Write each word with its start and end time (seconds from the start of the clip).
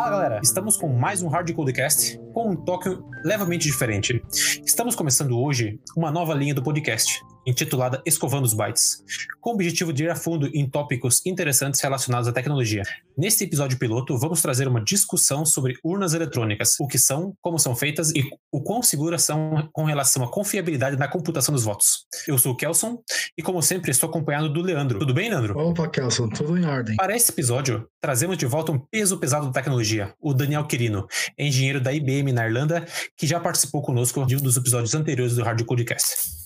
Fala 0.00 0.12
galera, 0.12 0.40
estamos 0.42 0.78
com 0.78 0.88
mais 0.88 1.22
um 1.22 1.28
Hard 1.28 1.52
Codecast 1.52 2.18
com 2.32 2.52
um 2.52 2.56
toque 2.56 2.88
levemente 3.22 3.66
diferente. 3.66 4.24
Estamos 4.64 4.96
começando 4.96 5.38
hoje 5.38 5.78
uma 5.94 6.10
nova 6.10 6.32
linha 6.32 6.54
do 6.54 6.62
podcast, 6.62 7.20
intitulada 7.46 8.02
Escovando 8.04 8.44
os 8.44 8.54
Bytes, 8.54 9.02
com 9.40 9.50
o 9.50 9.54
objetivo 9.54 9.92
de 9.92 10.04
ir 10.04 10.10
a 10.10 10.16
fundo 10.16 10.48
em 10.54 10.68
tópicos 10.68 11.24
interessantes 11.24 11.80
relacionados 11.80 12.28
à 12.28 12.32
tecnologia. 12.32 12.82
Neste 13.16 13.44
episódio 13.44 13.78
piloto, 13.78 14.16
vamos 14.18 14.40
trazer 14.40 14.68
uma 14.68 14.82
discussão 14.82 15.44
sobre 15.44 15.74
urnas 15.84 16.14
eletrônicas, 16.14 16.76
o 16.80 16.86
que 16.86 16.98
são, 16.98 17.34
como 17.40 17.58
são 17.58 17.74
feitas 17.74 18.10
e 18.14 18.28
o 18.52 18.62
quão 18.62 18.82
seguras 18.82 19.22
são 19.22 19.68
com 19.72 19.84
relação 19.84 20.22
à 20.22 20.30
confiabilidade 20.30 20.96
na 20.96 21.08
computação 21.08 21.54
dos 21.54 21.64
votos. 21.64 22.06
Eu 22.26 22.38
sou 22.38 22.52
o 22.52 22.56
Kelson 22.56 22.98
e, 23.36 23.42
como 23.42 23.62
sempre, 23.62 23.90
estou 23.90 24.08
acompanhado 24.08 24.48
do 24.48 24.62
Leandro. 24.62 24.98
Tudo 24.98 25.14
bem, 25.14 25.28
Leandro? 25.28 25.58
Opa, 25.58 25.88
Kelson, 25.88 26.28
tudo 26.28 26.56
em 26.56 26.64
ordem. 26.64 26.96
Para 26.96 27.14
esse 27.14 27.30
episódio, 27.30 27.86
trazemos 28.00 28.38
de 28.38 28.46
volta 28.46 28.72
um 28.72 28.78
peso 28.78 29.18
pesado 29.18 29.46
da 29.46 29.52
tecnologia, 29.52 30.14
o 30.20 30.32
Daniel 30.32 30.66
Quirino, 30.66 31.06
engenheiro 31.38 31.80
da 31.80 31.92
IBM 31.92 32.32
na 32.32 32.46
Irlanda, 32.46 32.86
que 33.16 33.26
já 33.26 33.38
participou 33.40 33.82
conosco 33.82 34.24
de 34.24 34.36
um 34.36 34.40
dos 34.40 34.56
episódios 34.56 34.94
anteriores 34.94 35.36
do 35.36 35.42
Hard 35.42 35.64
Codecast. 35.64 36.40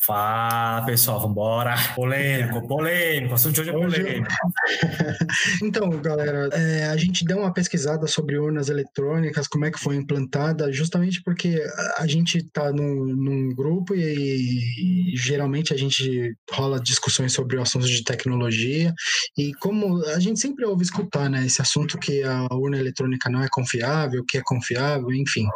Fala 0.00 0.84
pessoal, 0.84 1.20
vambora. 1.20 1.74
Polêmico, 1.94 2.66
polêmico, 2.66 3.34
assunto 3.34 3.62
de 3.62 3.70
hoje 3.70 3.96
é 3.96 4.02
polêmico. 4.02 4.34
então, 5.62 5.90
galera, 6.00 6.48
é, 6.52 6.86
a 6.86 6.96
gente 6.96 7.24
deu 7.24 7.38
uma 7.38 7.52
pesquisada 7.52 8.06
sobre 8.06 8.38
urnas 8.38 8.68
eletrônicas, 8.68 9.48
como 9.48 9.64
é 9.64 9.70
que 9.70 9.78
foi 9.78 9.96
implantada, 9.96 10.72
justamente 10.72 11.22
porque 11.22 11.62
a 11.98 12.06
gente 12.06 12.38
está 12.38 12.72
num, 12.72 13.06
num, 13.06 13.54
grupo 13.54 13.94
e, 13.94 15.12
e, 15.12 15.16
geralmente 15.16 15.72
a 15.72 15.76
gente 15.76 16.34
rola 16.50 16.80
discussões 16.80 17.32
sobre 17.32 17.60
assuntos 17.60 17.90
de 17.90 18.04
tecnologia 18.04 18.92
e 19.36 19.52
como 19.54 20.04
a 20.06 20.18
gente 20.18 20.40
sempre 20.40 20.64
ouve 20.64 20.82
escutar, 20.82 21.28
né, 21.28 21.44
esse 21.46 21.60
assunto 21.60 21.98
que 21.98 22.22
a 22.22 22.46
urna 22.52 22.78
eletrônica 22.78 23.28
não 23.28 23.42
é 23.42 23.48
confiável, 23.50 24.24
que 24.26 24.38
é 24.38 24.42
confiável, 24.44 25.12
enfim. 25.12 25.46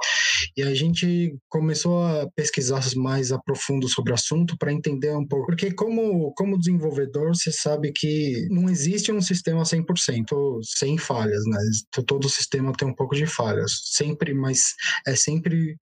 E 0.57 0.63
a 0.63 0.75
gente 0.75 1.35
começou 1.49 2.05
a 2.05 2.29
pesquisar 2.35 2.81
mais 2.97 3.33
a 3.33 3.39
profundo 3.39 3.89
sobre 3.89 4.13
o 4.13 4.16
assunto 4.17 4.57
para 4.59 4.73
entender 4.73 5.15
um 5.17 5.27
pouco. 5.27 5.47
Porque 5.47 5.73
como, 5.73 6.33
como 6.35 6.59
desenvolvedor, 6.59 7.35
você 7.35 7.53
sabe 7.53 7.93
que 7.93 8.47
não 8.51 8.69
existe 8.69 9.13
um 9.13 9.21
sistema 9.21 9.63
100% 9.63 10.27
sem 10.63 10.99
falhas, 10.99 11.43
né? 11.47 11.59
Todo 12.07 12.29
sistema 12.29 12.73
tem 12.73 12.89
um 12.89 12.95
pouco 12.95 13.15
de 13.15 13.27
falhas. 13.27 13.73
Sempre, 13.85 14.35
mas 14.35 14.75
é 15.07 15.15
sempre 15.15 15.77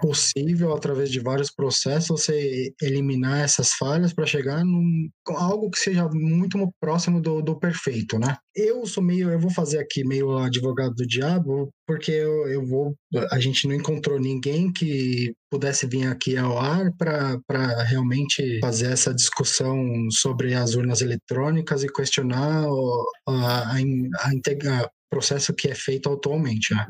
possível, 0.00 0.74
através 0.74 1.10
de 1.10 1.20
vários 1.20 1.50
processos, 1.50 2.08
você 2.08 2.72
eliminar 2.80 3.44
essas 3.44 3.72
falhas 3.72 4.12
para 4.12 4.26
chegar 4.26 4.64
num 4.64 5.08
algo 5.28 5.70
que 5.70 5.78
seja 5.78 6.08
muito 6.12 6.72
próximo 6.80 7.20
do, 7.20 7.42
do 7.42 7.58
perfeito, 7.58 8.18
né? 8.18 8.36
Eu 8.54 8.86
sou 8.86 9.02
meio, 9.02 9.30
eu 9.30 9.38
vou 9.38 9.50
fazer 9.50 9.78
aqui 9.78 10.04
meio 10.04 10.38
advogado 10.38 10.94
do 10.94 11.06
diabo, 11.06 11.70
porque 11.86 12.10
eu, 12.10 12.48
eu 12.48 12.66
vou, 12.66 12.96
a 13.30 13.38
gente 13.38 13.68
não 13.68 13.74
encontrou 13.74 14.18
ninguém 14.18 14.72
que 14.72 15.32
pudesse 15.50 15.86
vir 15.86 16.08
aqui 16.08 16.36
ao 16.36 16.58
ar 16.58 16.92
para 16.96 17.82
realmente 17.84 18.58
fazer 18.60 18.90
essa 18.92 19.14
discussão 19.14 20.10
sobre 20.10 20.54
as 20.54 20.74
urnas 20.74 21.00
eletrônicas 21.00 21.84
e 21.84 21.92
questionar 21.92 22.66
o, 22.66 23.06
a, 23.28 23.72
a, 23.72 23.76
a, 23.76 24.90
processo 25.08 25.54
que 25.54 25.68
é 25.68 25.74
feito 25.74 26.12
atualmente. 26.12 26.74
Né? 26.74 26.86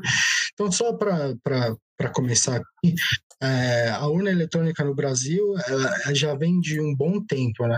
Então, 0.53 0.71
só 0.71 0.93
para 0.93 2.09
começar 2.13 2.57
aqui, 2.57 2.95
é, 3.41 3.89
a 3.89 4.07
urna 4.07 4.31
eletrônica 4.31 4.83
no 4.83 4.95
Brasil 4.95 5.53
ela 5.67 6.13
já 6.13 6.33
vem 6.33 6.59
de 6.59 6.79
um 6.81 6.95
bom 6.95 7.23
tempo, 7.23 7.67
né? 7.67 7.77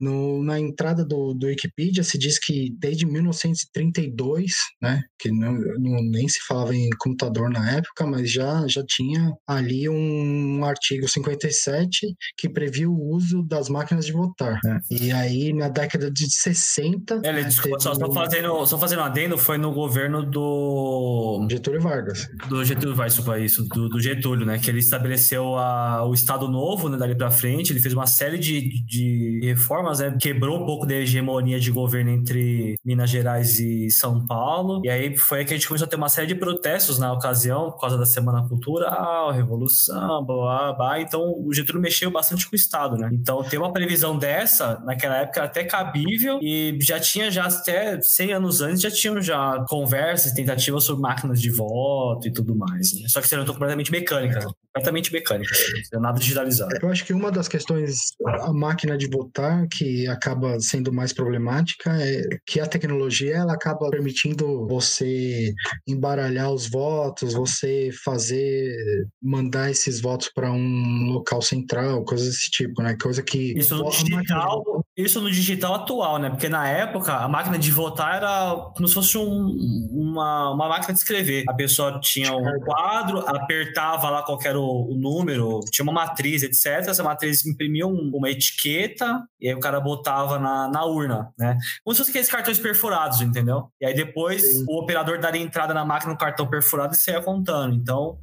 No, 0.00 0.42
na 0.42 0.58
entrada 0.58 1.04
do, 1.04 1.34
do 1.34 1.46
Wikipedia 1.46 2.02
se 2.02 2.18
diz 2.18 2.38
que 2.38 2.74
desde 2.78 3.04
1932, 3.04 4.52
né? 4.80 5.02
Que 5.18 5.30
não, 5.30 5.52
não, 5.52 6.02
nem 6.02 6.28
se 6.28 6.38
falava 6.46 6.74
em 6.74 6.88
computador 6.98 7.50
na 7.50 7.72
época, 7.72 8.06
mas 8.06 8.30
já, 8.30 8.66
já 8.66 8.82
tinha 8.86 9.32
ali 9.46 9.88
um, 9.88 10.58
um 10.58 10.64
artigo 10.64 11.08
57 11.08 12.14
que 12.36 12.48
previa 12.48 12.88
o 12.88 13.10
uso 13.14 13.42
das 13.42 13.68
máquinas 13.68 14.06
de 14.06 14.12
votar. 14.12 14.58
Né? 14.64 14.80
E 14.90 15.12
aí, 15.12 15.52
na 15.52 15.68
década 15.68 16.10
de 16.10 16.26
60... 16.30 17.20
É, 17.22 17.42
desculpa, 17.42 17.80
só, 17.80 17.94
só, 17.94 18.12
fazendo, 18.12 18.66
só 18.66 18.78
fazendo 18.78 19.02
adendo, 19.02 19.36
foi 19.36 19.58
no 19.58 19.72
governo 19.72 20.24
do... 20.24 21.46
Getúlio 21.50 21.80
Vargas. 21.80 22.28
Do 22.48 22.64
Getúlio 22.64 22.94
Vargas, 22.94 23.18
isso, 23.42 23.64
do, 23.68 23.88
do 23.88 24.00
Getúlio, 24.00 24.46
né? 24.46 24.58
Que 24.58 24.70
ele 24.70 24.82
estabeleceu 24.86 25.56
a, 25.56 26.06
o 26.06 26.14
Estado 26.14 26.48
Novo, 26.48 26.88
né, 26.88 26.96
dali 26.96 27.14
para 27.14 27.30
frente. 27.30 27.72
Ele 27.72 27.80
fez 27.80 27.94
uma 27.94 28.06
série 28.06 28.38
de, 28.38 28.84
de 28.84 29.40
reformas, 29.42 29.98
né, 29.98 30.16
quebrou 30.20 30.62
um 30.62 30.66
pouco 30.66 30.86
da 30.86 30.94
hegemonia 30.94 31.60
de 31.60 31.70
governo 31.70 32.10
entre 32.10 32.76
Minas 32.84 33.10
Gerais 33.10 33.58
e 33.58 33.90
São 33.90 34.26
Paulo. 34.26 34.80
E 34.84 34.88
aí 34.88 35.16
foi 35.16 35.44
que 35.44 35.52
a 35.52 35.56
gente 35.56 35.68
começou 35.68 35.86
a 35.86 35.88
ter 35.88 35.96
uma 35.96 36.08
série 36.08 36.26
de 36.26 36.34
protestos 36.34 36.98
na 36.98 37.12
ocasião, 37.12 37.70
por 37.70 37.80
causa 37.80 37.98
da 37.98 38.06
Semana 38.06 38.46
Cultural, 38.48 39.32
Revolução, 39.32 40.24
blá, 40.24 40.36
blá, 40.36 40.72
blá. 40.72 41.00
Então 41.00 41.34
o 41.44 41.52
Getúlio 41.52 41.80
mexeu 41.80 42.10
bastante 42.10 42.48
com 42.48 42.54
o 42.54 42.56
Estado, 42.56 42.96
né? 42.96 43.10
Então 43.12 43.42
ter 43.42 43.58
uma 43.58 43.72
previsão 43.72 44.18
dessa, 44.18 44.80
naquela 44.84 45.16
época, 45.18 45.42
até 45.42 45.64
cabível 45.64 46.38
e 46.40 46.78
já 46.80 46.98
tinha 47.00 47.30
já 47.30 47.46
até 47.46 48.00
100 48.00 48.32
anos 48.32 48.60
antes, 48.60 48.80
já 48.80 48.90
tinham 48.90 49.20
já 49.20 49.64
conversas, 49.68 50.32
tentativas 50.32 50.84
sobre 50.84 51.02
máquinas 51.02 51.40
de 51.40 51.50
voto 51.50 52.28
e 52.28 52.32
tudo 52.32 52.54
mais. 52.54 52.92
Né? 52.94 53.08
Só 53.08 53.20
que 53.20 53.28
seriam 53.28 53.46
completamente 53.46 53.90
mecânicas 53.90 54.46
completamente 54.76 55.12
mecânica, 55.12 55.52
assim, 55.52 56.00
nada 56.00 56.18
digitalizado. 56.18 56.76
Eu 56.82 56.90
acho 56.90 57.04
que 57.04 57.12
uma 57.12 57.32
das 57.32 57.48
questões, 57.48 57.96
a 58.26 58.52
máquina 58.52 58.96
de 58.96 59.08
votar, 59.08 59.66
que 59.68 60.06
acaba 60.06 60.60
sendo 60.60 60.92
mais 60.92 61.12
problemática, 61.12 61.90
é 62.00 62.22
que 62.46 62.60
a 62.60 62.66
tecnologia 62.66 63.36
ela 63.36 63.54
acaba 63.54 63.88
permitindo 63.90 64.66
você 64.66 65.52
embaralhar 65.86 66.52
os 66.52 66.68
votos, 66.68 67.34
você 67.34 67.90
fazer, 68.04 68.76
mandar 69.22 69.70
esses 69.70 70.00
votos 70.00 70.30
para 70.34 70.52
um 70.52 71.12
local 71.12 71.40
central, 71.40 72.04
coisas 72.04 72.28
desse 72.28 72.50
tipo, 72.50 72.82
né? 72.82 72.96
Coisa 73.00 73.22
que. 73.22 73.58
Isso 73.58 73.76
no 73.76 73.90
digital. 73.90 74.84
Isso 74.96 75.20
no 75.20 75.30
digital 75.30 75.74
atual, 75.74 76.18
né? 76.18 76.30
Porque 76.30 76.48
na 76.48 76.66
época 76.66 77.12
a 77.14 77.28
máquina 77.28 77.58
de 77.58 77.70
votar 77.70 78.16
era 78.16 78.56
como 78.74 78.88
se 78.88 78.94
fosse 78.94 79.18
um, 79.18 79.88
uma, 79.92 80.52
uma 80.52 80.68
máquina 80.68 80.94
de 80.94 80.98
escrever. 81.00 81.44
A 81.46 81.52
pessoa 81.52 82.00
tinha 82.00 82.34
um 82.34 82.60
quadro, 82.60 83.18
apertava 83.28 84.08
lá 84.08 84.22
qualquer 84.22 84.56
o, 84.56 84.94
número, 84.96 85.60
tinha 85.70 85.82
uma 85.82 85.92
matriz, 85.92 86.42
etc. 86.42 86.88
Essa 86.88 87.02
matriz 87.02 87.44
imprimia 87.44 87.86
um, 87.86 88.10
uma 88.14 88.30
etiqueta 88.30 89.22
e 89.38 89.48
aí 89.48 89.54
o 89.54 89.60
cara 89.60 89.80
botava 89.80 90.38
na, 90.38 90.68
na 90.68 90.84
urna, 90.86 91.30
né? 91.38 91.58
Como 91.84 91.94
se 91.94 91.98
fosse 91.98 92.10
aqueles 92.10 92.30
cartões 92.30 92.58
perfurados, 92.58 93.20
entendeu? 93.20 93.70
E 93.78 93.84
aí 93.84 93.94
depois 93.94 94.42
Sim. 94.42 94.64
o 94.66 94.78
operador 94.80 95.20
daria 95.20 95.42
entrada 95.42 95.74
na 95.74 95.84
máquina 95.84 96.12
no 96.12 96.18
cartão 96.18 96.48
perfurado 96.48 96.94
e 96.94 96.96
saia 96.96 97.20
contando. 97.20 97.74
Então, 97.74 98.18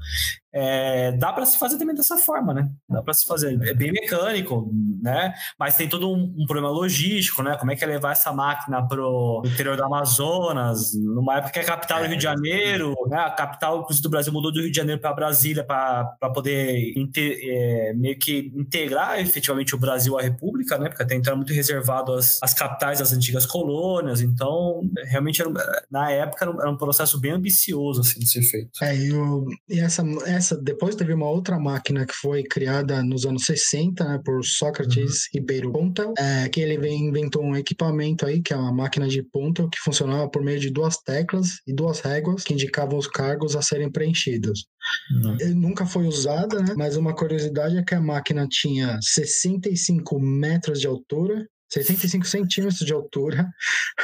é, 0.54 1.12
dá 1.14 1.34
para 1.34 1.46
se 1.46 1.58
fazer 1.58 1.78
também 1.78 1.96
dessa 1.96 2.16
forma, 2.18 2.54
né? 2.54 2.70
Dá 2.88 3.02
para 3.02 3.14
se 3.14 3.26
fazer. 3.26 3.60
É 3.64 3.74
bem 3.74 3.92
mecânico, 3.92 4.72
né? 5.02 5.34
Mas 5.60 5.76
tem 5.76 5.90
todo 5.90 6.10
um, 6.10 6.34
um, 6.38 6.46
problema 6.46 6.70
logístico, 6.70 7.42
né? 7.42 7.58
Como 7.58 7.72
é 7.72 7.76
que 7.76 7.84
é 7.84 7.88
levar 7.88 8.12
essa 8.12 8.32
máquina 8.32 8.88
pro 8.88 9.42
interior 9.46 9.76
do 9.76 9.84
Amazonas, 9.84 10.94
numa 10.94 11.38
época 11.38 11.54
que 11.54 11.60
é 11.60 11.64
capital 11.64 12.02
do 12.02 12.08
Rio 12.08 12.18
de 12.18 12.24
Janeiro, 12.24 12.94
né? 13.08 13.18
A 13.18 13.32
capital, 13.32 13.82
inclusive, 13.82 14.04
do 14.04 14.10
Brasil 14.10 14.32
mudou 14.32 14.52
do 14.52 14.62
Rio 14.62 14.70
de 14.70 14.78
Janeiro 14.78 15.02
para 15.02 15.14
Brasília 15.14 15.64
para 15.64 16.16
poder 16.34 16.94
inter, 16.96 17.40
é, 17.42 17.94
meio 17.96 18.18
que 18.20 18.52
integrar 18.56 19.20
efetivamente 19.20 19.74
o 19.74 19.80
Brasil 19.80 20.18
à 20.20 20.22
República, 20.22 20.78
né? 20.78 20.88
Porque 20.88 21.02
até 21.02 21.16
então 21.16 21.32
era 21.32 21.38
muito 21.38 21.54
reservado 21.54 22.14
às, 22.14 22.38
às 22.44 22.54
capitais 22.54 23.00
das 23.00 23.12
antigas 23.12 23.46
colônias. 23.48 24.22
Então, 24.22 24.82
realmente, 25.06 25.42
era, 25.42 25.52
na 25.90 26.12
época, 26.12 26.46
era 26.46 26.70
um, 26.70 26.78
processo 26.78 27.20
bem 27.20 27.32
ambicioso, 27.32 28.02
assim, 28.02 28.20
de 28.20 28.30
ser 28.30 28.44
feito. 28.44 28.84
É, 28.84 28.96
e, 28.96 29.12
o, 29.14 29.48
e 29.68 29.80
essa, 29.80 30.04
essa 30.26 30.43
essa, 30.44 30.58
depois 30.58 30.96
teve 30.96 31.14
uma 31.14 31.30
outra 31.30 31.58
máquina 31.58 32.06
que 32.06 32.14
foi 32.14 32.44
criada 32.44 33.02
nos 33.02 33.26
anos 33.26 33.46
60, 33.46 34.04
né, 34.04 34.22
por 34.24 34.44
Sócrates 34.44 35.24
uhum. 35.24 35.40
Ribeiro 35.40 35.72
Ponta, 35.72 36.14
é, 36.18 36.50
que 36.50 36.60
ele 36.60 36.88
inventou 36.90 37.42
um 37.42 37.56
equipamento 37.56 38.26
aí, 38.26 38.42
que 38.42 38.54
é 38.54 38.58
uma 38.58 38.74
máquina 38.74 39.08
de 39.08 39.24
ponta, 39.24 39.68
que 39.70 39.80
funcionava 39.80 40.30
por 40.30 40.44
meio 40.44 40.60
de 40.60 40.70
duas 40.70 40.98
teclas 40.98 41.60
e 41.66 41.74
duas 41.74 42.02
réguas 42.02 42.44
que 42.44 42.54
indicavam 42.54 42.98
os 42.98 43.08
cargos 43.08 43.56
a 43.56 43.62
serem 43.62 43.90
preenchidos. 43.90 44.66
Uhum. 45.12 45.56
Nunca 45.56 45.86
foi 45.86 46.06
usada, 46.06 46.60
né, 46.60 46.74
mas 46.76 46.98
uma 46.98 47.16
curiosidade 47.16 47.78
é 47.78 47.84
que 47.84 47.96
a 47.96 48.02
máquina 48.02 48.46
tinha 48.50 49.00
65 49.02 50.20
metros 50.20 50.82
de 50.82 50.88
altura 50.88 51.48
65 51.74 52.26
centímetros 52.26 52.86
de 52.86 52.94
altura, 52.94 53.50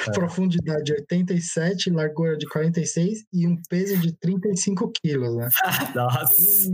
é. 0.08 0.12
profundidade 0.12 0.86
de 0.86 0.94
87, 0.94 1.92
largura 1.92 2.38
de 2.38 2.48
46 2.48 3.26
e 3.32 3.48
um 3.48 3.56
peso 3.70 3.98
de 3.98 4.12
35 4.18 4.92
quilos, 5.02 5.36
né? 5.36 5.50
Nossa! 5.96 6.70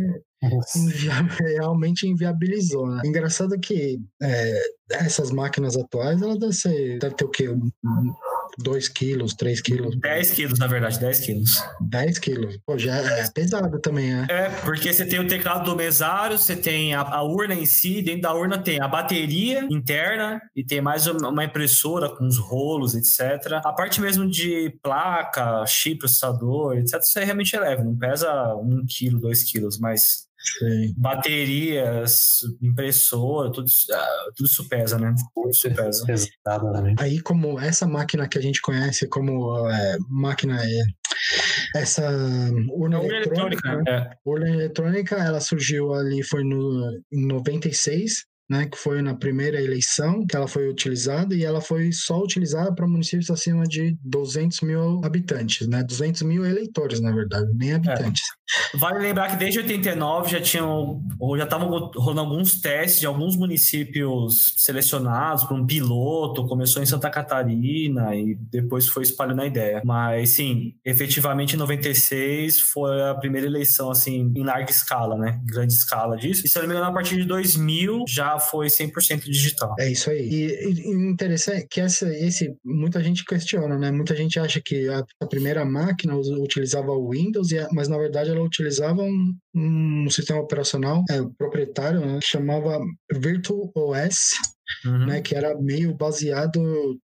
realmente 1.40 2.08
inviabilizou, 2.08 2.88
né? 2.88 3.02
Engraçado 3.04 3.60
que 3.60 4.00
é, 4.22 4.62
essas 4.92 5.32
máquinas 5.32 5.76
atuais, 5.76 6.22
elas 6.22 6.40
devem, 6.40 6.54
ser, 6.54 7.00
deve 7.00 7.16
ter 7.16 7.26
o 7.26 7.30
quê? 7.30 7.48
2 8.60 8.88
quilos, 8.90 9.34
3 9.34 9.62
quilos. 9.62 9.96
10 10.00 10.32
quilos, 10.32 10.60
na 10.60 10.68
verdade, 10.68 11.00
10 11.00 11.20
quilos. 11.20 11.64
10 11.82 12.20
quilos. 12.20 12.58
Pô, 12.66 12.78
já 12.78 12.96
é 12.96 13.30
pesado 13.30 13.80
também, 13.80 14.14
né? 14.14 14.28
É, 14.30 14.50
porque 14.64 14.94
você 14.94 15.06
tem 15.06 15.20
o 15.20 15.28
teclado 15.28 15.66
do 15.66 15.76
mesário, 15.76 16.38
você 16.38 16.56
tem 16.56 16.94
a, 16.94 17.02
a, 17.02 17.24
urna 17.24 17.54
em 17.54 17.66
si, 17.66 18.02
dentro 18.02 18.22
da 18.22 18.34
urna 18.34 18.58
tem 18.58 18.80
a 18.80 18.88
bateria 18.88 19.68
interna 19.70 20.42
e 20.56 20.64
tem 20.64 20.82
mais 20.82 21.08
uma 21.08 21.44
impressora 21.44 22.10
com 22.10 22.26
os 22.26 22.38
rolos, 22.38 22.96
etc. 22.96 23.62
A 23.64 23.74
parte 23.74 24.00
mesmo 24.02 24.30
de 24.30 24.78
placa, 24.82 25.66
chip, 25.66 26.00
processador, 26.00 26.78
etc. 26.78 27.00
Isso 27.00 27.20
aí 27.20 27.26
realmente 27.26 27.56
é 27.56 27.60
leve, 27.60 27.84
não 27.84 27.96
pesa 27.96 28.56
1 28.56 28.86
quilo, 28.88 29.20
2 29.20 29.44
quilos, 29.44 29.80
mas 29.80 30.26
Sim. 30.60 30.94
baterias, 30.98 32.40
impressora, 32.62 33.52
tudo, 33.52 33.68
ah, 33.92 34.26
tudo 34.36 34.46
isso 34.48 34.68
pesa, 34.70 34.98
né? 34.98 35.14
Tudo 35.34 35.50
isso 35.50 35.74
pesa. 35.74 36.06
Pesado, 36.06 36.72
né? 36.72 36.96
Aí, 37.00 37.22
como 37.22 37.60
essa 37.60 37.88
máquina 37.88 38.28
que 38.28 38.38
a 38.38 38.42
gente 38.42 38.62
conhece 38.62 39.08
como 39.08 39.68
é, 39.70 39.98
máquina 40.10 40.62
é, 40.64 40.84
essa 41.76 42.10
urna, 42.70 43.00
urna 43.00 43.16
eletrônica, 43.16 43.68
eletrônica 43.68 43.92
né? 43.92 44.10
é. 44.12 44.18
urna 44.26 44.50
eletrônica, 44.50 45.16
ela 45.16 45.40
surgiu 45.40 45.94
ali 45.94 46.24
foi 46.24 46.44
no 46.44 47.02
em 47.12 47.26
96 47.26 48.26
né, 48.50 48.66
que 48.66 48.78
foi 48.78 49.02
na 49.02 49.16
primeira 49.16 49.62
eleição 49.62 50.26
que 50.26 50.36
ela 50.36 50.48
foi 50.48 50.70
utilizada 50.70 51.34
e 51.36 51.44
ela 51.44 51.62
foi 51.62 51.92
só 51.92 52.22
utilizada 52.22 52.74
para 52.74 52.88
municípios 52.88 53.30
acima 53.30 53.64
de 53.64 53.98
200 54.04 54.62
mil 54.62 55.02
habitantes, 55.04 55.68
né, 55.68 55.84
200 55.84 56.22
mil 56.22 56.46
eleitores, 56.46 57.02
na 57.02 57.12
verdade, 57.12 57.48
nem 57.56 57.72
é. 57.72 57.76
habitantes. 57.76 58.22
É. 58.74 58.78
Vale 58.78 59.00
lembrar 59.00 59.32
que 59.32 59.38
desde 59.38 59.60
89 59.60 60.30
já 60.30 60.40
tinham, 60.40 61.02
ou 61.20 61.38
já 61.38 61.46
estavam 61.46 61.68
rolando 61.96 62.22
alguns 62.22 62.62
testes 62.62 63.00
de 63.00 63.08
alguns 63.08 63.36
municípios 63.36 64.54
selecionados 64.58 65.44
para 65.44 65.56
um 65.56 65.66
piloto, 65.66 66.46
começou 66.46 66.82
em 66.82 66.86
Santa 66.86 67.10
Catarina 67.10 68.16
e 68.16 68.36
depois 68.52 68.88
foi 68.88 69.04
espalhando 69.04 69.42
a 69.42 69.48
ideia. 69.48 69.82
Mas 69.84 70.32
sim, 70.32 70.76
efetivamente 70.86 71.56
em 71.56 71.58
96 71.58 72.60
foi 72.60 73.02
a 73.10 73.16
primeira 73.16 73.48
eleição 73.48 73.90
assim 73.90 74.32
em 74.36 74.44
larga 74.44 74.70
escala, 74.70 75.18
né, 75.18 75.42
grande 75.46 75.74
escala 75.74 76.16
disso. 76.16 76.46
E 76.46 76.50
se 76.50 76.58
eu 76.58 76.62
não 76.62 76.70
me 76.70 76.76
engano, 76.76 76.92
a 76.92 76.94
partir 76.94 77.16
de 77.16 77.26
2000 77.26 78.06
já 78.08 78.35
foi 78.40 78.68
100% 78.68 79.24
digital. 79.24 79.76
É 79.80 79.90
isso 79.90 80.10
aí. 80.10 80.28
E, 80.30 80.72
e 80.82 80.92
interessante 80.92 81.64
é 81.64 81.68
que 81.70 81.82
essa, 81.82 82.08
esse, 82.10 82.56
muita 82.64 83.04
gente 83.04 83.24
questiona, 83.26 83.78
né? 83.78 83.92
Muita 83.92 84.16
gente 84.16 84.40
acha 84.40 84.62
que 84.64 84.88
a, 84.90 85.04
a 85.22 85.28
primeira 85.28 85.64
máquina 85.66 86.16
utilizava 86.16 86.92
o 86.92 87.10
Windows, 87.10 87.52
a, 87.54 87.68
mas 87.72 87.88
na 87.88 87.98
verdade 87.98 88.32
ela 88.32 88.42
utilizava 88.42 89.02
um, 89.02 89.34
um 89.56 90.10
sistema 90.10 90.40
operacional 90.40 91.04
é, 91.10 91.22
proprietário, 91.38 92.00
né? 92.00 92.20
Que 92.22 92.28
chamava 92.28 92.80
Virtual 93.12 93.72
OS, 93.76 94.32
Uhum. 94.84 95.06
Né, 95.06 95.22
que 95.22 95.36
era 95.36 95.56
meio 95.62 95.94
baseado 95.94 97.00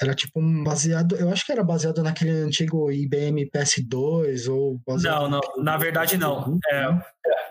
era 0.00 0.14
tipo 0.14 0.38
um 0.40 0.62
baseado, 0.62 1.16
eu 1.16 1.30
acho 1.30 1.44
que 1.44 1.52
era 1.52 1.64
baseado 1.64 2.02
naquele 2.02 2.30
antigo 2.30 2.90
IBM 2.90 3.50
PS2 3.50 4.52
ou 4.52 4.80
Não, 4.86 5.28
não, 5.28 5.40
na 5.58 5.76
verdade 5.76 6.16
não. 6.16 6.58
É, 6.70 6.88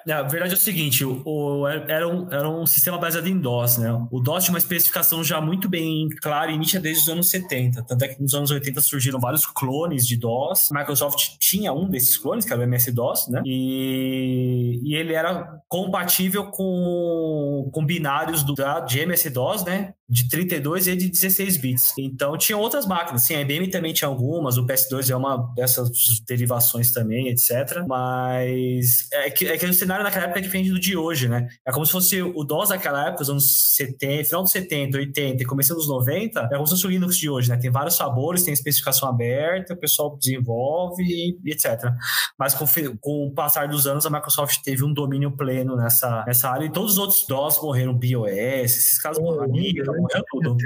a 0.08 0.22
verdade 0.24 0.54
é 0.54 0.58
o 0.58 0.60
seguinte, 0.60 1.04
o, 1.04 1.22
o, 1.26 1.68
era, 1.68 2.08
um, 2.08 2.28
era 2.32 2.50
um 2.50 2.66
sistema 2.66 2.98
baseado 2.98 3.28
em 3.28 3.40
DOS, 3.40 3.78
né? 3.78 3.92
O 4.12 4.20
DOS 4.20 4.44
tinha 4.44 4.54
uma 4.54 4.60
especificação 4.60 5.24
já 5.24 5.42
muito 5.42 5.68
bem 5.68 6.10
clara 6.22 6.52
e 6.52 6.58
nítida 6.58 6.82
desde 6.82 7.04
os 7.04 7.10
anos 7.10 7.30
70. 7.30 7.84
Tanto 7.84 8.04
é 8.04 8.08
que 8.10 8.22
nos 8.22 8.34
anos 8.34 8.52
80 8.52 8.82
surgiram 8.82 9.20
vários 9.20 9.46
clones 9.46 10.06
de 10.06 10.16
DOS. 10.16 10.70
Microsoft 10.72 11.38
tinha 11.40 11.74
um 11.74 11.90
desses 11.90 12.18
clones, 12.18 12.46
que 12.46 12.54
era 12.54 12.62
o 12.62 12.64
MS-DOS, 12.64 13.30
né? 13.30 13.42
E, 13.46 14.80
e 14.84 14.96
ele 14.96 15.14
era 15.14 15.60
compatível 15.68 16.46
com, 16.46 17.70
com 17.72 17.86
binários 17.86 18.44
do, 18.44 18.54
de 18.54 19.00
MS-DOS, 19.00 19.64
né? 19.64 19.94
de 20.08 20.30
32 20.30 20.88
e 20.88 20.96
de 20.96 21.10
16 21.10 21.58
bits. 21.58 21.94
Então 21.98 22.38
tinha 22.38 22.58
outras 22.58 22.86
máquinas, 22.86 23.24
sim, 23.24 23.36
a 23.36 23.42
IBM 23.42 23.70
também 23.70 23.92
tinha 23.92 24.08
algumas, 24.08 24.58
o 24.58 24.66
PS2 24.66 25.10
é 25.10 25.16
uma 25.16 25.52
dessas 25.56 25.90
derivações 26.28 26.92
também, 26.92 27.28
etc. 27.28 27.84
Mas 27.88 29.08
é 29.12 29.30
que, 29.32 29.48
é 29.48 29.58
que 29.58 29.65
o 29.70 29.74
cenário 29.74 30.04
naquela 30.04 30.26
época 30.26 30.40
é 30.40 30.42
diferente 30.42 30.70
do 30.70 30.80
de 30.80 30.96
hoje, 30.96 31.28
né? 31.28 31.48
É 31.66 31.72
como 31.72 31.86
se 31.86 31.92
fosse 31.92 32.22
o 32.22 32.44
DOS 32.44 32.70
daquela 32.70 33.08
época, 33.08 33.24
os 33.24 33.30
anos 33.30 33.76
70, 33.76 34.26
final 34.26 34.44
dos 34.44 34.52
70, 34.52 34.98
80 34.98 35.44
e 35.44 35.46
começo 35.46 35.74
dos 35.74 35.88
90, 35.88 36.40
é 36.40 36.56
como 36.56 36.68
se 36.68 36.74
fosse 36.74 36.88
o 36.88 36.90
Linux 36.90 37.18
de 37.18 37.30
hoje, 37.30 37.50
né? 37.50 37.58
Tem 37.58 37.72
vários 37.72 37.96
sabores, 37.96 38.44
tem 38.44 38.54
especificação 38.54 39.10
aberta, 39.10 39.74
o 39.74 39.78
pessoal 39.78 40.18
desenvolve 40.18 41.04
e, 41.04 41.38
etc. 41.52 41.92
Mas 42.38 42.54
com, 42.54 42.66
com 43.00 43.28
o 43.28 43.34
passar 43.34 43.68
dos 43.68 43.88
anos, 43.88 44.06
a 44.06 44.10
Microsoft 44.10 44.62
teve 44.64 44.84
um 44.84 44.94
domínio 44.94 45.32
pleno 45.32 45.76
nessa, 45.76 46.24
nessa 46.26 46.50
área 46.50 46.66
e 46.66 46.72
todos 46.72 46.94
os 46.94 46.98
outros 46.98 47.26
DOS 47.28 47.62
morreram, 47.62 47.94
BOS, 47.94 48.28
esses 48.28 49.02
casos 49.02 49.22
morreram, 49.22 49.96
morreu 49.98 50.24
tudo. 50.30 50.58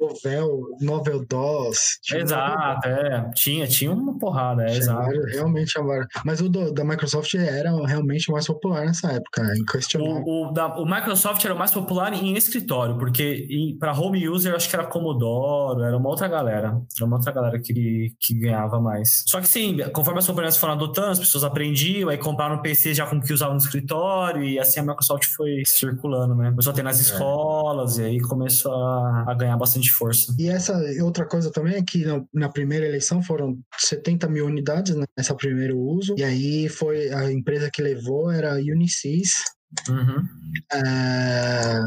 Novel, 0.00 0.76
Novel 0.80 1.26
DOS. 1.26 1.98
Exato, 2.12 2.88
é. 2.88 3.30
Tinha, 3.34 3.66
tinha 3.66 3.92
uma 3.92 4.18
porrada, 4.18 4.64
é, 4.64 4.76
exato. 4.76 5.10
Realmente 5.32 5.78
agora. 5.78 6.06
Mas 6.24 6.40
o 6.40 6.48
do, 6.48 6.72
da 6.72 6.84
Microsoft 6.84 7.34
era 7.34 7.70
realmente 7.86 8.30
o 8.30 8.32
mais 8.32 8.46
popular 8.46 8.86
nessa 8.86 9.12
época, 9.12 9.42
inquestionável. 9.56 10.22
O, 10.26 10.48
o, 10.48 10.52
da, 10.52 10.78
o 10.78 10.86
Microsoft 10.86 11.44
era 11.44 11.54
o 11.54 11.58
mais 11.58 11.70
popular 11.70 12.12
em 12.14 12.34
escritório, 12.34 12.96
porque 12.96 13.46
para 13.78 13.92
home 13.92 14.28
user 14.28 14.52
eu 14.52 14.56
acho 14.56 14.68
que 14.68 14.74
era 14.74 14.86
Commodore, 14.86 15.82
era 15.82 15.96
uma 15.96 16.08
outra 16.08 16.28
galera. 16.28 16.80
Era 16.96 17.06
uma 17.06 17.16
outra 17.16 17.32
galera 17.32 17.60
que, 17.60 18.14
que 18.18 18.34
ganhava 18.34 18.80
mais. 18.80 19.22
Só 19.26 19.40
que 19.40 19.48
sim, 19.48 19.78
conforme 19.92 20.18
as 20.20 20.26
companhias 20.26 20.56
foram 20.56 20.74
adotando, 20.74 21.10
as 21.10 21.18
pessoas 21.18 21.44
aprendiam, 21.44 22.08
aí 22.08 22.16
compraram 22.16 22.62
PC 22.62 22.94
já 22.94 23.06
com 23.06 23.16
o 23.16 23.20
que 23.20 23.32
usavam 23.32 23.54
no 23.54 23.60
escritório, 23.60 24.42
e 24.42 24.58
assim 24.58 24.80
a 24.80 24.82
Microsoft 24.82 25.26
foi 25.36 25.62
circulando, 25.66 26.34
né? 26.34 26.50
Começou 26.50 26.72
a 26.72 26.74
ter 26.74 26.82
nas 26.82 26.98
é. 26.98 27.02
escolas, 27.02 27.98
é. 27.98 28.02
e 28.02 28.06
aí 28.06 28.20
começou 28.20 28.72
a, 28.72 29.24
a 29.28 29.34
ganhar 29.34 29.56
bastante 29.56 29.89
de 29.90 29.96
força. 29.96 30.34
E 30.38 30.48
essa 30.48 30.78
outra 31.02 31.26
coisa 31.26 31.50
também 31.50 31.74
é 31.74 31.82
que 31.82 32.04
na 32.32 32.48
primeira 32.48 32.86
eleição 32.86 33.22
foram 33.22 33.58
70 33.78 34.28
mil 34.28 34.46
unidades 34.46 34.96
nessa 35.16 35.34
primeiro 35.34 35.78
uso, 35.78 36.14
e 36.16 36.22
aí 36.22 36.68
foi 36.68 37.12
a 37.12 37.30
empresa 37.30 37.70
que 37.70 37.82
levou 37.82 38.30
era 38.30 38.54
a 38.54 38.58
Unisys, 38.58 39.42
Uhum. 39.88 40.26
É, 40.72 41.80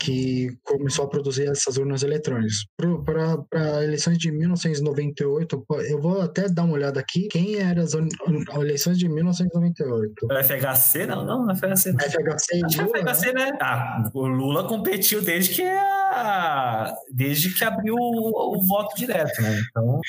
que 0.00 0.54
começou 0.62 1.06
a 1.06 1.08
produzir 1.08 1.48
essas 1.48 1.78
urnas 1.78 2.02
eletrônicas. 2.02 2.66
Para 2.76 3.82
eleições 3.82 4.18
de 4.18 4.30
1998, 4.30 5.66
eu 5.88 6.00
vou 6.00 6.20
até 6.20 6.48
dar 6.48 6.64
uma 6.64 6.74
olhada 6.74 7.00
aqui. 7.00 7.28
Quem 7.28 7.56
eram 7.56 7.82
as 7.82 7.92
eleições 8.56 8.98
de 8.98 9.08
1998? 9.08 10.26
FHC? 10.30 11.06
Não, 11.06 11.24
não, 11.24 11.54
FHC 11.56 11.92
não. 11.92 12.00
FHC 12.00 12.64
Acho 12.64 12.82
Lula, 12.82 13.14
FHC, 13.14 13.32
né? 13.32 13.46
né? 13.46 13.58
Ah, 13.60 14.10
o 14.12 14.26
Lula 14.26 14.68
competiu 14.68 15.22
desde 15.22 15.54
que 15.54 15.62
a... 15.62 16.94
desde 17.10 17.54
que 17.54 17.64
abriu 17.64 17.94
o, 17.94 18.56
o 18.56 18.66
voto 18.66 18.94
direto, 18.96 19.40
né? 19.40 19.60
Então, 19.70 20.00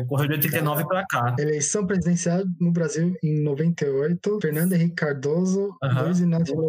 ocorreu 0.00 0.28
de 0.28 0.34
89 0.34 0.86
para 0.86 1.04
cá. 1.06 1.34
Eleição 1.38 1.86
presidencial 1.86 2.42
no 2.60 2.70
Brasil 2.70 3.14
em 3.22 3.42
98, 3.42 4.38
Fernando 4.40 4.72
Henrique 4.74 4.94
Cardoso, 4.94 5.76
uhum. 5.82 6.02
Luiz 6.04 6.20
Inácio 6.20 6.59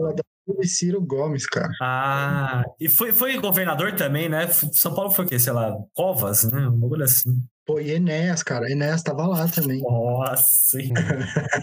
E 0.60 0.68
Ciro 0.68 1.02
Gomes, 1.02 1.46
cara. 1.46 1.70
Ah, 1.82 2.64
e 2.80 2.90
foi, 2.90 3.14
foi 3.14 3.38
governador 3.38 3.94
também, 3.94 4.28
né? 4.28 4.48
São 4.48 4.94
Paulo 4.94 5.12
foi 5.12 5.26
o 5.26 5.28
quê? 5.28 5.40
Sei 5.40 5.54
lá, 5.54 5.78
Covas, 5.94 6.44
né? 6.52 6.68
Um 6.68 6.78
bagulho 6.78 7.04
assim. 7.04 7.42
Pô, 7.66 7.80
e 7.80 7.92
Enéas, 7.92 8.42
cara. 8.42 8.72
Enéas 8.72 9.04
tava 9.04 9.28
lá 9.28 9.48
também. 9.48 9.82
Nossa. 9.82 10.80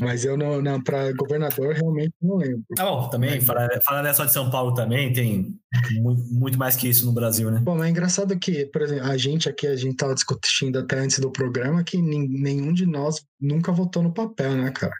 Mas 0.00 0.24
eu 0.24 0.36
não, 0.36 0.62
não 0.62 0.82
para 0.82 1.12
governador 1.12 1.74
realmente 1.74 2.14
não 2.22 2.36
lembro. 2.36 2.64
Tá 2.74 2.84
bom, 2.84 3.08
também, 3.08 3.40
falar, 3.40 3.68
falar 3.84 4.14
só 4.14 4.24
de 4.24 4.32
São 4.32 4.50
Paulo 4.50 4.72
também, 4.72 5.12
tem 5.12 5.54
muito, 6.00 6.22
muito, 6.32 6.58
mais 6.58 6.76
que 6.76 6.88
isso 6.88 7.04
no 7.04 7.12
Brasil, 7.12 7.50
né? 7.50 7.60
Bom, 7.60 7.82
é 7.82 7.90
engraçado 7.90 8.38
que, 8.38 8.66
por 8.66 8.82
exemplo, 8.82 9.06
a 9.06 9.16
gente 9.16 9.48
aqui, 9.48 9.66
a 9.66 9.76
gente 9.76 9.96
tava 9.96 10.14
discutindo 10.14 10.78
até 10.78 10.98
antes 10.98 11.18
do 11.18 11.30
programa 11.30 11.84
que 11.84 12.00
nenhum 12.00 12.72
de 12.72 12.86
nós 12.86 13.24
nunca 13.40 13.72
votou 13.72 14.02
no 14.02 14.12
papel, 14.12 14.52
né, 14.52 14.70
cara? 14.70 14.94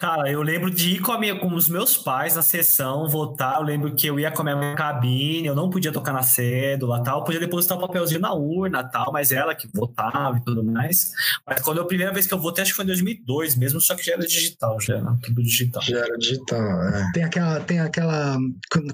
Cara, 0.00 0.30
eu 0.30 0.42
lembro 0.42 0.70
de 0.70 0.94
ir 0.94 1.00
com, 1.00 1.12
a 1.12 1.18
minha, 1.18 1.38
com 1.38 1.54
os 1.54 1.68
meus 1.68 1.96
pais 1.96 2.36
na 2.36 2.42
sessão, 2.42 3.08
votar. 3.08 3.56
Eu 3.56 3.62
lembro 3.62 3.94
que 3.94 4.06
eu 4.06 4.18
ia 4.18 4.30
com 4.30 4.42
a 4.42 4.44
minha 4.44 4.74
cabine, 4.74 5.48
eu 5.48 5.54
não 5.54 5.70
podia 5.70 5.92
tocar 5.92 6.12
na 6.12 6.22
cédula 6.22 7.02
tal, 7.02 7.24
podia 7.24 7.40
depositar 7.40 7.76
o 7.76 7.80
papelzinho 7.88 8.20
na 8.20 8.32
urna 8.34 8.84
tal, 8.84 9.12
mas 9.12 9.32
ela 9.32 9.54
que 9.54 9.68
votava 9.72 10.38
e 10.38 10.44
tudo 10.44 10.62
mais. 10.62 11.10
Mas 11.46 11.60
quando 11.60 11.80
a 11.80 11.86
primeira 11.86 12.12
vez 12.12 12.26
que 12.26 12.34
eu 12.34 12.38
votei, 12.38 12.62
acho 12.62 12.72
que 12.72 12.76
foi 12.76 12.84
em 12.84 12.88
2002 12.88 13.56
mesmo, 13.56 13.80
só 13.80 13.94
que 13.94 14.04
já 14.04 14.12
era 14.14 14.26
digital, 14.26 14.80
já 14.80 14.96
era 14.96 15.16
tudo 15.22 15.42
digital. 15.42 15.82
Já 15.82 15.98
era 15.98 16.16
digital, 16.18 16.82
é. 16.88 17.10
Tem 17.12 17.24
aquela, 17.24 17.60
tem 17.60 17.80
aquela 17.80 18.38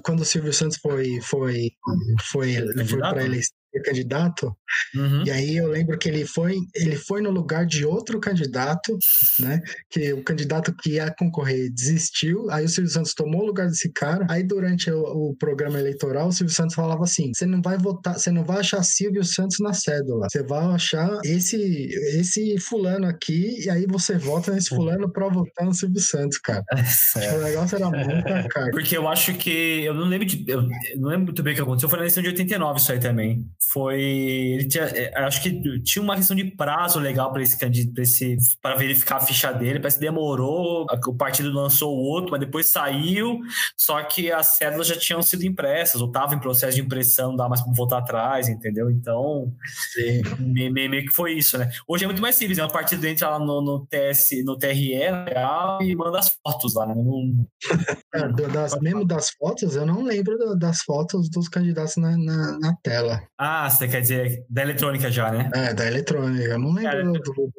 quando 0.03 0.21
o 0.21 0.25
Silvio 0.25 0.53
Santos 0.53 0.77
foi 0.77 1.19
foi 1.21 1.71
foi, 2.29 2.55
foi 2.85 2.99
para 2.99 3.23
eleição 3.23 3.55
candidato. 3.81 4.55
Uhum. 4.95 5.23
E 5.25 5.31
aí 5.31 5.57
eu 5.57 5.67
lembro 5.67 5.97
que 5.97 6.09
ele 6.09 6.25
foi, 6.25 6.57
ele 6.73 6.95
foi 6.95 7.21
no 7.21 7.29
lugar 7.29 7.65
de 7.65 7.85
outro 7.85 8.19
candidato, 8.19 8.97
né? 9.39 9.61
Que 9.89 10.13
o 10.13 10.23
candidato 10.23 10.73
que 10.75 10.91
ia 10.91 11.13
concorrer 11.17 11.71
desistiu. 11.71 12.49
Aí 12.49 12.65
o 12.65 12.69
Silvio 12.69 12.91
Santos 12.91 13.13
tomou 13.13 13.41
o 13.41 13.45
lugar 13.45 13.67
desse 13.67 13.91
cara. 13.91 14.25
Aí 14.29 14.43
durante 14.43 14.89
o, 14.91 15.01
o 15.01 15.35
programa 15.35 15.79
eleitoral, 15.79 16.27
o 16.27 16.31
Silvio 16.31 16.53
Santos 16.53 16.75
falava 16.75 17.03
assim: 17.03 17.31
você 17.33 17.45
não 17.45 17.61
vai 17.61 17.77
votar, 17.77 18.17
você 18.17 18.31
não 18.31 18.43
vai 18.43 18.59
achar 18.59 18.83
Silvio 18.83 19.23
Santos 19.23 19.57
na 19.59 19.73
cédula. 19.73 20.27
Você 20.29 20.43
vai 20.43 20.65
achar 20.65 21.19
esse 21.23 21.55
esse 22.19 22.57
fulano 22.59 23.07
aqui 23.07 23.63
e 23.65 23.69
aí 23.69 23.85
você 23.87 24.17
vota 24.17 24.51
nesse 24.51 24.71
uhum. 24.71 24.77
fulano 24.77 25.11
para 25.11 25.27
votar 25.29 25.65
no 25.65 25.73
Silvio 25.73 26.01
Santos, 26.01 26.37
cara. 26.37 26.63
É, 27.15 27.33
o 27.33 27.43
negócio 27.43 27.75
era 27.75 27.89
muito 27.89 28.49
cara. 28.49 28.71
Porque 28.71 28.97
eu 28.97 29.07
acho 29.07 29.33
que 29.35 29.83
eu 29.83 29.93
não 29.93 30.05
lembro 30.05 30.25
de, 30.25 30.43
eu 30.47 30.63
não 30.97 31.09
lembro 31.09 31.25
muito 31.25 31.43
bem 31.43 31.53
o 31.53 31.55
que 31.55 31.61
aconteceu. 31.61 31.89
Foi 31.89 31.97
na 31.97 32.03
eleição 32.03 32.21
de 32.21 32.29
89 32.29 32.79
isso 32.79 32.91
aí 32.91 32.99
também 32.99 33.45
foi. 33.71 34.01
Ele 34.01 34.67
tinha, 34.67 34.83
é, 34.83 35.17
acho 35.23 35.41
que 35.41 35.79
tinha 35.81 36.01
uma 36.01 36.15
questão 36.15 36.35
de 36.35 36.43
prazo 36.45 36.99
legal 36.99 37.31
para 37.31 37.41
esse 37.41 37.57
candidato, 37.57 38.01
para 38.61 38.75
verificar 38.75 39.17
a 39.17 39.21
ficha 39.21 39.51
dele. 39.51 39.79
Parece 39.79 39.97
que 39.97 40.05
demorou, 40.05 40.85
o 41.07 41.13
partido 41.13 41.51
lançou 41.51 41.95
o 41.95 42.01
outro, 42.01 42.31
mas 42.31 42.39
depois 42.39 42.67
saiu. 42.67 43.39
Só 43.77 44.01
que 44.03 44.31
as 44.31 44.47
cédulas 44.47 44.87
já 44.87 44.97
tinham 44.97 45.21
sido 45.21 45.43
impressas, 45.45 46.01
ou 46.01 46.07
estava 46.07 46.35
em 46.35 46.39
processo 46.39 46.75
de 46.75 46.81
impressão, 46.81 47.29
não 47.29 47.35
dá 47.37 47.49
mais 47.49 47.61
para 47.61 47.73
voltar 47.73 47.99
atrás, 47.99 48.47
entendeu? 48.49 48.89
Então, 48.89 49.51
meio, 50.39 50.71
meio, 50.71 51.05
que 51.05 51.13
foi 51.13 51.33
isso, 51.33 51.57
né? 51.57 51.69
Hoje 51.87 52.03
é 52.03 52.07
muito 52.07 52.21
mais 52.21 52.35
simples, 52.35 52.57
né? 52.57 52.65
O 52.65 52.71
partido 52.71 53.05
entra 53.05 53.29
lá 53.29 53.39
no, 53.39 53.61
no, 53.61 53.85
TS, 53.87 54.43
no 54.43 54.57
TRE 54.57 54.93
e 55.81 55.95
manda 55.95 56.19
as 56.19 56.37
fotos 56.43 56.73
lá, 56.75 56.85
né? 56.85 56.95
Não... 56.95 57.45
É, 58.13 58.27
das, 58.47 58.79
mesmo 58.79 59.05
das 59.05 59.29
fotos, 59.31 59.75
eu 59.75 59.85
não 59.85 60.03
lembro 60.03 60.55
das 60.57 60.81
fotos 60.81 61.29
dos 61.29 61.47
candidatos 61.47 61.97
na, 61.97 62.17
na, 62.17 62.59
na 62.59 62.75
tela. 62.81 63.21
Ah, 63.37 63.54
você 63.69 63.87
quer 63.87 64.01
dizer 64.01 64.45
da 64.49 64.61
eletrônica 64.61 65.11
já, 65.11 65.31
né? 65.31 65.49
É, 65.53 65.73
da 65.73 65.85
eletrônica. 65.85 66.43
Eu 66.43 66.59
não 66.59 66.73
lembro. 66.73 67.15
É, 67.15 67.19
do... 67.19 67.49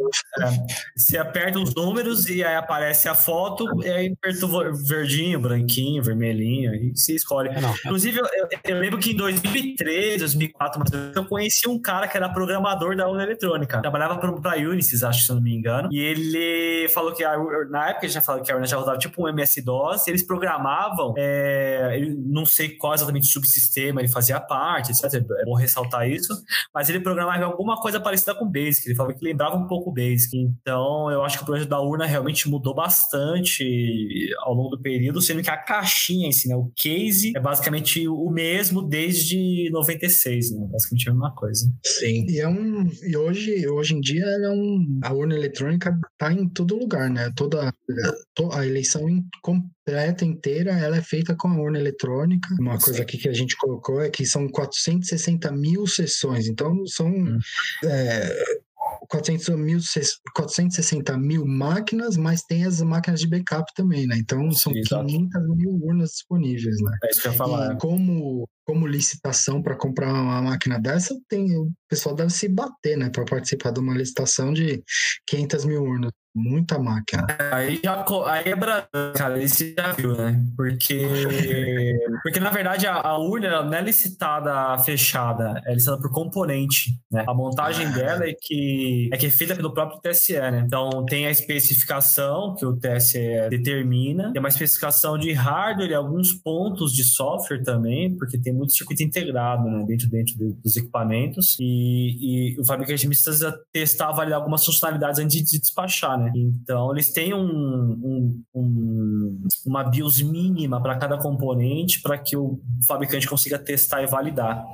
é. 0.40 0.66
Você 0.96 1.18
aperta 1.18 1.58
os 1.58 1.74
números 1.74 2.28
e 2.28 2.42
aí 2.44 2.54
aparece 2.54 3.08
a 3.08 3.14
foto, 3.14 3.64
e 3.84 3.88
aí 3.88 4.12
aperta 4.12 4.46
o 4.46 4.74
verdinho, 4.86 5.40
branquinho, 5.40 6.02
vermelhinho, 6.02 6.74
e 6.74 6.96
você 6.96 7.14
escolhe. 7.14 7.50
Não, 7.60 7.70
Inclusive, 7.70 8.18
eu, 8.18 8.48
eu, 8.64 8.78
lembro 8.78 8.98
que 8.98 9.12
em 9.12 9.16
2003, 9.16 10.20
2004, 10.20 10.82
eu 11.14 11.24
conheci 11.24 11.68
um 11.68 11.80
cara 11.80 12.08
que 12.08 12.16
era 12.16 12.28
programador 12.28 12.96
da 12.96 13.08
urna 13.08 13.22
eletrônica. 13.22 13.80
Trabalhava 13.80 14.18
para 14.18 14.52
a 14.52 14.56
Unisys, 14.56 15.02
acho, 15.02 15.24
se 15.24 15.30
eu 15.30 15.36
não 15.36 15.42
me 15.42 15.54
engano. 15.54 15.88
E 15.92 15.98
ele 15.98 16.88
falou 16.90 17.12
que, 17.12 17.24
a, 17.24 17.36
na 17.70 17.90
época, 17.90 18.06
ele 18.06 18.12
já 18.12 18.22
falou 18.22 18.42
que 18.42 18.50
a 18.50 18.54
urna 18.54 18.66
já 18.66 18.76
rodava 18.76 18.98
tipo 18.98 19.24
um 19.24 19.28
MS-DOS. 19.28 20.08
Eles 20.08 20.22
programavam, 20.22 21.14
é, 21.16 21.92
ele, 21.94 22.14
não 22.14 22.44
sei 22.44 22.70
qual 22.70 22.94
exatamente 22.94 23.26
subsistema 23.26 24.00
ele 24.00 24.08
fazia 24.08 24.40
parte, 24.40 24.92
etc. 24.92 25.14
É 25.14 25.44
bom 25.44 25.54
ressaltar 25.54 25.86
isso. 26.09 26.33
Mas 26.75 26.88
ele 26.88 27.00
programava 27.00 27.45
alguma 27.45 27.81
coisa 27.81 28.00
parecida 28.00 28.35
com 28.35 28.50
Basic. 28.50 28.87
Ele 28.87 28.95
falava 28.95 29.14
que 29.14 29.25
lembrava 29.25 29.57
um 29.57 29.66
pouco 29.66 29.93
Basic. 29.93 30.37
Então, 30.37 31.11
eu 31.11 31.23
acho 31.25 31.38
que 31.38 31.43
o 31.43 31.47
projeto 31.47 31.69
da 31.69 31.81
urna 31.81 32.07
realmente 32.07 32.49
mudou 32.49 32.75
bastante 32.75 34.31
ao 34.40 34.55
longo 34.55 34.76
do 34.76 34.83
período, 34.83 35.21
sendo 35.21 35.43
que 35.43 35.50
a 35.50 35.57
caixinha 35.57 36.28
em 36.28 36.33
si, 36.33 36.49
né, 36.49 36.57
o 36.57 36.71
case, 36.76 37.33
é 37.37 37.40
basicamente 37.40 38.07
o 38.09 38.31
mesmo 38.31 38.83
desde 38.83 39.71
96, 39.71 40.52
né? 40.52 40.69
Basicamente 40.71 41.09
a 41.09 41.12
mesma 41.12 41.35
coisa. 41.35 41.73
Sim. 41.85 42.26
E 42.28 42.40
é 42.40 42.49
um. 42.49 42.88
E 43.02 43.16
hoje, 43.16 43.69
hoje 43.69 43.95
em 43.95 44.00
dia 44.00 44.25
é 44.25 44.50
um. 44.50 45.00
A 45.02 45.12
urna 45.12 45.35
eletrônica 45.35 45.99
tá 46.19 46.33
em 46.33 46.49
todo 46.49 46.76
lugar, 46.76 47.11
né? 47.11 47.31
Toda 47.37 47.73
a 48.52 48.66
eleição 48.66 49.09
completa 49.87 50.25
inteira 50.25 50.73
ela 50.73 50.97
é 50.97 51.02
feita 51.02 51.37
com 51.37 51.49
a 51.49 51.57
urna 51.57 51.78
eletrônica. 51.78 52.49
Uma 52.59 52.78
coisa 52.78 53.02
aqui 53.02 53.16
que 53.16 53.28
a 53.28 53.33
gente 53.33 53.57
colocou 53.57 54.00
é 54.02 54.11
que 54.11 54.26
são 54.26 54.49
460 54.49 55.52
mil 55.52 55.87
sessões. 55.87 56.49
Então 56.49 56.85
são 56.87 57.07
hum. 57.07 57.38
é, 57.85 58.45
400 59.09 59.49
mil, 59.50 59.78
460 60.35 61.16
mil 61.16 61.47
máquinas, 61.47 62.16
mas 62.16 62.43
tem 62.43 62.64
as 62.64 62.81
máquinas 62.83 63.21
de 63.21 63.28
backup 63.28 63.73
também, 63.75 64.07
né? 64.07 64.16
Então 64.19 64.50
são 64.50 64.73
Sim, 64.73 64.83
500 64.83 65.57
mil 65.57 65.78
urnas 65.81 66.11
disponíveis, 66.11 66.81
né? 66.83 66.99
É 67.05 67.11
isso 67.11 67.23
que 67.23 67.28
eu 67.28 67.33
ia 67.33 67.38
falar. 67.38 67.75
E 67.75 67.78
como, 67.78 68.49
como 68.64 68.87
licitação 68.88 69.62
para 69.62 69.76
comprar 69.76 70.12
uma 70.12 70.43
máquina 70.43 70.81
dessa, 70.81 71.14
tem, 71.28 71.57
o 71.57 71.71
pessoal 71.88 72.14
deve 72.14 72.31
se 72.31 72.49
bater, 72.49 72.97
né? 72.97 73.09
Para 73.09 73.25
participar 73.25 73.71
de 73.71 73.81
uma 73.81 73.95
licitação 73.95 74.52
de 74.52 74.83
500 75.26 75.64
mil 75.64 75.83
urnas 75.83 76.11
muita 76.37 76.78
máquina. 76.78 77.26
Aí, 77.50 77.81
já, 77.83 78.05
aí 78.26 78.45
é 78.45 78.55
Brasil, 78.55 78.87
cara, 79.16 79.43
isso 79.43 79.64
já 79.76 79.93
viu, 79.93 80.14
né? 80.14 80.45
Porque, 80.55 81.00
porque 82.23 82.38
na 82.38 82.50
verdade, 82.50 82.87
a, 82.87 82.95
a 82.95 83.19
urna 83.19 83.62
não 83.62 83.75
é 83.75 83.81
licitada 83.81 84.76
fechada, 84.78 85.62
é 85.66 85.73
licitada 85.73 85.99
por 86.00 86.11
componente, 86.11 86.90
né? 87.11 87.25
A 87.26 87.33
montagem 87.33 87.90
dela 87.90 88.25
é 88.25 88.35
que, 88.38 89.09
é 89.12 89.16
que 89.16 89.26
é 89.26 89.31
feita 89.31 89.57
pelo 89.57 89.73
próprio 89.73 90.00
TSE, 90.00 90.35
né? 90.35 90.62
Então, 90.66 91.05
tem 91.07 91.26
a 91.26 91.31
especificação 91.31 92.55
que 92.55 92.66
o 92.66 92.76
TSE 92.76 93.49
determina, 93.49 94.33
tem 94.33 94.40
uma 94.40 94.49
especificação 94.49 95.16
de 95.16 95.33
hardware 95.33 95.90
e 95.90 95.95
alguns 95.95 96.35
pontos 96.35 96.93
de 96.93 97.05
software 97.05 97.62
também, 97.62 98.14
porque 98.16 98.38
tem 98.38 98.52
muito 98.52 98.73
circuito 98.73 99.02
integrado, 99.02 99.64
né? 99.64 99.85
Dentro, 99.87 100.09
dentro 100.09 100.35
dos 100.62 100.76
equipamentos 100.76 101.57
e, 101.59 102.55
e 102.55 102.61
o 102.61 102.64
fabricante 102.66 103.07
precisa 103.07 103.59
testar, 103.73 104.12
validar 104.12 104.38
algumas 104.38 104.64
funcionalidades 104.64 105.19
antes 105.19 105.50
de 105.50 105.59
despachar, 105.59 106.19
né? 106.19 106.25
Né? 106.26 106.33
Então, 106.35 106.92
eles 106.92 107.12
têm 107.12 107.35
um, 107.35 107.40
um, 107.42 108.42
um 108.54 109.47
uma 109.66 109.85
BIOS 109.85 110.23
mínima 110.23 110.83
para 110.83 110.99
cada 110.99 111.18
componente 111.18 112.00
para 112.02 112.18
que 112.18 112.37
o 112.37 112.61
fabricante 112.87 113.28
consiga 113.28 113.59
testar 113.59 114.02
e 114.02 114.06
validar. 114.06 114.64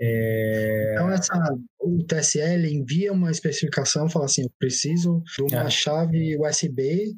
É... 0.00 0.94
Então, 0.94 1.10
essa, 1.10 1.56
o 1.80 2.02
TSL 2.04 2.66
envia 2.66 3.12
uma 3.12 3.30
especificação, 3.30 4.08
fala 4.08 4.26
assim, 4.26 4.42
eu 4.42 4.50
preciso 4.58 5.22
de 5.36 5.54
uma 5.54 5.64
é. 5.64 5.70
chave 5.70 6.36
USB 6.38 7.14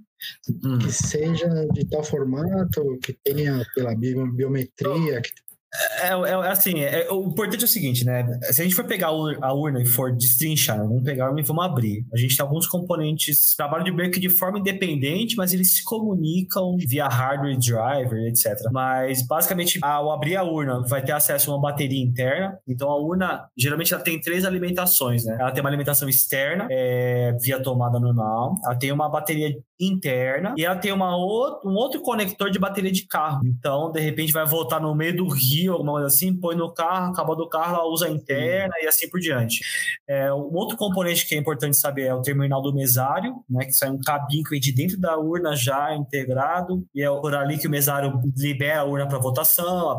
hum. 0.65 0.79
que 0.79 0.93
seja 0.93 1.49
de 1.73 1.87
tal 1.87 2.03
formato, 2.03 2.99
que 3.03 3.13
tenha 3.13 3.65
pela 3.75 3.95
biometria, 3.95 5.21
que 5.21 5.31
é, 6.01 6.09
é, 6.09 6.31
é, 6.31 6.35
assim, 6.49 6.81
é, 6.81 7.09
o 7.11 7.25
importante 7.25 7.63
é 7.63 7.65
o 7.65 7.69
seguinte, 7.69 8.05
né? 8.05 8.25
Se 8.43 8.61
a 8.61 8.65
gente 8.65 8.75
for 8.75 8.85
pegar 8.85 9.09
a 9.09 9.53
urna 9.53 9.83
e 9.83 9.87
for 9.87 10.13
destrinchar, 10.13 10.79
vamos 10.79 11.03
pegar 11.03 11.27
a 11.27 11.29
urna 11.29 11.41
e 11.41 11.45
vamos 11.45 11.65
abrir. 11.65 12.05
A 12.13 12.17
gente 12.17 12.37
tem 12.37 12.45
alguns 12.45 12.67
componentes, 12.67 13.55
trabalho 13.57 13.85
de 13.85 13.91
break 13.91 14.21
de 14.21 14.29
forma 14.29 14.59
independente, 14.59 15.37
mas 15.37 15.53
eles 15.53 15.77
se 15.77 15.85
comunicam 15.85 16.77
via 16.79 17.07
hardware 17.07 17.59
driver, 17.59 18.19
etc. 18.27 18.55
Mas 18.73 19.27
basicamente, 19.27 19.79
ao 19.83 20.13
abrir 20.13 20.37
a 20.37 20.45
urna, 20.45 20.83
vai 20.87 21.03
ter 21.03 21.13
acesso 21.13 21.51
a 21.51 21.55
uma 21.55 21.63
bateria 21.63 22.03
interna. 22.03 22.59
Então 22.69 22.91
a 22.91 22.97
urna, 22.97 23.49
geralmente, 23.57 23.93
ela 23.93 24.03
tem 24.03 24.21
três 24.21 24.45
alimentações, 24.45 25.25
né? 25.25 25.37
Ela 25.41 25.51
tem 25.51 25.61
uma 25.61 25.71
alimentação 25.71 26.09
externa, 26.09 26.69
é, 26.71 27.37
via 27.41 27.61
tomada 27.61 27.99
normal. 27.99 28.55
Ela 28.65 28.77
tem 28.77 28.93
uma 28.93 29.09
bateria 29.09 29.57
interna 29.81 30.55
e 30.57 30.65
ela 30.65 30.77
tem 30.77 30.93
uma 30.93 31.17
outro, 31.17 31.69
um 31.69 31.75
outro 31.75 32.01
conector 32.01 32.51
de 32.51 32.59
bateria 32.59 32.93
de 32.93 33.07
carro. 33.07 33.41
Então, 33.45 33.91
de 33.91 34.01
repente, 34.01 34.33
vai 34.33 34.47
voltar 34.47 34.81
no 34.81 34.95
meio 34.95 35.17
do 35.17 35.29
rio, 35.29 35.64
alguma 35.69 35.93
coisa 35.93 36.07
assim, 36.07 36.35
põe 36.39 36.57
no 36.57 36.73
carro, 36.73 37.13
acabou 37.13 37.37
do 37.37 37.49
carro, 37.49 37.77
ela 37.77 37.87
usa 37.87 38.07
a 38.07 38.11
interna 38.11 38.75
e 38.83 38.87
assim 38.87 39.09
por 39.09 39.21
diante. 39.21 39.61
É, 40.09 40.33
um 40.33 40.55
outro 40.55 40.77
componente 40.77 41.27
que 41.27 41.35
é 41.35 41.39
importante 41.39 41.77
saber 41.77 42.07
é 42.07 42.15
o 42.15 42.23
terminal 42.23 42.63
do 42.63 42.75
mesário, 42.75 43.35
né, 43.49 43.65
que 43.65 43.73
sai 43.73 43.91
um 43.91 44.01
cabinho 44.01 44.45
que 44.45 44.51
vem 44.51 44.61
de 44.61 44.73
dentro 44.73 44.99
da 44.99 45.17
urna 45.17 45.55
já 45.57 45.95
integrado, 45.95 46.85
e 46.95 47.03
é 47.03 47.09
por 47.09 47.35
ali 47.35 47.59
que 47.59 47.67
o 47.67 47.71
mesário 47.71 48.21
libera 48.37 48.81
a 48.81 48.85
urna 48.85 49.09
para 49.09 49.19
votação, 49.19 49.91
a, 49.91 49.99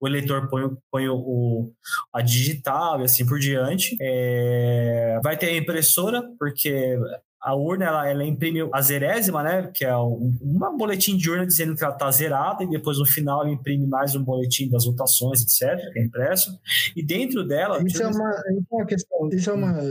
o 0.00 0.08
eleitor 0.08 0.48
põe, 0.48 0.70
põe 0.90 1.08
o, 1.08 1.16
o, 1.16 1.72
a 2.12 2.20
digital 2.20 3.00
e 3.00 3.04
assim 3.04 3.26
por 3.26 3.38
diante. 3.38 3.96
É, 4.00 5.20
vai 5.22 5.36
ter 5.36 5.46
a 5.46 5.56
impressora, 5.56 6.22
porque 6.38 6.98
a 7.44 7.54
urna 7.54 7.84
ela, 7.84 8.08
ela 8.08 8.24
imprime 8.24 8.68
a 8.72 8.80
zerésima, 8.80 9.42
né? 9.42 9.70
Que 9.74 9.84
é 9.84 9.96
um, 9.96 10.36
uma 10.40 10.76
boletim 10.76 11.16
de 11.16 11.30
urna 11.30 11.46
dizendo 11.46 11.76
que 11.76 11.84
ela 11.84 11.92
está 11.92 12.10
zerada, 12.10 12.64
e 12.64 12.70
depois 12.70 12.98
no 12.98 13.06
final 13.06 13.42
ela 13.42 13.52
imprime 13.52 13.86
mais 13.86 14.14
um 14.16 14.24
boletim 14.24 14.68
das 14.70 14.86
votações, 14.86 15.42
etc., 15.42 15.92
que 15.92 15.98
é 15.98 16.04
impresso. 16.04 16.58
E 16.96 17.04
dentro 17.04 17.46
dela. 17.46 17.82
Isso, 17.86 18.02
é 18.02 18.06
uma, 18.06 18.30
isso 18.30 18.66
é 18.72 18.76
uma 18.76 18.86
questão. 18.86 19.28
Isso 19.30 19.50
é 19.50 19.52
uma, 19.52 19.82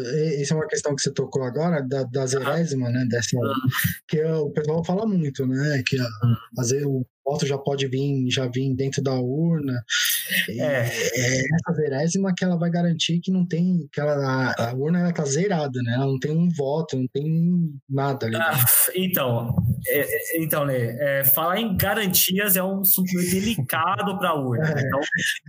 isso 0.41 0.53
é 0.53 0.57
uma 0.57 0.67
questão 0.67 0.95
que 0.95 1.01
você 1.01 1.13
tocou 1.13 1.43
agora, 1.43 1.81
da, 1.81 2.03
da 2.03 2.25
zerésima, 2.25 2.89
né? 2.89 3.05
Dessa, 3.07 3.37
ah. 3.37 3.53
que 4.07 4.23
o 4.23 4.49
pessoal 4.49 4.83
fala 4.83 5.05
muito, 5.05 5.45
né? 5.45 5.83
Que 5.85 5.97
vezes 6.73 6.85
o 6.85 7.05
voto 7.23 7.45
já 7.45 7.57
pode 7.57 7.87
vir, 7.87 8.29
já 8.29 8.47
vir 8.47 8.75
dentro 8.75 9.01
da 9.01 9.13
urna. 9.13 9.83
É. 10.49 10.63
é 10.63 10.83
essa 10.85 11.73
zerésima 11.75 12.33
que 12.35 12.43
ela 12.43 12.57
vai 12.57 12.69
garantir 12.69 13.19
que 13.19 13.31
não 13.31 13.45
tem, 13.45 13.87
que 13.91 13.99
ela, 13.99 14.53
a 14.57 14.73
urna 14.73 14.99
ela 14.99 15.13
tá 15.13 15.23
zerada, 15.25 15.79
né? 15.83 15.95
Ela 15.95 16.05
não 16.05 16.19
tem 16.19 16.31
um 16.31 16.49
voto, 16.49 16.97
não 16.97 17.07
tem 17.07 17.71
nada 17.89 18.25
ali. 18.25 18.35
Ah, 18.35 18.65
então, 18.95 19.55
é, 19.87 19.99
é, 19.99 20.43
então, 20.43 20.63
Lê, 20.63 20.95
é, 20.99 21.23
falar 21.25 21.59
em 21.59 21.75
garantias 21.75 22.55
é 22.55 22.63
um 22.63 22.81
assunto 22.81 23.11
delicado 23.29 24.17
para 24.17 24.29
a 24.29 24.35
urna. 24.35 24.69
É. 24.69 24.81
Então, 24.81 24.99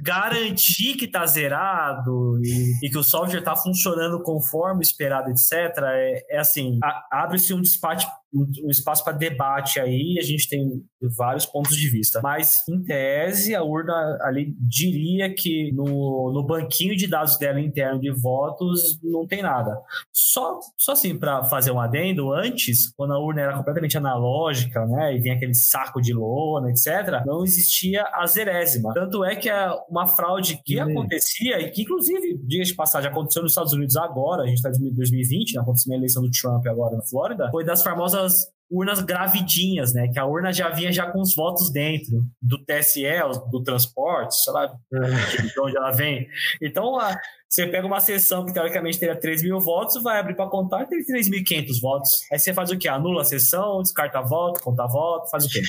garantir 0.02 0.94
que 0.96 1.06
tá 1.06 1.24
zerado 1.26 2.40
e, 2.42 2.86
e, 2.86 2.90
que 2.90 2.98
o 2.98 3.04
software 3.04 3.42
tá 3.42 3.56
funcionando 3.56 4.22
conforme 4.22 4.82
esperado, 4.82 5.30
etc., 5.30 5.52
é, 5.84 6.36
é 6.36 6.38
assim, 6.38 6.78
abre-se 7.10 7.54
um 7.54 7.60
despate 7.60 8.06
um 8.34 8.70
espaço 8.70 9.04
para 9.04 9.12
debate 9.12 9.78
aí, 9.78 10.16
a 10.18 10.24
gente 10.24 10.48
tem 10.48 10.82
vários 11.16 11.46
pontos 11.46 11.76
de 11.76 11.88
vista. 11.88 12.20
Mas, 12.22 12.66
em 12.68 12.82
tese, 12.82 13.54
a 13.54 13.62
urna 13.62 14.18
ali 14.22 14.54
diria 14.58 15.32
que 15.32 15.70
no, 15.72 16.32
no 16.32 16.44
banquinho 16.44 16.96
de 16.96 17.06
dados 17.06 17.38
dela 17.38 17.60
interno 17.60 18.00
de 18.00 18.10
votos 18.10 18.98
não 19.02 19.26
tem 19.26 19.42
nada. 19.42 19.80
Só, 20.12 20.58
só 20.76 20.92
assim, 20.92 21.16
para 21.16 21.44
fazer 21.44 21.70
um 21.70 21.80
adendo, 21.80 22.32
antes, 22.32 22.92
quando 22.96 23.12
a 23.12 23.18
urna 23.18 23.42
era 23.42 23.56
completamente 23.56 23.96
analógica, 23.96 24.84
né, 24.86 25.14
e 25.14 25.20
vinha 25.20 25.34
aquele 25.34 25.54
saco 25.54 26.00
de 26.00 26.12
lona, 26.12 26.70
etc., 26.70 27.22
não 27.24 27.44
existia 27.44 28.04
a 28.14 28.26
zerésima. 28.26 28.92
Tanto 28.94 29.24
é 29.24 29.36
que 29.36 29.50
uma 29.88 30.06
fraude 30.06 30.60
que 30.64 30.80
uhum. 30.80 30.90
acontecia, 30.90 31.60
e 31.60 31.70
que, 31.70 31.82
inclusive, 31.82 32.38
dias 32.42 32.68
de 32.68 32.74
passagem, 32.74 33.10
aconteceu 33.10 33.42
nos 33.42 33.52
Estados 33.52 33.72
Unidos 33.72 33.96
agora, 33.96 34.42
a 34.42 34.46
gente 34.46 34.56
está 34.56 34.70
em 34.70 34.92
2020, 34.92 35.54
né, 35.54 35.60
aconteceu 35.60 35.92
a 35.92 35.96
eleição 35.96 36.22
do 36.22 36.30
Trump 36.30 36.66
agora 36.66 36.96
na 36.96 37.02
Flórida, 37.02 37.50
foi 37.50 37.64
das 37.64 37.82
famosas 37.82 38.23
urnas 38.70 39.00
gravidinhas, 39.00 39.92
né? 39.94 40.08
Que 40.12 40.18
a 40.18 40.26
urna 40.26 40.52
já 40.52 40.68
vinha 40.70 40.92
já 40.92 41.10
com 41.10 41.20
os 41.20 41.34
votos 41.34 41.70
dentro 41.72 42.24
do 42.40 42.58
TSE, 42.64 43.04
do 43.50 43.62
transporte, 43.62 44.34
sei 44.42 44.52
lá, 44.52 44.66
de 44.66 45.60
onde 45.60 45.76
ela 45.76 45.92
vem. 45.92 46.26
Então, 46.62 46.98
a, 46.98 47.16
você 47.54 47.68
pega 47.68 47.86
uma 47.86 48.00
sessão 48.00 48.44
que 48.44 48.52
teoricamente 48.52 48.98
teria 48.98 49.14
3 49.14 49.44
mil 49.44 49.60
votos, 49.60 50.02
vai 50.02 50.18
abrir 50.18 50.34
para 50.34 50.50
contar 50.50 50.82
e 50.82 50.86
tem 50.86 51.04
3.500 51.04 51.80
votos. 51.80 52.10
Aí 52.32 52.38
você 52.38 52.52
faz 52.52 52.70
o 52.72 52.76
quê? 52.76 52.88
Anula 52.88 53.22
a 53.22 53.24
sessão, 53.24 53.80
descarta 53.80 54.20
voto, 54.20 54.60
conta 54.60 54.84
voto, 54.88 55.30
faz 55.30 55.44
o 55.44 55.48
quê? 55.48 55.62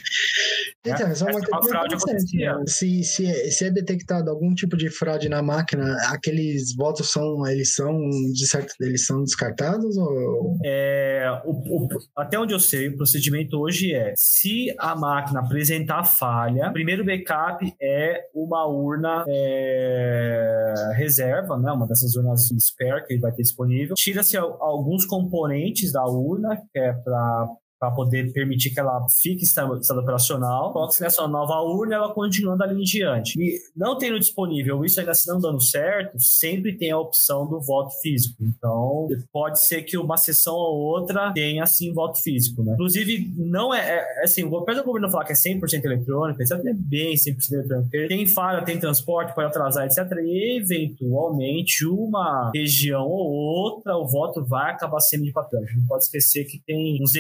Então, 0.84 1.08
essa 1.08 1.30
é 1.30 1.32
uma, 1.32 1.40
uma 1.40 1.64
fraude 1.64 1.94
acontecia. 1.94 2.56
Se, 2.66 3.04
se, 3.04 3.28
é, 3.28 3.52
se 3.52 3.66
é 3.66 3.70
detectado 3.70 4.32
algum 4.32 4.54
tipo 4.56 4.76
de 4.76 4.90
fraude 4.90 5.30
na 5.30 5.44
máquina, 5.44 5.96
aqueles 6.10 6.76
votos 6.76 7.12
são, 7.12 7.46
eles 7.48 7.76
são, 7.76 8.10
de 8.34 8.48
certo, 8.48 8.74
eles 8.82 9.06
são 9.06 9.24
descartados? 9.24 9.96
Ou... 9.96 10.58
É, 10.66 11.40
o, 11.46 11.52
o, 11.52 11.88
até 12.18 12.40
onde 12.40 12.54
eu 12.54 12.60
sei, 12.60 12.88
o 12.88 12.98
procedimento 12.98 13.60
hoje 13.60 13.94
é, 13.94 14.14
se 14.18 14.74
a 14.80 14.96
máquina 14.96 15.42
apresentar 15.42 16.04
falha, 16.04 16.70
o 16.70 16.74
primeiro 16.74 17.06
backup 17.06 17.64
é 17.80 18.24
uma 18.34 18.66
urna 18.66 19.24
é, 19.28 20.74
reserva, 20.96 21.58
né? 21.58 21.75
Uma 21.76 21.88
dessas 21.88 22.16
urnas 22.16 22.48
spare 22.60 23.06
que 23.06 23.18
vai 23.20 23.32
ter 23.32 23.44
disponível. 23.44 23.96
Tira-se 23.96 24.38
alguns 24.38 25.06
componentes 25.06 25.92
da 25.92 26.06
urna, 26.06 26.58
que 26.72 26.80
é 26.80 26.94
para 26.94 27.48
para 27.86 27.92
poder 27.92 28.32
permitir 28.32 28.72
que 28.72 28.80
ela 28.80 29.06
fique 29.22 29.44
estado, 29.44 29.80
estado 29.80 30.00
operacional. 30.00 30.74
Coloca-se 30.74 31.02
nessa 31.02 31.28
nova 31.28 31.62
urna 31.62 31.96
ela 31.96 32.14
continuando 32.14 32.64
ali 32.64 32.82
em 32.82 32.84
diante. 32.84 33.40
E 33.40 33.60
não 33.76 33.98
tendo 33.98 34.20
disponível 34.20 34.84
isso 34.84 35.00
ainda 35.00 35.14
se 35.14 35.28
não 35.28 35.40
dando 35.40 35.62
certo, 35.62 36.20
sempre 36.20 36.78
tem 36.78 36.92
a 36.92 36.98
opção 36.98 37.48
do 37.48 37.62
voto 37.62 37.94
físico. 38.02 38.36
Então, 38.42 39.08
pode 39.32 39.62
ser 39.62 39.84
que 39.84 39.98
uma 39.98 40.18
sessão 40.18 40.56
ou 40.56 40.78
outra 40.78 41.32
tenha, 41.34 41.64
assim, 41.64 41.94
voto 41.94 42.22
físico, 42.22 42.64
né? 42.64 42.74
Inclusive, 42.74 43.34
não 43.38 43.74
é, 43.74 43.80
é, 43.80 44.22
é 44.22 44.24
assim, 44.24 44.44
apesar 44.56 44.82
do 44.82 44.86
governo 44.86 45.10
falar 45.10 45.26
que 45.26 45.34
é 45.34 45.36
100% 45.36 45.84
eletrônico, 45.84 46.42
etc, 46.42 46.60
é 46.66 46.74
bem 46.74 47.14
100% 47.16 47.52
eletrônico. 47.52 47.90
Tem 47.90 48.26
falha, 48.26 48.64
tem 48.64 48.80
transporte, 48.80 49.36
pode 49.36 49.48
atrasar, 49.48 49.86
etc, 49.86 50.00
e 50.24 50.60
eventualmente 50.62 51.86
uma 51.86 52.52
região 52.54 53.04
ou 53.04 53.32
outra, 53.32 53.96
o 53.96 54.08
voto 54.08 54.44
vai 54.44 54.72
acabar 54.72 55.00
sendo 55.00 55.24
de 55.24 55.32
papel. 55.32 55.62
A 55.62 55.66
gente 55.66 55.80
não 55.80 55.88
pode 55.88 56.06
esquecer 56.06 56.46
que 56.46 56.60
tem 56.66 57.02
uns 57.02 57.16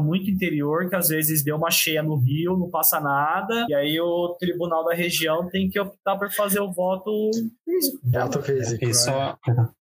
muito 0.00 0.30
interior 0.30 0.88
que 0.88 0.96
às 0.96 1.08
vezes 1.08 1.42
deu 1.42 1.56
uma 1.56 1.70
cheia 1.70 2.02
no 2.02 2.16
Rio, 2.16 2.56
não 2.56 2.70
passa 2.70 3.00
nada, 3.00 3.66
e 3.68 3.74
aí 3.74 4.00
o 4.00 4.36
tribunal 4.38 4.84
da 4.84 4.94
região 4.94 5.48
tem 5.48 5.68
que 5.68 5.80
optar 5.80 6.16
por 6.16 6.30
fazer 6.30 6.60
o 6.60 6.72
voto 6.72 7.10
físico. 7.64 7.98
Voto 8.04 8.42
físico. 8.42 8.84
E 8.84 8.94
só, 8.94 9.36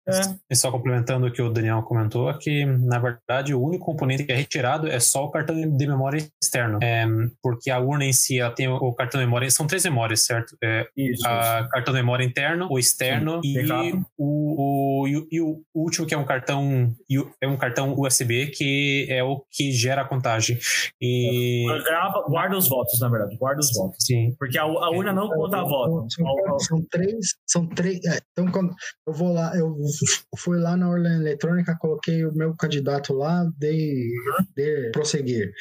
é. 0.06 0.34
E 0.50 0.56
só 0.56 0.70
complementando 0.70 1.26
o 1.26 1.32
que 1.32 1.40
o 1.40 1.48
Daniel 1.48 1.82
comentou, 1.82 2.28
é 2.28 2.38
que, 2.38 2.64
na 2.64 2.98
verdade, 2.98 3.54
o 3.54 3.62
único 3.62 3.86
componente 3.86 4.24
que 4.24 4.32
é 4.32 4.34
retirado 4.34 4.86
é 4.86 5.00
só 5.00 5.24
o 5.24 5.30
cartão 5.30 5.56
de 5.56 5.86
memória 5.86 6.26
externo. 6.42 6.78
É, 6.82 7.06
porque 7.42 7.70
a 7.70 7.78
urna 7.78 8.04
em 8.04 8.12
si, 8.12 8.38
ela 8.38 8.54
tem 8.54 8.68
o 8.68 8.92
cartão 8.92 9.18
de 9.20 9.26
memória, 9.26 9.50
são 9.50 9.66
três 9.66 9.84
memórias, 9.84 10.24
certo? 10.24 10.56
É, 10.62 10.86
isso, 10.96 11.26
a 11.26 11.60
isso. 11.60 11.70
cartão 11.70 11.94
de 11.94 12.00
memória 12.00 12.24
interno, 12.24 12.68
o 12.70 12.78
externo 12.78 13.40
Sim, 13.42 13.58
e 13.58 14.02
o, 14.18 15.02
o, 15.02 15.08
e, 15.08 15.40
o, 15.40 15.62
último 15.74 16.06
que 16.06 16.14
é 16.14 16.18
um 16.18 16.24
cartão 16.24 16.94
é 17.40 17.48
um 17.48 17.56
cartão 17.56 17.98
USB 17.98 18.48
que 18.48 19.06
é 19.08 19.22
o 19.22 19.42
que 19.50 19.72
gera 19.72 20.02
a 20.02 20.04
contagem. 20.04 20.58
E... 21.00 21.64
Grava, 21.84 22.24
guarda 22.28 22.56
os 22.56 22.68
votos, 22.68 22.98
na 23.00 23.08
verdade, 23.08 23.36
guarda 23.36 23.60
os 23.60 23.72
votos. 23.74 23.96
Sim. 24.00 24.34
Porque 24.38 24.58
a, 24.58 24.62
a 24.62 24.90
urna 24.90 25.12
não 25.12 25.28
conta 25.28 25.62
voto. 25.62 26.06
São, 26.10 26.58
são, 26.58 26.86
três, 26.90 27.34
são 27.46 27.68
três. 27.68 28.04
É, 28.04 28.18
então, 28.32 28.50
quando 28.52 28.74
eu 29.06 29.14
vou 29.14 29.32
lá, 29.32 29.56
eu 29.56 29.74
fui 30.36 30.58
lá 30.58 30.76
na 30.76 30.88
urna 30.88 31.14
eletrônica, 31.14 31.76
coloquei 31.78 32.24
o 32.24 32.32
meu 32.32 32.54
candidato 32.54 33.12
lá, 33.14 33.44
dei, 33.58 34.10
dei 34.54 34.90
prosseguir. 34.90 35.52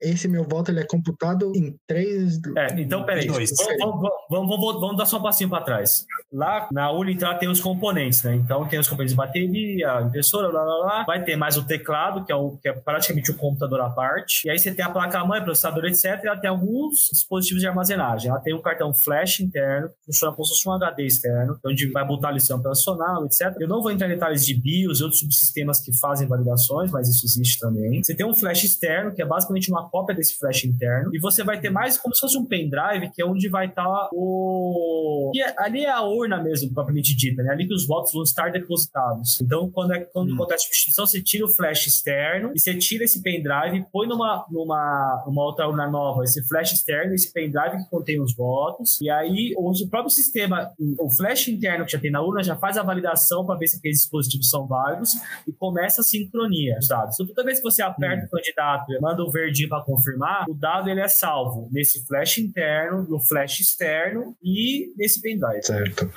Esse 0.00 0.28
meu 0.28 0.44
voto 0.44 0.70
ele 0.70 0.80
é 0.80 0.84
computado 0.84 1.52
em 1.54 1.76
três. 1.86 2.38
É, 2.56 2.80
então, 2.80 3.04
peraí. 3.04 3.26
Dois. 3.26 3.50
Vamos, 3.78 4.10
vamos, 4.30 4.48
vamos, 4.48 4.80
vamos, 4.80 4.96
dar 4.96 5.06
só 5.06 5.18
um 5.18 5.22
passinho 5.22 5.50
para 5.50 5.64
trás. 5.64 6.04
Lá 6.32 6.68
na 6.72 6.90
urna 6.90 7.12
então, 7.12 7.38
tem 7.38 7.48
os 7.48 7.60
componentes, 7.60 8.22
né? 8.22 8.34
Então 8.34 8.66
tem 8.66 8.78
os 8.78 8.88
componentes 8.88 9.12
de 9.12 9.16
bateria, 9.16 10.00
impressora, 10.02 10.50
blá 10.50 10.64
blá 10.64 10.82
blá. 10.82 11.04
Vai 11.04 11.24
ter 11.24 11.36
mais 11.36 11.56
o 11.56 11.64
teclado, 11.66 12.24
que 12.24 12.32
é, 12.32 12.36
o, 12.36 12.56
que 12.58 12.68
é 12.68 12.72
praticamente 12.72 13.30
o 13.30 13.36
computador 13.36 13.80
à 13.80 13.90
parte. 13.90 14.46
E 14.46 14.50
aí 14.50 14.58
você 14.58 14.72
tem 14.74 14.84
a 14.84 14.90
placa-mãe, 14.90 15.42
processador, 15.42 15.84
etc. 15.84 16.20
E 16.22 16.26
ela 16.26 16.38
tem 16.38 16.50
alguns 16.50 17.08
dispositivos 17.12 17.60
de 17.60 17.68
armazenagem. 17.68 18.30
Ela 18.30 18.40
tem 18.40 18.54
um 18.54 18.62
cartão 18.62 18.92
flash 18.94 19.40
interno, 19.40 19.88
que 19.88 20.06
funciona 20.06 20.34
como 20.34 20.44
se 20.44 20.54
fosse 20.54 20.68
um 20.68 20.72
HD 20.72 21.04
externo, 21.04 21.58
onde 21.64 21.90
vai 21.90 22.04
botar 22.06 22.28
a 22.28 22.32
lição 22.32 22.58
operacional, 22.58 23.24
etc. 23.26 23.54
Eu 23.60 23.68
não 23.68 23.81
vou 23.82 23.90
entrar 23.90 24.06
em 24.06 24.10
detalhes 24.10 24.46
de 24.46 24.54
BIOS 24.54 25.00
e 25.00 25.02
outros 25.02 25.20
subsistemas 25.20 25.80
que 25.80 25.96
fazem 25.98 26.26
validações, 26.26 26.90
mas 26.90 27.08
isso 27.08 27.26
existe 27.26 27.58
também. 27.58 28.02
Você 28.02 28.14
tem 28.14 28.26
um 28.26 28.34
flash 28.34 28.64
externo, 28.64 29.14
que 29.14 29.22
é 29.22 29.26
basicamente 29.26 29.70
uma 29.70 29.88
cópia 29.88 30.14
desse 30.14 30.38
flash 30.38 30.64
interno, 30.64 31.14
e 31.14 31.18
você 31.18 31.42
vai 31.42 31.60
ter 31.60 31.70
mais 31.70 31.98
como 31.98 32.14
se 32.14 32.20
fosse 32.20 32.38
um 32.38 32.44
pendrive, 32.44 33.10
que 33.14 33.20
é 33.20 33.26
onde 33.26 33.48
vai 33.48 33.66
estar 33.66 34.08
o. 34.12 35.32
É, 35.36 35.54
ali 35.62 35.84
é 35.84 35.90
a 35.90 36.02
urna 36.02 36.42
mesmo, 36.42 36.72
propriamente 36.72 37.14
dita, 37.14 37.42
né? 37.42 37.52
Ali 37.52 37.66
que 37.66 37.74
os 37.74 37.86
votos 37.86 38.12
vão 38.12 38.22
estar 38.22 38.50
depositados. 38.50 39.40
Então, 39.40 39.70
quando, 39.70 39.92
é, 39.92 40.00
quando 40.00 40.30
hum. 40.30 40.34
acontece 40.34 40.64
substituição, 40.64 41.06
você 41.06 41.20
tira 41.20 41.44
o 41.44 41.48
flash 41.48 41.86
externo 41.86 42.52
e 42.54 42.60
você 42.60 42.76
tira 42.76 43.04
esse 43.04 43.22
pendrive, 43.22 43.84
põe 43.92 44.06
numa, 44.06 44.46
numa 44.50 45.24
uma 45.26 45.44
outra 45.44 45.68
urna 45.68 45.88
nova 45.90 46.24
esse 46.24 46.42
flash 46.46 46.72
externo, 46.72 47.14
esse 47.14 47.32
pendrive 47.32 47.78
que 47.78 47.90
contém 47.90 48.20
os 48.20 48.34
votos, 48.34 49.00
e 49.00 49.10
aí 49.10 49.54
o 49.56 49.72
próprio 49.88 50.10
sistema, 50.10 50.72
o 50.98 51.10
flash 51.10 51.48
interno 51.48 51.84
que 51.84 51.92
já 51.92 51.98
tem 51.98 52.10
na 52.10 52.22
urna, 52.22 52.42
já 52.42 52.56
faz 52.56 52.76
a 52.76 52.82
validação 52.82 53.44
para 53.44 53.56
ver 53.56 53.66
se 53.72 53.78
aqueles 53.78 53.98
dispositivos 53.98 54.48
são 54.48 54.66
válidos 54.66 55.14
e 55.46 55.52
começa 55.52 56.00
a 56.00 56.04
sincronia 56.04 56.76
dos 56.76 56.88
dados. 56.88 57.14
Então, 57.14 57.26
toda 57.26 57.44
vez 57.44 57.58
que 57.58 57.64
você 57.64 57.82
aperta 57.82 58.24
hum. 58.24 58.26
o 58.26 58.30
candidato 58.30 58.92
e 58.92 59.00
manda 59.00 59.22
o 59.22 59.30
verdinho 59.30 59.68
para 59.68 59.84
confirmar, 59.84 60.44
o 60.48 60.54
dado 60.54 60.88
ele 60.88 61.00
é 61.00 61.08
salvo 61.08 61.68
nesse 61.72 62.04
flash 62.06 62.38
interno, 62.38 63.06
no 63.08 63.20
flash 63.20 63.60
externo 63.60 64.36
e 64.42 64.92
nesse 64.96 65.20
pendrive. 65.20 65.62
Certo. 65.62 66.10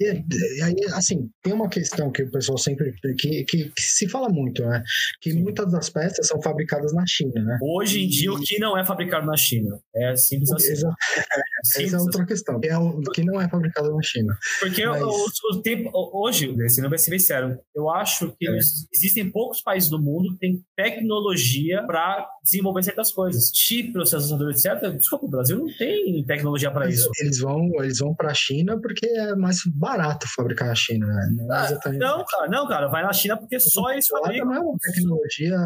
E, 0.00 0.62
aí, 0.62 0.74
assim, 0.92 1.28
tem 1.42 1.52
uma 1.52 1.68
questão 1.68 2.10
que 2.10 2.22
o 2.22 2.30
pessoal 2.30 2.58
sempre. 2.58 2.92
que, 3.18 3.44
que, 3.44 3.44
que 3.44 3.82
se 3.82 4.08
fala 4.08 4.28
muito, 4.28 4.64
né? 4.64 4.82
Que 5.20 5.32
Sim. 5.32 5.42
muitas 5.42 5.70
das 5.70 5.90
peças 5.90 6.26
são 6.26 6.40
fabricadas 6.40 6.92
na 6.92 7.04
China, 7.06 7.42
né? 7.42 7.58
Hoje 7.62 8.04
em 8.04 8.08
dia, 8.08 8.32
o 8.32 8.40
que 8.40 8.58
não 8.58 8.76
é 8.78 8.84
fabricado 8.84 9.26
na 9.26 9.36
China? 9.36 9.78
É 9.94 10.14
simples 10.16 10.50
assim. 10.52 10.74
Essa, 11.66 11.82
essa 11.82 11.96
é 11.96 12.00
outra 12.00 12.26
questão. 12.26 12.60
É 12.62 12.78
o 12.78 13.00
que 13.12 13.24
não 13.24 13.40
é 13.40 13.48
fabricado 13.48 13.94
na 13.94 14.02
China. 14.02 14.36
Porque 14.60 14.86
Mas... 14.86 15.02
o, 15.02 15.26
o, 15.52 15.62
tempo, 15.62 15.90
hoje, 15.94 16.52
você 16.52 16.80
não 16.80 16.88
vai 16.88 16.98
ser 16.98 17.10
sincero, 17.18 17.58
eu 17.74 17.90
acho 17.90 18.34
que 18.38 18.48
é. 18.48 18.56
existem 18.94 19.30
poucos 19.30 19.60
países 19.62 19.88
do 19.88 20.00
mundo 20.00 20.32
que 20.32 20.38
têm 20.38 20.64
tecnologia 20.76 21.82
para 21.86 22.26
desenvolver 22.42 22.82
certas 22.82 23.12
coisas. 23.12 23.50
Chip, 23.54 23.92
processador, 23.92 24.50
etc. 24.50 24.90
Desculpa, 24.96 25.26
o 25.26 25.30
Brasil 25.30 25.58
não 25.58 25.68
tem 25.76 26.24
tecnologia 26.24 26.70
para 26.70 26.88
isso. 26.88 27.08
Eles 27.20 27.40
vão, 27.40 27.70
eles 27.82 27.98
vão 27.98 28.14
para 28.14 28.30
a 28.30 28.34
China 28.34 28.80
porque 28.80 29.06
é 29.06 29.34
mais 29.34 29.58
barato 29.74 30.26
fabricar 30.34 30.68
na 30.68 30.74
China, 30.74 31.06
né? 31.06 31.30
Não, 31.36 31.54
é 31.54 31.58
ah, 31.58 31.92
não, 31.92 32.24
cara, 32.24 32.48
não, 32.48 32.68
cara, 32.68 32.88
vai 32.88 33.02
na 33.02 33.12
China 33.12 33.36
porque 33.36 33.58
só 33.58 33.90
eles 33.92 34.06
fabricam. 34.06 34.46
Não 34.46 34.54
é 34.54 34.60
uma 34.60 34.76
tecnologia 34.80 35.56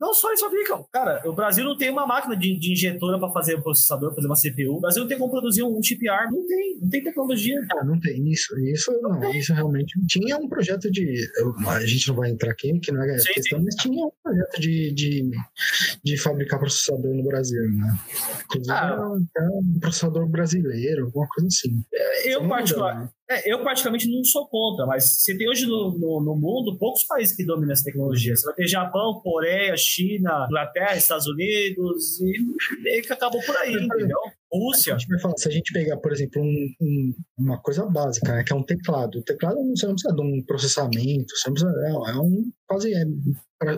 não 0.00 0.12
só 0.12 0.28
eles 0.28 0.40
fabricam. 0.40 0.84
Cara, 0.92 1.22
o 1.24 1.32
Brasil 1.32 1.64
não 1.64 1.76
tem 1.76 1.90
uma 1.90 2.06
máquina 2.06 2.36
de, 2.36 2.58
de 2.58 2.72
injetora 2.72 3.18
para 3.18 3.30
fazer 3.30 3.56
um 3.56 3.62
processador, 3.62 4.14
fazer 4.14 4.26
uma 4.26 4.36
CPU. 4.36 4.76
O 4.76 4.80
Brasil 4.80 5.02
não 5.02 5.08
tem 5.08 5.18
como 5.18 5.30
produzir 5.30 5.62
um, 5.62 5.82
chip 5.82 6.08
ARM. 6.08 6.32
Não 6.32 6.46
tem, 6.46 6.78
não 6.80 6.88
tem 6.88 7.02
tecnologia. 7.02 7.60
Ah, 7.72 7.84
não 7.84 8.00
tem 8.00 8.28
isso. 8.28 8.58
Isso 8.60 8.92
não, 9.00 9.20
não 9.20 9.34
isso 9.34 9.54
realmente. 9.54 9.94
Tinha 10.06 10.36
um 10.36 10.48
projeto 10.48 10.90
de. 10.90 11.30
A 11.68 11.86
gente 11.86 12.08
não 12.08 12.16
vai 12.16 12.30
entrar 12.30 12.50
aqui, 12.50 12.78
que 12.80 12.92
não 12.92 13.02
é 13.02 13.18
sim, 13.18 13.32
questão, 13.34 13.58
sim. 13.58 13.64
mas 13.64 13.74
tinha 13.76 14.04
um 14.04 14.12
projeto 14.22 14.60
de, 14.60 14.92
de, 14.92 15.30
de 16.04 16.16
fabricar 16.18 16.58
processador 16.58 17.14
no 17.14 17.24
Brasil, 17.24 17.62
né? 17.72 17.98
Inclusive, 18.46 18.72
ah, 18.72 19.16
era 19.36 19.50
um 19.50 19.78
processador 19.80 20.28
brasileiro, 20.28 21.06
alguma 21.06 21.28
coisa 21.28 21.48
assim. 21.48 21.84
Eu, 22.24 22.48
particular, 22.48 23.10
é, 23.30 23.50
eu, 23.50 23.62
praticamente, 23.62 24.06
não 24.10 24.22
sou 24.22 24.46
contra, 24.48 24.84
mas 24.84 25.22
você 25.22 25.36
tem 25.36 25.48
hoje 25.48 25.66
no, 25.66 25.96
no, 25.98 26.20
no, 26.22 26.36
mundo 26.36 26.76
poucos 26.78 27.04
países 27.04 27.34
que 27.34 27.44
dominam 27.44 27.72
essa 27.72 27.84
tecnologia. 27.84 28.36
Você 28.36 28.44
vai 28.44 28.54
ter 28.54 28.66
Japão, 28.66 29.20
Coreia, 29.22 29.74
China, 29.78 30.46
Inglaterra, 30.46 30.96
Estados 30.96 31.26
Unidos, 31.26 32.20
e 32.20 32.82
meio 32.82 33.02
que 33.02 33.12
acabou 33.12 33.40
por 33.42 33.56
aí, 33.56 33.72
entendeu? 33.72 34.18
Rússia. 34.58 34.96
A 34.96 35.18
falar, 35.20 35.36
se 35.36 35.48
a 35.48 35.52
gente 35.52 35.72
pegar, 35.72 35.96
por 35.98 36.12
exemplo, 36.12 36.42
um, 36.42 36.74
um, 36.80 37.14
uma 37.38 37.60
coisa 37.60 37.84
básica, 37.86 38.32
né, 38.32 38.44
que 38.44 38.52
é 38.52 38.56
um 38.56 38.62
teclado. 38.62 39.18
O 39.18 39.22
teclado 39.22 39.56
você 39.74 39.86
não 39.86 39.94
precisa 39.94 40.14
de 40.14 40.20
um 40.22 40.42
processamento, 40.46 41.36
você 41.36 41.48
não 41.48 41.54
precisa, 41.54 41.74
é, 41.86 42.10
é 42.10 42.18
um 42.18 42.50
quase 42.66 42.92
é 42.94 43.04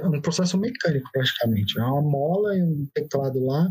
um 0.04 0.20
processo 0.20 0.58
mecânico 0.58 1.08
praticamente. 1.12 1.78
É 1.78 1.82
uma 1.82 2.02
mola 2.02 2.56
e 2.56 2.62
um 2.62 2.86
teclado 2.94 3.44
lá 3.44 3.68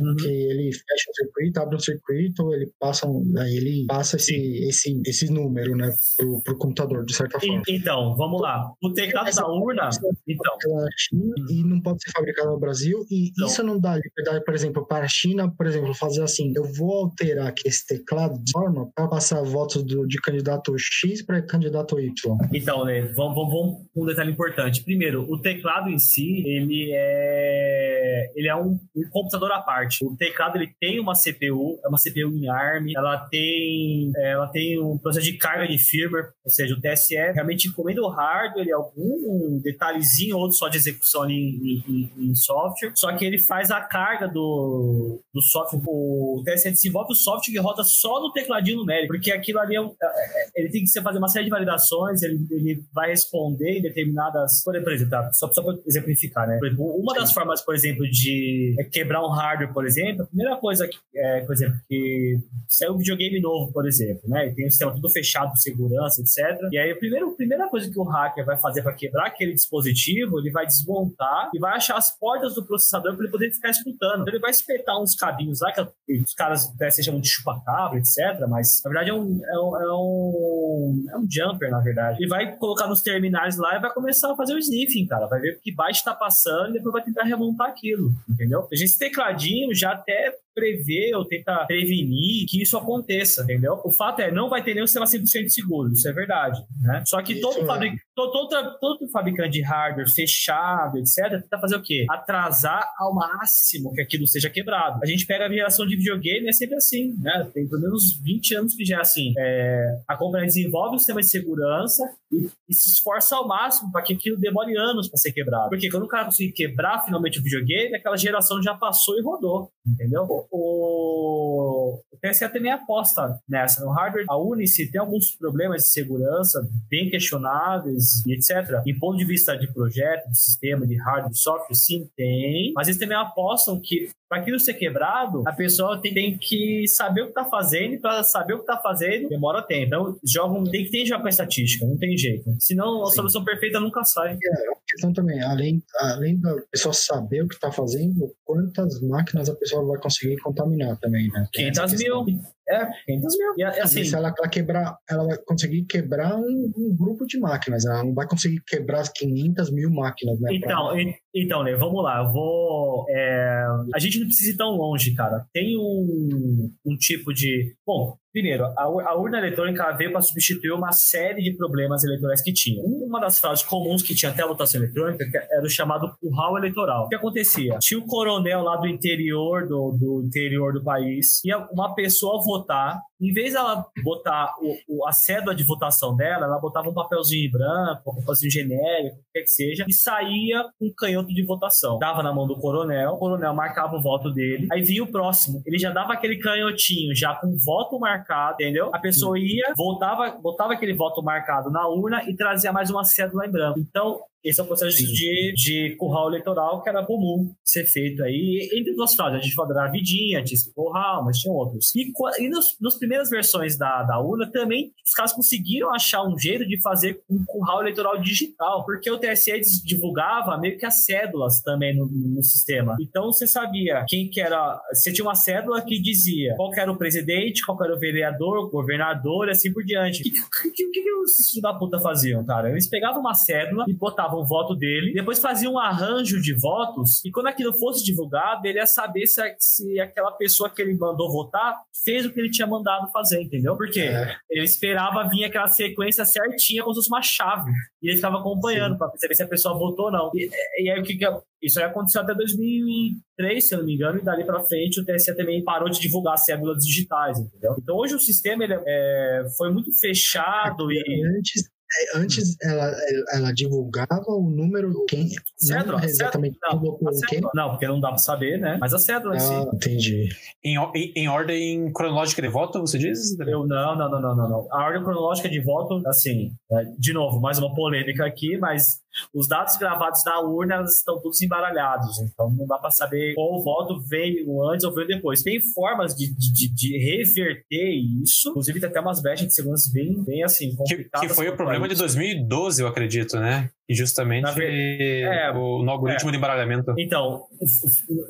uhum. 0.00 0.16
que 0.16 0.28
ele 0.28 0.72
fecha 0.72 1.10
um 1.10 1.14
circuito, 1.14 1.60
abre 1.60 1.76
um 1.76 1.80
circuito, 1.80 2.54
ele 2.54 2.70
passa, 2.78 3.06
aí 3.38 3.56
ele 3.56 3.84
passa 3.88 4.16
esse, 4.16 4.34
esse, 4.68 5.00
esse 5.04 5.32
número, 5.32 5.76
né, 5.76 5.90
pro, 6.16 6.42
pro 6.42 6.58
computador, 6.58 7.04
de 7.04 7.14
certa 7.14 7.40
forma. 7.40 7.62
Então, 7.68 8.14
vamos 8.16 8.40
lá. 8.40 8.70
O 8.82 8.92
teclado 8.92 9.34
da 9.34 9.48
urna, 9.48 9.90
então. 10.28 10.56
China, 10.96 11.34
e 11.50 11.64
não 11.64 11.80
pode 11.80 12.02
ser 12.02 12.10
fabricado 12.12 12.50
no 12.50 12.60
Brasil, 12.60 13.04
e 13.10 13.32
isso 13.44 13.62
não 13.62 13.80
dá 13.80 13.96
liberdade, 13.96 14.44
por 14.44 14.54
exemplo, 14.54 14.86
para 14.86 15.04
a 15.04 15.08
China, 15.08 15.50
por 15.50 15.66
exemplo, 15.66 15.94
fazer 15.94 16.22
assim, 16.22 16.45
assim, 16.46 16.52
eu 16.54 16.64
vou 16.64 16.92
alterar 16.92 17.48
aqui 17.48 17.68
esse 17.68 17.86
teclado 17.86 18.38
de 18.42 18.52
forma 18.52 18.90
para 18.94 19.08
passar 19.08 19.42
votos 19.42 19.82
do, 19.82 20.06
de 20.06 20.20
candidato 20.20 20.74
X 20.78 21.22
para 21.22 21.42
candidato 21.42 21.98
Y. 21.98 22.12
Então, 22.52 22.84
né, 22.84 23.02
vamos, 23.16 23.34
vamos, 23.34 23.52
vamos 23.52 23.86
um 23.96 24.06
detalhe 24.06 24.30
importante. 24.30 24.82
Primeiro, 24.84 25.26
o 25.30 25.40
teclado 25.40 25.88
em 25.88 25.98
si, 25.98 26.42
ele 26.46 26.90
é 26.92 28.32
ele 28.34 28.48
é 28.48 28.56
um, 28.56 28.78
um, 28.94 29.10
computador 29.10 29.50
à 29.52 29.60
parte. 29.60 30.04
O 30.04 30.16
teclado 30.16 30.56
ele 30.56 30.70
tem 30.80 31.00
uma 31.00 31.14
CPU, 31.14 31.78
é 31.84 31.88
uma 31.88 31.98
CPU 31.98 32.36
em 32.36 32.48
ARM, 32.48 32.92
ela 32.94 33.18
tem 33.30 34.12
ela 34.16 34.46
tem 34.48 34.80
um 34.80 34.98
processo 34.98 35.24
de 35.24 35.36
carga 35.38 35.66
de 35.66 35.78
firmware, 35.78 36.30
ou 36.44 36.50
seja, 36.50 36.74
o 36.74 36.80
TSE 36.80 37.14
realmente 37.14 37.68
encomenda 37.68 38.02
o 38.02 38.08
hardware 38.08 38.72
algum 38.74 39.60
detalhezinho 39.62 40.36
ou 40.36 40.50
só 40.50 40.68
de 40.68 40.76
execução 40.76 41.22
ali 41.22 41.34
em, 41.34 41.84
em, 41.88 42.30
em, 42.30 42.34
software, 42.34 42.92
só 42.94 43.14
que 43.16 43.24
ele 43.24 43.38
faz 43.38 43.70
a 43.70 43.80
carga 43.80 44.28
do, 44.28 45.20
do 45.32 45.42
software, 45.42 45.80
o 45.86 46.35
TSE 46.44 46.70
desenvolve 46.70 47.12
o 47.12 47.16
software 47.16 47.52
que 47.52 47.58
roda 47.58 47.82
só 47.84 48.20
no 48.20 48.32
tecladinho 48.32 48.78
numérico, 48.78 49.08
porque 49.08 49.32
aquilo 49.32 49.60
ali 49.60 49.76
é, 49.76 49.80
é, 49.80 49.82
é, 49.82 50.50
ele 50.56 50.70
tem 50.70 50.84
que 50.84 51.00
fazer 51.00 51.18
uma 51.18 51.28
série 51.28 51.44
de 51.44 51.50
validações, 51.50 52.22
ele, 52.22 52.46
ele 52.50 52.84
vai 52.92 53.10
responder 53.10 53.78
em 53.78 53.82
determinadas, 53.82 54.62
por 54.62 54.74
exemplo, 54.74 55.10
tá? 55.10 55.32
só, 55.32 55.50
só 55.52 55.62
para 55.62 55.74
exemplificar, 55.86 56.46
né? 56.46 56.58
Uma 56.78 57.14
das 57.14 57.32
formas, 57.32 57.60
por 57.62 57.74
exemplo, 57.74 58.08
de 58.10 58.74
quebrar 58.92 59.24
um 59.24 59.30
hardware, 59.30 59.72
por 59.72 59.86
exemplo, 59.86 60.22
a 60.24 60.26
primeira 60.26 60.56
coisa 60.56 60.88
que, 60.88 60.96
é, 61.14 61.40
por 61.40 61.52
exemplo, 61.52 61.76
que 61.88 62.38
saiu 62.68 62.94
um 62.94 62.98
videogame 62.98 63.40
novo, 63.40 63.72
por 63.72 63.86
exemplo, 63.86 64.22
né? 64.28 64.48
E 64.48 64.54
tem 64.54 64.66
um 64.66 64.70
sistema 64.70 64.94
tudo 64.94 65.08
fechado, 65.10 65.56
segurança, 65.56 66.20
etc. 66.20 66.60
E 66.70 66.78
aí, 66.78 66.90
a 66.90 66.96
primeira, 66.96 67.26
a 67.26 67.32
primeira 67.32 67.68
coisa 67.68 67.90
que 67.90 67.98
o 67.98 68.04
hacker 68.04 68.44
vai 68.44 68.58
fazer 68.58 68.82
para 68.82 68.94
quebrar 68.94 69.26
aquele 69.26 69.52
dispositivo, 69.52 70.38
ele 70.38 70.50
vai 70.50 70.66
desmontar 70.66 71.50
e 71.54 71.58
vai 71.58 71.76
achar 71.76 71.96
as 71.96 72.16
portas 72.18 72.54
do 72.54 72.64
processador 72.64 73.14
para 73.14 73.24
ele 73.24 73.32
poder 73.32 73.50
ficar 73.50 73.70
escutando. 73.70 74.22
Então, 74.22 74.28
ele 74.28 74.40
vai 74.40 74.50
espetar 74.50 75.00
uns 75.00 75.14
cabinhos 75.14 75.60
lá, 75.60 75.72
que 75.72 75.80
os 76.20 76.34
caras 76.34 76.72
né, 76.78 76.90
se 76.90 77.02
chamam 77.02 77.20
de 77.20 77.28
chupa-cabra, 77.28 77.98
etc. 77.98 78.46
Mas, 78.48 78.80
na 78.84 78.90
verdade, 78.90 79.10
é 79.10 79.14
um, 79.14 79.40
é 79.44 79.58
um, 79.58 79.76
é 79.76 79.92
um, 79.92 81.04
é 81.10 81.18
um 81.18 81.26
jumper, 81.30 81.70
na 81.70 81.80
verdade. 81.80 82.18
Ele 82.20 82.28
vai 82.28 82.56
colocar 82.56 82.86
nos 82.86 83.02
terminais 83.02 83.56
lá 83.56 83.76
e 83.76 83.80
vai 83.80 83.92
começar 83.92 84.32
a 84.32 84.36
fazer 84.36 84.54
o 84.54 84.58
sniffing, 84.58 85.06
cara. 85.06 85.26
Vai 85.26 85.40
ver 85.40 85.60
que 85.62 85.74
byte 85.74 85.98
está 85.98 86.14
passando 86.14 86.70
e 86.70 86.72
depois 86.74 86.92
vai 86.92 87.02
tentar 87.02 87.24
remontar 87.24 87.68
aquilo, 87.68 88.12
entendeu? 88.28 88.66
Esse 88.70 88.98
tecladinho 88.98 89.74
já 89.74 89.92
até 89.92 90.34
prever 90.56 91.14
ou 91.14 91.26
tenta 91.26 91.66
prevenir 91.66 92.46
que 92.48 92.62
isso 92.62 92.78
aconteça, 92.78 93.42
entendeu? 93.42 93.78
O 93.84 93.92
fato 93.92 94.20
é, 94.20 94.32
não 94.32 94.48
vai 94.48 94.64
ter 94.64 94.72
nenhum 94.72 94.86
sistema 94.86 95.04
100% 95.04 95.48
seguro, 95.50 95.92
isso 95.92 96.08
é 96.08 96.12
verdade, 96.12 96.58
né? 96.80 97.02
Só 97.06 97.20
que 97.22 97.38
todo, 97.40 97.60
é. 97.60 97.66
fabric... 97.66 97.96
todo, 98.14 98.32
todo, 98.32 98.78
todo, 98.80 99.10
fabricante 99.10 99.50
de 99.50 99.62
hardware 99.62 100.10
fechado, 100.10 100.96
etc., 100.96 101.42
tenta 101.42 101.58
fazer 101.60 101.76
o 101.76 101.82
quê? 101.82 102.06
Atrasar 102.10 102.90
ao 102.98 103.14
máximo 103.14 103.92
que 103.92 104.00
aquilo 104.00 104.26
seja 104.26 104.48
quebrado. 104.48 104.98
A 105.02 105.06
gente 105.06 105.26
pega 105.26 105.44
a 105.44 105.48
geração 105.48 105.86
de 105.86 105.96
videogame, 105.96 106.48
é 106.48 106.52
sempre 106.52 106.76
assim, 106.76 107.14
né? 107.18 107.50
Tem 107.52 107.68
pelo 107.68 107.82
menos 107.82 108.18
20 108.22 108.54
anos 108.56 108.74
que 108.74 108.84
já 108.84 108.96
é 108.96 109.00
assim. 109.00 109.34
É... 109.38 109.98
A 110.08 110.16
companhia 110.16 110.46
desenvolve 110.46 110.96
o 110.96 110.98
sistema 110.98 111.20
de 111.20 111.28
segurança 111.28 112.02
e, 112.32 112.48
e 112.68 112.74
se 112.74 112.90
esforça 112.94 113.36
ao 113.36 113.46
máximo 113.46 113.92
para 113.92 114.02
que 114.02 114.14
aquilo 114.14 114.38
demore 114.38 114.74
anos 114.78 115.08
para 115.08 115.18
ser 115.18 115.32
quebrado. 115.32 115.68
Porque 115.68 115.90
quando 115.90 116.04
o 116.04 116.08
cara 116.08 116.24
conseguir 116.24 116.52
quebrar 116.52 117.04
finalmente 117.04 117.38
o 117.38 117.42
videogame, 117.42 117.94
aquela 117.94 118.16
geração 118.16 118.62
já 118.62 118.74
passou 118.74 119.18
e 119.18 119.22
rodou, 119.22 119.70
entendeu? 119.86 120.26
O, 120.50 122.00
o 122.10 122.16
TSE 122.18 122.48
também 122.48 122.72
aposta 122.72 123.38
nessa. 123.48 123.84
No 123.84 123.90
hardware, 123.90 124.24
a 124.28 124.36
Unice 124.36 124.90
tem 124.90 125.00
alguns 125.00 125.36
problemas 125.36 125.84
de 125.84 125.90
segurança 125.90 126.66
bem 126.88 127.10
questionáveis 127.10 128.24
e 128.26 128.34
etc. 128.34 128.82
Em 128.86 128.98
ponto 128.98 129.16
de 129.18 129.24
vista 129.24 129.56
de 129.56 129.72
projeto, 129.72 130.30
de 130.30 130.38
sistema, 130.38 130.86
de 130.86 130.96
hardware, 130.96 131.34
software, 131.34 131.74
sim, 131.74 132.08
tem. 132.16 132.72
Mas 132.74 132.88
eles 132.88 132.98
também 132.98 133.16
apostam 133.16 133.80
que 133.80 134.08
para 134.28 134.40
aquilo 134.42 134.58
ser 134.58 134.74
quebrado, 134.74 135.42
a 135.46 135.52
pessoa 135.52 136.00
tem, 136.00 136.12
tem 136.12 136.38
que 136.38 136.86
saber 136.88 137.22
o 137.22 137.24
que 137.26 137.30
está 137.30 137.44
fazendo 137.44 137.94
e 137.94 137.98
para 137.98 138.22
saber 138.22 138.54
o 138.54 138.58
que 138.58 138.62
está 138.62 138.78
fazendo 138.78 139.28
demora 139.28 139.62
tempo. 139.62 139.86
Então, 139.86 140.18
jogam, 140.24 140.64
tem 140.64 140.84
que 140.84 140.90
ter 140.90 141.06
já 141.06 141.18
com 141.18 141.26
a 141.26 141.30
estatística, 141.30 141.86
não 141.86 141.96
tem 141.96 142.16
jeito. 142.16 142.54
Senão, 142.58 143.04
a 143.04 143.06
Sim. 143.06 143.16
solução 143.16 143.44
perfeita 143.44 143.78
nunca 143.78 144.02
sai. 144.04 144.32
É, 144.32 144.70
a 144.70 144.76
questão 144.88 145.12
também, 145.12 145.40
além, 145.42 145.82
além 146.00 146.40
da 146.40 146.54
pessoa 146.70 146.92
saber 146.92 147.42
o 147.42 147.48
que 147.48 147.54
está 147.54 147.70
fazendo, 147.70 148.34
quantas 148.44 149.00
máquinas 149.02 149.48
a 149.48 149.54
pessoa 149.54 149.86
vai 149.86 150.00
conseguir 150.00 150.36
contaminar 150.38 150.96
também, 150.98 151.28
né? 151.28 151.46
500 151.52 151.94
mil. 151.94 152.24
É, 152.68 152.86
500 153.06 153.38
mil. 153.38 153.54
E, 153.58 153.64
assim, 153.64 154.04
se 154.04 154.14
ela, 154.14 154.34
ela, 154.36 154.48
quebrar, 154.48 154.96
ela 155.08 155.24
vai 155.24 155.36
conseguir 155.38 155.84
quebrar 155.84 156.36
um, 156.36 156.72
um, 156.76 156.96
grupo 156.96 157.26
de 157.26 157.38
máquinas, 157.38 157.84
ela 157.84 158.02
não 158.02 158.14
vai 158.14 158.26
conseguir 158.26 158.60
quebrar 158.66 159.00
as 159.00 159.08
500 159.08 159.70
mil 159.70 159.90
máquinas, 159.90 160.40
né? 160.40 160.54
Então, 160.54 160.88
pra... 160.88 161.14
então 161.34 161.62
Lê, 161.62 161.76
vamos 161.76 162.02
lá, 162.02 162.24
eu 162.24 162.32
vou... 162.32 163.06
É, 163.08 163.66
a 163.94 163.98
gente 163.98 164.18
não 164.18 164.26
precisa 164.26 164.50
ir 164.50 164.56
tão 164.56 164.70
longe, 164.76 165.14
cara. 165.14 165.46
Tem 165.52 165.76
um, 165.78 166.72
um 166.84 166.96
tipo 166.96 167.32
de... 167.32 167.74
Bom, 167.86 168.16
Primeiro, 168.36 168.66
a, 168.76 169.16
urna 169.16 169.38
eletrônica 169.38 169.90
veio 169.92 170.12
para 170.12 170.20
substituir 170.20 170.70
uma 170.70 170.92
série 170.92 171.42
de 171.42 171.56
problemas 171.56 172.04
eleitorais 172.04 172.42
que 172.42 172.52
tinha. 172.52 172.82
Uma 172.84 173.18
das 173.18 173.38
frases 173.38 173.64
comuns 173.64 174.02
que 174.02 174.14
tinha 174.14 174.30
até 174.30 174.42
a 174.42 174.46
votação 174.46 174.78
eletrônica 174.78 175.24
era 175.50 175.64
o 175.64 175.70
chamado 175.70 176.14
curral 176.20 176.58
eleitoral. 176.58 177.06
O 177.06 177.08
que 177.08 177.14
acontecia? 177.14 177.78
Tinha 177.80 177.98
um 177.98 178.06
coronel 178.06 178.60
lá 178.60 178.76
do 178.76 178.86
interior 178.86 179.66
do, 179.66 179.96
do 179.98 180.22
interior 180.26 180.74
do 180.74 180.84
país, 180.84 181.42
e 181.46 181.54
uma 181.72 181.94
pessoa 181.94 182.44
votar 182.44 183.00
em 183.20 183.32
vez 183.32 183.52
dela 183.54 183.84
botar 184.04 184.54
o, 184.60 184.98
o, 184.98 185.06
a 185.06 185.12
cédula 185.12 185.54
de 185.54 185.64
votação 185.64 186.14
dela, 186.14 186.46
ela 186.46 186.58
botava 186.58 186.88
um 186.88 186.94
papelzinho 186.94 187.50
branco, 187.50 188.10
um 188.10 188.20
papelzinho 188.20 188.50
genérico, 188.50 189.16
o 189.16 189.32
que, 189.32 189.42
que 189.42 189.50
seja, 189.50 189.84
e 189.88 189.92
saía 189.92 190.64
um 190.80 190.92
canhoto 190.96 191.28
de 191.28 191.44
votação. 191.44 191.98
Dava 191.98 192.22
na 192.22 192.32
mão 192.32 192.46
do 192.46 192.58
coronel, 192.58 193.12
o 193.12 193.18
coronel 193.18 193.54
marcava 193.54 193.96
o 193.96 194.02
voto 194.02 194.30
dele, 194.30 194.68
aí 194.70 194.82
vinha 194.82 195.02
o 195.02 195.10
próximo. 195.10 195.62
Ele 195.66 195.78
já 195.78 195.90
dava 195.90 196.12
aquele 196.12 196.38
canhotinho, 196.38 197.14
já 197.14 197.34
com 197.34 197.56
voto 197.64 197.98
marcado, 197.98 198.56
entendeu? 198.60 198.90
A 198.94 198.98
pessoa 198.98 199.38
ia, 199.38 199.72
voltava, 199.76 200.30
botava 200.40 200.72
aquele 200.72 200.94
voto 200.94 201.22
marcado 201.22 201.70
na 201.70 201.88
urna 201.88 202.22
e 202.28 202.36
trazia 202.36 202.72
mais 202.72 202.90
uma 202.90 203.04
cédula 203.04 203.46
em 203.46 203.50
branco. 203.50 203.78
Então, 203.78 204.20
esse 204.44 204.60
é 204.60 204.62
o 204.62 204.66
processo 204.66 204.96
de, 204.96 205.52
de 205.54 205.96
curral 205.96 206.28
eleitoral 206.28 206.82
que 206.82 206.88
era 206.88 207.04
comum 207.04 207.52
ser 207.64 207.84
feito 207.84 208.22
aí. 208.22 208.68
Entre 208.72 208.94
duas 208.94 209.14
frases, 209.14 209.40
a 209.40 209.42
gente 209.42 209.54
falou 209.54 209.74
da 209.74 209.88
Vidinha, 209.88 210.42
tinha 210.44 210.54
esse 210.54 210.72
curral, 210.72 211.24
mas 211.24 211.38
tinha 211.38 211.52
outros. 211.52 211.92
E, 211.94 212.12
e 212.38 212.48
nos, 212.48 212.76
nas 212.80 212.96
primeiras 212.96 213.28
versões 213.28 213.76
da, 213.76 214.02
da 214.04 214.20
urna, 214.20 214.50
também 214.50 214.92
os 215.04 215.12
caras 215.12 215.32
conseguiram 215.32 215.92
achar 215.92 216.22
um 216.22 216.38
jeito 216.38 216.66
de 216.66 216.80
fazer 216.80 217.20
um 217.28 217.44
curral 217.44 217.80
eleitoral 217.80 218.20
digital, 218.20 218.84
porque 218.84 219.10
o 219.10 219.18
TSE 219.18 219.60
divulgava 219.84 220.58
meio 220.58 220.78
que 220.78 220.86
as 220.86 221.04
cédulas 221.04 221.60
também 221.62 221.96
no, 221.96 222.06
no 222.06 222.42
sistema. 222.42 222.96
Então 223.00 223.26
você 223.26 223.46
sabia 223.46 224.04
quem 224.08 224.28
que 224.28 224.40
era. 224.40 224.80
Você 224.92 225.12
tinha 225.12 225.24
uma 225.24 225.34
cédula 225.34 225.82
que 225.82 226.00
dizia 226.00 226.54
qual 226.56 226.72
era 226.74 226.90
o 226.90 226.98
presidente, 226.98 227.64
qual 227.64 227.82
era 227.82 227.94
o 227.94 227.98
vereador, 227.98 228.58
o 228.58 228.70
governador 228.70 229.48
e 229.48 229.50
assim 229.50 229.72
por 229.72 229.84
diante. 229.84 230.20
O 230.20 230.22
que, 230.22 230.30
que, 230.30 230.90
que, 230.90 231.02
que 231.02 231.12
os 231.14 231.50
filhos 231.50 231.62
da 231.62 231.74
puta 231.74 231.98
faziam, 231.98 232.44
cara? 232.44 232.70
Eles 232.70 232.88
pegavam 232.88 233.20
uma 233.20 233.34
cédula 233.34 233.84
e 233.88 233.94
botavam 233.94 234.35
o 234.36 234.46
voto 234.46 234.74
dele, 234.74 235.12
depois 235.12 235.38
fazia 235.38 235.70
um 235.70 235.78
arranjo 235.78 236.40
de 236.40 236.54
votos, 236.54 237.24
e 237.24 237.30
quando 237.30 237.46
aquilo 237.48 237.72
fosse 237.78 238.04
divulgado, 238.04 238.66
ele 238.66 238.78
ia 238.78 238.86
saber 238.86 239.26
se, 239.26 239.42
se 239.58 240.00
aquela 240.00 240.32
pessoa 240.32 240.70
que 240.70 240.80
ele 240.82 240.94
mandou 240.94 241.30
votar 241.30 241.76
fez 242.04 242.24
o 242.24 242.32
que 242.32 242.40
ele 242.40 242.50
tinha 242.50 242.66
mandado 242.66 243.10
fazer, 243.10 243.42
entendeu? 243.42 243.76
Porque 243.76 244.00
é. 244.00 244.36
ele 244.50 244.64
esperava 244.64 245.28
vir 245.28 245.44
aquela 245.44 245.68
sequência 245.68 246.24
certinha, 246.24 246.82
como 246.82 246.94
se 246.94 247.00
fosse 247.00 247.10
uma 247.10 247.22
chave, 247.22 247.70
e 248.02 248.08
ele 248.08 248.16
ficava 248.16 248.38
acompanhando 248.38 248.96
para 248.96 249.08
perceber 249.08 249.34
se 249.34 249.42
a 249.42 249.48
pessoa 249.48 249.78
votou 249.78 250.06
ou 250.06 250.12
não. 250.12 250.30
E, 250.34 250.48
e 250.82 250.90
aí 250.90 251.00
o 251.00 251.02
que, 251.02 251.16
que 251.16 251.26
isso 251.62 251.80
aí 251.80 251.86
aconteceu 251.86 252.22
até 252.22 252.34
2003, 252.34 253.66
se 253.66 253.74
eu 253.74 253.78
não 253.78 253.86
me 253.86 253.94
engano, 253.94 254.18
e 254.18 254.24
dali 254.24 254.44
para 254.44 254.62
frente 254.62 255.00
o 255.00 255.04
TSE 255.04 255.34
também 255.36 255.64
parou 255.64 255.88
de 255.88 256.00
divulgar 256.00 256.38
cédulas 256.38 256.84
digitais, 256.84 257.38
entendeu? 257.38 257.74
Então 257.78 257.96
hoje 257.96 258.14
o 258.14 258.20
sistema 258.20 258.64
ele 258.64 258.74
é, 258.86 259.46
foi 259.56 259.72
muito 259.72 259.90
fechado 259.98 260.90
é, 260.90 260.94
e 260.94 261.24
antes 261.36 261.64
é, 261.64 261.75
antes 262.14 262.56
ela, 262.62 262.94
ela 263.32 263.52
divulgava 263.52 264.24
o 264.28 264.50
número 264.50 265.04
quem 265.08 265.28
cédula, 265.56 265.98
não 265.98 266.04
exatamente 266.04 266.58
cédula, 266.58 266.98
não, 267.00 267.20
quem? 267.28 267.40
Não 267.54 267.70
porque 267.70 267.86
não 267.86 268.00
dá 268.00 268.08
para 268.08 268.18
saber 268.18 268.58
né? 268.58 268.78
Mas 268.80 268.94
a 268.94 268.98
cédula 268.98 269.36
ah, 269.36 269.40
si. 269.40 269.54
entendi. 269.74 270.28
Em, 270.64 270.76
em, 270.94 271.12
em, 271.16 271.28
ordem 271.28 271.92
cronológica 271.92 272.42
de 272.42 272.48
voto 272.48 272.80
você 272.80 272.98
diz 272.98 273.38
eu 273.40 273.66
não 273.66 273.96
não 273.96 274.10
não 274.10 274.20
não 274.20 274.36
não, 274.36 274.48
não. 274.48 274.68
a 274.70 274.84
ordem 274.84 275.02
cronológica 275.02 275.48
de 275.48 275.60
voto 275.60 276.02
assim 276.06 276.52
é, 276.70 276.84
de 276.98 277.12
novo 277.12 277.40
mais 277.40 277.58
uma 277.58 277.74
polêmica 277.74 278.24
aqui 278.24 278.56
mas 278.58 279.00
os 279.32 279.48
dados 279.48 279.76
gravados 279.76 280.22
na 280.24 280.40
urna 280.40 280.82
estão 280.82 281.20
todos 281.20 281.40
embaralhados, 281.40 282.18
então 282.20 282.50
não 282.50 282.66
dá 282.66 282.78
para 282.78 282.90
saber 282.90 283.34
qual 283.34 283.62
voto 283.62 284.00
veio 284.00 284.62
antes 284.70 284.84
ou 284.84 284.94
veio 284.94 285.08
depois. 285.08 285.42
Tem 285.42 285.60
formas 285.60 286.14
de, 286.14 286.34
de, 286.34 286.72
de 286.72 286.98
reverter 286.98 287.94
isso, 288.22 288.50
inclusive 288.50 288.80
tem 288.80 288.88
até 288.88 289.00
umas 289.00 289.20
brechas 289.20 289.46
de 289.48 289.54
segurança 289.54 289.90
bem, 289.92 290.22
bem 290.24 290.42
assim, 290.42 290.74
complicadas. 290.74 291.20
Que, 291.20 291.28
que 291.28 291.34
foi 291.34 291.48
o 291.48 291.56
problema 291.56 291.88
de 291.88 291.94
2012, 291.94 292.82
eu 292.82 292.88
acredito, 292.88 293.38
né? 293.38 293.70
E 293.88 293.94
justamente 293.94 294.60
é, 294.60 295.50
o, 295.52 295.82
no 295.82 295.90
algoritmo 295.90 296.28
é. 296.28 296.32
de 296.32 296.38
embaralhamento. 296.38 296.94
Então, 296.98 297.44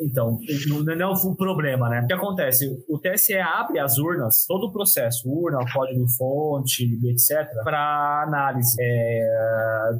então 0.03 0.39
não 0.85 0.93
é 0.93 1.07
o 1.07 1.35
problema, 1.35 1.89
né? 1.89 2.03
O 2.03 2.07
que 2.07 2.13
acontece? 2.13 2.67
O 2.89 2.99
TSE 2.99 3.37
abre 3.39 3.79
as 3.79 3.99
urnas, 3.99 4.45
todo 4.47 4.67
o 4.67 4.73
processo, 4.73 5.29
urna, 5.29 5.59
código-fonte, 5.73 6.99
etc., 7.05 7.49
para 7.65 8.25
análise. 8.27 8.77
É, 8.81 9.29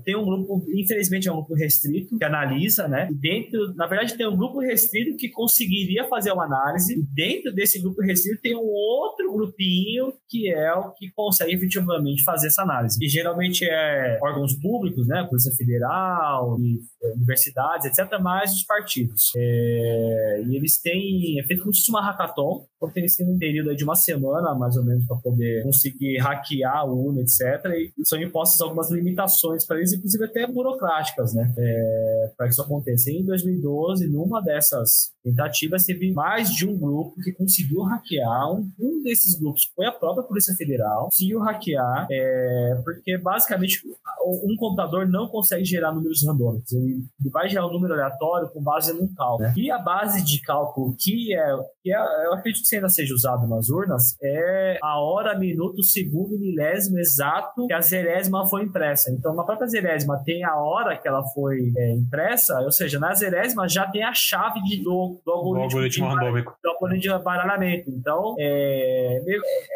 tem 0.05 0.17
um 0.17 0.25
grupo, 0.25 0.65
infelizmente 0.75 1.29
é 1.29 1.33
um 1.33 1.37
grupo 1.37 1.55
restrito, 1.55 2.17
que 2.19 2.25
analisa, 2.25 2.87
né? 2.87 3.09
dentro, 3.27 3.75
na 3.75 3.87
verdade, 3.87 4.17
tem 4.17 4.27
um 4.27 4.37
grupo 4.37 4.61
restrito 4.61 5.17
que 5.17 5.29
conseguiria 5.29 6.09
fazer 6.09 6.33
uma 6.33 6.45
análise, 6.45 6.95
e 6.95 7.03
dentro 7.15 7.53
desse 7.53 7.81
grupo 7.81 8.03
restrito 8.03 8.41
tem 8.41 8.57
um 8.57 8.67
outro 8.67 9.33
grupinho 9.33 10.13
que 10.29 10.53
é 10.53 10.73
o 10.75 10.93
que 10.93 11.11
consegue 11.15 11.55
efetivamente 11.55 12.23
fazer 12.23 12.49
essa 12.49 12.63
análise. 12.63 12.99
E 13.03 13.09
geralmente 13.09 13.65
é 13.65 14.19
órgãos 14.23 14.55
públicos, 14.55 15.07
né? 15.07 15.27
Polícia 15.47 15.57
Federal, 15.57 16.59
e, 16.61 16.81
é, 17.03 17.13
universidades, 17.13 17.87
etc., 17.87 18.21
mais 18.21 18.53
os 18.53 18.65
partidos. 18.65 19.33
É, 19.37 20.43
e 20.47 20.57
eles 20.57 20.81
têm, 20.81 21.39
é 21.39 21.45
feito 21.45 21.63
como 21.63 21.75
se 21.75 21.81
fosse 21.81 21.91
uma 21.91 22.03
hackathon, 22.03 22.67
porque 22.79 23.01
eles 23.01 23.17
têm 23.17 23.29
um 23.29 23.39
período 23.39 23.75
de 23.75 23.85
uma 23.85 23.95
semana, 23.95 24.55
mais 24.55 24.77
ou 24.77 24.85
menos, 24.85 25.07
para 25.07 25.17
poder 25.17 25.63
conseguir 25.63 26.19
hackear 26.19 26.87
o 26.87 27.09
UNO, 27.09 27.21
etc., 27.21 27.65
e 27.77 27.93
são 28.05 28.21
impostas 28.21 28.61
algumas 28.61 28.91
limitações 28.91 29.65
para 29.65 29.79
eles, 29.79 29.93
inclusive 29.93 30.25
até 30.25 30.47
burocráticas, 30.47 31.35
né? 31.35 31.53
É, 31.57 32.33
para 32.37 32.47
que 32.47 32.53
isso 32.53 32.63
aconteça. 32.63 33.11
E 33.11 33.19
em 33.19 33.25
2012, 33.25 34.09
numa 34.09 34.41
dessas 34.43 35.13
tentativas, 35.23 35.85
teve 35.85 36.13
mais 36.13 36.51
de 36.51 36.67
um 36.67 36.77
grupo 36.77 37.21
que 37.23 37.33
conseguiu 37.33 37.83
hackear. 37.83 38.53
Um, 38.53 38.71
um 38.79 39.03
desses 39.03 39.39
grupos 39.39 39.71
foi 39.75 39.87
a 39.87 39.93
própria 39.93 40.25
Polícia 40.25 40.55
Federal, 40.55 41.05
conseguiu 41.05 41.41
hackear, 41.41 42.07
é, 42.11 42.81
porque 42.85 43.19
basicamente 43.19 43.83
um 44.27 44.57
computador 44.57 45.09
não 45.09 45.29
consegue 45.37 45.65
gerar 45.65 45.93
números 45.93 46.25
randômicos. 46.27 46.73
Ele, 46.73 47.05
vai 47.31 47.49
gerar 47.49 47.67
um 47.67 47.73
número 47.73 47.93
aleatório 47.93 48.49
com 48.49 48.63
base 48.63 48.93
num 48.93 49.13
cálculo. 49.15 49.49
Né? 49.49 49.55
E 49.57 49.71
a 49.71 49.79
base 49.79 50.25
de 50.25 50.41
cálculo 50.41 50.95
que 50.99 51.35
é, 51.35 51.57
que 51.83 51.93
é, 51.93 52.27
eu 52.27 52.35
acredito 52.35 52.67
que 52.67 52.77
ainda 52.77 52.89
seja 52.89 53.15
usado 53.15 53.47
nas 53.47 53.69
urnas, 53.69 54.17
é 54.23 54.79
a 54.83 54.99
hora, 54.99 55.39
minuto, 55.39 55.83
segundo, 55.83 56.39
milésimo 56.39 56.99
exato 56.99 57.67
que 57.67 57.73
a 57.73 57.81
zerésima 57.81 58.47
foi 58.47 58.63
impressa. 58.63 59.11
Então, 59.11 59.35
na 59.35 59.45
própria 59.45 59.69
zerésima 59.69 60.23
tem 60.25 60.45
a 60.45 60.57
hora 60.57 60.97
que 60.97 61.07
ela 61.07 61.23
foi 61.35 61.73
é, 61.77 61.93
impressa, 61.95 62.59
ou 62.61 62.73
seja, 62.73 62.99
na 62.99 63.13
zerésima 63.15 63.69
já 63.69 63.87
tem 63.87 64.03
a 64.03 64.15
chave 64.15 64.63
de, 64.63 64.83
do, 64.83 65.21
do 65.25 65.33
algoritmo, 65.33 65.79
algoritmo 65.79 66.09
de, 66.09 66.15
randômico. 66.15 66.57
Do 66.63 66.71
algoritmo 66.71 67.19
de 67.19 67.25
baralhamento. 67.25 67.91
Então, 67.91 68.35
é, 68.39 69.19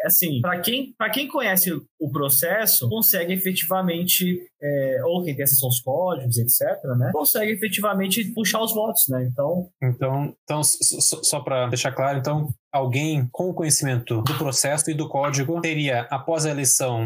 é 0.03 0.07
assim, 0.07 0.41
para 0.41 0.59
quem, 0.59 0.93
quem 1.13 1.27
conhece 1.27 1.71
o 1.99 2.09
processo, 2.11 2.89
consegue 2.89 3.33
efetivamente, 3.33 4.39
é, 4.61 5.01
ou 5.05 5.23
quem 5.23 5.35
tem 5.35 5.43
acesso 5.43 5.65
aos 5.65 5.79
códigos, 5.79 6.37
etc., 6.37 6.83
né, 6.97 7.11
consegue 7.13 7.51
efetivamente 7.51 8.23
puxar 8.33 8.61
os 8.61 8.73
votos, 8.73 9.03
né? 9.09 9.27
Então, 9.31 9.69
então, 9.81 10.35
então 10.43 10.61
só 10.63 11.39
para 11.39 11.67
deixar 11.67 11.91
claro, 11.91 12.19
então 12.19 12.49
alguém 12.71 13.27
com 13.31 13.53
conhecimento 13.53 14.21
do 14.21 14.37
processo 14.37 14.89
e 14.89 14.93
do 14.93 15.09
código 15.09 15.59
teria, 15.61 16.01
após 16.09 16.45
a 16.45 16.51
eleição, 16.51 17.05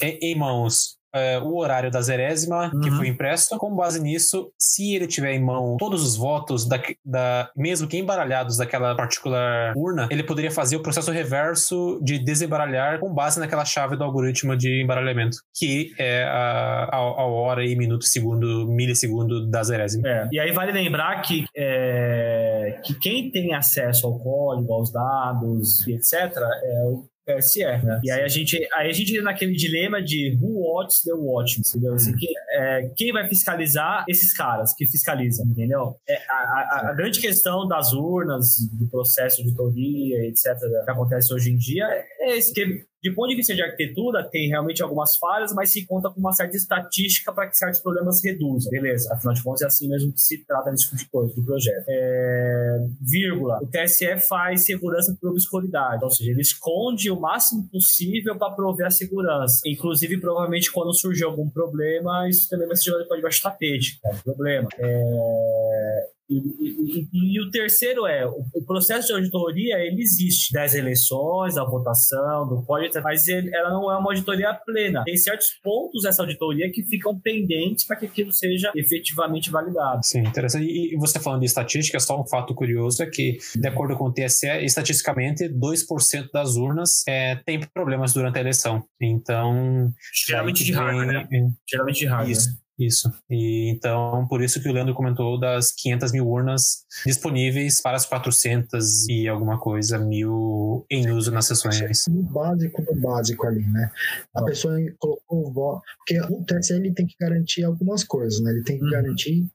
em 0.00 0.36
mãos 0.36 0.95
é, 1.16 1.38
o 1.38 1.56
horário 1.56 1.90
da 1.90 2.00
zerésima 2.00 2.70
que 2.82 2.90
uhum. 2.90 2.96
foi 2.96 3.08
impresso. 3.08 3.56
Com 3.58 3.74
base 3.74 4.00
nisso, 4.00 4.50
se 4.58 4.94
ele 4.94 5.06
tiver 5.06 5.32
em 5.32 5.42
mão 5.42 5.76
todos 5.78 6.02
os 6.02 6.16
votos, 6.16 6.66
da, 6.66 6.80
da, 7.04 7.50
mesmo 7.56 7.88
que 7.88 7.96
embaralhados 7.96 8.56
daquela 8.56 8.94
particular 8.94 9.72
urna, 9.76 10.08
ele 10.10 10.22
poderia 10.22 10.50
fazer 10.50 10.76
o 10.76 10.82
processo 10.82 11.10
reverso 11.10 12.00
de 12.02 12.18
desembaralhar 12.18 12.98
com 13.00 13.12
base 13.12 13.38
naquela 13.40 13.64
chave 13.64 13.96
do 13.96 14.04
algoritmo 14.04 14.56
de 14.56 14.82
embaralhamento, 14.82 15.38
que 15.54 15.92
é 15.98 16.24
a, 16.24 16.88
a, 16.92 16.96
a 16.96 17.26
hora 17.26 17.64
e 17.64 17.74
minuto, 17.76 18.04
segundo, 18.04 18.66
milissegundo 18.68 19.48
da 19.48 19.62
zerésima. 19.62 20.08
É. 20.08 20.28
E 20.32 20.40
aí 20.40 20.52
vale 20.52 20.72
lembrar 20.72 21.20
que, 21.22 21.44
é, 21.56 22.80
que 22.84 22.94
quem 22.98 23.30
tem 23.30 23.54
acesso 23.54 24.06
ao 24.06 24.18
código, 24.18 24.72
aos 24.72 24.92
dados, 24.92 25.86
etc., 25.86 26.36
é 26.36 26.84
o 26.84 27.04
TSE. 27.26 27.64
Né? 27.64 28.00
E 28.04 28.10
aí 28.10 28.22
a 28.22 28.28
gente, 28.28 28.56
aí 28.72 28.88
a 28.88 28.92
gente 28.92 29.10
entra 29.12 29.24
naquele 29.24 29.52
dilema 29.52 30.00
de 30.00 30.38
who 30.40 30.60
watches 30.60 31.02
the 31.02 31.12
watch, 31.12 31.60
entendeu? 31.60 31.94
Assim, 31.94 32.12
hum. 32.12 32.16
que, 32.16 32.28
é, 32.52 32.90
quem 32.96 33.12
vai 33.12 33.28
fiscalizar 33.28 34.04
esses 34.08 34.32
caras 34.32 34.72
que 34.74 34.86
fiscalizam, 34.86 35.44
entendeu? 35.46 35.96
É, 36.08 36.16
a, 36.28 36.34
a, 36.34 36.90
a, 36.90 36.94
grande 36.94 37.20
questão 37.20 37.66
das 37.66 37.92
urnas, 37.92 38.58
do 38.72 38.88
processo 38.88 39.42
de 39.42 39.48
auditoria, 39.48 40.26
etc., 40.26 40.56
que 40.84 40.90
acontece 40.90 41.34
hoje 41.34 41.50
em 41.50 41.56
dia, 41.56 41.84
é 42.20 42.36
esse 42.36 42.52
que 42.52 42.84
de 43.08 43.14
ponto 43.14 43.28
de 43.28 43.36
vista 43.36 43.54
de 43.54 43.62
arquitetura, 43.62 44.28
tem 44.28 44.48
realmente 44.48 44.82
algumas 44.82 45.16
falhas, 45.16 45.52
mas 45.54 45.70
se 45.70 45.86
conta 45.86 46.10
com 46.10 46.18
uma 46.18 46.32
certa 46.32 46.56
estatística 46.56 47.32
para 47.32 47.46
que 47.46 47.56
certos 47.56 47.80
problemas 47.80 48.20
reduzam. 48.22 48.68
Beleza, 48.70 49.14
afinal 49.14 49.32
de 49.32 49.42
contas 49.44 49.62
é 49.62 49.66
assim 49.66 49.88
mesmo 49.88 50.12
que 50.12 50.20
se 50.20 50.44
trata 50.44 50.70
desse 50.70 50.84
tipo 50.86 50.96
de 50.96 51.08
coisa, 51.08 51.34
do 51.34 51.44
projeto. 51.44 51.84
É, 51.88 52.78
vírgula, 53.00 53.60
o 53.62 53.66
TSE 53.66 54.18
faz 54.28 54.64
segurança 54.64 55.16
por 55.20 55.30
obscuridade, 55.30 56.02
ou 56.02 56.10
seja, 56.10 56.32
ele 56.32 56.40
esconde 56.40 57.08
o 57.10 57.20
máximo 57.20 57.68
possível 57.70 58.36
para 58.36 58.52
prover 58.54 58.86
a 58.86 58.90
segurança. 58.90 59.60
Inclusive, 59.64 60.20
provavelmente, 60.20 60.72
quando 60.72 60.92
surgir 60.92 61.24
algum 61.24 61.48
problema, 61.48 62.28
isso 62.28 62.48
também 62.48 62.66
vai 62.66 62.76
ser 62.76 62.90
jogado 62.90 63.06
para 63.06 63.16
debaixo 63.18 63.40
do 63.40 63.42
tapete, 63.44 64.00
é 64.04 64.14
problema. 64.24 64.68
É, 64.78 66.15
e, 66.28 67.08
e, 67.12 67.36
e, 67.36 67.40
o 67.40 67.50
terceiro 67.50 68.04
é, 68.06 68.26
o, 68.26 68.44
o, 68.52 68.64
processo 68.66 69.06
de 69.06 69.12
auditoria, 69.12 69.78
ele 69.78 70.02
existe, 70.02 70.52
das 70.52 70.74
eleições, 70.74 71.54
da 71.54 71.64
votação, 71.64 72.48
do 72.48 72.64
código, 72.64 72.92
mas 73.02 73.28
ele, 73.28 73.54
ela 73.54 73.70
não 73.70 73.90
é 73.90 73.96
uma 73.96 74.10
auditoria 74.10 74.52
plena. 74.54 75.04
Tem 75.04 75.16
certos 75.16 75.46
pontos 75.62 76.02
dessa 76.02 76.22
auditoria 76.22 76.70
que 76.72 76.82
ficam 76.82 77.18
pendentes 77.20 77.86
para 77.86 77.96
que 77.96 78.06
aquilo 78.06 78.32
seja 78.32 78.72
efetivamente 78.74 79.50
validado. 79.50 80.04
Sim, 80.04 80.20
interessante. 80.20 80.66
E 80.66 80.96
você 80.96 81.20
falando 81.20 81.40
de 81.40 81.46
estatística, 81.46 82.00
só 82.00 82.20
um 82.20 82.26
fato 82.26 82.54
curioso 82.54 83.04
é 83.04 83.06
que, 83.06 83.38
de 83.54 83.68
acordo 83.68 83.96
com 83.96 84.06
o 84.06 84.12
TSE, 84.12 84.48
estatisticamente, 84.64 85.48
2% 85.48 86.30
das 86.32 86.56
urnas 86.56 87.04
é, 87.06 87.36
tem 87.36 87.60
problemas 87.72 88.12
durante 88.12 88.36
a 88.38 88.40
eleição. 88.40 88.84
Então... 89.00 89.92
Geralmente 90.26 90.64
de 90.64 90.72
hardware, 90.72 91.06
né? 91.06 91.28
Geralmente 91.68 92.00
de 92.00 92.06
hardware. 92.06 92.32
Isso. 92.32 92.65
Isso. 92.78 93.10
E 93.30 93.70
então, 93.70 94.26
por 94.28 94.42
isso 94.42 94.60
que 94.60 94.68
o 94.68 94.72
Leandro 94.72 94.94
comentou 94.94 95.40
das 95.40 95.72
500 95.72 96.12
mil 96.12 96.28
urnas 96.28 96.84
disponíveis 97.06 97.80
para 97.80 97.96
as 97.96 98.04
400 98.04 99.08
e 99.08 99.26
alguma 99.26 99.58
coisa 99.58 99.98
mil 99.98 100.84
em 100.90 101.10
uso 101.10 101.30
nas 101.30 101.46
sessões. 101.46 102.06
O 102.06 102.22
básico 102.22 102.82
do 102.82 102.94
básico 102.94 103.46
ali, 103.46 103.64
né? 103.66 103.90
A 104.34 104.42
pessoa 104.44 104.76
colocou 104.98 105.48
o 105.48 105.52
voto. 105.52 105.82
Porque 105.98 106.20
o 106.32 106.44
TSE 106.44 106.92
tem 106.92 107.06
que 107.06 107.16
garantir 107.18 107.64
algumas 107.64 108.04
coisas, 108.04 108.40
né? 108.40 108.50
Ele 108.50 108.62
tem 108.62 108.78
que 108.78 108.84
uhum. 108.84 108.90
garantir 108.90 109.48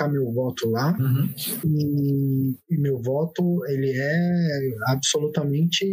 colocar 0.00 0.08
meu 0.08 0.32
voto 0.32 0.68
lá 0.70 0.96
uhum. 0.98 1.28
e, 1.64 2.54
e, 2.70 2.78
meu 2.78 3.00
voto 3.02 3.64
ele 3.66 3.92
é 3.94 4.72
absolutamente 4.88 5.84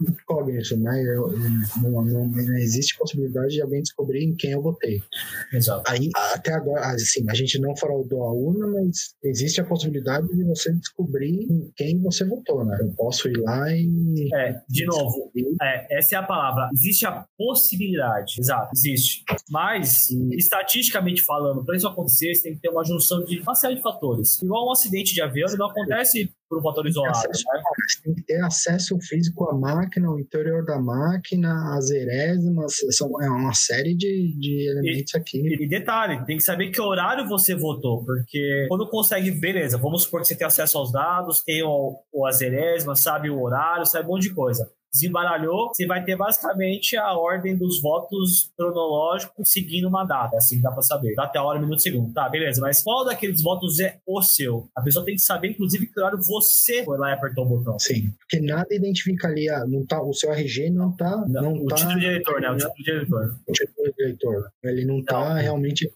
incógnito, 0.00 0.76
né? 0.78 1.02
Eu, 1.02 1.32
não, 1.80 2.04
não, 2.04 2.26
não, 2.28 2.56
existe 2.56 2.96
possibilidade 2.98 3.54
de 3.54 3.62
alguém 3.62 3.82
descobrir 3.82 4.24
em 4.24 4.34
quem 4.34 4.52
eu 4.52 4.62
votei. 4.62 5.00
Exato. 5.52 5.82
Aí, 5.86 6.10
até 6.34 6.52
agora, 6.52 6.86
assim, 6.94 7.24
a 7.28 7.34
gente 7.34 7.58
não 7.60 7.76
fraudou 7.76 8.24
a 8.24 8.32
urna, 8.32 8.66
mas 8.66 9.14
existe 9.22 9.60
a 9.60 9.64
possibilidade 9.64 10.26
de 10.28 10.44
você 10.44 10.72
descobrir 10.72 11.46
em 11.50 11.70
quem 11.76 12.00
você 12.00 12.24
votou, 12.24 12.64
né? 12.64 12.78
Eu 12.80 12.92
posso 12.96 13.28
ir 13.28 13.36
lá 13.38 13.70
e... 13.70 14.28
É, 14.34 14.60
de 14.68 14.86
novo, 14.86 15.30
é, 15.60 15.98
essa 15.98 16.16
é 16.16 16.18
a 16.18 16.22
palavra. 16.22 16.68
Existe 16.72 17.06
a 17.06 17.24
possibilidade, 17.36 18.34
exato, 18.38 18.70
existe. 18.74 19.22
Mas, 19.50 20.10
estatisticamente 20.32 21.22
falando, 21.22 21.64
para 21.64 21.76
isso 21.76 21.86
acontecer, 21.86 22.34
você 22.34 22.42
tem 22.44 22.54
que 22.54 22.60
ter 22.60 22.68
uma 22.68 22.84
junção 22.84 23.24
de 23.24 23.42
uma 23.52 23.54
série 23.54 23.76
de 23.76 23.82
fatores. 23.82 24.42
Igual 24.42 24.68
um 24.68 24.72
acidente 24.72 25.14
de 25.14 25.22
avião, 25.22 25.46
não 25.56 25.66
acontece 25.66 26.32
por 26.48 26.58
um 26.58 26.62
fator 26.62 26.86
isolado. 26.86 27.28
Né? 27.28 27.62
Tem 28.02 28.14
que 28.14 28.22
ter 28.24 28.42
acesso 28.42 28.98
físico 29.00 29.48
à 29.48 29.54
máquina, 29.54 30.08
ao 30.08 30.18
interior 30.18 30.64
da 30.64 30.78
máquina, 30.78 31.76
as 31.76 31.90
erésimas, 31.90 32.74
são, 32.90 33.08
é 33.22 33.28
uma 33.28 33.54
série 33.54 33.94
de, 33.94 34.34
de 34.38 34.68
elementos 34.70 35.14
e, 35.14 35.16
aqui. 35.16 35.62
E 35.62 35.68
detalhe, 35.68 36.24
tem 36.24 36.36
que 36.36 36.42
saber 36.42 36.70
que 36.70 36.80
horário 36.80 37.28
você 37.28 37.54
votou, 37.54 38.04
porque 38.04 38.66
quando 38.68 38.88
consegue, 38.88 39.30
beleza, 39.30 39.78
vamos 39.78 40.02
supor 40.02 40.20
que 40.20 40.28
você 40.28 40.36
tem 40.36 40.46
acesso 40.46 40.78
aos 40.78 40.90
dados, 40.90 41.42
tem 41.42 41.62
o, 41.62 41.96
o 42.12 42.26
as 42.26 42.40
erésimas, 42.40 43.00
sabe 43.00 43.30
o 43.30 43.40
horário, 43.40 43.86
sabe 43.86 44.06
um 44.06 44.12
monte 44.12 44.24
de 44.24 44.34
coisa 44.34 44.70
desembaralhou, 44.92 45.68
você 45.68 45.86
vai 45.86 46.04
ter 46.04 46.16
basicamente 46.16 46.96
a 46.96 47.12
ordem 47.16 47.56
dos 47.56 47.80
votos 47.80 48.52
cronológicos 48.56 49.50
seguindo 49.50 49.88
uma 49.88 50.04
data, 50.04 50.36
assim 50.36 50.60
dá 50.60 50.70
para 50.70 50.82
saber. 50.82 51.14
Dá 51.14 51.24
até 51.24 51.38
a 51.38 51.42
hora, 51.42 51.60
minuto, 51.60 51.80
segundo. 51.80 52.12
Tá, 52.12 52.28
beleza. 52.28 52.60
Mas 52.60 52.82
qual 52.82 53.04
daqueles 53.04 53.42
votos 53.42 53.80
é 53.80 53.98
o 54.06 54.20
seu? 54.20 54.68
A 54.76 54.82
pessoa 54.82 55.04
tem 55.04 55.14
que 55.14 55.22
saber, 55.22 55.50
inclusive, 55.50 55.86
que 55.86 55.92
claro, 55.92 56.18
você 56.18 56.84
foi 56.84 56.98
lá 56.98 57.10
e 57.10 57.14
apertou 57.14 57.46
o 57.46 57.48
botão. 57.48 57.78
Sim, 57.78 58.12
porque 58.20 58.40
nada 58.44 58.68
identifica 58.70 59.28
ali, 59.28 59.48
ah, 59.48 59.64
não 59.66 59.86
tá, 59.86 60.02
o 60.02 60.12
seu 60.12 60.30
RG 60.32 60.70
não 60.70 60.94
tá. 60.94 61.24
Não, 61.28 61.42
não 61.42 61.64
o 61.64 61.66
tá, 61.66 61.76
título 61.76 61.98
de 61.98 62.06
eleitor, 62.06 62.40
né? 62.40 62.50
O 62.50 62.56
título 62.56 62.84
de 62.84 62.90
eleitor. 62.90 63.40
O 63.46 63.52
título 63.52 63.92
de 63.96 64.02
eleitor. 64.02 64.50
Ele 64.62 64.84
não 64.84 65.02
tá 65.02 65.34
realmente. 65.34 65.90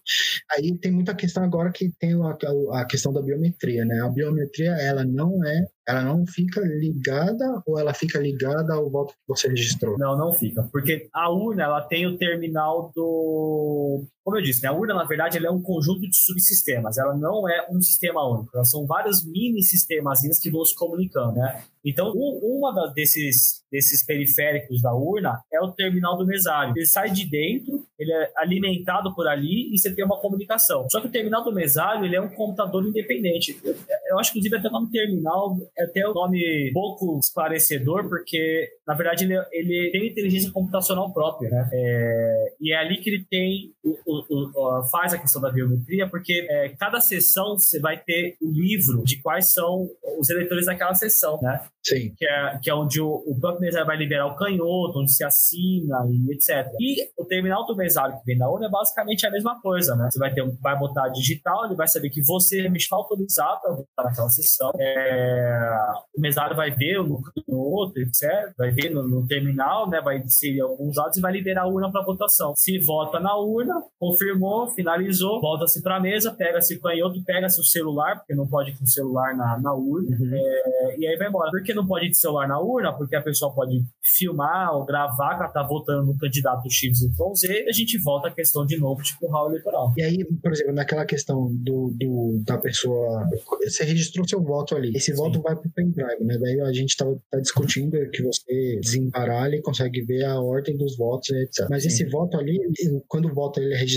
Aí 0.51 0.75
tem 0.77 0.91
muita 0.91 1.13
questão 1.13 1.43
agora 1.43 1.71
que 1.71 1.91
tem 1.99 2.13
a, 2.13 2.81
a 2.81 2.85
questão 2.85 3.13
da 3.13 3.21
biometria, 3.21 3.85
né? 3.85 4.01
A 4.01 4.09
biometria, 4.09 4.71
ela 4.71 5.05
não 5.05 5.45
é 5.45 5.67
ela 5.87 6.03
não 6.03 6.25
fica 6.27 6.59
ligada 6.61 7.63
ou 7.65 7.79
ela 7.79 7.93
fica 7.93 8.19
ligada 8.19 8.73
ao 8.73 8.89
voto 8.89 9.13
que 9.13 9.27
você 9.27 9.47
registrou? 9.47 9.97
Não, 9.97 10.17
não 10.17 10.33
fica, 10.33 10.67
porque 10.71 11.07
a 11.13 11.29
urna 11.31 11.63
ela 11.63 11.81
tem 11.81 12.05
o 12.05 12.17
terminal 12.17 12.91
do 12.93 14.05
como 14.27 14.39
eu 14.39 14.43
disse, 14.43 14.61
né, 14.61 14.67
a 14.67 14.73
urna, 14.73 14.93
na 14.93 15.05
verdade, 15.05 15.37
ela 15.37 15.47
é 15.47 15.49
um 15.49 15.61
conjunto 15.61 16.01
de 16.01 16.17
subsistemas. 16.17 16.97
Ela 16.97 17.15
não 17.15 17.47
é 17.47 17.65
um 17.71 17.79
sistema 17.81 18.21
único. 18.27 18.51
São 18.65 18.85
vários 18.85 19.25
mini 19.25 19.63
sistemas 19.63 20.19
que 20.41 20.51
vão 20.51 20.65
se 20.65 20.75
comunicando, 20.75 21.37
né? 21.37 21.63
Então, 21.85 22.11
um, 22.13 22.59
uma 22.59 22.91
desses, 22.93 23.63
desses 23.71 24.05
periféricos 24.05 24.81
da 24.81 24.93
urna 24.93 25.39
é 25.53 25.61
o 25.61 25.71
terminal 25.71 26.17
do 26.17 26.25
mesário. 26.25 26.73
Ele 26.75 26.85
sai 26.85 27.09
de 27.09 27.25
dentro, 27.25 27.85
ele 27.97 28.11
é 28.11 28.31
alimentado 28.35 29.15
por 29.15 29.25
ali 29.25 29.73
e 29.73 29.77
você 29.77 29.95
tem 29.95 30.03
uma 30.03 30.19
comunicação. 30.19 30.85
Só 30.89 30.99
que 30.99 31.07
o 31.07 31.11
terminal 31.11 31.45
do 31.45 31.53
mesário, 31.53 32.03
ele 32.03 32.17
é 32.17 32.21
um 32.21 32.27
computador 32.27 32.85
independente. 32.85 33.57
Eu, 33.63 33.73
eu 34.09 34.19
acho, 34.19 34.31
inclusive, 34.31 34.57
até 34.57 34.67
o 34.67 34.71
nome 34.71 34.91
terminal 34.91 35.57
é 35.77 35.85
até 35.85 36.05
um 36.05 36.13
nome 36.13 36.71
pouco 36.73 37.17
esclarecedor, 37.19 38.09
porque, 38.09 38.69
na 38.85 38.93
verdade, 38.93 39.23
ele, 39.23 39.41
ele 39.53 39.91
tem 39.91 40.07
inteligência 40.07 40.51
computacional 40.51 41.13
própria, 41.13 41.49
né? 41.49 41.69
É, 41.71 42.55
e 42.59 42.73
é 42.73 42.77
ali 42.77 42.97
que 42.97 43.09
ele 43.09 43.25
tem, 43.29 43.71
o, 43.81 44.16
o, 44.29 44.79
o, 44.79 44.83
faz 44.87 45.13
a 45.13 45.17
questão 45.17 45.41
da 45.41 45.51
biometria, 45.51 46.07
porque 46.09 46.47
é, 46.49 46.69
cada 46.69 46.99
sessão 46.99 47.57
você 47.57 47.79
vai 47.79 47.97
ter 47.97 48.35
o 48.41 48.51
livro 48.51 49.03
de 49.03 49.21
quais 49.21 49.53
são 49.53 49.89
os 50.19 50.29
eleitores 50.29 50.65
daquela 50.65 50.93
sessão, 50.93 51.39
né? 51.41 51.61
Sim. 51.87 52.13
Que 52.17 52.25
é, 52.25 52.59
que 52.61 52.69
é 52.69 52.75
onde 52.75 52.99
o, 52.99 53.23
o 53.25 53.39
próprio 53.39 53.61
mesário 53.61 53.87
vai 53.87 53.95
liberar 53.95 54.27
o 54.27 54.35
canhoto, 54.35 54.99
onde 54.99 55.11
se 55.11 55.23
assina 55.23 56.05
e 56.09 56.33
etc. 56.33 56.69
E 56.79 57.09
o 57.17 57.23
terminal 57.25 57.65
do 57.65 57.75
mesário 57.75 58.17
que 58.19 58.25
vem 58.25 58.37
da 58.37 58.49
urna 58.49 58.67
é 58.67 58.69
basicamente 58.69 59.25
a 59.25 59.31
mesma 59.31 59.61
coisa, 59.61 59.95
né? 59.95 60.09
Você 60.11 60.19
vai 60.19 60.33
ter, 60.33 60.43
vai 60.61 60.77
botar 60.77 61.07
digital, 61.09 61.65
ele 61.65 61.75
vai 61.75 61.87
saber 61.87 62.09
que 62.09 62.21
você 62.21 62.67
está 62.67 62.95
autorizado 62.95 63.61
a 63.65 63.69
votar 63.69 64.05
naquela 64.05 64.29
sessão. 64.29 64.71
É, 64.77 65.77
o 66.15 66.19
mesário 66.19 66.55
vai 66.55 66.71
ver 66.71 67.01
no 67.01 67.21
canhoto, 67.21 67.99
etc. 67.99 68.53
Vai 68.57 68.71
ver 68.71 68.89
no, 68.89 69.07
no 69.07 69.25
terminal, 69.25 69.89
né? 69.89 70.01
Vai 70.01 70.17
inserir 70.17 70.61
alguns 70.61 70.95
dados 70.95 71.17
e 71.17 71.21
vai 71.21 71.31
liberar 71.31 71.63
a 71.63 71.67
urna 71.67 71.89
para 71.91 72.03
votação. 72.03 72.53
Se 72.57 72.77
vota 72.79 73.19
na 73.19 73.37
urna, 73.37 73.81
confirmou, 74.11 74.67
finalizou, 74.69 75.41
volta-se 75.41 75.81
para 75.81 75.97
a 75.97 75.99
mesa, 75.99 76.31
pega-se 76.31 76.75
o 76.75 76.81
canhoto, 76.81 77.23
pega-se 77.23 77.59
o 77.59 77.63
celular, 77.63 78.17
porque 78.17 78.35
não 78.35 78.47
pode 78.47 78.71
ir 78.71 78.77
com 78.77 78.83
o 78.83 78.87
celular 78.87 79.35
na, 79.35 79.59
na 79.59 79.73
urna, 79.73 80.15
uhum. 80.17 80.31
é, 80.33 80.95
e 80.97 81.07
aí 81.07 81.17
vai 81.17 81.27
embora. 81.27 81.51
Porque 81.51 81.73
não 81.73 81.85
pode 81.85 82.05
ir 82.05 82.09
de 82.09 82.17
celular 82.17 82.47
na 82.47 82.59
urna? 82.59 82.93
Porque 82.93 83.15
a 83.15 83.21
pessoa 83.21 83.53
pode 83.53 83.83
filmar 84.03 84.73
ou 84.75 84.85
gravar 84.85 85.35
que 85.35 85.43
ela 85.43 85.51
tá 85.51 85.63
votando 85.63 86.05
no 86.05 86.17
candidato 86.17 86.69
X, 86.69 87.01
Y, 87.01 87.35
Z, 87.35 87.47
e 87.47 87.69
a 87.69 87.73
gente 87.73 87.97
volta 87.97 88.29
à 88.29 88.31
questão 88.31 88.65
de 88.65 88.77
novo, 88.77 89.01
tipo, 89.01 89.25
o 89.25 89.29
hall 89.29 89.49
eleitoral. 89.49 89.93
E 89.97 90.03
aí, 90.03 90.25
por 90.41 90.51
exemplo, 90.51 90.73
naquela 90.73 91.05
questão 91.05 91.51
do, 91.53 91.93
do 91.97 92.41
da 92.45 92.57
pessoa, 92.57 93.27
você 93.63 93.83
registrou 93.83 94.27
seu 94.27 94.41
voto 94.41 94.75
ali, 94.75 94.91
esse 94.95 95.11
Sim. 95.11 95.17
voto 95.17 95.41
vai 95.41 95.55
pro 95.55 95.69
pendrive, 95.69 96.23
né? 96.23 96.37
Daí 96.37 96.61
a 96.61 96.71
gente 96.71 96.95
tava 96.95 97.17
tá 97.29 97.39
discutindo 97.39 97.97
que 98.11 98.23
você 98.23 98.79
desembaralha 98.81 99.55
e 99.55 99.61
consegue 99.61 100.01
ver 100.01 100.23
a 100.25 100.39
ordem 100.39 100.77
dos 100.77 100.97
votos, 100.97 101.29
etc. 101.29 101.67
Mas 101.69 101.83
Sim. 101.83 101.89
esse 101.89 102.05
voto 102.09 102.37
ali, 102.37 102.59
quando 103.07 103.27
o 103.27 103.33
voto 103.33 103.59
ele 103.59 103.73
é 103.73 103.77
registrado, 103.77 103.96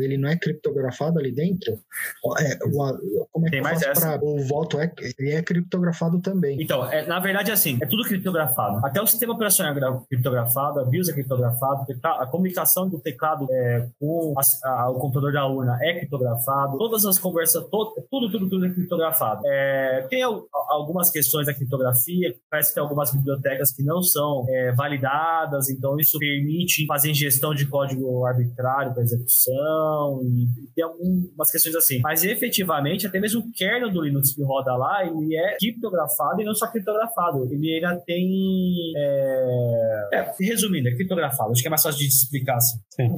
ele 0.00 0.16
não 0.16 0.28
é 0.28 0.36
criptografado 0.36 1.18
ali 1.18 1.32
dentro? 1.32 1.78
É, 2.38 2.58
o, 2.64 3.26
como 3.30 3.46
é 3.46 3.50
que 3.50 3.56
Tem 3.56 3.62
mais 3.62 3.82
essa. 3.82 4.18
Pra, 4.18 4.26
o 4.26 4.42
voto 4.44 4.80
é, 4.80 4.92
ele 5.18 5.32
é 5.32 5.42
criptografado 5.42 6.20
também. 6.20 6.60
Então, 6.60 6.90
é, 6.90 7.06
na 7.06 7.18
verdade, 7.18 7.50
assim, 7.50 7.78
é 7.80 7.86
tudo 7.86 8.04
criptografado. 8.04 8.84
Até 8.84 9.00
o 9.00 9.06
sistema 9.06 9.34
operacional 9.34 9.76
é 9.76 10.06
criptografado, 10.08 10.80
a 10.80 10.84
BIOS 10.84 11.08
é 11.08 11.12
criptografado, 11.12 11.86
a 12.02 12.26
comunicação 12.26 12.88
do 12.88 12.98
teclado 12.98 13.46
é, 13.50 13.88
com 13.98 14.34
a, 14.36 14.68
a, 14.68 14.90
o 14.90 14.94
computador 14.94 15.32
da 15.32 15.46
urna 15.46 15.78
é 15.82 15.98
criptografado, 15.98 16.78
todas 16.78 17.04
as 17.04 17.18
conversas, 17.18 17.64
todo, 17.70 17.94
tudo, 18.10 18.30
tudo, 18.30 18.48
tudo 18.48 18.66
é 18.66 18.70
criptografado. 18.70 19.42
É, 19.46 20.06
tem 20.08 20.22
algumas 20.22 21.10
questões 21.10 21.46
da 21.46 21.54
criptografia, 21.54 22.34
parece 22.50 22.70
que 22.70 22.74
tem 22.74 22.82
algumas 22.82 23.12
bibliotecas 23.12 23.72
que 23.72 23.82
não 23.82 24.02
são 24.02 24.44
é, 24.48 24.72
validadas, 24.72 25.68
então 25.68 25.98
isso 25.98 26.18
permite 26.18 26.86
fazer 26.86 27.10
ingestão 27.10 27.54
de 27.54 27.66
código 27.66 28.24
arbitrário 28.26 28.92
para 28.92 29.02
execução, 29.02 29.25
e, 29.26 30.46
tem 30.74 30.84
algumas 30.84 31.50
questões 31.50 31.74
assim. 31.74 32.00
Mas 32.00 32.24
efetivamente, 32.24 33.06
até 33.06 33.18
mesmo 33.18 33.40
o 33.40 33.52
kernel 33.52 33.90
do 33.90 34.02
Linux 34.02 34.34
que 34.34 34.42
roda 34.42 34.74
lá, 34.76 35.04
ele 35.04 35.36
é 35.36 35.56
criptografado 35.58 36.40
e 36.40 36.44
não 36.44 36.54
só 36.54 36.66
criptografado, 36.70 37.48
ele 37.52 37.74
ainda 37.74 37.96
tem. 38.06 38.92
É... 38.96 40.08
É, 40.12 40.34
resumindo, 40.40 40.88
é 40.88 40.94
criptografado. 40.94 41.52
Acho 41.52 41.62
que 41.62 41.68
é 41.68 41.70
mais 41.70 41.82
fácil 41.82 41.98
de 41.98 42.06
explicar 42.06 42.56
assim. 42.56 42.78
Sim. 42.94 43.16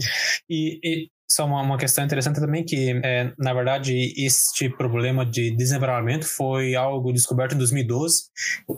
E, 0.49 0.81
e 0.83 1.11
só 1.31 1.44
uma, 1.44 1.61
uma 1.61 1.77
questão 1.77 2.05
interessante 2.05 2.40
também 2.40 2.64
que, 2.64 2.99
é, 3.05 3.33
na 3.38 3.53
verdade, 3.53 4.14
este 4.16 4.71
problema 4.71 5.27
de 5.27 5.55
desembaralhamento 5.55 6.27
foi 6.27 6.75
algo 6.75 7.12
descoberto 7.12 7.55
em 7.55 7.59
2012 7.59 8.23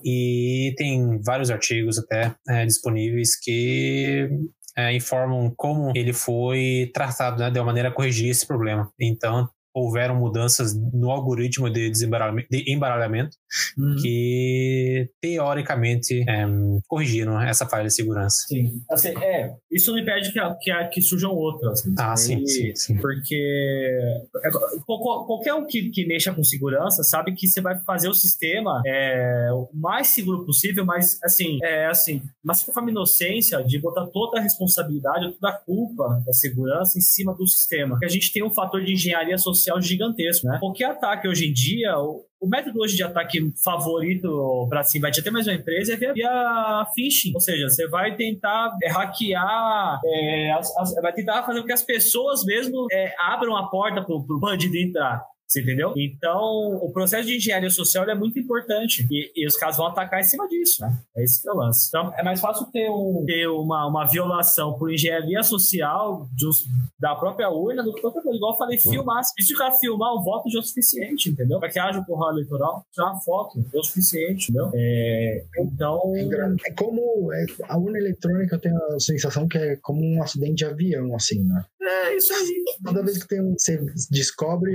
e 0.04 0.74
tem 0.76 1.20
vários 1.22 1.50
artigos 1.50 1.98
até 1.98 2.34
é, 2.48 2.66
disponíveis 2.66 3.38
que 3.38 4.28
é, 4.80 4.94
informam 4.94 5.52
como 5.56 5.92
ele 5.94 6.12
foi 6.12 6.90
tratado, 6.94 7.38
né, 7.40 7.50
de 7.50 7.58
uma 7.58 7.66
maneira 7.66 7.88
a 7.88 7.92
corrigir 7.92 8.30
esse 8.30 8.46
problema. 8.46 8.90
Então, 8.98 9.48
houveram 9.74 10.16
mudanças 10.16 10.74
no 10.92 11.10
algoritmo 11.10 11.70
de, 11.70 11.90
de 11.90 12.04
embaralhamento 12.66 13.36
uhum. 13.78 13.96
que 14.00 15.10
teoricamente 15.20 16.24
é, 16.28 16.44
corrigiram 16.88 17.40
essa 17.40 17.66
falha 17.66 17.86
de 17.86 17.94
segurança. 17.94 18.46
Sim, 18.48 18.82
assim, 18.90 19.08
é, 19.08 19.54
isso 19.70 19.92
não 19.92 19.98
impede 19.98 20.32
que, 20.32 20.40
que, 20.60 20.84
que 20.88 21.02
surjam 21.02 21.32
outras. 21.32 21.82
Ah, 21.98 22.16
sim, 22.16 22.46
sim, 22.46 22.74
sim, 22.74 22.96
Porque 22.98 23.36
é, 24.44 24.50
qualquer 24.86 25.54
um 25.54 25.66
que, 25.66 25.90
que 25.90 26.06
mexa 26.06 26.32
com 26.32 26.42
segurança 26.42 27.02
sabe 27.02 27.32
que 27.32 27.46
você 27.46 27.60
vai 27.60 27.78
fazer 27.80 28.08
o 28.08 28.14
sistema 28.14 28.82
é, 28.86 29.48
o 29.52 29.68
mais 29.74 30.08
seguro 30.08 30.44
possível, 30.44 30.84
mas 30.84 31.18
assim, 31.22 31.58
é 31.62 31.86
assim, 31.86 32.22
mas 32.42 32.62
com 32.62 32.78
a 32.78 32.90
inocência 32.90 33.62
de 33.62 33.78
botar 33.78 34.06
toda 34.06 34.38
a 34.38 34.42
responsabilidade, 34.42 35.32
toda 35.32 35.52
a 35.52 35.58
culpa 35.58 36.22
da 36.26 36.32
segurança 36.32 36.98
em 36.98 37.02
cima 37.02 37.34
do 37.34 37.46
sistema. 37.46 37.90
Porque 37.90 38.06
a 38.06 38.08
gente 38.08 38.32
tem 38.32 38.42
um 38.42 38.50
fator 38.50 38.82
de 38.84 38.92
engenharia 38.92 39.38
social 39.38 39.69
gigantesco, 39.78 40.46
né? 40.46 40.56
Qualquer 40.58 40.86
ataque 40.86 41.28
hoje 41.28 41.46
em 41.46 41.52
dia, 41.52 41.94
o 42.40 42.48
método 42.48 42.80
hoje 42.80 42.96
de 42.96 43.02
ataque 43.02 43.38
favorito 43.62 44.66
para 44.70 44.82
se 44.82 44.96
invadir 44.96 45.20
até 45.20 45.30
mais 45.30 45.46
uma 45.46 45.54
empresa 45.54 45.92
é 45.92 45.96
via, 45.96 46.14
via 46.14 46.86
phishing, 46.94 47.32
ou 47.34 47.40
seja, 47.40 47.68
você 47.68 47.86
vai 47.88 48.16
tentar 48.16 48.74
é, 48.82 48.88
hackear, 48.88 50.00
é, 50.02 50.52
as, 50.52 50.74
as, 50.78 50.94
vai 50.94 51.12
tentar 51.12 51.42
fazer 51.42 51.60
com 51.60 51.66
que 51.66 51.72
as 51.72 51.82
pessoas 51.82 52.42
mesmo 52.44 52.86
é, 52.90 53.12
abram 53.18 53.54
a 53.54 53.68
porta 53.68 54.02
para 54.02 54.14
o 54.14 54.40
bandido 54.40 54.76
entrar. 54.76 55.22
Você 55.50 55.62
entendeu? 55.62 55.92
Então, 55.96 56.78
o 56.80 56.92
processo 56.92 57.26
de 57.26 57.36
engenharia 57.36 57.70
social 57.70 58.08
é 58.08 58.14
muito 58.14 58.38
importante 58.38 59.04
e, 59.10 59.32
e, 59.34 59.44
os 59.44 59.56
caras 59.56 59.76
vão 59.76 59.86
atacar 59.86 60.20
em 60.20 60.22
cima 60.22 60.46
disso, 60.46 60.80
né? 60.80 60.96
É 61.16 61.24
isso 61.24 61.42
que 61.42 61.50
eu 61.50 61.56
lance. 61.56 61.88
Então, 61.88 62.14
é 62.16 62.22
mais 62.22 62.40
fácil 62.40 62.66
ter, 62.66 62.88
um, 62.88 63.24
ter 63.26 63.48
uma, 63.48 63.84
uma 63.88 64.06
violação 64.06 64.78
por 64.78 64.92
engenharia 64.92 65.42
social 65.42 66.28
dos, 66.38 66.68
da 67.00 67.16
própria 67.16 67.50
urna 67.50 67.82
do 67.82 67.92
que 67.92 68.06
outra 68.06 68.22
coisa. 68.22 68.36
Igual 68.36 68.52
eu 68.52 68.58
falei, 68.58 68.78
filmar. 68.78 69.24
Se 69.24 69.52
o 69.52 69.58
cara 69.58 69.72
filmar, 69.72 70.12
o 70.12 70.22
voto 70.22 70.48
já 70.48 70.60
é 70.60 70.62
o 70.62 70.64
suficiente, 70.64 71.30
entendeu? 71.30 71.58
Para 71.58 71.68
que 71.68 71.80
haja 71.80 72.00
curral 72.04 72.30
eleitoral, 72.30 72.86
tirar 72.92 73.10
uma 73.10 73.20
foto, 73.20 73.58
é 73.74 73.76
o 73.76 73.82
suficiente, 73.82 74.52
entendeu? 74.52 74.70
É, 74.72 75.44
então. 75.58 76.00
É 76.64 76.72
como 76.74 77.32
é, 77.32 77.46
a 77.64 77.76
urna 77.76 77.98
eletrônica, 77.98 78.54
eu 78.54 78.60
tenho 78.60 78.76
a 78.76 79.00
sensação 79.00 79.48
que 79.48 79.58
é 79.58 79.76
como 79.82 80.00
um 80.00 80.22
acidente 80.22 80.54
de 80.54 80.64
avião, 80.64 81.12
assim, 81.16 81.42
né? 81.42 81.64
É 81.82 82.16
isso 82.16 82.32
aí. 82.34 82.64
Toda 82.84 83.02
vez 83.02 83.18
que 83.18 83.28
tem 83.28 83.40
um, 83.40 83.54
você 83.56 83.80
descobre, 84.10 84.74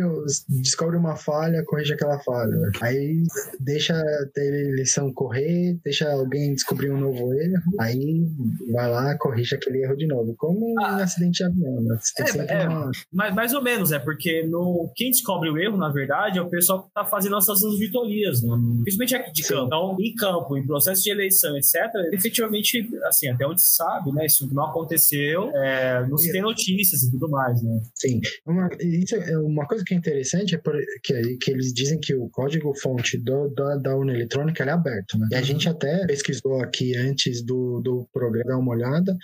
descobre 0.49 0.97
uma 0.97 1.15
falha, 1.15 1.63
corrige 1.65 1.93
aquela 1.93 2.19
falha. 2.19 2.55
Aí 2.81 3.21
deixa 3.59 3.93
a 3.95 4.39
eleição 4.41 5.13
correr, 5.13 5.77
deixa 5.83 6.11
alguém 6.11 6.53
descobrir 6.53 6.91
um 6.91 6.99
novo 6.99 7.31
erro, 7.33 7.61
aí 7.79 8.27
vai 8.71 8.89
lá, 8.89 9.15
corrige 9.17 9.55
aquele 9.55 9.83
erro 9.83 9.95
de 9.95 10.07
novo. 10.07 10.33
Como 10.35 10.73
ah, 10.79 10.97
um 10.97 11.03
acidente 11.03 11.37
de 11.37 11.43
avião, 11.43 11.81
né? 11.81 11.97
É, 12.17 12.63
é 12.63 12.67
uma... 12.67 12.91
mais, 13.13 13.35
mais 13.35 13.53
ou 13.53 13.61
menos, 13.61 13.91
é 13.91 13.99
porque 13.99 14.43
no, 14.43 14.91
quem 14.95 15.11
descobre 15.11 15.49
o 15.49 15.57
erro, 15.57 15.77
na 15.77 15.89
verdade, 15.89 16.39
é 16.39 16.41
o 16.41 16.49
pessoal 16.49 16.81
que 16.81 16.87
está 16.87 17.05
fazendo 17.05 17.37
essas 17.37 17.61
vitorias, 17.77 18.41
né? 18.41 18.55
principalmente 18.83 19.15
aqui 19.15 19.31
de 19.31 19.43
Sim. 19.43 19.53
campo. 19.53 19.65
Então, 19.67 19.97
em 19.99 20.15
campo, 20.15 20.57
em 20.57 20.65
processo 20.65 21.03
de 21.03 21.11
eleição, 21.11 21.55
etc., 21.55 21.75
efetivamente, 22.11 22.89
assim, 23.03 23.29
até 23.29 23.45
onde 23.45 23.61
se 23.61 23.75
sabe, 23.75 24.11
né? 24.11 24.25
Isso 24.25 24.47
não 24.53 24.65
aconteceu, 24.65 25.51
é, 25.53 26.05
não 26.07 26.17
se 26.17 26.31
tem 26.31 26.41
notícias 26.41 26.94
e 27.03 27.11
tudo 27.11 27.29
mais, 27.29 27.61
né? 27.61 27.81
Sim. 27.95 28.19
Uma, 28.45 28.69
isso 28.79 29.15
é 29.15 29.37
uma 29.37 29.67
coisa 29.67 29.83
que 29.85 29.93
é 29.93 29.97
interessante 29.97 30.55
é 30.55 30.61
que, 31.03 31.37
que 31.37 31.51
eles 31.51 31.73
dizem 31.73 31.99
que 31.99 32.15
o 32.15 32.29
código-fonte 32.29 33.17
da, 33.17 33.77
da 33.77 33.95
urna 33.95 34.13
eletrônica 34.13 34.63
é 34.63 34.69
aberto, 34.69 35.17
né? 35.17 35.27
E 35.31 35.35
a 35.35 35.39
uhum. 35.39 35.43
gente 35.43 35.69
até 35.69 36.05
pesquisou 36.07 36.61
aqui 36.61 36.95
antes 36.95 37.43
do, 37.43 37.81
do 37.81 38.07
programa, 38.13 38.45
dar 38.45 38.57
uma 38.57 38.71
olhada, 38.71 39.17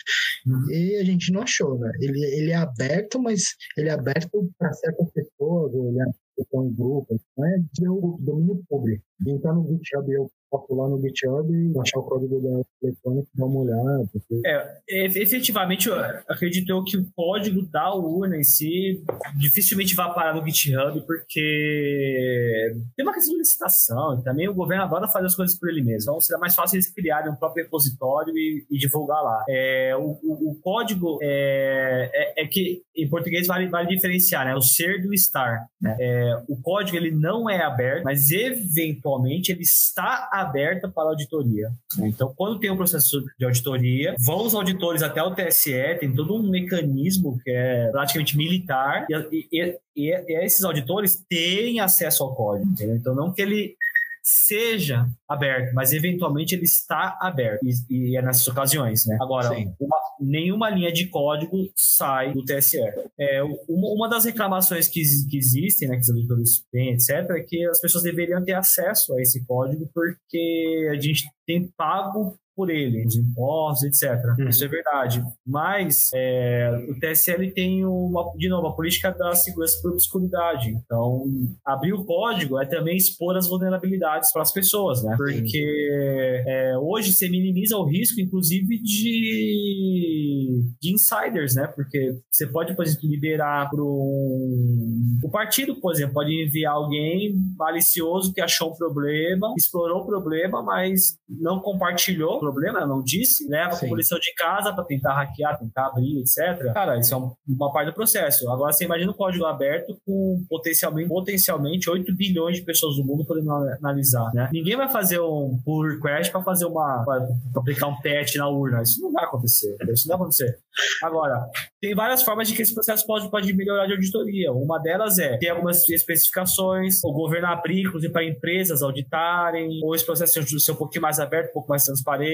uhum. 0.46 0.72
e 0.72 0.96
a 0.96 1.04
gente 1.04 1.32
não 1.32 1.42
achou, 1.42 1.78
né? 1.80 1.92
Ele, 2.00 2.24
ele 2.36 2.52
é 2.52 2.56
aberto, 2.56 3.22
mas 3.22 3.56
ele 3.78 3.90
é 3.90 3.92
aberto 3.92 4.52
para 4.58 4.74
certas 4.74 5.12
pessoas, 5.12 5.74
ou 5.74 5.90
ele 5.90 6.00
é 6.02 6.06
para 6.50 6.60
um 6.60 6.74
grupo, 6.74 7.20
não 7.38 7.46
é 7.46 7.58
de 7.60 7.86
domínio 8.20 8.64
público. 8.68 9.04
Entrar 9.28 9.54
no 9.54 9.68
GitHub, 9.68 10.12
eu 10.12 10.30
posso 10.50 10.76
lá 10.76 10.90
no 10.90 11.02
GitHub 11.02 11.50
e 11.54 11.80
achar 11.80 12.00
o 12.00 12.04
código 12.04 12.42
da 12.42 12.62
eletrônica 12.84 13.28
e 13.34 13.38
dar 13.40 13.46
uma 13.46 13.60
olhada. 13.62 14.10
Porque... 14.12 14.42
É, 14.46 14.82
efetivamente, 15.22 15.88
eu 15.88 15.96
acredito 16.28 16.70
eu 16.70 16.84
que 16.84 16.98
o 16.98 17.10
código 17.16 17.62
da 17.68 17.94
urna 17.94 18.36
em 18.36 18.44
si 18.44 19.02
dificilmente 19.38 19.96
vai 19.96 20.14
parar 20.14 20.36
no 20.36 20.46
GitHub, 20.46 21.02
porque 21.06 22.74
tem 22.98 23.06
uma 23.06 23.14
questão 23.14 23.34
de 23.34 23.40
licitação, 23.40 24.20
e 24.20 24.24
também 24.24 24.50
o 24.50 24.54
governo 24.54 24.84
adora 24.84 25.08
fazer 25.08 25.28
as 25.28 25.36
coisas 25.36 25.58
por 25.58 25.70
ele 25.70 25.82
mesmo. 25.82 26.12
Então, 26.12 26.20
será 26.20 26.40
mais 26.40 26.56
fácil 26.56 26.76
eles 26.76 26.92
criarem 26.92 27.32
um 27.32 27.36
próprio 27.36 27.64
repositório 27.64 28.36
e, 28.36 28.66
e 28.70 28.78
divulgar 28.78 29.24
lá. 29.24 29.46
É, 29.48 29.96
o, 29.96 30.20
o, 30.24 30.52
o, 30.52 30.60
código 30.62 31.20
é, 31.22 32.10
é, 32.14 32.44
é, 32.44 32.48
que, 32.48 32.82
em 32.96 33.08
português, 33.08 33.48
vale, 33.48 33.68
vale 33.68 33.88
diferenciar, 33.88 34.46
né? 34.46 34.56
O 34.56 34.62
ser 34.62 35.02
do 35.02 35.14
estar. 35.14 35.68
Né? 35.80 35.96
É, 36.00 36.44
o 36.50 36.60
código, 36.62 36.98
ele 36.98 37.12
não 37.12 37.50
é 37.50 37.64
aberto, 37.64 38.04
mas 38.04 38.32
eventualmente 38.32 39.11
ele 39.52 39.62
está 39.62 40.30
aberto 40.32 40.90
para 40.92 41.10
auditoria. 41.10 41.70
Então, 42.00 42.34
quando 42.36 42.60
tem 42.60 42.72
um 42.72 42.78
processo 42.78 43.24
de 43.38 43.46
auditoria, 43.46 44.16
vão 44.20 44.46
os 44.46 44.56
auditores 44.56 45.04
até 45.04 45.22
o 45.22 45.34
TSE, 45.34 45.98
tem 46.00 46.14
todo 46.14 46.36
um 46.36 46.50
mecanismo 46.50 47.40
que 47.44 47.52
é 47.52 47.90
praticamente 47.92 48.38
militar, 48.38 49.06
e, 49.10 49.48
e, 49.52 49.78
e, 49.96 50.44
esses 50.44 50.64
auditores 50.64 51.24
têm 51.30 51.80
acesso 51.80 52.24
ao 52.24 52.36
código, 52.36 52.70
entendeu? 52.72 52.96
Então, 52.96 53.16
não 53.16 53.32
que 53.32 53.42
ele 53.42 53.76
seja 54.24 55.08
aberto, 55.28 55.74
mas 55.74 55.92
eventualmente 55.92 56.54
ele 56.54 56.64
está 56.64 57.18
aberto. 57.20 57.62
E, 57.64 58.12
e 58.12 58.18
é 58.18 58.22
nessas 58.22 58.48
ocasiões, 58.48 59.06
né? 59.06 59.18
Agora, 59.22 59.52
uma, 59.80 59.98
nenhuma 60.20 60.70
linha 60.70 60.92
de 60.92 61.08
código 61.08 61.58
sai 61.76 62.34
do 62.34 62.44
TSE. 62.44 62.78
É, 63.20 63.44
uma, 63.44 63.88
uma 63.90 64.10
das 64.10 64.26
reclamações 64.26 64.88
que, 64.88 65.02
que 65.30 65.38
existem, 65.38 65.88
né, 65.88 65.96
que 65.96 66.02
os 66.02 66.10
auditores 66.10 66.64
têm, 66.72 66.94
etc., 66.94 67.10
é 67.32 67.40
que 67.42 67.66
as 67.68 67.82
pessoas 67.82 68.04
deveriam 68.04 68.44
ter 68.44 68.54
acesso 68.54 69.14
a 69.16 69.22
esse 69.22 69.44
código 69.46 69.90
porque 69.94 70.90
a 70.92 71.00
gente 71.00 71.30
tem 71.46 71.68
pago 71.76 72.36
por 72.56 72.70
ele, 72.70 73.06
os 73.06 73.16
impostos, 73.16 73.84
etc. 73.84 74.20
Uhum. 74.38 74.50
Isso 74.50 74.64
é 74.64 74.68
verdade. 74.68 75.24
Mas 75.46 76.10
é, 76.14 76.70
o 76.90 77.00
TSL 77.00 77.52
tem, 77.54 77.86
uma, 77.86 78.32
de 78.36 78.50
novo, 78.50 78.68
a 78.68 78.76
política 78.76 79.12
da 79.12 79.34
segurança 79.36 79.80
por 79.82 79.92
obscuridade. 79.92 80.70
Então, 80.70 81.26
abrir 81.66 81.94
o 81.94 82.04
código 82.04 82.60
é 82.60 82.66
também 82.66 82.98
expor 82.98 83.38
as 83.38 83.48
vulnerabilidades 83.48 84.32
para 84.32 84.42
as 84.42 84.52
pessoas, 84.52 85.04
né? 85.04 85.16
Porque 85.16 86.44
é, 86.48 86.78
hoje 86.78 87.14
você 87.14 87.30
minimiza 87.30 87.78
o 87.78 87.86
risco, 87.86 88.20
inclusive, 88.20 88.82
de, 88.82 90.64
de 90.82 90.94
insiders, 90.94 91.56
né? 91.56 91.68
Porque 91.68 92.18
você 92.30 92.46
pode, 92.48 92.76
por 92.76 92.86
exemplo, 92.86 93.10
liberar 93.10 93.70
para 93.70 93.82
um... 93.82 95.20
O 95.24 95.30
partido, 95.30 95.76
por 95.80 95.94
exemplo, 95.94 96.14
pode 96.14 96.32
enviar 96.32 96.74
alguém 96.74 97.36
malicioso 97.58 98.34
que 98.34 98.42
achou 98.42 98.72
um 98.72 98.76
problema, 98.76 99.54
explorou 99.58 100.02
o 100.02 100.06
problema, 100.06 100.62
mas 100.64 101.18
não 101.30 101.60
compartilhou 101.60 102.41
problema, 102.42 102.86
não 102.86 103.02
disse, 103.02 103.48
leva 103.50 103.74
Sim. 103.74 103.86
a 103.86 103.90
poluição 103.90 104.20
de 104.20 104.34
casa 104.36 104.74
para 104.74 104.84
tentar 104.84 105.14
hackear, 105.14 105.58
tentar 105.58 105.88
abrir, 105.88 106.20
etc. 106.20 106.74
Cara, 106.74 107.00
isso 107.00 107.14
é 107.14 107.18
uma 107.48 107.72
parte 107.72 107.88
do 107.88 107.94
processo. 107.94 108.50
Agora 108.52 108.74
você 108.74 108.86
imagina 108.86 109.12
um 109.12 109.16
código 109.16 109.46
aberto 109.46 109.98
com 110.06 110.44
potencialmente, 110.50 111.08
potencialmente 111.08 111.90
8 111.90 112.16
bilhões 112.16 112.58
de 112.58 112.64
pessoas 112.64 112.98
no 112.98 113.06
mundo 113.06 113.26
podendo 113.26 113.52
analisar, 113.52 114.30
né? 114.34 114.50
Ninguém 114.52 114.76
vai 114.76 114.90
fazer 114.90 115.20
um 115.20 115.60
pull 115.64 115.88
request 115.88 116.32
para 116.32 116.44
fazer 116.44 116.66
uma 116.66 117.04
para 117.06 117.28
aplicar 117.56 117.88
um 117.88 117.96
patch 118.02 118.36
na 118.36 118.50
urna. 118.50 118.82
Isso 118.82 119.02
não 119.02 119.12
vai 119.12 119.24
acontecer. 119.24 119.76
Isso 119.92 120.08
não 120.08 120.18
vai 120.18 120.24
acontecer. 120.24 120.58
Agora, 121.04 121.48
tem 121.82 121.94
várias 121.96 122.22
formas 122.22 122.48
de 122.48 122.56
que 122.56 122.62
esse 122.62 122.74
processo 122.74 123.06
pode, 123.06 123.30
pode 123.30 123.54
melhorar 123.54 123.86
de 123.86 123.94
auditoria. 123.94 124.52
Uma 124.52 124.80
delas 124.80 125.20
é 125.20 125.38
ter 125.38 125.50
algumas 125.50 125.88
especificações, 125.90 127.04
o 127.04 127.12
governo 127.12 127.48
abrir, 127.48 127.88
inclusive, 127.88 128.12
para 128.12 128.24
empresas 128.24 128.82
auditarem, 128.82 129.80
ou 129.84 129.96
esse 129.96 130.06
processo 130.06 130.42
ser 130.60 130.72
um 130.72 130.76
pouquinho 130.76 131.02
mais 131.02 131.20
aberto, 131.20 131.50
um 131.50 131.54
pouco 131.54 131.70
mais 131.70 131.84
transparente, 131.84 132.31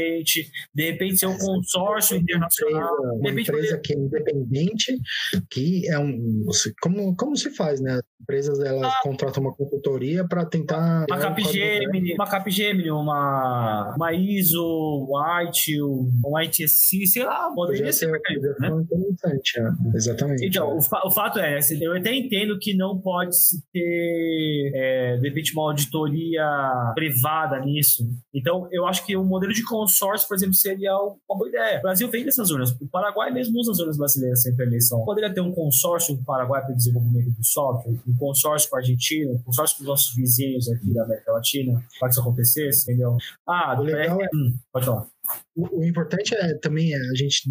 de 0.74 0.92
repente 0.92 1.18
ser 1.18 1.28
um 1.28 1.38
consórcio 1.38 2.18
internacional. 2.18 2.94
Empresa, 2.94 3.14
uma 3.14 3.30
repente, 3.30 3.50
empresa 3.50 3.82
que 3.84 3.94
é 3.94 3.98
independente, 3.98 4.98
que 5.50 5.90
é 5.90 6.00
um. 6.00 6.46
Como, 6.82 7.16
como 7.16 7.36
se 7.36 7.50
faz, 7.52 7.80
né? 7.82 8.00
Empresas 8.22 8.60
elas 8.60 8.92
ah, 8.92 9.00
contratam 9.04 9.44
uma 9.44 9.56
consultoria 9.56 10.28
para 10.28 10.46
tentar. 10.46 11.06
Uma 11.10 11.18
Capgemini, 11.18 12.14
uma 12.14 12.28
Capgemini, 12.28 12.92
uma, 12.92 13.96
uma 13.96 14.14
ISO, 14.14 15.08
White, 15.10 15.82
um 15.82 16.40
ITSC, 16.42 17.06
sei 17.08 17.24
lá, 17.24 17.50
poderia 17.54 17.94
ser. 17.94 18.12
né? 18.12 18.70
interessante, 19.18 19.60
é. 19.60 19.96
exatamente. 19.96 20.46
Então, 20.46 20.78
o, 20.78 20.82
fa 20.82 21.02
o, 21.06 21.12
fato 21.12 21.40
é, 21.40 21.60
eu 21.82 21.96
até 21.96 22.14
entendo 22.14 22.58
que 22.60 22.76
não 22.76 23.00
pode 23.00 23.36
se 23.38 23.64
ter, 23.72 24.72
é, 24.74 25.18
de 25.18 25.28
repente, 25.30 25.54
uma 25.54 25.64
auditoria 25.64 26.46
privada 26.96 27.60
nisso. 27.60 28.04
Então, 28.34 28.68
eu 28.72 28.86
acho 28.86 29.06
que 29.06 29.16
o 29.16 29.24
modelo 29.24 29.54
de 29.54 29.64
consórcio, 29.88 30.28
por 30.28 30.36
exemplo, 30.36 30.54
seria 30.54 30.96
uma 30.96 31.38
boa 31.38 31.48
ideia. 31.50 31.80
O 31.80 31.82
Brasil 31.84 32.10
vem 32.10 32.26
dessas 32.26 32.52
urnas. 32.52 32.72
O 32.72 32.88
Paraguai 32.88 33.32
mesmo 33.32 33.58
usa 33.60 33.72
as 33.72 33.80
urnas 33.80 33.98
brasileiras 33.98 34.44
sempre 34.44 34.66
a 34.66 34.68
eleição. 34.68 35.04
Poderia 35.06 35.34
ter 35.34 35.42
um 35.42 35.52
consórcio 35.52 36.16
com 36.16 36.22
o 36.22 36.26
Paraguai 36.26 36.62
para 36.62 36.74
o 36.74 36.76
desenvolvimento 36.76 37.32
do 37.32 37.44
software, 37.44 37.96
um 38.08 38.18
consórcio 38.18 38.70
com 38.70 38.76
a 38.76 38.80
Argentina, 38.80 39.32
um 39.32 39.42
consórcio 39.44 39.78
com 39.78 39.84
os 39.84 39.88
nossos 39.88 40.16
vizinhos 40.16 40.70
aqui 40.70 40.94
da 40.94 41.04
América 41.04 41.32
Latina, 41.32 41.84
para 42.00 42.10
que 42.10 42.14
isso 42.14 42.22
acontecesse, 42.22 42.84
entendeu? 42.84 43.18
Ah, 43.48 43.76
o 43.80 43.84
legal 43.84 44.22
é... 44.22 44.26
é- 44.26 44.30
hum, 44.34 44.58
pode 44.72 44.86
falar. 44.86 45.08
O, 45.58 45.84
importante 45.84 46.36
é 46.36 46.54
também 46.56 46.94
é 46.94 46.98
a 46.98 47.16
gente 47.16 47.50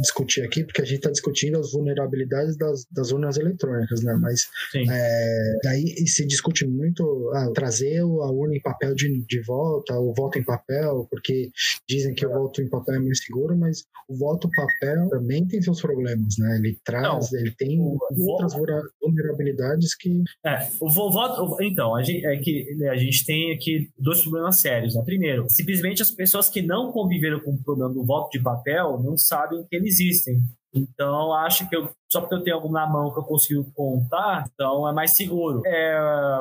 discutir 0.00 0.42
aqui, 0.42 0.64
porque 0.64 0.82
a 0.82 0.84
gente 0.84 0.96
está 0.96 1.10
discutindo 1.10 1.58
as 1.58 1.70
vulnerabilidades 1.70 2.56
das, 2.56 2.84
das 2.90 3.12
urnas 3.12 3.36
eletrônicas, 3.36 4.02
né? 4.02 4.18
Mas 4.20 4.48
é, 4.74 5.58
daí 5.62 5.86
se 6.08 6.26
discute 6.26 6.66
muito 6.66 7.30
ah, 7.34 7.50
trazer 7.54 8.00
a 8.00 8.30
urna 8.30 8.56
em 8.56 8.60
papel 8.60 8.94
de, 8.94 9.24
de 9.24 9.40
volta, 9.42 9.96
o 9.98 10.12
voto 10.12 10.38
em 10.38 10.42
papel, 10.42 11.06
porque 11.10 11.50
dizem 11.88 12.12
que 12.12 12.26
o 12.26 12.30
voto 12.30 12.60
em 12.60 12.68
papel 12.68 12.96
é 12.96 12.98
meio 12.98 13.14
seguro, 13.14 13.56
mas 13.56 13.84
o 14.08 14.16
voto 14.16 14.50
papel 14.50 15.08
também 15.08 15.46
tem 15.46 15.62
seus 15.62 15.80
problemas, 15.80 16.36
né? 16.38 16.56
Ele 16.56 16.76
traz, 16.84 17.30
Não, 17.30 17.38
ele 17.38 17.52
tem 17.52 17.78
outras 17.80 18.54
vulnerabilidades 19.00 19.94
que. 19.94 20.24
É, 20.44 20.68
o 20.80 20.90
voto. 20.90 21.62
Então, 21.62 21.94
a 21.94 22.02
gente, 22.02 22.26
é 22.26 22.36
que 22.38 22.74
né, 22.76 22.88
a 22.88 22.96
gente 22.96 23.24
tem 23.24 23.52
aqui 23.52 23.90
dois 23.98 24.22
problemas 24.22 24.56
sérios. 24.56 24.94
Né? 24.94 25.02
Primeiro, 25.04 25.46
simplesmente 25.48 26.02
as 26.02 26.10
pessoas 26.10 26.48
que 26.48 26.62
não 26.62 26.90
conviveram 26.90 27.27
com 27.42 27.52
o 27.52 27.62
problema 27.62 27.92
do 27.92 28.04
voto 28.04 28.30
de 28.30 28.42
papel 28.42 29.00
não 29.02 29.16
sabem 29.16 29.64
que 29.68 29.76
ele 29.76 29.86
existem. 29.86 30.40
Então, 30.78 31.32
acho 31.32 31.68
que 31.68 31.76
eu 31.76 31.90
só 32.10 32.20
porque 32.20 32.34
eu 32.36 32.42
tenho 32.42 32.56
algo 32.56 32.72
na 32.72 32.86
mão 32.86 33.12
que 33.12 33.18
eu 33.18 33.24
consigo 33.24 33.70
contar, 33.74 34.44
então 34.52 34.88
é 34.88 34.92
mais 34.94 35.12
seguro. 35.12 35.60
É, 35.66 36.40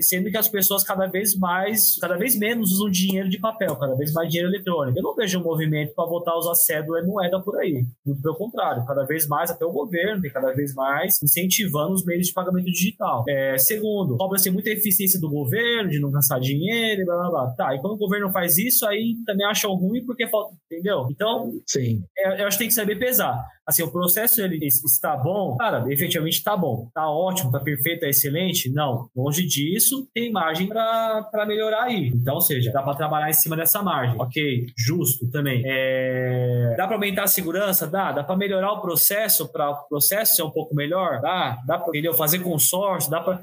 sendo 0.00 0.28
que 0.28 0.36
as 0.36 0.48
pessoas 0.48 0.82
cada 0.82 1.06
vez 1.06 1.36
mais, 1.36 1.96
cada 2.00 2.16
vez 2.16 2.36
menos 2.36 2.72
usam 2.72 2.90
dinheiro 2.90 3.28
de 3.28 3.38
papel, 3.38 3.76
cada 3.76 3.94
vez 3.94 4.12
mais 4.12 4.28
dinheiro 4.28 4.52
eletrônico. 4.52 4.98
Eu 4.98 5.02
não 5.02 5.14
vejo 5.14 5.38
um 5.38 5.44
movimento 5.44 5.94
para 5.94 6.04
voltar 6.04 6.32
a 6.32 6.38
usar 6.38 6.54
cédula 6.56 7.00
e 7.00 7.06
moeda 7.06 7.40
por 7.40 7.56
aí. 7.60 7.84
Muito 8.04 8.20
pelo 8.20 8.34
contrário, 8.34 8.84
cada 8.86 9.04
vez 9.04 9.28
mais 9.28 9.50
até 9.50 9.64
o 9.64 9.70
governo 9.70 10.20
tem 10.20 10.32
cada 10.32 10.52
vez 10.52 10.74
mais 10.74 11.22
incentivando 11.22 11.92
os 11.92 12.04
meios 12.04 12.26
de 12.26 12.32
pagamento 12.32 12.66
digital. 12.66 13.22
É, 13.28 13.56
segundo, 13.56 14.16
cobra-se 14.16 14.50
muita 14.50 14.70
eficiência 14.70 15.20
do 15.20 15.30
governo 15.30 15.90
de 15.90 16.00
não 16.00 16.10
gastar 16.10 16.40
dinheiro 16.40 17.02
e 17.02 17.04
blá 17.04 17.16
blá 17.18 17.30
blá. 17.30 17.50
Tá, 17.52 17.74
e 17.74 17.80
quando 17.80 17.92
o 17.92 17.98
governo 17.98 18.32
faz 18.32 18.58
isso, 18.58 18.84
aí 18.84 19.14
também 19.24 19.46
acham 19.46 19.72
ruim 19.74 20.04
porque 20.04 20.26
falta, 20.26 20.56
entendeu? 20.70 21.06
Então, 21.08 21.52
Sim. 21.66 22.02
É, 22.18 22.42
eu 22.42 22.48
acho 22.48 22.56
que 22.56 22.64
tem 22.64 22.68
que 22.68 22.74
saber 22.74 22.98
pesar. 22.98 23.46
Assim, 23.68 23.82
o 23.82 23.90
processo 23.90 24.40
ele 24.40 24.64
está 24.64 25.14
bom? 25.14 25.54
Cara, 25.58 25.84
efetivamente 25.92 26.38
está 26.38 26.56
bom. 26.56 26.86
Está 26.88 27.10
ótimo, 27.10 27.48
está 27.48 27.60
perfeito, 27.60 28.04
é 28.04 28.08
excelente? 28.08 28.70
Não. 28.70 29.10
Longe 29.14 29.46
disso, 29.46 30.08
tem 30.14 30.32
margem 30.32 30.66
para 30.66 31.44
melhorar 31.46 31.84
aí. 31.84 32.08
Então, 32.08 32.36
ou 32.36 32.40
seja, 32.40 32.72
dá 32.72 32.82
para 32.82 32.94
trabalhar 32.94 33.28
em 33.28 33.34
cima 33.34 33.56
dessa 33.56 33.82
margem. 33.82 34.18
Ok, 34.18 34.66
justo 34.74 35.30
também. 35.30 35.62
É... 35.66 36.74
Dá 36.78 36.86
para 36.86 36.96
aumentar 36.96 37.24
a 37.24 37.26
segurança? 37.26 37.86
Dá. 37.86 38.10
Dá 38.12 38.24
para 38.24 38.36
melhorar 38.36 38.72
o 38.72 38.80
processo, 38.80 39.46
para 39.52 39.70
o 39.70 39.88
processo 39.88 40.36
ser 40.36 40.42
um 40.44 40.50
pouco 40.50 40.74
melhor? 40.74 41.20
Dá. 41.20 41.58
Dá 41.66 41.78
para 41.78 42.14
fazer 42.14 42.38
consórcio? 42.38 43.10
Dá 43.10 43.20
para. 43.20 43.42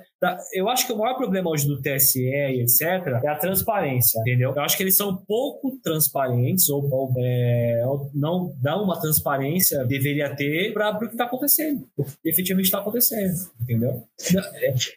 Eu 0.54 0.68
acho 0.70 0.88
que 0.88 0.94
o 0.94 0.98
maior 0.98 1.16
problema 1.16 1.52
hoje 1.52 1.68
do 1.68 1.80
TSE 1.80 2.20
e 2.20 2.62
etc. 2.62 3.22
é 3.24 3.28
a 3.28 3.36
transparência, 3.36 4.20
entendeu? 4.22 4.54
Eu 4.56 4.62
acho 4.64 4.76
que 4.76 4.82
eles 4.82 4.98
são 4.98 5.16
pouco 5.16 5.78
transparentes 5.84 6.68
ou, 6.68 6.90
ou, 6.92 7.14
é, 7.20 7.84
ou 7.86 8.10
não 8.12 8.52
dão 8.60 8.84
uma 8.84 9.00
transparência 9.00 9.86
deveria 9.86 10.15
deveria 10.16 10.36
ter 10.36 10.74
para 10.74 10.96
o 10.96 11.00
que 11.00 11.06
está 11.08 11.26
acontecendo. 11.26 11.88
O 11.98 12.04
que 12.04 12.30
efetivamente 12.30 12.66
está 12.66 12.80
acontecendo, 12.80 13.34
entendeu? 13.62 14.04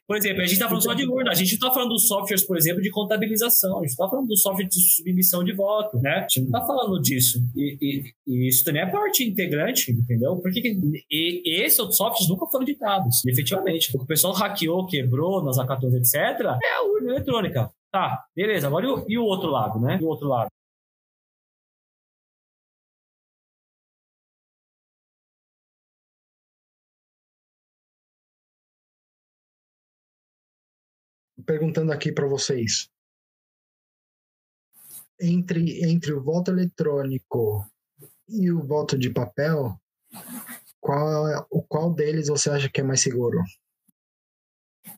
Por 0.06 0.16
exemplo, 0.16 0.42
a 0.42 0.44
gente 0.44 0.52
está 0.52 0.66
falando 0.66 0.82
só 0.82 0.94
de 0.94 1.06
urna, 1.06 1.30
a 1.30 1.34
gente 1.34 1.54
está 1.54 1.70
falando 1.70 1.90
dos 1.90 2.06
softwares, 2.06 2.46
por 2.46 2.56
exemplo, 2.56 2.80
de 2.80 2.90
contabilização, 2.90 3.78
a 3.78 3.80
gente 3.80 3.90
está 3.90 4.08
falando 4.08 4.28
do 4.28 4.36
software 4.36 4.66
de 4.66 4.80
submissão 4.96 5.42
de 5.44 5.52
voto, 5.52 5.98
né? 5.98 6.10
A 6.10 6.20
gente 6.20 6.40
não 6.40 6.46
está 6.46 6.66
falando 6.66 7.00
disso. 7.02 7.38
E, 7.56 7.76
e, 7.80 8.02
e, 8.26 8.48
isso 8.48 8.64
também 8.64 8.82
é 8.82 8.86
parte 8.86 9.24
integrante, 9.24 9.92
entendeu? 9.92 10.36
Porque 10.36 10.60
e 11.10 11.62
esses 11.62 11.78
outros 11.78 11.96
softwares 11.96 12.28
nunca 12.28 12.46
foram 12.46 12.64
ditados, 12.64 13.24
efetivamente. 13.26 13.90
O 13.94 13.98
que 13.98 14.04
o 14.04 14.06
pessoal 14.06 14.32
hackeou, 14.32 14.86
quebrou 14.86 15.44
nas 15.44 15.58
A14, 15.58 15.96
etc., 15.96 16.14
é 16.62 16.76
a 16.76 16.82
urna 16.84 17.12
eletrônica. 17.12 17.70
Tá, 17.90 18.22
beleza. 18.36 18.66
Agora 18.66 18.84
e 18.84 18.88
o, 18.88 19.04
e 19.08 19.18
o 19.18 19.24
outro 19.24 19.50
lado, 19.50 19.80
né? 19.80 19.98
E 20.00 20.04
o 20.04 20.08
outro 20.08 20.28
lado. 20.28 20.50
Perguntando 31.48 31.90
aqui 31.92 32.12
para 32.12 32.26
vocês. 32.26 32.90
entre, 35.20 35.82
entre 35.90 36.12
o 36.12 36.22
voto 36.22 36.50
eletrônico 36.50 37.66
e 38.28 38.52
o 38.52 38.62
voto 38.62 38.96
de 38.96 39.10
papel, 39.10 39.76
qual, 40.78 41.46
o 41.50 41.60
qual 41.62 41.92
deles 41.92 42.28
você 42.28 42.50
acha 42.50 42.68
que 42.68 42.80
é 42.80 42.84
mais 42.84 43.00
seguro? 43.00 43.42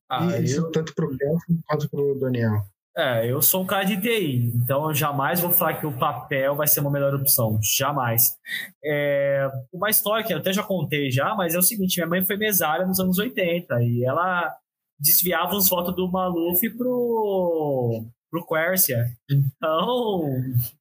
Ah, 0.08 0.36
Isso 0.38 0.60
eu... 0.60 0.70
tanto 0.72 0.94
para 0.94 1.06
o 1.06 1.16
Kelvin 1.16 1.62
quanto 1.66 1.88
para 1.88 2.00
o 2.00 2.18
Daniel. 2.18 2.62
É, 2.96 3.30
eu 3.30 3.40
sou 3.40 3.62
um 3.62 3.66
cara 3.66 3.84
de 3.84 3.98
TI, 3.98 4.52
então 4.54 4.88
eu 4.88 4.94
jamais 4.94 5.40
vou 5.40 5.52
falar 5.52 5.80
que 5.80 5.86
o 5.86 5.96
papel 5.96 6.56
vai 6.56 6.66
ser 6.66 6.80
uma 6.80 6.90
melhor 6.90 7.14
opção. 7.14 7.58
Jamais. 7.62 8.36
É, 8.84 9.48
uma 9.72 9.88
história 9.88 10.26
que 10.26 10.34
eu 10.34 10.38
até 10.38 10.52
já 10.52 10.64
contei 10.64 11.10
já, 11.10 11.34
mas 11.34 11.54
é 11.54 11.58
o 11.58 11.62
seguinte: 11.62 11.96
minha 11.96 12.08
mãe 12.08 12.26
foi 12.26 12.36
mesária 12.36 12.84
nos 12.84 12.98
anos 12.98 13.16
80 13.18 13.82
e 13.84 14.04
ela 14.04 14.54
desviava 15.00 15.56
os 15.56 15.68
votos 15.68 15.94
do 15.94 16.10
Maluf 16.10 16.68
pro, 16.76 18.04
pro 18.30 18.46
Quercia. 18.46 19.06
Então, 19.30 20.22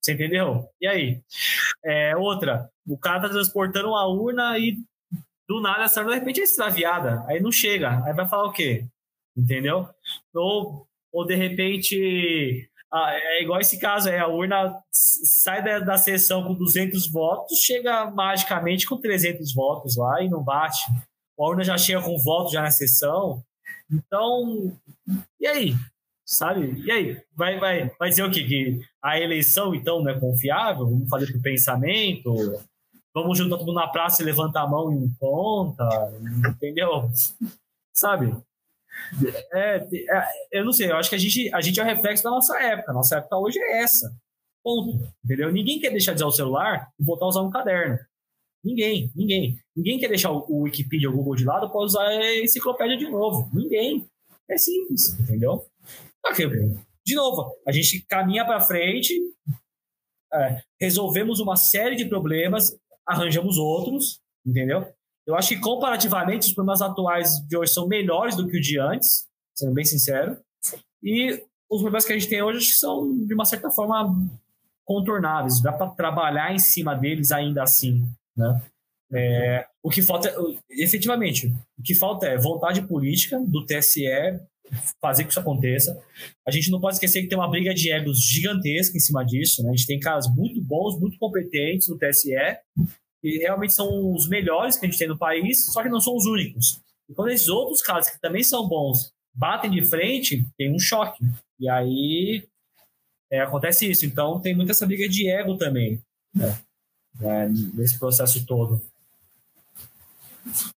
você 0.01 0.13
entendeu? 0.13 0.67
E 0.81 0.87
aí? 0.87 1.21
É, 1.83 2.15
outra, 2.17 2.69
o 2.87 2.97
cara 2.97 3.21
tá 3.21 3.29
transportando 3.29 3.95
a 3.95 4.07
urna 4.07 4.57
e 4.59 4.77
do 5.47 5.59
nada 5.61 5.85
essa 5.85 6.01
urna 6.01 6.13
de 6.13 6.19
repente 6.19 6.41
é 6.41 6.43
extraviada. 6.43 7.23
Aí 7.27 7.39
não 7.39 7.51
chega. 7.51 8.03
Aí 8.05 8.13
vai 8.13 8.27
falar 8.27 8.47
o 8.47 8.51
quê? 8.51 8.85
Entendeu? 9.37 9.87
Ou 10.33 10.87
ou 11.11 11.25
de 11.25 11.35
repente 11.35 12.69
é 12.91 13.43
igual 13.43 13.59
esse 13.59 13.79
caso, 13.79 14.09
é 14.09 14.19
a 14.19 14.27
urna 14.27 14.81
sai 14.91 15.63
da, 15.63 15.79
da 15.79 15.97
sessão 15.97 16.43
com 16.43 16.55
200 16.55 17.09
votos, 17.11 17.59
chega 17.59 18.09
magicamente 18.09 18.87
com 18.87 18.97
300 18.97 19.53
votos 19.53 19.95
lá 19.95 20.23
e 20.23 20.29
não 20.29 20.43
bate. 20.43 20.79
A 21.39 21.43
urna 21.43 21.63
já 21.63 21.77
chega 21.77 22.01
com 22.01 22.17
voto 22.17 22.51
já 22.51 22.61
na 22.61 22.71
sessão. 22.71 23.43
Então, 23.91 24.77
e 25.39 25.47
aí? 25.47 25.75
Sabe? 26.25 26.79
E 26.85 26.91
aí? 26.91 27.21
Vai, 27.35 27.59
vai, 27.59 27.89
vai 27.97 28.09
dizer 28.09 28.23
o 28.23 28.31
quê? 28.31 28.43
Que 28.43 28.81
a 29.01 29.19
eleição, 29.19 29.73
então, 29.73 30.01
não 30.01 30.11
é 30.11 30.19
confiável? 30.19 30.85
Vamos 30.85 31.09
fazer 31.09 31.31
pro 31.31 31.41
pensamento? 31.41 32.33
Vamos 33.13 33.37
juntar 33.37 33.57
todo 33.57 33.65
mundo 33.65 33.75
na 33.75 33.87
praça 33.87 34.21
e 34.21 34.25
levantar 34.25 34.61
a 34.61 34.67
mão 34.67 34.91
em 34.91 35.11
conta? 35.19 35.87
Entendeu? 36.47 37.09
Sabe? 37.93 38.35
É, 39.51 39.77
é, 39.77 40.27
eu 40.51 40.65
não 40.65 40.71
sei, 40.71 40.91
eu 40.91 40.97
acho 40.97 41.09
que 41.09 41.15
a 41.15 41.19
gente, 41.19 41.53
a 41.53 41.61
gente 41.61 41.79
é 41.79 41.83
o 41.83 41.85
reflexo 41.85 42.23
da 42.23 42.29
nossa 42.29 42.59
época. 42.61 42.93
Nossa 42.93 43.17
época 43.17 43.37
hoje 43.37 43.59
é 43.59 43.81
essa. 43.81 44.15
Ponto. 44.63 45.11
Entendeu? 45.23 45.51
Ninguém 45.51 45.79
quer 45.79 45.89
deixar 45.89 46.13
de 46.13 46.17
usar 46.17 46.27
o 46.27 46.31
celular 46.31 46.89
e 46.99 47.03
voltar 47.03 47.25
a 47.25 47.29
usar 47.29 47.41
um 47.41 47.49
caderno. 47.49 47.97
Ninguém, 48.63 49.11
ninguém. 49.15 49.59
Ninguém 49.75 49.99
quer 49.99 50.09
deixar 50.09 50.31
o 50.31 50.63
Wikipedia 50.63 51.09
ou 51.09 51.15
o 51.15 51.17
Google 51.17 51.35
de 51.35 51.45
lado 51.45 51.69
para 51.69 51.81
usar 51.81 52.05
a 52.05 52.43
enciclopédia 52.43 52.97
de 52.97 53.09
novo. 53.09 53.49
Ninguém. 53.53 54.05
É 54.49 54.57
simples, 54.57 55.17
entendeu? 55.19 55.65
De 57.05 57.15
novo, 57.15 57.55
a 57.67 57.71
gente 57.71 58.05
caminha 58.07 58.45
para 58.45 58.61
frente, 58.61 59.13
é, 60.33 60.61
resolvemos 60.79 61.39
uma 61.39 61.55
série 61.55 61.95
de 61.95 62.05
problemas, 62.05 62.75
arranjamos 63.07 63.57
outros, 63.57 64.19
entendeu? 64.45 64.87
Eu 65.25 65.35
acho 65.35 65.49
que 65.49 65.59
comparativamente 65.59 66.47
os 66.47 66.53
problemas 66.53 66.81
atuais 66.81 67.35
de 67.47 67.55
hoje 67.55 67.71
são 67.71 67.87
melhores 67.87 68.35
do 68.35 68.47
que 68.47 68.57
o 68.57 68.61
de 68.61 68.79
antes, 68.79 69.27
sendo 69.55 69.73
bem 69.73 69.85
sincero. 69.85 70.37
E 71.03 71.43
os 71.69 71.81
problemas 71.81 72.05
que 72.05 72.13
a 72.13 72.17
gente 72.17 72.29
tem 72.29 72.41
hoje 72.41 72.73
são, 72.73 73.25
de 73.25 73.33
uma 73.33 73.45
certa 73.45 73.69
forma, 73.69 74.11
contornáveis. 74.83 75.61
Dá 75.61 75.71
para 75.71 75.91
trabalhar 75.91 76.53
em 76.53 76.57
cima 76.57 76.95
deles 76.95 77.31
ainda 77.31 77.61
assim, 77.61 78.03
né? 78.35 78.61
É, 79.11 79.65
o 79.83 79.89
que 79.89 80.01
falta, 80.01 80.31
efetivamente, 80.69 81.47
o 81.77 81.81
que 81.83 81.95
falta 81.95 82.27
é 82.27 82.37
vontade 82.37 82.81
política 82.83 83.39
do 83.39 83.65
TSE 83.65 84.05
fazer 85.01 85.23
que 85.23 85.31
isso 85.31 85.39
aconteça. 85.39 85.99
A 86.47 86.51
gente 86.51 86.69
não 86.69 86.79
pode 86.79 86.95
esquecer 86.95 87.21
que 87.21 87.27
tem 87.27 87.37
uma 87.37 87.49
briga 87.49 87.73
de 87.73 87.91
egos 87.91 88.19
gigantesca 88.21 88.95
em 88.95 88.99
cima 88.99 89.25
disso. 89.25 89.63
Né? 89.63 89.69
A 89.69 89.75
gente 89.75 89.87
tem 89.87 89.99
caras 89.99 90.27
muito 90.33 90.61
bons, 90.61 90.99
muito 90.99 91.17
competentes 91.17 91.87
no 91.87 91.97
TSE, 91.97 92.35
e 93.23 93.39
realmente 93.39 93.73
são 93.73 94.13
os 94.13 94.27
melhores 94.29 94.77
que 94.77 94.85
a 94.85 94.89
gente 94.89 94.99
tem 94.99 95.07
no 95.07 95.17
país, 95.17 95.65
só 95.65 95.81
que 95.81 95.89
não 95.89 95.99
são 95.99 96.15
os 96.15 96.25
únicos. 96.25 96.81
E 97.09 97.13
quando 97.13 97.31
esses 97.31 97.47
outros 97.47 97.81
caras 97.81 98.09
que 98.09 98.19
também 98.21 98.43
são 98.43 98.67
bons 98.67 99.11
batem 99.33 99.71
de 99.71 99.83
frente, 99.83 100.45
tem 100.57 100.73
um 100.73 100.79
choque. 100.79 101.23
E 101.59 101.69
aí 101.69 102.43
é, 103.31 103.41
acontece 103.41 103.89
isso. 103.89 104.05
Então 104.05 104.39
tem 104.39 104.55
muita 104.55 104.71
essa 104.71 104.85
briga 104.85 105.07
de 105.07 105.29
ego 105.29 105.57
também, 105.57 106.01
né? 106.35 106.57
É, 107.21 107.49
nesse 107.73 107.99
processo 107.99 108.45
todo. 108.45 108.81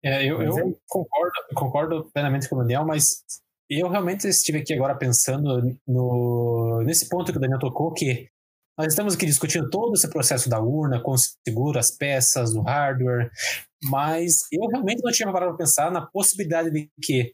É, 0.03 0.25
eu, 0.25 0.43
eu 0.43 0.59
é 0.59 0.75
concordo, 0.89 1.35
concordo 1.55 2.11
plenamente 2.13 2.49
com 2.49 2.57
o 2.57 2.59
Daniel, 2.61 2.85
mas 2.87 3.23
eu 3.69 3.89
realmente 3.89 4.27
estive 4.27 4.59
aqui 4.59 4.75
agora 4.75 4.97
pensando 4.97 5.77
no, 5.87 6.83
nesse 6.85 7.09
ponto 7.09 7.31
que 7.31 7.39
o 7.39 7.41
Daniel 7.41 7.59
tocou, 7.59 7.93
que 7.93 8.29
nós 8.77 8.89
estamos 8.89 9.15
aqui 9.15 9.27
discutindo 9.27 9.69
todo 9.69 9.95
esse 9.95 10.09
processo 10.09 10.49
da 10.49 10.59
urna, 10.59 11.03
configura 11.03 11.79
as 11.79 11.91
peças, 11.91 12.55
o 12.55 12.63
hardware, 12.63 13.31
mas 13.85 14.47
eu 14.51 14.67
realmente 14.69 15.03
não 15.05 15.13
tinha 15.13 15.31
parado 15.31 15.53
para 15.53 15.65
pensar 15.65 15.91
na 15.93 16.07
possibilidade 16.07 16.71
de 16.71 16.91
que, 17.03 17.33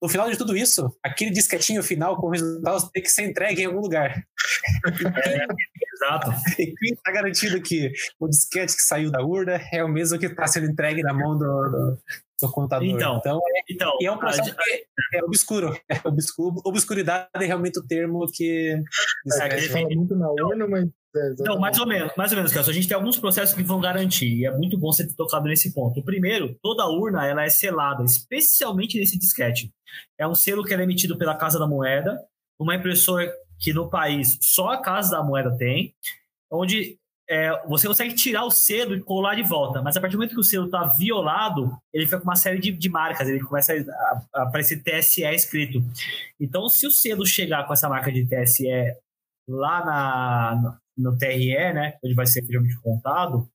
no 0.00 0.08
final 0.08 0.30
de 0.30 0.38
tudo 0.38 0.56
isso, 0.56 0.96
aquele 1.02 1.32
disquetinho 1.32 1.82
final 1.82 2.16
com 2.16 2.30
resultados 2.30 2.88
tem 2.92 3.02
que 3.02 3.10
ser 3.10 3.24
entregue 3.24 3.62
em 3.62 3.66
algum 3.66 3.80
lugar. 3.80 4.24
Exato. 5.94 6.30
E 6.58 6.74
quem 6.74 6.92
está 6.92 7.12
garantido 7.12 7.60
que 7.60 7.92
o 8.18 8.28
disquete 8.28 8.74
que 8.74 8.82
saiu 8.82 9.10
da 9.10 9.22
urna 9.22 9.60
é 9.72 9.82
o 9.82 9.88
mesmo 9.88 10.18
que 10.18 10.26
está 10.26 10.46
sendo 10.46 10.66
entregue 10.66 11.02
na 11.02 11.12
mão 11.12 11.36
do, 11.36 11.44
do, 11.44 11.98
do 12.40 12.52
contador. 12.52 12.86
Então, 12.86 13.18
então, 13.18 13.38
é, 13.38 13.72
então 13.72 13.98
é 14.00 14.10
um 14.10 14.18
processo 14.18 14.50
a, 14.50 14.54
que 14.54 14.86
é 15.16 15.24
obscuro. 15.24 15.76
É 15.88 16.00
obscuro. 16.04 16.56
Obscuridade 16.64 17.28
é 17.34 17.44
realmente 17.44 17.78
o 17.78 17.86
termo 17.86 18.26
que. 18.32 18.80
É, 19.40 19.48
que 19.48 19.68
fala 19.68 19.88
muito 19.90 20.14
na 20.16 20.30
urna, 20.30 20.66
mas. 20.68 20.88
É, 21.16 21.44
não, 21.44 21.60
mais 21.60 21.78
ou 21.78 21.86
menos, 21.86 22.12
mais 22.16 22.32
ou 22.32 22.36
menos, 22.36 22.52
Cássio. 22.52 22.72
A 22.72 22.74
gente 22.74 22.88
tem 22.88 22.96
alguns 22.96 23.18
processos 23.18 23.54
que 23.54 23.62
vão 23.62 23.80
garantir, 23.80 24.26
e 24.26 24.46
é 24.46 24.50
muito 24.50 24.76
bom 24.76 24.90
você 24.90 25.06
ter 25.06 25.14
tocado 25.14 25.46
nesse 25.46 25.72
ponto. 25.72 26.00
O 26.00 26.04
primeiro, 26.04 26.58
toda 26.60 26.88
urna 26.88 27.24
ela 27.24 27.44
é 27.44 27.48
selada, 27.48 28.02
especialmente 28.02 28.98
nesse 28.98 29.16
disquete. 29.16 29.72
É 30.18 30.26
um 30.26 30.34
selo 30.34 30.64
que 30.64 30.74
é 30.74 30.82
emitido 30.82 31.16
pela 31.16 31.36
Casa 31.36 31.56
da 31.56 31.68
Moeda, 31.68 32.18
uma 32.58 32.74
impressora 32.74 33.32
que 33.64 33.72
no 33.72 33.88
país 33.88 34.38
só 34.42 34.72
a 34.72 34.82
Casa 34.82 35.16
da 35.16 35.24
Moeda 35.24 35.56
tem, 35.56 35.94
onde 36.52 36.98
é, 37.28 37.66
você 37.66 37.88
consegue 37.88 38.14
tirar 38.14 38.44
o 38.44 38.50
selo 38.50 38.94
e 38.94 39.00
colar 39.00 39.36
de 39.36 39.42
volta, 39.42 39.80
mas 39.80 39.96
a 39.96 40.00
partir 40.02 40.12
do 40.12 40.18
momento 40.18 40.34
que 40.34 40.40
o 40.40 40.44
selo 40.44 40.66
está 40.66 40.84
violado, 40.84 41.74
ele 41.90 42.04
fica 42.04 42.18
com 42.18 42.24
uma 42.24 42.36
série 42.36 42.60
de, 42.60 42.70
de 42.70 42.88
marcas, 42.90 43.26
ele 43.26 43.40
começa 43.40 43.72
a, 43.72 44.22
a, 44.34 44.42
aparecer 44.42 44.82
TSE 44.82 45.22
escrito. 45.22 45.82
Então, 46.38 46.68
se 46.68 46.86
o 46.86 46.90
selo 46.90 47.24
chegar 47.24 47.66
com 47.66 47.72
essa 47.72 47.88
marca 47.88 48.12
de 48.12 48.26
TSE 48.26 48.68
lá 49.48 49.82
na, 49.82 50.78
no, 50.96 51.12
no 51.12 51.18
TRE, 51.18 51.72
né, 51.72 51.96
onde 52.04 52.14
vai 52.14 52.26
ser 52.26 52.40
efetivamente 52.40 52.78
contado, 52.82 53.48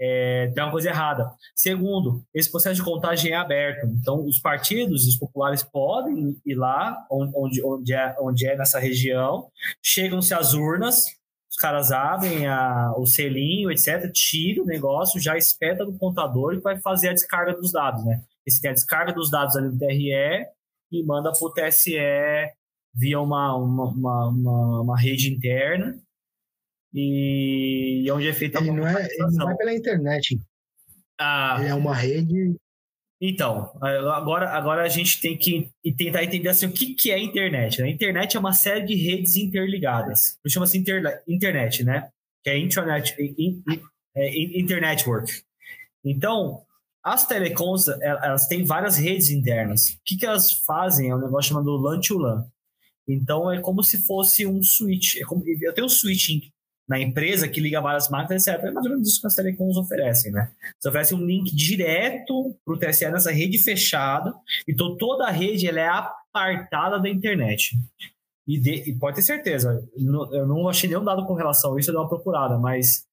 é, 0.00 0.50
tem 0.54 0.62
uma 0.62 0.72
coisa 0.72 0.88
errada. 0.88 1.32
Segundo, 1.54 2.24
esse 2.34 2.50
processo 2.50 2.76
de 2.76 2.82
contagem 2.82 3.32
é 3.32 3.36
aberto. 3.36 3.86
Então, 3.86 4.24
os 4.24 4.38
partidos, 4.38 5.06
os 5.06 5.16
populares 5.16 5.62
podem 5.62 6.36
ir 6.44 6.54
lá, 6.54 7.06
onde, 7.10 7.62
onde, 7.64 7.94
é, 7.94 8.16
onde 8.20 8.46
é 8.46 8.56
nessa 8.56 8.78
região, 8.78 9.48
chegam-se 9.82 10.34
as 10.34 10.54
urnas, 10.54 11.04
os 11.50 11.56
caras 11.56 11.92
abrem 11.92 12.46
a, 12.46 12.92
o 12.96 13.06
selinho, 13.06 13.70
etc., 13.70 14.10
tira 14.12 14.62
o 14.62 14.66
negócio, 14.66 15.20
já 15.20 15.36
espeta 15.36 15.84
no 15.84 15.96
contador 15.96 16.54
e 16.54 16.60
vai 16.60 16.80
fazer 16.80 17.10
a 17.10 17.12
descarga 17.12 17.54
dos 17.54 17.70
dados, 17.70 18.04
né? 18.04 18.22
E 18.46 18.50
você 18.50 18.60
tem 18.60 18.70
a 18.70 18.74
descarga 18.74 19.12
dos 19.12 19.30
dados 19.30 19.56
ali 19.56 19.70
do 19.70 19.78
TRE 19.78 20.46
e 20.92 21.02
manda 21.04 21.32
para 21.32 21.46
o 21.46 21.52
TSE 21.52 21.96
via 22.94 23.20
uma, 23.20 23.56
uma, 23.56 23.84
uma, 23.88 24.28
uma, 24.28 24.80
uma 24.82 25.00
rede 25.00 25.32
interna 25.32 25.98
e 26.94 28.10
onde 28.12 28.28
é 28.28 28.32
feita 28.32 28.60
ele 28.60 28.70
não 28.70 28.86
é, 28.86 29.04
ele 29.04 29.36
não 29.36 29.50
é 29.50 29.56
pela 29.56 29.74
internet. 29.74 30.38
Ah, 31.18 31.56
ele 31.58 31.68
é 31.68 31.74
uma 31.74 31.94
rede 31.94 32.56
então, 33.26 33.70
agora, 33.80 34.50
agora 34.50 34.82
a 34.82 34.88
gente 34.88 35.18
tem 35.18 35.34
que 35.34 35.70
tentar 35.96 36.24
entender 36.24 36.50
assim, 36.50 36.66
o 36.66 36.72
que, 36.72 36.94
que 36.94 37.10
é 37.10 37.14
a 37.14 37.18
internet. 37.18 37.80
Né? 37.80 37.88
A 37.88 37.90
internet 37.90 38.36
é 38.36 38.40
uma 38.40 38.52
série 38.52 38.84
de 38.84 38.94
redes 38.94 39.36
interligadas. 39.36 40.38
Chama-se 40.46 40.76
internet, 41.26 41.84
né? 41.84 42.10
Que 42.42 42.50
é 42.50 42.58
internet, 42.58 43.16
é, 44.14 44.58
internet 44.58 45.08
work. 45.08 45.32
Então, 46.04 46.62
as 47.02 47.26
telecoms, 47.26 47.88
elas 47.88 48.46
têm 48.46 48.62
várias 48.62 48.98
redes 48.98 49.30
internas. 49.30 49.90
O 49.90 50.00
que, 50.04 50.18
que 50.18 50.26
elas 50.26 50.52
fazem? 50.66 51.08
É 51.08 51.16
um 51.16 51.20
negócio 51.20 51.48
chamado 51.48 51.76
LAN 51.76 52.00
to 52.00 52.18
LAN. 52.18 52.46
Então, 53.08 53.50
é 53.50 53.58
como 53.58 53.82
se 53.82 54.04
fosse 54.04 54.44
um 54.46 54.62
switch. 54.62 55.16
É 55.16 55.24
como, 55.24 55.42
eu 55.46 55.72
tenho 55.72 55.86
um 55.86 55.90
switch 55.90 56.28
na 56.88 57.00
empresa 57.00 57.48
que 57.48 57.60
liga 57.60 57.80
várias 57.80 58.08
máquinas, 58.10 58.46
etc. 58.46 58.62
É 58.62 58.70
mais 58.70 58.84
ou 58.86 58.92
menos 58.92 59.08
isso 59.08 59.20
que 59.20 59.26
as 59.26 59.34
telecoms 59.34 59.76
oferecem, 59.76 60.30
né? 60.32 60.50
Você 60.78 60.88
oferece 60.88 61.14
um 61.14 61.24
link 61.24 61.54
direto 61.54 62.54
para 62.64 62.74
o 62.74 62.78
TSE 62.78 63.10
nessa 63.10 63.32
rede 63.32 63.58
fechada, 63.58 64.34
então 64.68 64.96
toda 64.96 65.26
a 65.26 65.30
rede 65.30 65.66
ela 65.66 65.80
é 65.80 65.88
apartada 65.88 67.00
da 67.00 67.08
internet. 67.08 67.76
E, 68.46 68.60
de, 68.60 68.90
e 68.90 68.98
pode 68.98 69.16
ter 69.16 69.22
certeza, 69.22 69.82
eu 69.96 70.46
não 70.46 70.68
achei 70.68 70.88
nenhum 70.88 71.04
dado 71.04 71.24
com 71.26 71.32
relação 71.32 71.74
a 71.74 71.80
isso, 71.80 71.88
eu 71.88 71.94
dei 71.94 72.02
uma 72.02 72.08
procurada, 72.08 72.58
mas 72.58 73.06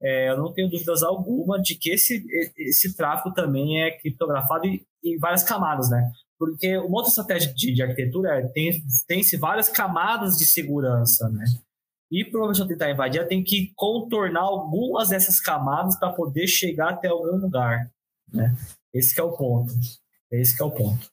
é, 0.00 0.30
eu 0.30 0.36
não 0.36 0.52
tenho 0.52 0.70
dúvidas 0.70 1.02
alguma 1.02 1.60
de 1.60 1.74
que 1.74 1.90
esse, 1.90 2.24
esse 2.56 2.96
tráfego 2.96 3.34
também 3.34 3.82
é 3.82 3.90
criptografado 3.90 4.66
em, 4.66 5.18
várias 5.18 5.42
camadas, 5.42 5.90
né? 5.90 6.10
Porque 6.38 6.76
uma 6.78 6.98
outra 6.98 7.10
estratégia 7.10 7.52
de, 7.52 7.74
de 7.74 7.82
arquitetura 7.82 8.38
é 8.38 8.46
tem, 8.48 8.80
tem-se 9.08 9.36
várias 9.36 9.68
camadas 9.68 10.36
de 10.36 10.46
segurança, 10.46 11.28
né? 11.30 11.44
E 12.10 12.24
para 12.24 12.40
uma 12.40 12.48
pessoa 12.48 12.66
tentar 12.66 12.90
invadir, 12.90 13.18
ela 13.18 13.28
tem 13.28 13.44
que 13.44 13.72
contornar 13.76 14.40
algumas 14.40 15.10
dessas 15.10 15.40
camadas 15.40 15.98
para 15.98 16.12
poder 16.12 16.46
chegar 16.46 16.90
até 16.90 17.08
algum 17.08 17.36
lugar. 17.36 17.90
Né? 18.32 18.56
Esse 18.92 19.18
é 19.20 19.22
o 19.22 19.32
ponto. 19.32 19.72
Esse 20.30 20.60
é 20.60 20.64
o 20.64 20.70
ponto. 20.70 21.10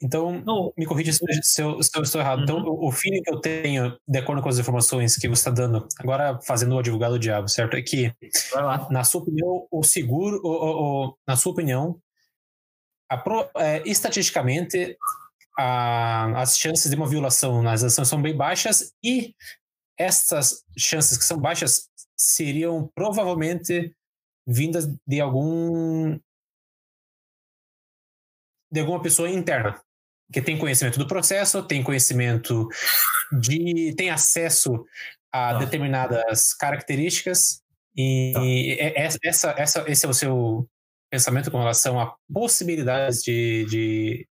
Então, 0.00 0.40
não, 0.42 0.72
me 0.76 0.86
corrija 0.86 1.12
se, 1.12 1.18
se, 1.42 1.60
eu, 1.60 1.82
se 1.82 1.90
eu 1.96 2.02
estou 2.02 2.20
errado. 2.20 2.42
Então, 2.42 2.56
uhum. 2.56 2.62
Então, 2.62 2.74
o, 2.74 2.88
o 2.88 2.92
feeling 2.92 3.22
que 3.22 3.32
eu 3.32 3.40
tenho, 3.40 3.98
de 4.06 4.18
acordo 4.18 4.40
com 4.40 4.48
as 4.48 4.58
informações 4.58 5.16
que 5.16 5.26
você 5.26 5.40
está 5.40 5.50
dando, 5.50 5.88
agora 5.98 6.38
fazendo 6.46 6.76
o 6.76 6.78
advogado 6.78 7.12
do 7.12 7.18
diabo, 7.18 7.48
certo? 7.48 7.76
É 7.76 7.82
que, 7.82 8.12
na 8.90 9.02
sua 9.02 9.22
opinião, 9.22 9.66
o 9.70 9.82
seguro, 9.82 10.40
o, 10.44 11.08
o, 11.08 11.18
na 11.26 11.36
sua 11.36 11.52
opinião, 11.52 12.00
Pro, 13.24 13.48
é, 13.56 13.82
estatisticamente, 13.86 14.96
a, 15.58 16.40
as 16.40 16.56
chances 16.56 16.88
de 16.88 16.96
uma 16.96 17.08
violação 17.08 17.60
nas 17.60 17.82
ações 17.82 18.06
são 18.06 18.22
bem 18.22 18.36
baixas 18.36 18.94
e 19.02 19.34
essas 19.98 20.64
chances 20.78 21.18
que 21.18 21.24
são 21.24 21.36
baixas 21.36 21.88
seriam 22.16 22.88
provavelmente 22.94 23.92
vindas 24.46 24.86
de 25.04 25.20
algum 25.20 26.16
de 28.70 28.80
alguma 28.80 29.02
pessoa 29.02 29.28
interna 29.28 29.80
que 30.32 30.42
tem 30.42 30.58
conhecimento 30.58 30.98
do 30.98 31.08
processo, 31.08 31.62
tem 31.62 31.82
conhecimento 31.82 32.68
de 33.40 33.94
tem 33.96 34.10
acesso 34.10 34.84
a 35.32 35.50
ah. 35.50 35.58
determinadas 35.58 36.54
características 36.54 37.62
e, 37.96 38.32
tá. 38.32 38.40
e 38.44 38.76
essa, 39.24 39.54
essa, 39.56 39.84
esse 39.90 40.06
é 40.06 40.08
o 40.08 40.14
seu 40.14 40.68
pensamento 41.10 41.50
com 41.50 41.58
relação 41.58 41.98
a 41.98 42.14
possibilidades 42.32 43.22
de, 43.22 43.64
de 43.64 44.27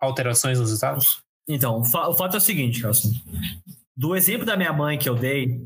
alterações 0.00 0.58
nos 0.58 0.70
estados? 0.70 1.22
Então, 1.48 1.80
o, 1.80 1.84
fa 1.84 2.08
o 2.08 2.14
fato 2.14 2.34
é 2.34 2.38
o 2.38 2.40
seguinte, 2.40 2.80
Carson. 2.80 3.10
Do 3.96 4.16
exemplo 4.16 4.46
da 4.46 4.56
minha 4.56 4.72
mãe 4.72 4.98
que 4.98 5.08
eu 5.08 5.14
dei, 5.14 5.60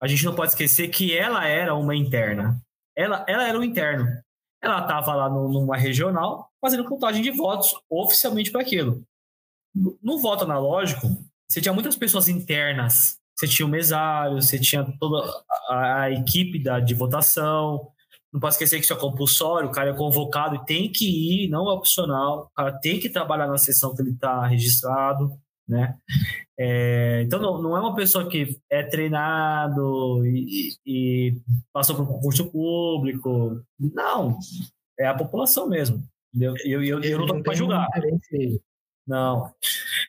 a 0.00 0.08
gente 0.08 0.24
não 0.24 0.34
pode 0.34 0.52
esquecer 0.52 0.88
que 0.88 1.16
ela 1.16 1.46
era 1.46 1.74
uma 1.74 1.94
interna. 1.94 2.60
Ela, 2.96 3.24
ela 3.28 3.46
era 3.46 3.58
um 3.58 3.62
interno. 3.62 4.06
Ela 4.62 4.82
estava 4.82 5.14
lá 5.14 5.28
no, 5.28 5.48
numa 5.48 5.76
regional 5.76 6.50
fazendo 6.60 6.84
contagem 6.84 7.22
de 7.22 7.30
votos 7.30 7.74
oficialmente 7.88 8.50
para 8.50 8.60
aquilo. 8.60 9.02
No, 9.74 9.98
no 10.02 10.18
voto 10.18 10.44
analógico, 10.44 11.06
você 11.48 11.60
tinha 11.60 11.72
muitas 11.72 11.96
pessoas 11.96 12.28
internas. 12.28 13.18
Você 13.38 13.48
tinha 13.48 13.64
o 13.64 13.70
mesário, 13.70 14.42
você 14.42 14.58
tinha 14.58 14.84
toda 14.98 15.26
a, 15.68 16.02
a 16.02 16.10
equipe 16.10 16.62
da, 16.62 16.78
de 16.78 16.92
votação, 16.92 17.90
não 18.32 18.40
pode 18.40 18.54
esquecer 18.54 18.78
que 18.78 18.84
isso 18.84 18.92
é 18.92 18.98
compulsório, 18.98 19.68
o 19.68 19.72
cara 19.72 19.90
é 19.90 19.96
convocado 19.96 20.54
e 20.54 20.64
tem 20.64 20.90
que 20.90 21.44
ir, 21.44 21.48
não 21.48 21.68
é 21.68 21.72
opcional, 21.72 22.50
o 22.52 22.56
cara 22.56 22.72
tem 22.78 23.00
que 23.00 23.08
trabalhar 23.08 23.46
na 23.46 23.58
sessão 23.58 23.94
que 23.94 24.02
ele 24.02 24.10
está 24.10 24.46
registrado, 24.46 25.32
né? 25.68 25.96
É, 26.58 27.22
então 27.24 27.40
não, 27.40 27.62
não 27.62 27.76
é 27.76 27.80
uma 27.80 27.94
pessoa 27.94 28.28
que 28.28 28.56
é 28.68 28.82
treinado 28.82 30.24
e, 30.26 30.74
e 30.86 31.36
passou 31.72 31.96
por 31.96 32.02
um 32.02 32.06
concurso 32.06 32.50
público, 32.50 33.60
não, 33.78 34.38
é 34.98 35.06
a 35.06 35.14
população 35.14 35.68
mesmo. 35.68 36.02
Eu, 36.38 36.54
eu, 36.64 36.84
eu, 36.84 37.00
eu 37.02 37.18
não 37.18 37.26
estou 37.26 37.42
para 37.42 37.54
julgar. 37.54 37.88
Não. 39.06 39.52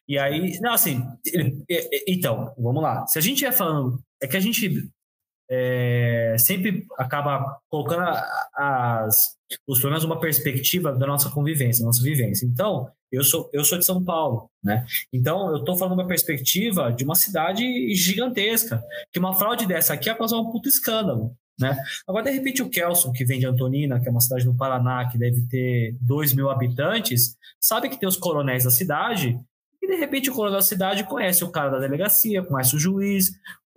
E 0.08 0.20
aí, 0.20 0.60
não, 0.60 0.74
assim, 0.74 1.04
então, 2.08 2.54
vamos 2.58 2.84
lá. 2.84 3.08
Se 3.08 3.18
a 3.18 3.22
gente 3.22 3.44
é 3.44 3.52
falando, 3.52 4.00
é 4.22 4.28
que 4.28 4.38
a 4.38 4.40
gente 4.40 4.92
é, 5.54 6.38
sempre 6.39 6.86
acaba 6.97 7.58
colocando 7.70 8.04
as, 8.56 9.36
os 9.68 9.80
problemas 9.80 10.04
numa 10.04 10.18
perspectiva 10.20 10.93
da 10.93 11.06
nossa 11.06 11.30
convivência, 11.30 11.86
nossa 11.86 12.02
vivência. 12.02 12.45
Então, 12.45 12.89
eu 13.12 13.22
sou, 13.22 13.49
eu 13.52 13.66
sou 13.66 13.78
de 13.78 13.86
São 13.86 14.02
Paulo, 14.02 14.49
né? 14.64 14.86
Então, 15.12 15.52
eu 15.52 15.58
estou 15.58 15.78
falando 15.78 15.99
uma 15.99 16.08
perspectiva 16.08 16.93
de 16.93 17.04
uma 17.04 17.16
cidade 17.16 17.93
gigantesca, 17.93 18.82
que 19.12 19.20
uma 19.20 19.36
fraude 19.36 19.66
dessa 19.66 19.93
aqui 19.93 20.08
ia 20.08 20.16
causar 20.16 20.38
um 20.38 20.49
puto 20.49 20.70
escândalo, 20.70 21.36
né? 21.60 21.78
Agora, 22.08 22.24
de 22.24 22.32
repente, 22.32 22.62
o 22.62 22.70
Kelson, 22.70 23.12
que 23.12 23.26
vem 23.26 23.38
de 23.38 23.45
Antonina, 23.45 23.99
que 23.99 24.08
é 24.08 24.12
uma 24.12 24.22
cidade 24.22 24.45
no 24.45 24.56
Paraná, 24.56 25.10
que 25.10 25.18
deve 25.18 25.41
ter 25.49 25.97
2 25.99 26.34
mil 26.34 26.49
habitantes, 26.49 27.36
sabe 27.60 27.89
que 27.89 27.99
tem 27.99 28.08
os 28.08 28.16
coronéis 28.16 28.64
da 28.64 28.72
cidade, 28.72 29.38
e 29.82 29.88
de 29.88 29.95
repente 29.95 30.30
o 30.30 30.34
coronel 30.34 30.60
da 30.60 30.64
cidade 30.64 31.04
conhece 31.04 31.43
o 31.43 31.49
cara 31.49 31.72
da 31.72 31.80
delegacia, 31.80 32.43
conhece 32.43 32.76
o 32.76 32.80
juiz, 32.80 33.32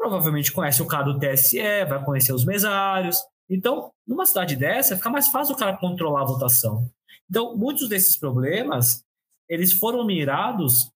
provavelmente 0.05 0.53
conhece 0.53 0.83
o 0.83 0.87
cara 0.87 1.05
do 1.05 1.19
TSE, 1.19 1.85
vai 1.89 2.05
conhecer 2.05 2.35
os 2.35 2.45
mesários. 2.45 3.17
Então, 3.49 3.91
numa 4.07 4.27
cidade 4.27 4.55
dessa, 4.55 4.97
fica 4.97 5.09
mais 5.09 5.29
fácil 5.29 5.55
o 5.55 5.59
cara 5.59 5.79
controlar 5.79 6.23
a 6.23 6.27
votação. 6.27 6.91
Então, 7.29 7.57
muitos 7.57 7.89
desses 7.89 8.15
problemas, 8.15 9.03
eles 9.49 9.73
foram 9.73 10.05
mirados 10.05 10.91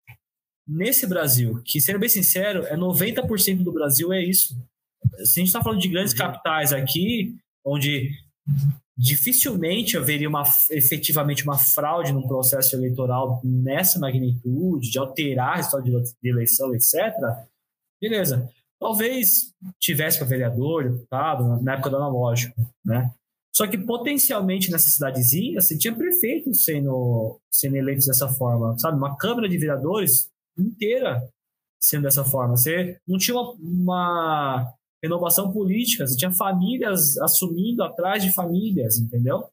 nesse 0.67 1.07
Brasil, 1.07 1.63
que, 1.65 1.81
sendo 1.81 1.99
bem 1.99 2.09
sincero, 2.11 2.67
é 2.67 2.77
90% 2.77 3.63
do 3.63 3.73
Brasil 3.73 4.13
é 4.13 4.23
isso. 4.23 4.55
Se 5.25 5.41
a 5.41 5.41
gente 5.41 5.47
está 5.47 5.63
falando 5.63 5.81
de 5.81 5.89
grandes 5.89 6.13
uhum. 6.13 6.19
capitais 6.19 6.75
aqui, 6.75 7.35
onde 7.65 8.11
dificilmente 8.95 9.97
haveria 9.97 10.29
uma, 10.29 10.43
efetivamente 10.71 11.45
uma 11.45 11.57
fraude 11.57 12.13
num 12.13 12.29
processo 12.29 12.77
eleitoral 12.77 13.41
nessa 13.43 13.99
magnitude, 13.99 14.91
de 14.91 14.99
alterar 14.99 15.55
a 15.55 15.57
resultado 15.57 15.85
de 15.85 16.29
eleição, 16.29 16.75
etc., 16.75 16.95
beleza. 17.99 18.53
Talvez 18.81 19.53
tivesse 19.81 20.18
para 20.18 20.26
vereador, 20.26 20.85
deputado, 20.85 21.61
na 21.62 21.74
época 21.74 21.91
do 21.91 21.97
analógico, 21.97 22.55
né? 22.85 23.12
Só 23.53 23.66
que 23.66 23.76
potencialmente 23.76 24.70
nessa 24.70 24.89
cidadezinha 24.89 25.61
você 25.61 25.76
tinha 25.76 25.95
prefeitos 25.95 26.64
sendo, 26.64 27.41
sendo 27.51 27.85
dessa 27.85 28.29
forma, 28.29 28.79
sabe? 28.79 28.97
Uma 28.97 29.16
Câmara 29.16 29.49
de 29.49 29.59
Vereadores 29.59 30.31
inteira 30.57 31.29
sendo 31.81 32.05
dessa 32.05 32.24
forma. 32.24 32.57
Você 32.57 33.01
não 33.07 33.18
tinha 33.18 33.37
uma, 33.37 33.53
uma 33.55 34.74
renovação 35.03 35.53
política, 35.53 36.07
você 36.07 36.16
tinha 36.16 36.31
famílias 36.31 37.18
assumindo 37.18 37.83
atrás 37.83 38.22
de 38.22 38.33
famílias, 38.33 38.99
entendeu? 38.99 39.49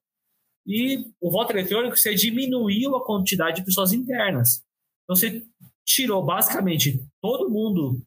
E 0.67 1.11
o 1.21 1.29
voto 1.31 1.51
eletrônico 1.51 1.97
você 1.97 2.15
diminuiu 2.15 2.95
a 2.95 3.05
quantidade 3.05 3.57
de 3.57 3.65
pessoas 3.65 3.93
internas. 3.93 4.63
Então 5.03 5.15
você 5.15 5.43
tirou 5.85 6.23
basicamente 6.23 7.03
todo 7.21 7.49
mundo 7.49 8.01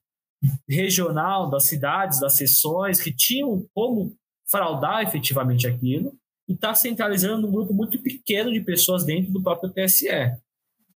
regional 0.68 1.50
das 1.50 1.64
cidades, 1.64 2.20
das 2.20 2.34
sessões 2.34 3.00
que 3.00 3.14
tinham 3.14 3.66
como 3.74 4.16
fraudar 4.50 5.02
efetivamente 5.02 5.66
aquilo 5.66 6.16
e 6.48 6.52
está 6.52 6.74
centralizando 6.74 7.46
num 7.46 7.52
grupo 7.52 7.74
muito 7.74 8.00
pequeno 8.00 8.52
de 8.52 8.60
pessoas 8.60 9.04
dentro 9.04 9.32
do 9.32 9.42
próprio 9.42 9.72
TSE. 9.72 10.08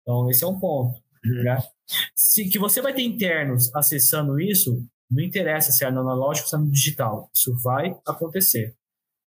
Então, 0.02 0.30
esse 0.30 0.44
é 0.44 0.46
um 0.46 0.58
ponto. 0.58 1.00
Uhum. 1.24 1.42
Né? 1.42 1.58
Se 2.14 2.48
que 2.48 2.58
você 2.58 2.80
vai 2.80 2.94
ter 2.94 3.02
internos 3.02 3.74
acessando 3.74 4.40
isso, 4.40 4.84
não 5.10 5.22
interessa 5.22 5.72
se 5.72 5.84
é 5.84 5.90
no 5.90 6.00
analógico 6.00 6.46
ou 6.46 6.50
se 6.50 6.54
é 6.54 6.58
no 6.58 6.70
digital. 6.70 7.30
Isso 7.34 7.54
vai 7.60 7.98
acontecer. 8.06 8.76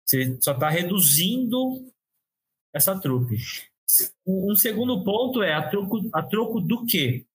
Você 0.06 0.38
só 0.42 0.54
está 0.54 0.70
reduzindo 0.70 1.92
essa 2.74 3.00
trupe. 3.00 3.38
Um 4.26 4.56
segundo 4.56 5.04
ponto 5.04 5.44
é 5.44 5.54
a 5.54 5.70
troco, 5.70 6.10
a 6.14 6.24
troco 6.24 6.60
do 6.60 6.86
quê? 6.86 7.26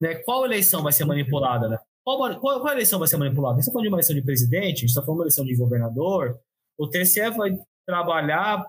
Né? 0.00 0.14
Qual 0.16 0.44
eleição 0.44 0.82
vai 0.82 0.92
ser 0.92 1.04
manipulada? 1.04 1.68
Né? 1.68 1.78
Qual, 2.06 2.38
qual, 2.38 2.60
qual 2.60 2.72
eleição 2.72 3.00
vai 3.00 3.08
ser 3.08 3.16
manipulada? 3.16 3.56
Gente 3.56 3.62
está 3.62 3.72
falando 3.72 3.82
de 3.82 3.88
uma 3.88 3.96
eleição 3.96 4.14
de 4.14 4.22
presidente, 4.22 4.76
a 4.76 4.80
gente 4.80 4.84
está 4.90 5.02
falando 5.02 5.16
de 5.16 5.18
uma 5.18 5.24
eleição 5.24 5.44
de 5.44 5.56
governador. 5.56 6.38
O 6.78 6.88
TSE 6.88 7.30
vai 7.30 7.58
trabalhar 7.84 8.64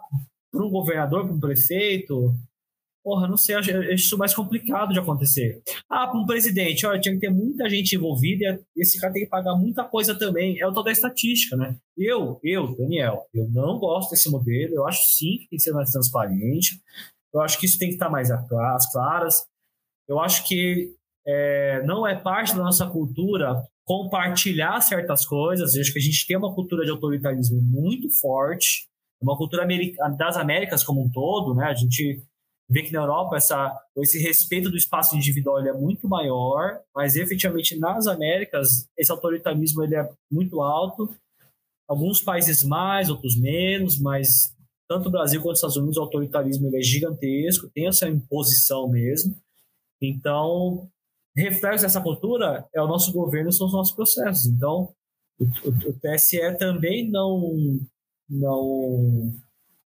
para 0.51 0.65
um 0.65 0.71
governador, 0.71 1.23
para 1.23 1.35
um 1.35 1.39
prefeito. 1.39 2.33
Porra, 3.03 3.27
não 3.27 3.37
sei, 3.37 3.53
acho, 3.53 3.69
acho 3.69 3.93
isso 3.93 4.17
mais 4.17 4.33
complicado 4.33 4.91
de 4.91 4.99
acontecer. 4.99 5.61
Ah, 5.87 6.07
para 6.07 6.19
um 6.19 6.25
presidente, 6.25 6.83
olha, 6.87 6.99
tinha 6.99 7.13
que 7.13 7.21
ter 7.21 7.29
muita 7.29 7.69
gente 7.69 7.95
envolvida 7.95 8.59
esse 8.75 8.99
cara 8.99 9.13
tem 9.13 9.23
que 9.23 9.29
pagar 9.29 9.55
muita 9.55 9.83
coisa 9.83 10.17
também. 10.17 10.59
É 10.59 10.65
o 10.65 10.73
tal 10.73 10.83
da 10.83 10.91
estatística, 10.91 11.55
né? 11.55 11.77
Eu, 11.95 12.39
eu, 12.43 12.75
Daniel, 12.75 13.27
eu 13.31 13.47
não 13.49 13.77
gosto 13.77 14.09
desse 14.09 14.31
modelo, 14.31 14.73
eu 14.73 14.87
acho 14.87 15.15
sim 15.15 15.37
que 15.37 15.47
tem 15.49 15.57
que 15.57 15.63
ser 15.63 15.73
mais 15.73 15.91
transparente. 15.91 16.81
Eu 17.31 17.41
acho 17.41 17.59
que 17.59 17.67
isso 17.67 17.77
tem 17.77 17.89
que 17.89 17.95
estar 17.95 18.09
mais 18.09 18.31
às 18.31 18.91
claras. 18.91 19.45
Eu 20.07 20.19
acho 20.19 20.47
que 20.47 20.96
é, 21.27 21.83
não 21.83 22.07
é 22.07 22.15
parte 22.15 22.55
da 22.55 22.63
nossa 22.63 22.87
cultura 22.87 23.61
compartilhar 23.83 24.79
certas 24.81 25.25
coisas. 25.25 25.75
Eu 25.75 25.81
acho 25.81 25.93
que 25.93 25.99
a 25.99 26.01
gente 26.01 26.25
tem 26.25 26.37
uma 26.37 26.53
cultura 26.53 26.85
de 26.85 26.91
autoritarismo 26.91 27.61
muito 27.61 28.09
forte, 28.19 28.87
uma 29.21 29.37
cultura 29.37 29.67
das 30.17 30.37
Américas 30.37 30.83
como 30.83 31.03
um 31.03 31.09
todo, 31.09 31.53
né? 31.53 31.65
A 31.65 31.73
gente 31.73 32.21
vê 32.69 32.83
que 32.83 32.91
na 32.91 32.99
Europa 32.99 33.37
essa, 33.37 33.73
esse 33.97 34.19
respeito 34.19 34.69
do 34.69 34.77
espaço 34.77 35.15
individual 35.15 35.59
é 35.59 35.73
muito 35.73 36.07
maior, 36.07 36.79
mas 36.95 37.15
efetivamente 37.15 37.77
nas 37.77 38.07
Américas 38.07 38.87
esse 38.97 39.11
autoritarismo 39.11 39.83
ele 39.83 39.95
é 39.95 40.09
muito 40.31 40.61
alto. 40.61 41.13
Alguns 41.87 42.21
países 42.21 42.63
mais, 42.63 43.09
outros 43.09 43.39
menos, 43.39 43.99
mas 43.99 44.53
tanto 44.89 45.07
o 45.07 45.11
Brasil 45.11 45.41
quanto 45.41 45.53
os 45.53 45.59
Estados 45.59 45.77
Unidos 45.77 45.97
o 45.97 46.01
autoritarismo 46.01 46.67
ele 46.67 46.77
é 46.77 46.81
gigantesco, 46.81 47.69
tem 47.73 47.87
essa 47.87 48.07
imposição 48.07 48.89
mesmo. 48.89 49.35
Então, 50.01 50.89
reflexo 51.41 51.83
dessa 51.83 52.01
cultura 52.01 52.67
é 52.73 52.81
o 52.81 52.87
nosso 52.87 53.11
governo, 53.11 53.51
são 53.51 53.67
os 53.67 53.73
nossos 53.73 53.95
processos. 53.95 54.45
Então, 54.47 54.93
o, 55.39 55.43
o, 55.43 55.89
o 55.89 55.93
TSE 55.99 56.57
também 56.57 57.09
não, 57.09 57.79
não, 58.29 59.33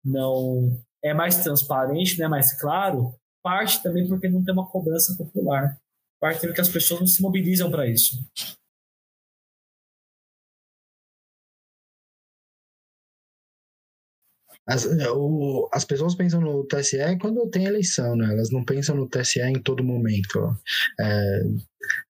não 0.04 0.78
é 1.02 1.14
mais 1.14 1.42
transparente, 1.42 2.18
né, 2.18 2.28
mais 2.28 2.52
claro, 2.60 3.14
parte 3.42 3.82
também 3.82 4.06
porque 4.06 4.28
não 4.28 4.44
tem 4.44 4.52
uma 4.52 4.68
cobrança 4.68 5.14
popular. 5.16 5.78
parte 6.20 6.46
é 6.46 6.52
que 6.52 6.60
as 6.60 6.68
pessoas 6.68 7.00
não 7.00 7.06
se 7.06 7.22
mobilizam 7.22 7.70
para 7.70 7.86
isso. 7.86 8.16
As, 14.68 14.84
é, 14.84 15.10
o, 15.10 15.68
as 15.72 15.84
pessoas 15.84 16.14
pensam 16.14 16.40
no 16.40 16.64
TSE 16.66 16.98
quando 17.20 17.48
tem 17.48 17.64
eleição, 17.64 18.14
né? 18.14 18.30
Elas 18.32 18.50
não 18.50 18.62
pensam 18.62 18.94
no 18.94 19.08
TSE 19.08 19.40
em 19.40 19.62
todo 19.62 19.82
momento. 19.82 20.54
É, 21.00 21.40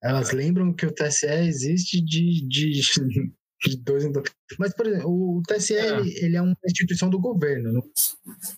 elas 0.03 0.33
lembram 0.33 0.75
que 0.75 0.85
o 0.85 0.93
TSE 0.93 1.27
existe 1.27 2.05
de, 2.05 2.47
de, 2.49 2.81
de 3.65 3.83
dois 3.85 4.05
em 4.05 4.11
dois. 4.11 4.29
Mas, 4.59 4.75
por 4.75 4.87
exemplo, 4.87 5.09
o 5.09 5.43
TSE 5.47 5.75
é. 5.75 6.01
ele, 6.01 6.15
ele, 6.25 6.37
é 6.37 6.43
uma 6.43 6.57
instituição 6.65 7.09
do 7.09 7.21
governo. 7.21 7.73
Não, 7.73 7.83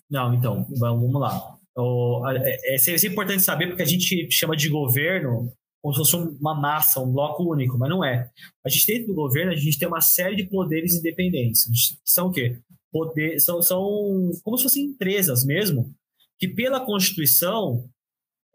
não 0.09 0.33
então, 0.33 0.65
vamos 0.79 1.13
lá. 1.13 1.39
O, 1.77 2.27
é, 2.27 2.75
é, 2.75 2.75
é 2.75 3.07
importante 3.07 3.43
saber 3.43 3.67
porque 3.67 3.83
a 3.83 3.85
gente 3.85 4.27
chama 4.31 4.57
de 4.57 4.67
governo 4.67 5.53
como 5.81 5.93
se 5.95 5.99
fosse 5.99 6.15
uma 6.39 6.53
massa, 6.53 6.99
um 6.99 7.11
bloco 7.11 7.43
único, 7.51 7.77
mas 7.77 7.89
não 7.89 8.05
é. 8.05 8.29
A 8.63 8.69
gente 8.69 8.85
dentro 8.85 9.07
do 9.07 9.15
governo, 9.15 9.51
a 9.51 9.55
gente 9.55 9.79
tem 9.79 9.87
uma 9.87 10.01
série 10.01 10.35
de 10.35 10.43
poderes 10.43 10.93
independentes. 10.93 11.65
São 12.05 12.27
o 12.27 12.31
quê? 12.31 12.59
Poder 12.91 13.39
são, 13.39 13.61
são 13.61 14.31
como 14.43 14.57
se 14.57 14.63
fossem 14.63 14.85
empresas 14.85 15.45
mesmo, 15.45 15.93
que 16.37 16.47
pela 16.47 16.85
Constituição 16.85 17.89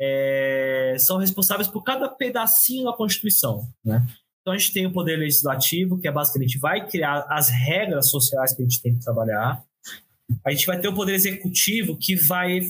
é, 0.01 0.97
são 0.99 1.19
responsáveis 1.19 1.69
por 1.69 1.83
cada 1.83 2.09
pedacinho 2.09 2.85
da 2.85 2.93
Constituição. 2.93 3.67
Né? 3.85 4.07
Então 4.41 4.55
a 4.55 4.59
gente 4.59 4.73
tem 4.73 4.87
o 4.87 4.93
poder 4.93 5.17
legislativo, 5.17 5.99
que 5.99 6.07
é 6.07 6.13
basicamente 6.13 6.59
vai 6.59 6.87
criar 6.87 7.27
as 7.29 7.49
regras 7.49 8.11
sociais 8.11 8.55
que 8.55 8.63
a 8.63 8.65
gente 8.65 8.83
tem 8.83 8.95
que 8.95 9.01
trabalhar. 9.01 9.65
A 10.45 10.51
gente 10.51 10.67
vai 10.67 10.81
ter 10.81 10.89
o 10.89 10.95
poder 10.95 11.15
executivo, 11.15 11.97
que 11.99 12.15
vai 12.15 12.61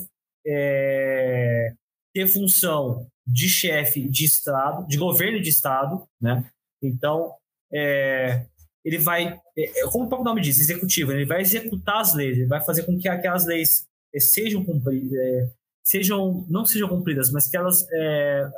é, 0.47 1.75
ter 2.15 2.27
função 2.27 3.07
de 3.27 3.49
chefe 3.49 4.09
de 4.09 4.25
Estado, 4.25 4.87
de 4.87 4.97
governo 4.97 5.41
de 5.41 5.51
Estado. 5.51 6.07
Né? 6.21 6.49
Então, 6.83 7.35
é, 7.73 8.47
ele 8.87 8.99
vai, 8.99 9.37
é, 9.59 9.81
é, 9.81 9.91
como 9.91 10.05
o 10.05 10.09
próprio 10.09 10.25
nome 10.25 10.41
diz, 10.41 10.61
executivo, 10.61 11.11
ele 11.11 11.27
vai 11.27 11.41
executar 11.41 12.01
as 12.01 12.15
leis, 12.15 12.39
ele 12.39 12.47
vai 12.47 12.65
fazer 12.65 12.85
com 12.85 12.97
que 12.97 13.09
aquelas 13.09 13.45
leis 13.45 13.85
é, 14.15 14.21
sejam 14.21 14.65
cumpridas, 14.65 15.51
sejam, 15.85 16.47
não 16.49 16.65
sejam 16.65 16.89
cumpridas, 16.89 17.33
mas 17.33 17.49
que 17.49 17.57
elas 17.57 17.85
é, 17.93 18.49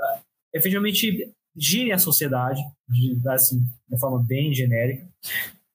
efetivamente 0.54 1.32
girem 1.56 1.92
a 1.92 1.98
sociedade, 1.98 2.60
de, 2.90 3.18
assim, 3.30 3.64
de 3.88 3.98
forma 3.98 4.22
bem 4.22 4.52
genérica. 4.52 5.08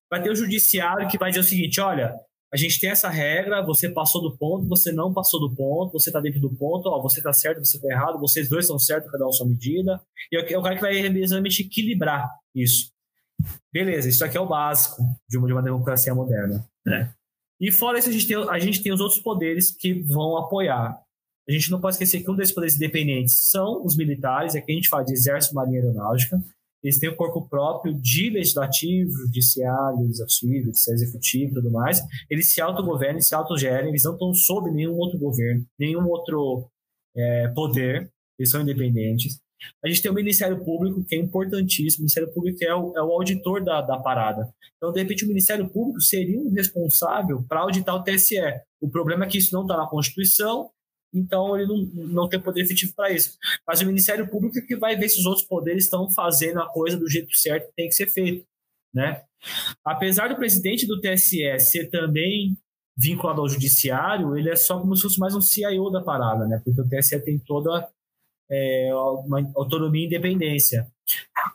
Vai 0.08 0.22
ter 0.22 0.30
o 0.30 0.36
judiciário 0.36 1.10
que 1.10 1.18
vai 1.18 1.32
dizer 1.32 1.41
o 1.41 1.43
seguinte, 1.43 1.82
olha, 1.82 2.16
a 2.54 2.56
gente 2.56 2.80
tem 2.80 2.91
essa 2.91 3.10
regra, 3.10 3.66
você 3.66 3.89
passou 3.89 4.22
do 4.22 4.38
ponto, 4.38 4.68
você 4.68 4.91
não 4.91 5.12
passou 5.12 5.39
do 5.39 5.56
ponto, 5.56 5.93
você 5.93 6.12
está 6.12 6.20
dentro 6.20 6.39
do 6.39 6.51
ponto, 6.51 6.88
ó, 6.89 7.01
você 7.01 7.20
está 7.20 7.34
certo, 7.34 7.58
você 7.58 7.78
está 7.78 7.89
errado, 7.89 8.20
vocês 8.20 8.47
dois 8.47 8.66
estão 8.66 8.78
certos, 8.78 9.12
cada 9.12 9.28
um 9.28 9.32
sua 9.32 9.47
medida. 9.47 9.99
E 10.32 10.38
é 10.38 10.58
o 10.58 10.62
cara 10.62 10.76
que 10.76 10.82
vai 10.82 10.95
exatamente 10.95 11.64
equilibrar 11.64 12.30
isso. 12.54 12.93
Beleza, 13.72 14.10
isso 14.10 14.24
aqui 14.24 14.38
é 14.38 14.41
o 14.41 14.48
básico 14.48 15.04
de 15.30 15.38
uma, 15.38 15.48
de 15.48 15.54
uma 15.54 15.64
democracia 15.64 16.14
moderna. 16.14 16.66
Né? 16.86 17.14
E 17.60 17.72
fora 17.72 17.98
isso, 17.98 18.10
a 18.10 18.12
gente, 18.12 18.28
tem, 18.28 18.38
a 18.38 18.60
gente 18.60 18.84
tem 18.84 18.94
os 18.94 19.00
outros 19.00 19.22
poderes 19.22 19.76
que 19.76 19.94
vão 19.94 20.38
apoiar. 20.38 21.00
A 21.48 21.52
gente 21.52 21.72
não 21.72 21.82
pode 21.82 21.96
esquecer 21.96 22.22
que 22.22 22.32
um 22.32 22.36
desses 22.36 22.54
poderes 22.54 22.76
independentes 22.76 23.50
são 23.50 23.84
os 23.86 23.98
militares, 23.98 24.56
aqui 24.56 24.72
a 24.72 24.76
gente 24.76 24.89
fala 24.89 25.04
de 25.04 25.14
exército, 25.14 25.56
marinha 25.56 25.82
aeronáutica. 25.82 26.41
Eles 26.84 27.00
têm 27.00 27.10
o 27.10 27.14
um 27.14 27.16
corpo 27.16 27.48
próprio 27.48 27.94
de 27.94 28.30
legislativo, 28.30 29.12
judiciário, 29.12 30.02
legislativo, 30.02 30.70
executivo 30.70 31.52
e 31.52 31.54
tudo 31.54 31.72
mais. 31.72 32.02
Eles 32.30 32.54
se 32.54 32.60
autogovernam, 32.60 33.22
se 33.22 33.34
autogerem, 33.34 33.89
eles 33.89 34.04
não 34.04 34.14
estão 34.14 34.34
sob 34.34 34.70
nenhum 34.70 34.96
outro 34.96 35.18
governo, 35.18 35.66
nenhum 35.80 36.06
outro 36.10 36.70
é, 37.16 37.48
poder, 37.50 38.12
eles 38.38 38.52
são 38.52 38.62
independentes. 38.62 39.39
A 39.84 39.88
gente 39.88 40.01
tem 40.01 40.11
o 40.11 40.14
Ministério 40.14 40.64
Público, 40.64 41.03
que 41.03 41.16
é 41.16 41.20
importantíssimo. 41.20 42.01
O 42.01 42.03
Ministério 42.03 42.34
Público 42.34 42.57
é 42.64 42.74
o, 42.74 42.97
é 42.97 43.01
o 43.01 43.11
auditor 43.11 43.64
da, 43.64 43.82
da 43.82 43.97
parada. 43.97 44.47
Então, 44.78 44.91
de 44.91 44.99
repente, 45.01 45.26
o 45.26 45.28
Ministério 45.28 45.70
Público 45.70 46.01
seria 46.01 46.39
um 46.39 46.51
responsável 46.51 47.43
para 47.47 47.61
auditar 47.61 47.95
o 47.95 48.03
TSE. 48.03 48.39
O 48.82 48.89
problema 48.89 49.26
é 49.26 49.28
que 49.28 49.38
isso 49.38 49.53
não 49.53 49.64
está 49.64 49.78
na 49.78 49.88
Constituição, 49.88 50.70
então 51.14 51.57
ele 51.57 51.68
não, 51.68 52.05
não 52.07 52.30
tem 52.30 52.39
poder 52.39 52.61
efetivo 52.61 52.93
para 52.95 53.11
isso. 53.11 53.38
Mas 53.68 53.82
o 53.82 53.86
Ministério 53.86 54.28
Público 54.30 54.57
é 54.57 54.61
que 54.61 54.76
vai 54.76 54.95
ver 54.95 55.09
se 55.09 55.20
os 55.20 55.26
outros 55.26 55.45
poderes 55.45 55.86
estão 55.86 56.11
fazendo 56.11 56.59
a 56.59 56.68
coisa 56.68 56.97
do 56.97 57.09
jeito 57.09 57.34
certo 57.36 57.68
que 57.68 57.76
tem 57.76 57.88
que 57.88 57.95
ser 57.95 58.07
feito. 58.07 58.45
Né? 58.93 59.24
Apesar 59.86 60.30
do 60.30 60.36
presidente 60.36 60.86
do 60.86 60.99
TSE 60.99 61.59
ser 61.59 61.89
também 61.89 62.57
vinculado 62.95 63.41
ao 63.41 63.49
judiciário, 63.49 64.38
ele 64.38 64.49
é 64.49 64.55
só 64.55 64.80
como 64.80 64.95
se 64.95 65.01
fosse 65.01 65.20
mais 65.20 65.36
um 65.36 65.41
CIO 65.41 65.89
da 65.89 66.01
parada, 66.01 66.45
né? 66.47 66.61
Porque 66.64 66.80
o 66.80 66.88
TSE 66.88 67.20
tem 67.22 67.39
toda 67.39 67.89
é, 68.54 68.89
uma 68.93 69.51
autonomia 69.56 70.04
e 70.04 70.06
independência. 70.06 70.88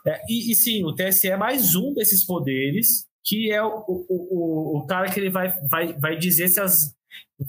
É, 0.05 0.21
e, 0.29 0.51
e, 0.51 0.55
sim, 0.55 0.83
o 0.83 0.93
TSE 0.93 1.29
é 1.29 1.37
mais 1.37 1.75
um 1.75 1.93
desses 1.93 2.25
poderes 2.25 3.07
que 3.25 3.51
é 3.51 3.61
o, 3.61 3.83
o, 3.87 4.05
o, 4.09 4.77
o 4.79 4.87
cara 4.87 5.11
que 5.11 5.19
ele 5.19 5.29
vai, 5.29 5.53
vai, 5.67 5.93
vai 5.93 6.17
dizer 6.17 6.47
se 6.47 6.59
as 6.59 6.95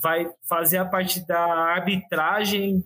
vai 0.01 0.31
fazer 0.47 0.77
a 0.77 0.85
parte 0.85 1.25
da 1.25 1.39
arbitragem 1.39 2.83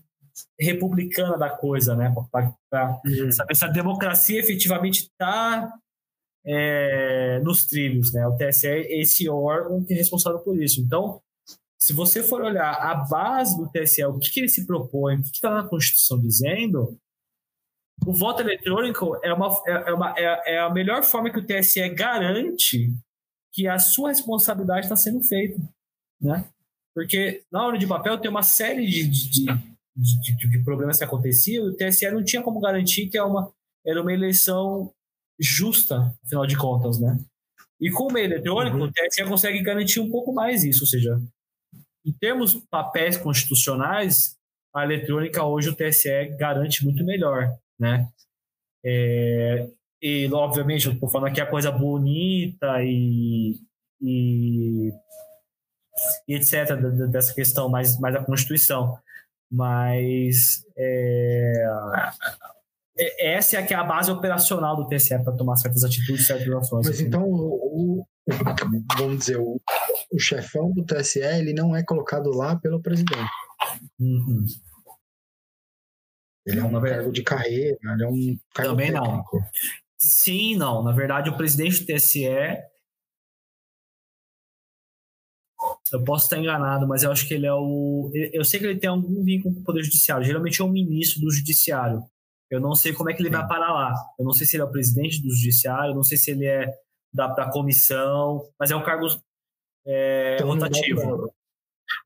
republicana 0.60 1.38
da 1.38 1.50
coisa, 1.50 1.96
né? 1.96 2.14
Para 2.32 3.00
uhum. 3.06 3.32
saber 3.32 3.56
se 3.56 3.66
a 3.66 3.70
democracia 3.70 4.40
efetivamente 4.40 5.04
está 5.04 5.72
é, 6.46 7.40
nos 7.44 7.66
trilhos, 7.66 8.12
né? 8.14 8.28
O 8.28 8.38
TSE 8.38 8.68
é 8.68 9.02
esse 9.02 9.30
órgão 9.30 9.84
que 9.84 9.94
é 9.94 9.98
responsável 9.98 10.40
por 10.40 10.62
isso. 10.62 10.82
Então, 10.82 11.22
se 11.86 11.94
você 11.94 12.24
for 12.24 12.42
olhar 12.42 12.72
a 12.72 12.96
base 12.96 13.56
do 13.56 13.70
TSE, 13.70 14.04
o 14.06 14.18
que, 14.18 14.32
que 14.32 14.40
ele 14.40 14.50
se 14.50 14.66
propõe, 14.66 15.18
o 15.18 15.22
que 15.22 15.30
está 15.36 15.54
na 15.54 15.70
Constituição 15.70 16.20
dizendo, 16.20 17.00
o 18.04 18.12
voto 18.12 18.42
eletrônico 18.42 19.16
é, 19.24 19.32
uma, 19.32 19.52
é, 19.68 19.72
é, 19.72 19.94
uma, 19.94 20.16
é, 20.18 20.54
é, 20.56 20.60
a 20.62 20.70
melhor 20.72 21.04
forma 21.04 21.30
que 21.30 21.38
o 21.38 21.46
TSE 21.46 21.88
garante 21.90 22.92
que 23.54 23.68
a 23.68 23.78
sua 23.78 24.10
responsabilidade 24.10 24.88
está 24.88 24.96
sendo 24.96 25.24
feita. 25.24 25.62
Né? 26.20 26.50
Porque 26.96 27.44
na 27.52 27.68
hora 27.68 27.78
de 27.78 27.86
papel 27.86 28.18
tem 28.18 28.32
uma 28.32 28.42
série 28.42 28.88
de, 28.88 29.08
de, 29.08 29.46
de, 29.46 30.50
de, 30.50 30.64
problemas 30.64 30.98
que 30.98 31.04
aconteciam 31.04 31.68
e 31.68 31.70
o 31.70 31.78
TSE 31.78 32.10
não 32.10 32.24
tinha 32.24 32.42
como 32.42 32.60
garantir 32.60 33.10
que 33.10 33.18
é 33.20 33.24
uma, 33.24 33.54
era 33.86 34.02
uma 34.02 34.12
eleição 34.12 34.92
justa, 35.40 36.18
afinal 36.26 36.48
de 36.48 36.58
contas. 36.58 37.00
Né? 37.00 37.16
E 37.80 37.92
com 37.92 38.08
o 38.08 38.12
meio 38.12 38.26
eletrônico, 38.26 38.78
uhum. 38.78 38.86
o 38.86 38.92
TSE 38.92 39.24
consegue 39.26 39.62
garantir 39.62 40.00
um 40.00 40.10
pouco 40.10 40.34
mais 40.34 40.64
isso, 40.64 40.82
ou 40.82 40.88
seja, 40.88 41.22
em 42.06 42.12
termos 42.14 42.54
papéis 42.70 43.18
constitucionais, 43.18 44.38
a 44.74 44.84
eletrônica 44.84 45.44
hoje 45.44 45.70
o 45.70 45.76
TSE 45.76 46.36
garante 46.38 46.84
muito 46.84 47.04
melhor, 47.04 47.50
né? 47.80 48.08
É, 48.86 49.68
e, 50.02 50.30
obviamente, 50.32 50.86
eu 50.86 50.94
estou 50.94 51.10
falando 51.10 51.30
aqui 51.30 51.42
a 51.42 51.50
coisa 51.50 51.72
bonita 51.72 52.84
e, 52.84 53.58
e, 54.00 54.94
e, 56.28 56.36
etc., 56.36 56.76
dessa 57.10 57.34
questão 57.34 57.68
mais, 57.70 57.98
mais 58.00 58.14
da 58.14 58.24
Constituição. 58.24 59.00
Mas 59.52 60.64
é, 60.78 61.66
é, 62.98 63.36
essa 63.36 63.58
é, 63.58 63.64
que 63.64 63.74
é 63.74 63.78
a 63.78 63.84
base 63.84 64.12
operacional 64.12 64.76
do 64.76 64.88
TSE 64.88 65.18
para 65.24 65.36
tomar 65.36 65.56
certas 65.56 65.84
atitudes, 65.84 66.28
certas 66.28 66.48
ações. 66.54 66.86
Mas 66.86 66.96
assim. 66.96 67.06
então, 67.06 67.24
o, 67.24 68.06
vamos 68.98 69.20
dizer, 69.20 69.38
o, 69.38 69.62
o 70.12 70.20
chefão 70.20 70.72
do 70.72 70.84
TSE 70.86 71.20
ele 71.20 71.54
não 71.54 71.76
é 71.76 71.84
colocado 71.84 72.32
lá 72.32 72.56
pelo 72.56 72.82
presidente. 72.82 73.30
Uhum. 74.00 74.46
Ele 76.46 76.60
é 76.60 76.64
um 76.64 76.82
cargo 76.82 77.12
de 77.12 77.24
carreira, 77.24 77.78
ele 77.82 78.04
é 78.04 78.08
um 78.08 78.40
cargo 78.54 78.72
Também 78.72 78.92
técnico. 78.92 79.38
não. 79.38 79.50
Sim, 79.98 80.56
não. 80.56 80.84
Na 80.84 80.92
verdade, 80.92 81.30
o 81.30 81.38
presidente 81.38 81.80
do 81.80 81.86
TSE. 81.86 82.26
Eu 85.92 86.04
posso 86.04 86.26
estar 86.26 86.38
enganado, 86.38 86.88
mas 86.88 87.04
eu 87.04 87.12
acho 87.12 87.28
que 87.28 87.34
ele 87.34 87.48
é 87.48 87.54
o. 87.54 88.12
Eu 88.14 88.44
sei 88.46 88.60
que 88.60 88.66
ele 88.68 88.80
tem 88.80 88.90
algum 88.90 89.24
vínculo 89.24 89.56
com 89.56 89.62
o 89.62 89.64
Poder 89.64 89.84
Judiciário. 89.84 90.26
Geralmente 90.26 90.62
é 90.62 90.64
o 90.64 90.70
ministro 90.70 91.22
do 91.22 91.32
Judiciário. 91.32 92.04
Eu 92.50 92.60
não 92.60 92.76
sei 92.76 92.94
como 92.94 93.10
é 93.10 93.14
que 93.14 93.22
ele 93.22 93.30
vai 93.32 93.48
parar 93.48 93.74
lá. 93.74 93.94
Eu 94.20 94.26
não 94.26 94.34
sei 94.34 94.46
se 94.46 94.56
ele 94.56 94.62
é 94.62 94.66
o 94.66 94.72
presidente 94.72 95.22
do 95.22 95.34
Judiciário, 95.34 95.92
eu 95.92 95.96
não 95.96 96.04
sei 96.04 96.18
se 96.18 96.30
ele 96.30 96.46
é 96.46 96.72
da, 97.16 97.28
da 97.28 97.50
comissão, 97.50 98.48
mas 98.60 98.70
é 98.72 98.76
um 98.76 98.84
cargo 98.84 99.08
é, 99.88 100.36
então, 100.36 100.48
rotativo. 100.48 101.32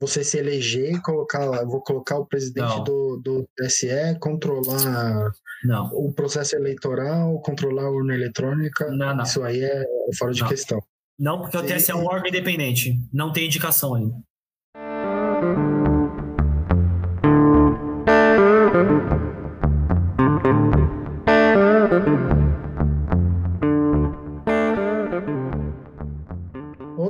Você 0.02 0.24
se 0.24 0.38
eleger, 0.38 1.02
colocar, 1.02 1.66
vou 1.66 1.82
colocar 1.82 2.18
o 2.18 2.26
presidente 2.26 2.84
do, 2.84 3.18
do 3.18 3.48
TSE, 3.56 4.18
controlar 4.20 5.32
não. 5.64 5.90
o 5.94 6.14
processo 6.14 6.56
eleitoral, 6.56 7.42
controlar 7.42 7.84
a 7.84 7.90
urna 7.90 8.14
eletrônica. 8.14 8.90
Não, 8.92 9.16
não. 9.16 9.24
Isso 9.24 9.42
aí 9.42 9.64
é 9.64 9.86
fora 10.18 10.34
de 10.34 10.46
questão. 10.48 10.80
Não, 11.18 11.42
porque 11.42 11.58
o 11.58 11.66
TSE 11.66 11.92
é 11.92 11.96
um 11.96 12.06
órgão 12.06 12.28
independente. 12.28 12.98
Não 13.12 13.32
tem 13.32 13.46
indicação 13.46 13.96
ainda. 13.96 14.16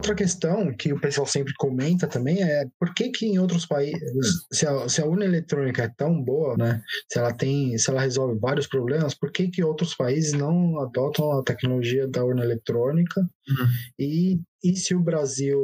Outra 0.10 0.16
questão 0.16 0.74
que 0.74 0.92
o 0.92 1.00
pessoal 1.00 1.28
sempre 1.28 1.54
comenta 1.58 2.08
também 2.08 2.42
é 2.42 2.66
por 2.80 2.94
que 2.94 3.10
que 3.10 3.26
em 3.26 3.38
outros 3.38 3.66
países, 3.66 4.48
se 4.52 4.66
a, 4.66 4.90
se 4.90 5.02
a 5.02 5.06
urna 5.06 5.26
eletrônica 5.26 5.84
é 5.84 5.92
tão 5.96 6.22
boa, 6.22 6.56
né? 6.58 6.82
Se 7.12 7.20
ela 7.20 7.34
tem, 7.34 7.78
se 7.78 7.90
ela 7.90 8.02
resolve 8.02 8.40
vários 8.40 8.68
problemas, 8.68 9.14
por 9.14 9.32
que 9.32 9.50
que 9.50 9.64
outros 9.64 9.96
países 9.96 10.34
não 10.34 10.80
adotam 10.80 11.32
a 11.32 11.44
tecnologia 11.44 12.08
da 12.08 12.24
urna 12.24 12.44
eletrônica? 12.44 13.22
Uhum. 13.22 13.68
E 13.98 14.40
e 14.62 14.76
se 14.76 14.94
o 14.94 15.00
Brasil, 15.00 15.58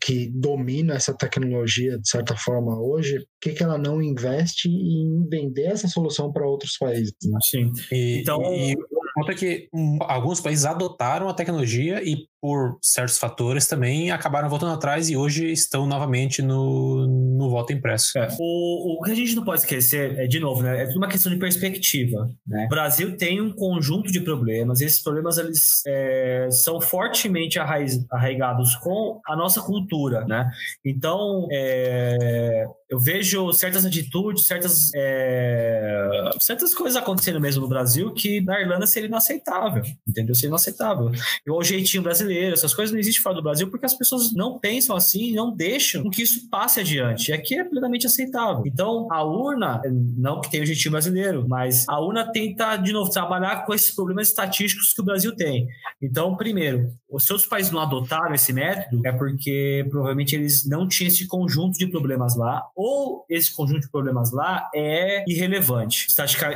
que 0.00 0.30
domina 0.30 0.94
essa 0.94 1.12
tecnologia 1.12 1.98
de 1.98 2.08
certa 2.08 2.36
forma 2.36 2.80
hoje, 2.80 3.18
por 3.18 3.26
que, 3.40 3.54
que 3.54 3.62
ela 3.62 3.76
não 3.76 4.00
investe 4.00 4.68
em 4.68 5.26
vender 5.28 5.64
essa 5.64 5.88
solução 5.88 6.32
para 6.32 6.46
outros 6.46 6.76
países? 6.78 7.12
Né? 7.24 7.38
Sim. 7.42 7.72
E, 7.90 8.20
então, 8.20 8.40
e, 8.54 8.76
ponto 9.16 9.32
é 9.32 9.34
que 9.34 9.68
um, 9.72 9.98
alguns 10.02 10.40
países 10.40 10.64
adotaram 10.64 11.28
a 11.28 11.34
tecnologia 11.34 12.02
e, 12.04 12.28
por 12.46 12.78
certos 12.80 13.18
fatores, 13.18 13.66
também 13.66 14.12
acabaram 14.12 14.48
voltando 14.48 14.72
atrás 14.72 15.10
e 15.10 15.16
hoje 15.16 15.50
estão 15.50 15.84
novamente 15.84 16.40
no, 16.40 17.04
no 17.04 17.50
voto 17.50 17.72
impresso. 17.72 18.16
É. 18.16 18.28
O, 18.38 19.00
o 19.00 19.02
que 19.02 19.10
a 19.10 19.14
gente 19.16 19.34
não 19.34 19.44
pode 19.44 19.62
esquecer, 19.62 20.16
é, 20.16 20.28
de 20.28 20.38
novo, 20.38 20.62
né, 20.62 20.84
é 20.84 20.86
tudo 20.86 20.98
uma 20.98 21.08
questão 21.08 21.32
de 21.32 21.40
perspectiva. 21.40 22.30
Né? 22.46 22.66
O 22.66 22.68
Brasil 22.68 23.16
tem 23.16 23.40
um 23.40 23.52
conjunto 23.52 24.12
de 24.12 24.20
problemas, 24.20 24.80
e 24.80 24.84
esses 24.84 25.02
problemas 25.02 25.38
eles 25.38 25.82
é, 25.88 26.46
são 26.52 26.80
fortemente 26.80 27.58
arraiz, 27.58 28.06
arraigados 28.12 28.76
com 28.76 29.20
a 29.26 29.34
nossa 29.34 29.60
cultura. 29.60 30.24
Né? 30.24 30.48
Então, 30.84 31.48
é, 31.50 32.64
eu 32.88 33.00
vejo 33.00 33.52
certas 33.52 33.84
atitudes, 33.84 34.46
certas, 34.46 34.92
é, 34.94 36.30
certas 36.38 36.72
coisas 36.72 36.96
acontecendo 36.96 37.40
mesmo 37.40 37.62
no 37.62 37.68
Brasil 37.68 38.12
que 38.14 38.40
na 38.40 38.60
Irlanda 38.60 38.86
seria 38.86 39.08
inaceitável, 39.08 39.82
entendeu? 40.06 40.34
Seria 40.34 40.50
inaceitável. 40.50 41.10
E 41.44 41.50
o 41.50 41.62
jeitinho 41.62 42.04
brasileiro, 42.04 42.35
essas 42.44 42.74
coisas 42.74 42.92
não 42.92 42.98
existem 42.98 43.22
fora 43.22 43.36
do 43.36 43.42
Brasil 43.42 43.68
porque 43.70 43.86
as 43.86 43.94
pessoas 43.94 44.32
não 44.32 44.58
pensam 44.58 44.96
assim, 44.96 45.32
não 45.34 45.54
deixam 45.54 46.08
que 46.10 46.22
isso 46.22 46.48
passe 46.48 46.80
adiante. 46.80 47.30
E 47.30 47.32
aqui 47.32 47.54
é 47.54 47.64
plenamente 47.64 48.06
aceitável. 48.06 48.62
Então, 48.66 49.08
a 49.10 49.22
urna, 49.24 49.80
não 50.16 50.40
que 50.40 50.50
tenha 50.50 50.62
o 50.62 50.66
jeitinho 50.66 50.92
brasileiro, 50.92 51.46
mas 51.48 51.88
a 51.88 52.00
urna 52.00 52.30
tenta, 52.30 52.76
de 52.76 52.92
novo, 52.92 53.10
trabalhar 53.10 53.64
com 53.64 53.74
esses 53.74 53.94
problemas 53.94 54.28
estatísticos 54.28 54.92
que 54.92 55.00
o 55.00 55.04
Brasil 55.04 55.34
tem. 55.34 55.66
Então, 56.00 56.36
primeiro, 56.36 56.92
os 57.10 57.24
seus 57.24 57.46
países 57.46 57.72
não 57.72 57.80
adotaram 57.80 58.34
esse 58.34 58.52
método 58.52 59.00
é 59.06 59.12
porque 59.12 59.86
provavelmente 59.90 60.34
eles 60.34 60.66
não 60.66 60.88
tinham 60.88 61.08
esse 61.08 61.26
conjunto 61.26 61.78
de 61.78 61.86
problemas 61.86 62.36
lá 62.36 62.62
ou 62.74 63.24
esse 63.28 63.54
conjunto 63.54 63.82
de 63.82 63.90
problemas 63.90 64.32
lá 64.32 64.68
é 64.74 65.24
irrelevante, 65.26 66.06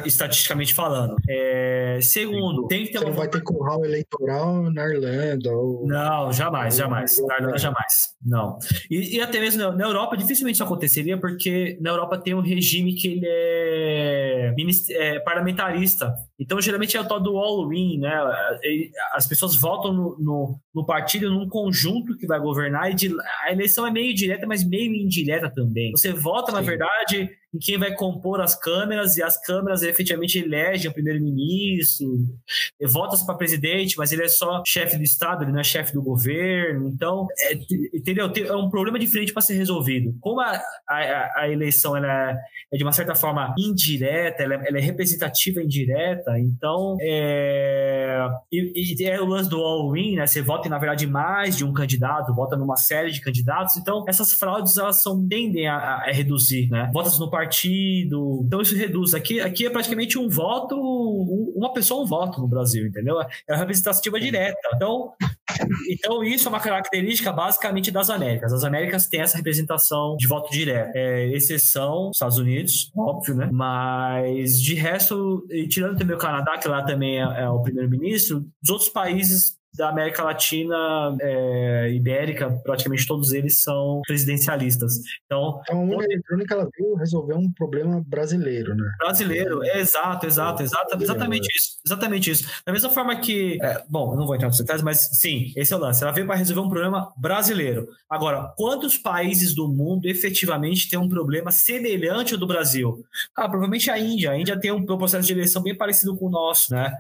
estatisticamente 0.04 0.74
falando. 0.74 1.16
É, 1.28 1.98
segundo, 2.02 2.66
tem 2.66 2.84
que 2.84 2.92
ter 2.92 2.98
Você 2.98 3.04
uma... 3.04 3.10
não 3.10 3.16
vai 3.16 3.28
ter 3.28 3.42
curral 3.42 3.84
eleitoral 3.84 4.70
na 4.70 4.88
Irlanda. 4.88 5.50
Ou... 5.52 5.69
Não, 5.86 6.32
jamais, 6.32 6.76
jamais. 6.76 7.18
Na 7.26 7.36
Irlanda, 7.36 7.58
jamais. 7.58 7.94
Não. 8.22 8.58
E, 8.90 9.16
e 9.16 9.20
até 9.20 9.40
mesmo 9.40 9.72
na 9.72 9.84
Europa, 9.84 10.16
dificilmente 10.16 10.56
isso 10.56 10.64
aconteceria, 10.64 11.18
porque 11.18 11.78
na 11.80 11.90
Europa 11.90 12.18
tem 12.18 12.34
um 12.34 12.40
regime 12.40 12.94
que 12.94 13.08
ele 13.08 13.26
é, 13.26 14.54
é 14.90 15.20
parlamentarista. 15.20 16.14
Então, 16.38 16.60
geralmente 16.60 16.96
é 16.96 17.00
o 17.00 17.08
tal 17.08 17.20
do 17.20 17.36
all-in, 17.38 17.98
né? 17.98 18.12
As 19.14 19.26
pessoas 19.26 19.56
votam 19.56 19.92
no, 19.92 20.16
no, 20.18 20.60
no, 20.74 20.84
partido 20.84 21.30
num 21.30 21.48
conjunto 21.48 22.16
que 22.16 22.26
vai 22.26 22.38
governar 22.38 22.90
e 22.90 22.94
de, 22.94 23.14
a 23.44 23.52
eleição 23.52 23.86
é 23.86 23.90
meio 23.90 24.14
direta, 24.14 24.46
mas 24.46 24.64
meio 24.64 24.94
indireta 24.94 25.50
também. 25.50 25.90
Você 25.92 26.10
você 26.10 26.12
vota, 26.12 26.50
Sim. 26.50 26.56
na 26.56 26.62
verdade, 26.62 27.30
em 27.52 27.58
quem 27.58 27.78
vai 27.78 27.92
compor 27.94 28.40
as 28.40 28.54
câmeras, 28.54 29.16
e 29.16 29.22
as 29.22 29.40
câmeras 29.44 29.82
efetivamente 29.82 30.38
elegem 30.38 30.90
o 30.90 30.94
primeiro-ministro, 30.94 32.06
vota 32.88 33.16
para 33.24 33.34
presidente, 33.34 33.98
mas 33.98 34.12
ele 34.12 34.22
é 34.22 34.28
só 34.28 34.62
chefe 34.64 34.96
do 34.96 35.02
Estado, 35.02 35.44
ele 35.44 35.52
não 35.52 35.60
é 35.60 35.64
chefe 35.64 35.92
do 35.92 36.02
governo. 36.02 36.88
Então, 36.88 37.26
é, 37.40 37.54
entendeu? 37.94 38.30
É 38.46 38.56
um 38.56 38.70
problema 38.70 38.98
diferente 38.98 39.32
para 39.32 39.42
ser 39.42 39.54
resolvido. 39.54 40.16
Como 40.20 40.40
a, 40.40 40.60
a, 40.88 41.40
a 41.40 41.48
eleição 41.48 41.96
ela 41.96 42.36
é, 42.72 42.76
de 42.76 42.84
uma 42.84 42.92
certa 42.92 43.14
forma 43.14 43.52
indireta, 43.58 44.42
ela 44.42 44.54
é, 44.54 44.68
ela 44.68 44.78
é 44.78 44.80
representativa 44.80 45.60
indireta, 45.60 46.38
então 46.38 46.96
é, 47.00 48.28
e, 48.52 48.94
e, 48.96 49.04
é 49.04 49.20
o 49.20 49.26
lance 49.26 49.50
do 49.50 49.60
all-in, 49.60 50.16
né? 50.16 50.26
Você 50.26 50.40
vota, 50.40 50.68
na 50.68 50.78
verdade, 50.78 51.06
mais 51.06 51.56
de 51.56 51.64
um 51.64 51.72
candidato, 51.72 52.34
vota 52.34 52.56
numa 52.56 52.76
série 52.76 53.10
de 53.10 53.20
candidatos, 53.20 53.76
então 53.76 54.04
essas 54.08 54.32
fraudes 54.32 54.76
elas 54.76 55.02
são, 55.02 55.26
tendem 55.26 55.66
a, 55.66 55.76
a 55.76 56.12
reduzir, 56.12 56.68
né? 56.70 56.88
Votas 56.92 57.18
no 57.18 57.28
partido. 57.28 57.39
Então 58.44 58.60
isso 58.60 58.74
reduz. 58.76 59.14
Aqui, 59.14 59.40
aqui 59.40 59.66
é 59.66 59.70
praticamente 59.70 60.18
um 60.18 60.28
voto, 60.28 60.76
uma 61.54 61.72
pessoa 61.72 62.02
um 62.02 62.06
voto 62.06 62.40
no 62.40 62.48
Brasil, 62.48 62.86
entendeu? 62.86 63.20
É 63.48 63.56
representativa 63.56 64.18
direta. 64.18 64.58
Então, 64.74 65.12
então 65.88 66.24
isso 66.24 66.48
é 66.48 66.50
uma 66.50 66.60
característica 66.60 67.32
basicamente 67.32 67.90
das 67.90 68.10
Américas. 68.10 68.52
As 68.52 68.64
Américas 68.64 69.06
têm 69.06 69.20
essa 69.20 69.36
representação 69.36 70.16
de 70.16 70.26
voto 70.26 70.50
direto. 70.50 70.94
É, 70.94 71.28
exceção 71.28 72.10
Estados 72.12 72.38
Unidos, 72.38 72.90
óbvio, 72.96 73.34
né? 73.34 73.48
Mas 73.52 74.60
de 74.60 74.74
resto, 74.74 75.46
tirando 75.68 75.98
também 75.98 76.16
o 76.16 76.18
Canadá, 76.18 76.58
que 76.58 76.68
lá 76.68 76.82
também 76.84 77.18
é, 77.18 77.42
é 77.42 77.48
o 77.48 77.62
primeiro-ministro, 77.62 78.44
os 78.62 78.70
outros 78.70 78.88
países 78.88 79.59
da 79.76 79.88
América 79.88 80.22
Latina 80.22 81.16
é, 81.20 81.92
ibérica, 81.92 82.50
praticamente 82.64 83.06
todos 83.06 83.32
eles 83.32 83.62
são 83.62 84.00
presidencialistas. 84.06 84.98
Então, 85.26 85.60
então 85.62 85.78
a 85.78 85.80
urna 85.80 86.04
eletrônica 86.04 86.54
ela 86.54 86.68
veio 86.76 86.94
resolver 86.96 87.34
um 87.34 87.50
problema 87.52 88.02
brasileiro, 88.06 88.74
né? 88.74 88.90
Brasileiro, 88.98 89.62
é, 89.64 89.80
exato, 89.80 90.26
exato, 90.26 90.62
exato, 90.62 91.02
exatamente 91.02 91.48
isso, 91.56 91.78
exatamente 91.84 92.30
isso. 92.30 92.46
Da 92.66 92.72
mesma 92.72 92.90
forma 92.90 93.16
que, 93.16 93.58
é, 93.62 93.82
bom, 93.88 94.12
eu 94.12 94.18
não 94.18 94.26
vou 94.26 94.34
entrar 94.34 94.48
nos 94.48 94.58
detalhes, 94.58 94.82
mas 94.82 94.98
sim, 95.12 95.52
esse 95.56 95.72
é 95.72 95.76
o 95.76 95.80
lance. 95.80 96.02
Ela 96.02 96.12
veio 96.12 96.26
para 96.26 96.36
resolver 96.36 96.60
um 96.60 96.68
problema 96.68 97.12
brasileiro. 97.16 97.88
Agora, 98.08 98.52
quantos 98.56 98.96
países 98.98 99.54
do 99.54 99.68
mundo 99.68 100.06
efetivamente 100.06 100.88
têm 100.88 100.98
um 100.98 101.08
problema 101.08 101.50
semelhante 101.52 102.34
ao 102.34 102.40
do 102.40 102.46
Brasil? 102.46 103.04
Ah, 103.36 103.48
provavelmente 103.48 103.90
a 103.90 103.98
Índia. 103.98 104.32
A 104.32 104.38
Índia 104.38 104.58
tem 104.58 104.72
um 104.72 104.84
processo 104.84 105.26
de 105.26 105.32
eleição 105.32 105.62
bem 105.62 105.76
parecido 105.76 106.16
com 106.16 106.26
o 106.26 106.30
nosso, 106.30 106.74
né? 106.74 106.92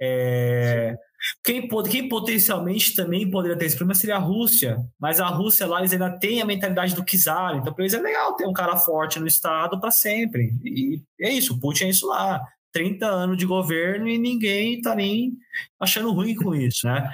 É, 0.00 0.96
quem, 1.42 1.68
quem 1.90 2.08
potencialmente 2.08 2.94
também 2.94 3.30
poderia 3.30 3.56
ter 3.56 3.66
esse 3.66 3.76
problema 3.76 3.94
seria 3.94 4.16
a 4.16 4.20
Rússia, 4.20 4.78
mas 4.98 5.20
a 5.20 5.26
Rússia 5.26 5.66
lá 5.66 5.78
eles 5.78 5.92
ainda 5.92 6.10
tem 6.18 6.40
a 6.40 6.46
mentalidade 6.46 6.94
do 6.94 7.04
czar, 7.04 7.56
então 7.56 7.72
para 7.72 7.84
eles 7.84 7.94
é 7.94 8.00
legal 8.00 8.34
ter 8.34 8.46
um 8.46 8.52
cara 8.52 8.76
forte 8.76 9.18
no 9.18 9.26
Estado 9.26 9.80
para 9.80 9.90
sempre. 9.90 10.52
E 10.64 11.00
é 11.20 11.30
isso, 11.30 11.54
o 11.54 11.60
Putin 11.60 11.84
é 11.84 11.90
isso 11.90 12.06
lá. 12.06 12.42
30 12.72 13.06
anos 13.06 13.38
de 13.38 13.46
governo 13.46 14.06
e 14.06 14.18
ninguém 14.18 14.82
tá 14.82 14.94
nem 14.94 15.32
achando 15.80 16.12
ruim 16.12 16.34
com 16.34 16.54
isso, 16.54 16.86
né? 16.86 17.10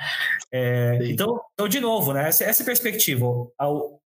É, 0.53 0.99
então, 1.05 1.40
então, 1.55 1.68
de 1.68 1.80
novo, 1.80 2.12
né? 2.12 2.28
Essa, 2.28 2.45
essa 2.45 2.64
perspectiva, 2.64 3.26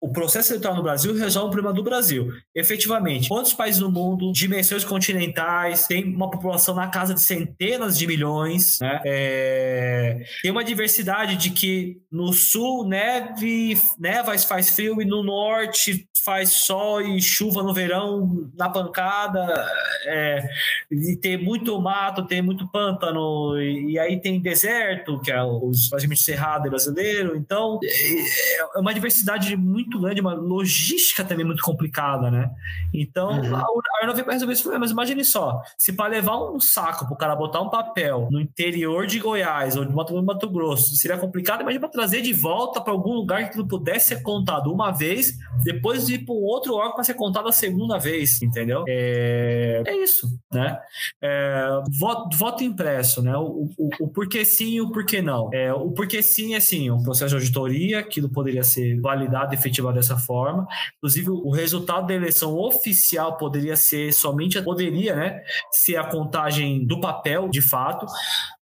o 0.01 0.09
processo 0.13 0.53
eleitoral 0.53 0.77
no 0.77 0.83
Brasil 0.83 1.13
resolve 1.13 1.49
o 1.49 1.51
problema 1.51 1.75
do 1.75 1.83
Brasil. 1.83 2.31
Efetivamente, 2.55 3.27
quantos 3.27 3.53
países 3.53 3.81
no 3.81 3.91
mundo, 3.91 4.31
dimensões 4.31 4.85
continentais, 4.85 5.87
tem 5.87 6.15
uma 6.15 6.31
população 6.31 6.73
na 6.73 6.87
casa 6.87 7.13
de 7.13 7.21
centenas 7.21 7.97
de 7.97 8.07
milhões, 8.07 8.79
né? 8.79 9.01
É... 9.05 10.23
tem 10.41 10.51
uma 10.51 10.63
diversidade 10.63 11.35
de 11.35 11.49
que 11.49 11.97
no 12.09 12.31
sul 12.31 12.87
neve, 12.87 13.77
neva 13.99 14.37
faz 14.37 14.69
frio 14.69 15.01
e 15.01 15.05
no 15.05 15.21
norte 15.21 16.07
faz 16.23 16.49
sol 16.49 17.01
e 17.01 17.21
chuva 17.21 17.63
no 17.63 17.73
verão 17.73 18.49
na 18.55 18.69
pancada, 18.69 19.53
é... 20.05 20.47
e 20.89 21.17
tem 21.17 21.37
muito 21.37 21.79
mato, 21.81 22.25
tem 22.25 22.41
muito 22.41 22.69
pântano, 22.71 23.59
e, 23.59 23.91
e 23.91 23.99
aí 23.99 24.18
tem 24.19 24.39
deserto, 24.41 25.19
que 25.21 25.31
é 25.31 25.41
o 25.41 25.71
praticamente 25.89 26.23
cerrado 26.23 26.69
brasileiro. 26.69 27.35
Então, 27.35 27.79
é, 27.83 28.77
é 28.77 28.79
uma 28.79 28.93
diversidade 28.93 29.55
muito 29.55 29.99
grande, 29.99 30.21
uma 30.21 30.33
logística 30.33 31.23
também 31.23 31.45
muito 31.45 31.63
complicada, 31.63 32.29
né? 32.29 32.49
Então, 32.93 33.29
uhum. 33.29 33.55
a 33.55 33.65
Urna 33.71 34.13
veio 34.13 34.25
para 34.25 34.33
resolver 34.33 34.53
esse 34.53 34.61
problema. 34.61 34.83
Mas 34.83 34.91
imagine 34.91 35.23
só, 35.25 35.61
se 35.77 35.93
para 35.93 36.09
levar 36.09 36.37
um 36.37 36.59
saco 36.59 37.05
para 37.05 37.13
o 37.13 37.17
cara 37.17 37.35
botar 37.35 37.61
um 37.61 37.69
papel 37.69 38.27
no 38.31 38.39
interior 38.39 39.05
de 39.07 39.19
Goiás 39.19 39.75
ou 39.75 39.85
de 39.85 39.93
Mato, 39.93 40.21
Mato 40.21 40.49
Grosso 40.49 40.95
seria 40.95 41.17
complicado, 41.17 41.61
imagine 41.61 41.79
para 41.79 41.89
trazer 41.89 42.21
de 42.21 42.33
volta 42.33 42.81
para 42.81 42.93
algum 42.93 43.13
lugar 43.13 43.39
que 43.39 43.49
aquilo 43.49 43.67
pudesse 43.67 44.09
ser 44.09 44.21
contado 44.21 44.71
uma 44.71 44.91
vez, 44.91 45.37
depois 45.63 46.07
de 46.07 46.15
ir 46.15 46.25
para 46.25 46.33
um 46.33 46.43
outro 46.43 46.75
órgão 46.75 46.93
para 46.93 47.03
ser 47.03 47.13
contado 47.13 47.47
a 47.47 47.51
segunda 47.51 47.97
vez, 47.97 48.41
entendeu? 48.41 48.83
É, 48.87 49.83
é 49.85 50.03
isso, 50.03 50.27
né? 50.51 50.79
É, 51.21 51.67
voto, 51.97 52.37
voto 52.37 52.63
impresso, 52.63 53.21
né? 53.21 53.35
O, 53.37 53.69
o, 53.77 53.89
o 54.01 54.08
porquê 54.09 54.43
sim 54.45 54.75
e 54.75 54.81
o 54.81 54.91
porquê 54.91 55.21
não. 55.21 55.49
É, 55.53 55.73
o 55.73 55.91
porquê 55.91 56.21
sim 56.21 56.55
é 56.55 56.59
sim, 56.59 56.89
um 56.89 57.01
processo 57.03 57.29
de 57.29 57.35
auditoria, 57.35 57.99
aquilo 57.99 58.29
poderia 58.29 58.63
ser 58.63 58.99
validado 58.99 59.53
efetivamente 59.53 59.97
dessa 59.97 60.17
forma. 60.17 60.67
Inclusive, 60.97 61.29
o 61.29 61.51
resultado 61.51 62.07
da 62.07 62.13
eleição 62.13 62.55
oficial 62.55 63.37
poderia 63.37 63.75
ser 63.75 64.13
somente, 64.13 64.61
poderia, 64.61 65.15
né, 65.15 65.41
ser 65.71 65.97
a 65.97 66.03
contagem 66.05 66.85
do 66.85 66.99
papel, 66.99 67.49
de 67.49 67.61
fato, 67.61 68.05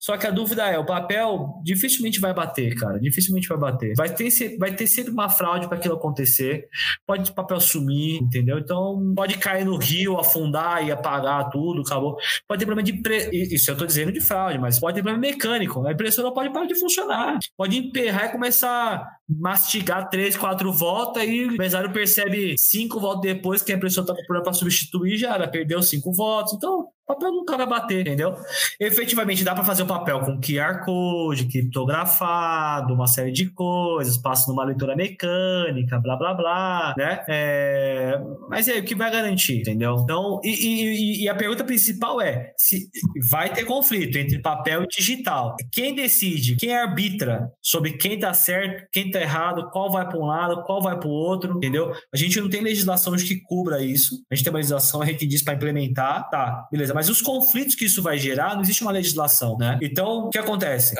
só 0.06 0.16
que 0.18 0.28
a 0.28 0.30
dúvida 0.30 0.70
é, 0.70 0.78
o 0.78 0.86
papel 0.86 1.60
dificilmente 1.64 2.20
vai 2.20 2.32
bater, 2.32 2.76
cara. 2.76 3.00
Dificilmente 3.00 3.48
vai 3.48 3.58
bater. 3.58 3.96
Vai 3.98 4.08
ter, 4.08 4.30
vai 4.60 4.72
ter 4.72 4.86
sempre 4.86 5.12
uma 5.12 5.30
fraude 5.30 5.68
para 5.68 5.80
aquilo 5.80 5.96
acontecer. 5.96 6.68
Pode 7.08 7.32
o 7.32 7.34
papel 7.34 7.60
sumir, 7.60 8.22
entendeu? 8.22 8.60
Então 8.60 9.14
pode 9.16 9.36
cair 9.40 9.66
no 9.66 9.78
rio, 9.78 10.20
afundar 10.20 10.86
e 10.86 10.92
apagar 10.92 11.50
tudo, 11.50 11.82
acabou. 11.82 12.18
Pode 12.48 12.60
ter 12.60 12.68
problema 12.68 12.84
de. 12.84 13.02
Pre... 13.02 13.32
Isso 13.34 13.72
eu 13.72 13.76
tô 13.76 13.84
dizendo 13.84 14.12
de 14.12 14.22
fraude, 14.22 14.60
mas 14.60 14.80
pode 14.80 14.94
ter 14.94 15.02
problema 15.02 15.20
mecânico. 15.20 15.84
A 15.88 15.92
impressora 15.92 16.32
pode 16.32 16.54
parar 16.54 16.68
de 16.68 16.80
funcionar. 16.80 17.40
Pode 17.58 17.76
emperrar 17.76 18.28
e 18.28 18.32
começar 18.32 19.10
mastigar 19.28 20.10
três, 20.10 20.38
quatro 20.38 20.72
voltas 20.72 21.24
e 21.24 21.46
o 21.46 21.54
empresário 21.54 21.92
percebe 21.92 22.56
cinco 22.58 23.00
voltas 23.00 23.34
depois 23.34 23.62
que 23.62 23.74
a 23.74 23.78
está 23.78 24.02
com 24.02 24.16
problema 24.16 24.44
para 24.44 24.54
substituir, 24.54 25.18
já 25.18 25.34
era, 25.34 25.48
perdeu 25.48 25.82
cinco 25.82 26.14
votos. 26.14 26.54
Então, 26.54 26.88
o 27.08 27.14
papel 27.14 27.32
nunca 27.32 27.56
vai 27.56 27.68
bater, 27.68 28.02
entendeu? 28.02 28.36
Efetivamente 28.80 29.44
dá 29.44 29.54
para 29.54 29.64
fazer 29.64 29.84
o 29.84 29.88
papel 29.88 30.22
com 30.22 30.40
QR 30.42 30.84
Code, 30.84 31.46
criptografado, 31.46 32.96
uma 32.96 33.06
série 33.06 33.32
de 33.32 33.52
coisas, 33.52 34.18
passa 34.18 34.50
numa 34.50 34.66
leitura 34.66 34.96
mecânica, 34.96 36.00
blá 36.00 36.16
blá 36.16 36.34
blá, 36.34 36.96
né? 36.98 37.24
É... 37.30 38.20
Mas 38.50 38.68
é 38.68 38.80
o 38.80 38.84
que 38.84 38.96
vai 38.96 39.12
garantir, 39.12 39.60
entendeu? 39.60 39.98
Então, 40.04 40.42
e, 40.44 40.50
e, 40.50 41.24
e, 41.24 41.30
a 41.30 41.36
pergunta 41.36 41.64
principal 41.64 42.20
é: 42.20 42.52
se 42.58 42.90
vai 43.30 43.54
ter 43.54 43.66
conflito 43.66 44.18
entre 44.18 44.40
papel 44.40 44.84
e 44.84 44.88
digital. 44.88 45.56
Quem 45.72 45.94
decide, 45.94 46.56
quem 46.56 46.76
arbitra 46.76 47.52
sobre 47.62 47.94
quem 47.94 48.18
tá 48.18 48.34
certo, 48.34 48.88
quem 48.92 49.12
tá 49.18 49.22
errado, 49.22 49.70
qual 49.72 49.92
vai 49.92 50.08
para 50.08 50.18
um 50.18 50.26
lado, 50.26 50.64
qual 50.64 50.82
vai 50.82 50.98
para 50.98 51.08
o 51.08 51.12
outro, 51.12 51.58
entendeu? 51.58 51.94
A 52.14 52.18
gente 52.18 52.40
não 52.40 52.50
tem 52.50 52.62
legislação 52.62 53.16
que 53.26 53.42
cubra 53.42 53.84
isso. 53.84 54.24
A 54.30 54.36
gente 54.36 54.44
tem 54.44 54.52
uma 54.52 54.58
legislação, 54.58 55.02
gente 55.06 55.26
diz 55.26 55.42
para 55.42 55.54
implementar, 55.54 56.30
tá, 56.30 56.68
beleza 56.72 56.94
mas 56.94 57.10
os 57.10 57.22
conflitos 57.22 57.76
que 57.76 57.86
isso 57.86 58.02
vai 58.02 58.18
gerar, 58.18 58.56
não 58.56 58.62
existe 58.62 58.82
uma 58.82 58.92
legislação, 58.92 59.58
né? 59.58 59.80
Então, 59.82 60.26
o 60.26 60.30
que 60.30 60.38
acontece? 60.38 60.96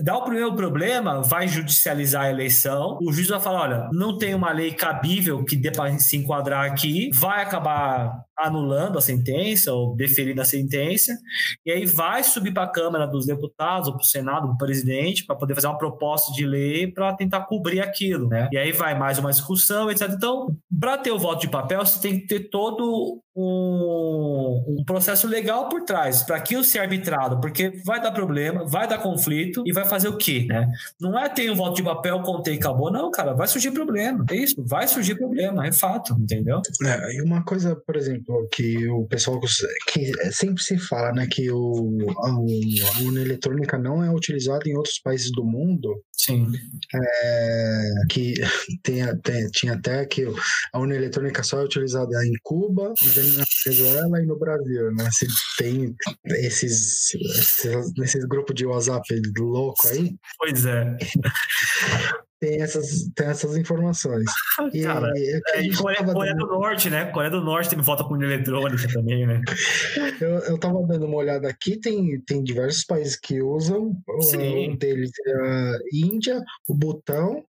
Dá 0.00 0.16
o 0.16 0.24
primeiro 0.24 0.54
problema, 0.54 1.22
vai 1.22 1.48
judicializar 1.48 2.24
a 2.24 2.30
eleição, 2.30 2.98
o 3.00 3.12
juiz 3.12 3.28
vai 3.28 3.40
falar, 3.40 3.62
olha, 3.62 3.88
não 3.92 4.18
tem 4.18 4.34
uma 4.34 4.52
lei 4.52 4.72
cabível 4.72 5.44
que 5.44 5.56
dê 5.56 5.70
para 5.70 5.96
se 5.98 6.16
enquadrar 6.16 6.70
aqui, 6.70 7.10
vai 7.12 7.42
acabar 7.42 8.25
anulando 8.38 8.98
a 8.98 9.00
sentença 9.00 9.72
ou 9.72 9.94
deferindo 9.96 10.40
a 10.40 10.44
sentença, 10.44 11.16
e 11.64 11.70
aí 11.70 11.86
vai 11.86 12.22
subir 12.22 12.52
para 12.52 12.64
a 12.64 12.68
Câmara 12.68 13.06
dos 13.06 13.26
Deputados 13.26 13.88
ou 13.88 13.94
para 13.94 14.02
o 14.02 14.06
Senado, 14.06 14.48
do 14.48 14.56
presidente, 14.56 15.24
para 15.24 15.36
poder 15.36 15.54
fazer 15.54 15.66
uma 15.66 15.78
proposta 15.78 16.32
de 16.32 16.46
lei 16.46 16.86
para 16.90 17.14
tentar 17.14 17.42
cobrir 17.42 17.80
aquilo, 17.80 18.28
né? 18.28 18.48
E 18.52 18.58
aí 18.58 18.72
vai 18.72 18.98
mais 18.98 19.18
uma 19.18 19.30
discussão, 19.30 19.90
etc. 19.90 20.10
Então, 20.12 20.48
para 20.78 20.98
ter 20.98 21.12
o 21.12 21.18
voto 21.18 21.40
de 21.40 21.48
papel, 21.48 21.84
você 21.84 22.00
tem 22.00 22.20
que 22.20 22.26
ter 22.26 22.50
todo 22.50 23.22
um, 23.36 24.64
um 24.80 24.84
processo 24.84 25.28
legal 25.28 25.68
por 25.68 25.84
trás 25.84 26.22
para 26.22 26.36
aquilo 26.36 26.64
ser 26.64 26.78
arbitrado, 26.78 27.38
porque 27.38 27.82
vai 27.84 28.00
dar 28.00 28.10
problema, 28.10 28.64
vai 28.64 28.88
dar 28.88 28.98
conflito 28.98 29.62
e 29.66 29.72
vai 29.72 29.84
fazer 29.84 30.08
o 30.08 30.16
quê, 30.16 30.46
né? 30.48 30.66
Não 30.98 31.18
é 31.18 31.28
ter 31.28 31.50
um 31.50 31.54
voto 31.54 31.76
de 31.76 31.82
papel, 31.82 32.22
contei 32.22 32.54
e 32.54 32.56
acabou, 32.56 32.90
não, 32.90 33.10
cara, 33.10 33.34
vai 33.34 33.46
surgir 33.46 33.70
problema. 33.72 34.24
É 34.30 34.36
isso, 34.36 34.54
vai 34.66 34.88
surgir 34.88 35.16
problema, 35.16 35.66
é 35.66 35.72
fato, 35.72 36.14
entendeu? 36.18 36.62
É, 36.82 37.16
e 37.16 37.22
uma 37.22 37.44
coisa, 37.44 37.76
por 37.76 37.94
exemplo, 37.94 38.25
que 38.52 38.88
o 38.88 39.06
pessoal 39.06 39.40
que 39.40 40.12
sempre 40.32 40.62
se 40.62 40.78
fala, 40.78 41.12
né, 41.12 41.26
que 41.30 41.50
o, 41.50 41.96
a, 42.24 43.02
urna 43.02 43.20
eletrônica 43.20 43.78
não 43.78 44.02
é 44.02 44.10
utilizada 44.10 44.68
em 44.68 44.76
outros 44.76 44.98
países 44.98 45.30
do 45.32 45.44
mundo. 45.44 46.02
Sim. 46.12 46.46
É, 46.94 47.90
que 48.10 48.34
tem, 48.82 49.04
tem, 49.20 49.46
tinha 49.50 49.74
até 49.74 50.04
que 50.06 50.24
a 50.72 50.78
urna 50.78 50.94
eletrônica 50.94 51.42
só 51.42 51.60
é 51.60 51.64
utilizada 51.64 52.24
em 52.24 52.32
Cuba, 52.42 52.92
na 53.36 53.44
Venezuela 53.64 54.22
e 54.22 54.26
no 54.26 54.38
Brasil, 54.38 54.92
né? 54.92 55.08
Se 55.12 55.26
tem 55.58 55.94
esses, 56.26 57.14
esses, 57.14 57.92
esses 57.98 58.24
grupos 58.24 58.54
de 58.54 58.66
WhatsApp 58.66 59.06
louco 59.38 59.86
aí. 59.88 60.14
Pois 60.38 60.66
é. 60.66 60.96
Tem 62.46 62.62
essas, 62.62 63.10
tem 63.12 63.26
essas 63.26 63.56
informações. 63.56 64.24
E, 64.72 64.82
Cara, 64.82 65.12
é, 65.14 65.66
é, 65.66 65.76
Coreia, 65.76 66.02
Coreia 66.02 66.34
dando... 66.34 66.46
do 66.46 66.54
Norte, 66.54 66.88
né? 66.88 67.04
Coreia 67.06 67.30
do 67.30 67.42
Norte 67.42 67.70
tem 67.70 67.78
volta 67.80 68.04
com 68.04 68.20
eletrônica 68.20 68.88
também, 68.88 69.26
né? 69.26 69.40
Eu, 70.20 70.30
eu 70.30 70.58
tava 70.58 70.82
dando 70.86 71.04
uma 71.04 71.16
olhada 71.16 71.48
aqui, 71.48 71.78
tem, 71.78 72.18
tem 72.20 72.42
diversos 72.42 72.84
países 72.84 73.16
que 73.16 73.42
usam. 73.42 73.94
Sim. 74.20 74.70
Um 74.70 74.76
deles 74.76 75.10
é 75.26 75.32
a 75.32 75.78
Índia, 75.92 76.42
o 76.66 76.74
Butão, 76.74 77.44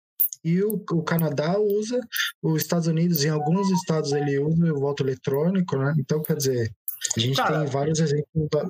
e 0.44 0.62
o, 0.62 0.82
o 0.92 1.02
Canadá 1.02 1.56
usa, 1.58 2.00
os 2.42 2.62
Estados 2.62 2.88
Unidos, 2.88 3.24
em 3.24 3.28
alguns 3.28 3.70
estados 3.70 4.12
ele 4.12 4.38
usa 4.38 4.72
o 4.72 4.80
voto 4.80 5.04
eletrônico, 5.04 5.76
né? 5.76 5.94
Então, 5.98 6.20
quer 6.22 6.36
dizer, 6.36 6.72
a 7.16 7.20
gente 7.20 7.36
Cara, 7.36 7.60
tem 7.60 7.66
vários 7.68 8.00
exemplos 8.00 8.48
da, 8.50 8.64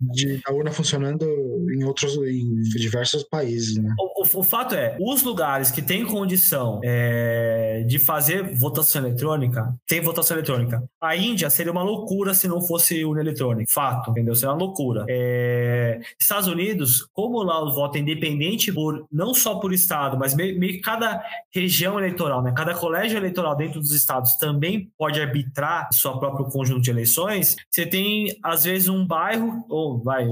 de, 0.00 0.40
da 0.44 0.52
urna 0.52 0.72
funcionando 0.72 1.26
em 1.72 1.84
outros, 1.84 2.16
em 2.16 2.62
diversos 2.62 3.22
países, 3.24 3.76
né? 3.76 3.94
O, 3.98 4.22
o, 4.22 4.40
o 4.40 4.44
fato 4.44 4.74
é, 4.74 4.96
os 5.00 5.22
lugares 5.22 5.70
que 5.70 5.82
têm 5.82 6.04
condição 6.04 6.80
é, 6.84 7.84
de 7.86 7.98
fazer 7.98 8.54
votação 8.54 9.04
eletrônica, 9.04 9.74
tem 9.86 10.00
votação 10.00 10.36
eletrônica. 10.36 10.82
A 11.00 11.16
Índia 11.16 11.50
seria 11.50 11.72
uma 11.72 11.82
loucura 11.82 12.34
se 12.34 12.48
não 12.48 12.60
fosse 12.60 13.04
urna 13.04 13.20
eletrônica. 13.20 13.70
Fato, 13.72 14.10
entendeu? 14.10 14.34
Seria 14.34 14.52
uma 14.52 14.58
loucura. 14.58 15.04
É, 15.08 16.00
Estados 16.18 16.48
Unidos, 16.48 17.06
como 17.12 17.42
lá 17.42 17.62
o 17.62 17.72
voto 17.74 17.96
é 17.96 18.00
independente 18.00 18.72
por, 18.72 19.06
não 19.10 19.34
só 19.34 19.56
por 19.56 19.72
estado, 19.72 20.18
mas 20.18 20.34
meio, 20.34 20.58
meio 20.58 20.80
cada 20.80 21.22
região 21.52 21.98
eleitoral, 21.98 22.42
né? 22.42 22.52
Cada 22.56 22.74
colégio 22.74 23.16
eleitoral 23.16 23.56
dentro 23.56 23.80
dos 23.80 23.92
estados 23.92 24.36
também 24.36 24.90
pode 24.98 25.20
arbitrar 25.20 25.88
seu 25.92 26.18
próprio 26.18 26.46
conjunto 26.46 26.82
de 26.82 26.90
eleições 26.90 27.56
você 27.68 27.86
tem, 27.86 28.38
às 28.42 28.64
vezes, 28.64 28.88
um 28.88 29.06
bairro, 29.06 29.64
ou 29.68 30.02
vai, 30.02 30.26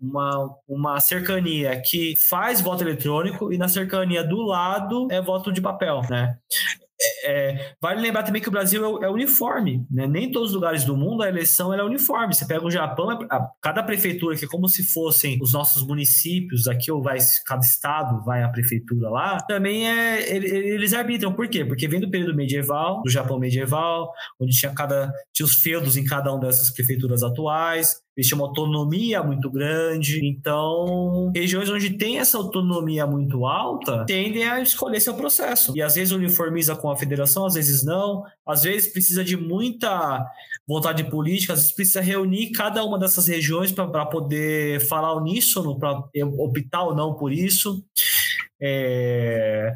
uma, 0.00 0.54
uma 0.68 1.00
cercania 1.00 1.80
que 1.80 2.14
faz 2.28 2.60
voto 2.60 2.82
eletrônico 2.82 3.52
e 3.52 3.58
na 3.58 3.68
cercania 3.68 4.22
do 4.22 4.40
lado 4.42 5.08
é 5.10 5.20
voto 5.20 5.52
de 5.52 5.60
papel, 5.60 6.02
né? 6.08 6.36
É, 7.24 7.74
vale 7.80 8.00
lembrar 8.00 8.22
também 8.22 8.40
que 8.40 8.48
o 8.48 8.52
Brasil 8.52 9.02
é, 9.02 9.06
é, 9.06 9.10
uniforme, 9.10 9.86
né? 9.90 10.06
Nem 10.06 10.30
todos 10.30 10.50
os 10.50 10.54
lugares 10.54 10.84
do 10.84 10.96
mundo 10.96 11.22
a 11.22 11.28
eleição 11.28 11.72
é 11.72 11.82
uniforme. 11.82 12.34
Você 12.34 12.44
pega 12.46 12.64
o 12.64 12.70
Japão, 12.70 13.12
é, 13.12 13.26
a, 13.30 13.48
cada 13.60 13.82
prefeitura, 13.82 14.36
que 14.36 14.44
é 14.44 14.48
como 14.48 14.68
se 14.68 14.82
fossem 14.82 15.38
os 15.40 15.52
nossos 15.52 15.86
municípios, 15.86 16.68
aqui 16.68 16.90
ou 16.90 17.02
vai 17.02 17.18
cada 17.46 17.62
estado 17.62 18.24
vai 18.24 18.42
a 18.42 18.48
prefeitura 18.48 19.08
lá, 19.08 19.38
também 19.38 19.88
é 19.88 20.34
eles 20.34 20.92
arbitram. 20.92 21.32
Por 21.32 21.48
quê? 21.48 21.64
Porque 21.64 21.88
vem 21.88 22.00
do 22.00 22.10
período 22.10 22.34
medieval, 22.34 23.02
do 23.02 23.10
Japão 23.10 23.38
medieval, 23.38 24.12
onde 24.40 24.56
tinha 24.56 24.72
cada 24.72 25.12
tinha 25.32 25.46
os 25.46 25.54
feudos 25.56 25.96
em 25.96 26.04
cada 26.04 26.32
uma 26.32 26.40
dessas 26.40 26.70
prefeituras 26.70 27.22
atuais. 27.22 28.01
Tinham 28.20 28.40
uma 28.40 28.48
autonomia 28.48 29.22
muito 29.22 29.50
grande. 29.50 30.20
Então, 30.26 31.32
regiões 31.34 31.70
onde 31.70 31.90
tem 31.90 32.18
essa 32.18 32.36
autonomia 32.36 33.06
muito 33.06 33.46
alta 33.46 34.04
tendem 34.06 34.44
a 34.44 34.60
escolher 34.60 35.00
seu 35.00 35.14
processo. 35.14 35.72
E 35.76 35.80
às 35.80 35.94
vezes 35.94 36.12
uniformiza 36.12 36.76
com 36.76 36.90
a 36.90 36.96
federação, 36.96 37.46
às 37.46 37.54
vezes 37.54 37.82
não. 37.84 38.22
Às 38.46 38.62
vezes 38.62 38.92
precisa 38.92 39.24
de 39.24 39.36
muita 39.36 40.26
vontade 40.66 41.04
política, 41.04 41.54
às 41.54 41.60
vezes 41.60 41.74
precisa 41.74 42.00
reunir 42.00 42.50
cada 42.50 42.84
uma 42.84 42.98
dessas 42.98 43.26
regiões 43.28 43.72
para 43.72 44.06
poder 44.06 44.80
falar 44.86 45.14
uníssono, 45.14 45.78
para 45.78 46.02
optar 46.38 46.82
ou 46.82 46.94
não 46.94 47.14
por 47.14 47.32
isso. 47.32 47.82
É, 48.64 49.74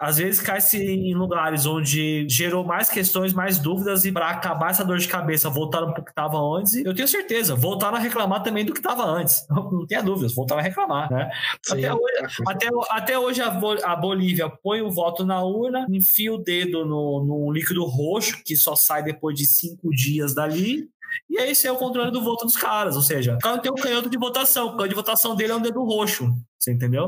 às 0.00 0.16
vezes 0.16 0.40
cai-se 0.40 0.78
em 0.78 1.14
lugares 1.14 1.66
onde 1.66 2.26
gerou 2.26 2.64
mais 2.64 2.88
questões, 2.88 3.34
mais 3.34 3.58
dúvidas, 3.58 4.06
e 4.06 4.10
para 4.10 4.30
acabar 4.30 4.70
essa 4.70 4.82
dor 4.82 4.96
de 4.96 5.06
cabeça, 5.06 5.50
voltaram 5.50 5.92
para 5.92 6.00
o 6.00 6.04
que 6.04 6.10
estava 6.10 6.38
antes. 6.38 6.74
Eu 6.76 6.94
tenho 6.94 7.06
certeza, 7.06 7.54
voltaram 7.54 7.98
a 7.98 8.00
reclamar 8.00 8.42
também 8.42 8.64
do 8.64 8.72
que 8.72 8.78
estava 8.78 9.04
antes. 9.04 9.46
Não 9.50 9.86
tenha 9.86 10.02
dúvidas, 10.02 10.34
voltaram 10.34 10.60
a 10.60 10.64
reclamar. 10.64 11.12
Né? 11.12 11.30
Sim, 11.62 11.84
até, 11.84 11.92
hoje, 11.92 12.42
até, 12.48 12.68
até 12.88 13.18
hoje 13.18 13.42
a, 13.42 13.94
Bolívia 13.94 14.48
põe 14.48 14.80
o 14.80 14.90
voto 14.90 15.22
na 15.22 15.44
urna, 15.44 15.86
enfia 15.90 16.32
o 16.32 16.38
dedo 16.38 16.86
no, 16.86 17.22
no 17.22 17.52
líquido 17.52 17.84
roxo, 17.84 18.42
que 18.42 18.56
só 18.56 18.74
sai 18.74 19.02
depois 19.02 19.36
de 19.36 19.46
cinco 19.46 19.90
dias 19.90 20.34
dali, 20.34 20.88
e 21.28 21.38
aí 21.38 21.50
esse 21.50 21.66
é 21.66 21.72
o 21.72 21.76
controle 21.76 22.10
do 22.10 22.22
voto 22.22 22.46
dos 22.46 22.56
caras, 22.56 22.96
ou 22.96 23.02
seja, 23.02 23.34
o 23.34 23.38
cara 23.38 23.58
tem 23.58 23.70
um 23.70 23.74
canhoto 23.74 24.08
de 24.08 24.16
votação, 24.16 24.68
o 24.68 24.70
canhoto 24.70 24.88
de 24.88 24.94
votação 24.94 25.36
dele 25.36 25.52
é 25.52 25.56
um 25.56 25.60
dedo 25.60 25.84
roxo, 25.84 26.32
você 26.58 26.72
entendeu? 26.72 27.06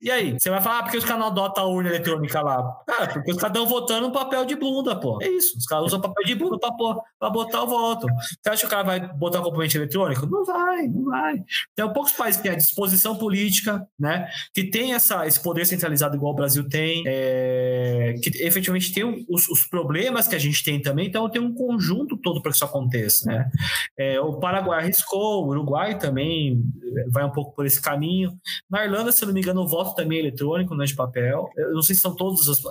E 0.00 0.10
aí? 0.10 0.32
Você 0.38 0.50
vai 0.50 0.60
falar, 0.60 0.80
ah, 0.80 0.82
porque 0.82 0.98
os 0.98 1.04
caras 1.04 1.26
adotam 1.26 1.64
a 1.64 1.66
urna 1.66 1.88
eletrônica 1.88 2.40
lá? 2.42 2.62
Cara, 2.86 3.12
porque 3.12 3.30
os 3.30 3.38
caras 3.38 3.56
estão 3.56 3.66
votando 3.66 4.06
um 4.06 4.12
papel 4.12 4.44
de 4.44 4.54
bunda, 4.54 4.94
pô. 4.94 5.18
É 5.22 5.28
isso. 5.28 5.56
Os 5.56 5.64
caras 5.64 5.86
usam 5.86 6.00
papel 6.00 6.24
de 6.24 6.34
bunda 6.34 6.58
pra, 6.58 6.70
pra 7.18 7.30
botar 7.30 7.62
o 7.62 7.66
voto. 7.66 8.06
Você 8.06 8.50
acha 8.50 8.60
que 8.60 8.66
o 8.66 8.70
cara 8.70 8.82
vai 8.82 9.00
botar 9.00 9.40
um 9.40 9.44
componente 9.44 9.76
eletrônico? 9.76 10.26
Não 10.26 10.44
vai, 10.44 10.86
não 10.88 11.04
vai. 11.04 11.42
Tem 11.74 11.92
poucos 11.92 12.12
países 12.12 12.36
que 12.36 12.42
têm 12.42 12.52
a 12.52 12.58
disposição 12.58 13.16
política, 13.16 13.86
né? 13.98 14.28
Que 14.52 14.64
tem 14.64 14.94
essa, 14.94 15.26
esse 15.26 15.40
poder 15.40 15.64
centralizado 15.64 16.16
igual 16.16 16.32
o 16.32 16.36
Brasil 16.36 16.68
tem, 16.68 17.02
é, 17.06 18.14
que 18.22 18.30
efetivamente 18.42 18.92
tem 18.92 19.24
os, 19.28 19.48
os, 19.48 19.64
problemas 19.64 20.28
que 20.28 20.34
a 20.34 20.38
gente 20.38 20.62
tem 20.62 20.80
também, 20.80 21.06
então 21.06 21.28
tem 21.30 21.40
um 21.40 21.54
conjunto 21.54 22.16
todo 22.18 22.42
para 22.42 22.50
que 22.50 22.56
isso 22.56 22.64
aconteça, 22.64 23.26
né? 23.26 23.50
É, 23.98 24.20
o 24.20 24.34
Paraguai 24.34 24.80
arriscou, 24.80 25.44
o 25.44 25.48
Uruguai 25.48 25.98
também 25.98 26.62
vai 27.10 27.24
um 27.24 27.30
pouco 27.30 27.54
por 27.54 27.64
esse 27.66 27.80
caminho. 27.80 28.38
Na 28.70 28.84
Irlanda, 28.84 29.10
se 29.10 29.24
não 29.24 29.32
me 29.32 29.40
engano, 29.40 29.62
o 29.62 29.68
voto 29.68 29.83
também 29.92 30.18
é 30.18 30.20
eletrônico, 30.22 30.74
não 30.74 30.84
é 30.84 30.86
de 30.86 30.94
papel. 30.94 31.48
Eu 31.56 31.74
não 31.74 31.82
sei 31.82 31.94
se 31.94 32.00
são 32.00 32.14
todas 32.14 32.48
as, 32.48 32.62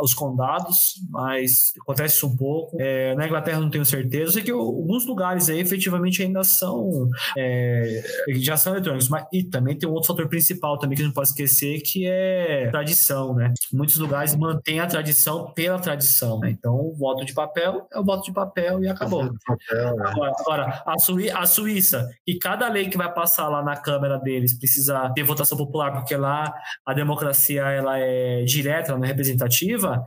os 0.00 0.14
condados, 0.14 0.94
mas 1.10 1.72
acontece 1.80 2.16
isso 2.16 2.26
um 2.26 2.36
pouco. 2.36 2.76
É, 2.80 3.14
na 3.14 3.26
Inglaterra 3.26 3.60
não 3.60 3.70
tenho 3.70 3.84
certeza. 3.84 4.24
Eu 4.24 4.32
sei 4.32 4.42
que 4.42 4.50
alguns 4.50 5.06
lugares 5.06 5.48
aí 5.48 5.60
efetivamente 5.60 6.22
ainda 6.22 6.42
são 6.44 7.08
é, 7.36 8.02
já 8.36 8.56
são 8.56 8.72
eletrônicos, 8.72 9.08
mas 9.08 9.26
e 9.32 9.44
também 9.44 9.76
tem 9.76 9.88
um 9.88 9.92
outro 9.92 10.08
fator 10.08 10.28
principal 10.28 10.78
também 10.78 10.96
que 10.96 11.02
a 11.02 11.04
gente 11.04 11.14
não 11.14 11.14
pode 11.14 11.28
esquecer 11.28 11.80
que 11.80 12.06
é 12.06 12.68
tradição, 12.70 13.34
né? 13.34 13.52
Muitos 13.72 13.96
lugares 13.98 14.34
mantêm 14.34 14.80
a 14.80 14.86
tradição 14.86 15.52
pela 15.52 15.78
tradição. 15.78 16.40
Né? 16.40 16.50
Então, 16.50 16.74
o 16.74 16.94
voto 16.94 17.24
de 17.24 17.32
papel 17.32 17.86
é 17.92 17.98
o 17.98 18.04
voto 18.04 18.24
de 18.24 18.32
papel 18.32 18.82
e 18.82 18.88
acabou. 18.88 19.30
Papel, 19.46 19.96
né? 19.96 20.04
Agora, 20.06 20.32
agora 20.38 20.82
a, 20.86 20.98
Suí 20.98 21.30
a 21.30 21.46
Suíça, 21.46 22.08
e 22.26 22.38
cada 22.38 22.68
lei 22.68 22.88
que 22.88 22.96
vai 22.96 23.12
passar 23.12 23.48
lá 23.48 23.62
na 23.62 23.76
Câmara 23.76 24.18
deles 24.18 24.58
precisa 24.58 25.10
ter 25.14 25.22
votação 25.22 25.56
popular, 25.56 25.92
porque 25.92 26.16
lá 26.16 26.52
a 26.84 26.94
democracia 26.94 27.62
ela 27.62 27.98
é 27.98 28.44
direta, 28.44 28.90
ela 28.90 28.98
não 28.98 29.04
é 29.04 29.08
representativa. 29.08 30.02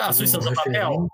A 0.00 0.12
Suíça 0.12 0.38
usa 0.38 0.52
papel 0.52 1.08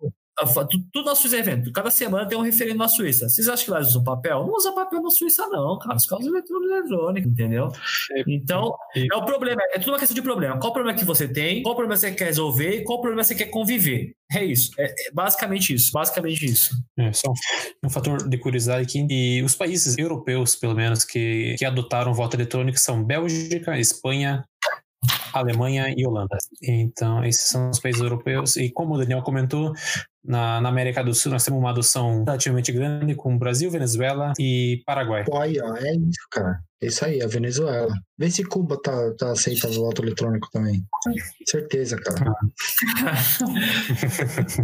tudo 0.93 1.05
na 1.05 1.15
Suíça 1.15 1.37
é 1.37 1.41
evento. 1.41 1.73
Cada 1.73 1.91
semana 1.91 2.27
tem 2.27 2.39
um 2.39 2.43
referendo 2.43 2.79
na 2.79 2.89
Suíça. 2.89 3.29
Vocês 3.29 3.49
acham 3.49 3.65
que 3.65 3.71
lá 3.71 3.81
usam 3.81 4.05
papel? 4.05 4.47
Não 4.47 4.55
usa 4.55 4.73
papel 4.73 5.03
na 5.03 5.11
Suíça, 5.11 5.47
não, 5.49 5.79
cara. 5.79 5.97
Os 5.97 6.07
carros 6.07 6.27
eletrônicos, 6.27 7.31
entendeu? 7.31 7.73
É, 8.13 8.23
então, 8.27 8.75
é 8.95 9.17
o 9.17 9.25
problema. 9.25 9.61
É 9.73 9.79
tudo 9.79 9.93
uma 9.93 9.99
questão 9.99 10.15
de 10.15 10.23
problema. 10.23 10.59
Qual 10.59 10.71
o 10.71 10.75
problema 10.75 10.97
que 10.97 11.05
você 11.05 11.27
tem? 11.27 11.63
Qual 11.63 11.73
o 11.73 11.77
problema 11.77 11.95
que 11.95 12.01
você 12.01 12.13
quer 12.13 12.27
resolver? 12.27 12.81
E 12.81 12.85
qual 12.85 12.99
o 12.99 13.01
problema 13.01 13.23
que 13.23 13.29
você 13.29 13.35
quer 13.35 13.47
conviver? 13.47 14.13
É 14.33 14.45
isso. 14.45 14.71
É, 14.79 14.85
é 14.85 15.13
basicamente 15.13 15.75
isso. 15.75 15.91
Basicamente 15.93 16.45
isso. 16.45 16.75
É, 16.99 17.13
só 17.13 17.31
um, 17.31 17.87
um 17.87 17.91
fator 17.91 18.29
de 18.29 18.39
curiosidade 18.39 18.83
aqui. 18.85 19.07
E 19.11 19.43
os 19.43 19.55
países 19.55 19.97
europeus, 19.99 20.55
pelo 20.55 20.75
menos, 20.75 21.05
que, 21.05 21.57
que 21.59 21.65
adotaram 21.65 22.15
voto 22.15 22.37
eletrônico 22.37 22.79
são 22.79 23.03
Bélgica, 23.03 23.79
Espanha, 23.79 24.45
Alemanha 25.39 25.95
e 25.97 26.07
Holanda. 26.07 26.37
Então, 26.63 27.25
esses 27.25 27.49
são 27.49 27.71
os 27.71 27.81
países 27.81 28.01
europeus. 28.01 28.57
E 28.57 28.71
como 28.71 28.95
o 28.95 28.99
Daniel 28.99 29.23
comentou, 29.23 29.73
na, 30.25 30.61
na, 30.61 30.69
América 30.69 31.03
do 31.03 31.15
Sul, 31.15 31.33
nós 31.33 31.45
temos 31.45 31.61
uma 31.61 31.71
adoção 31.71 32.25
relativamente 32.25 32.71
grande 32.71 33.15
com 33.15 33.39
Brasil, 33.39 33.71
Venezuela 33.71 34.33
e 34.39 34.83
Paraguai. 34.85 35.25
Aí, 35.41 35.61
ó, 35.61 35.75
é 35.77 35.95
isso, 35.95 36.27
cara. 36.31 36.61
É 36.83 36.87
isso 36.87 37.05
aí, 37.05 37.23
a 37.23 37.27
Venezuela. 37.27 37.93
Vê 38.17 38.31
se 38.31 38.45
Cuba 38.45 38.79
tá, 38.81 39.15
tá 39.19 39.33
aceitando 39.33 39.81
o 39.81 39.87
voto 39.87 40.03
eletrônico 40.03 40.49
também. 40.53 40.85
Certeza, 41.47 41.97
cara. 41.97 42.33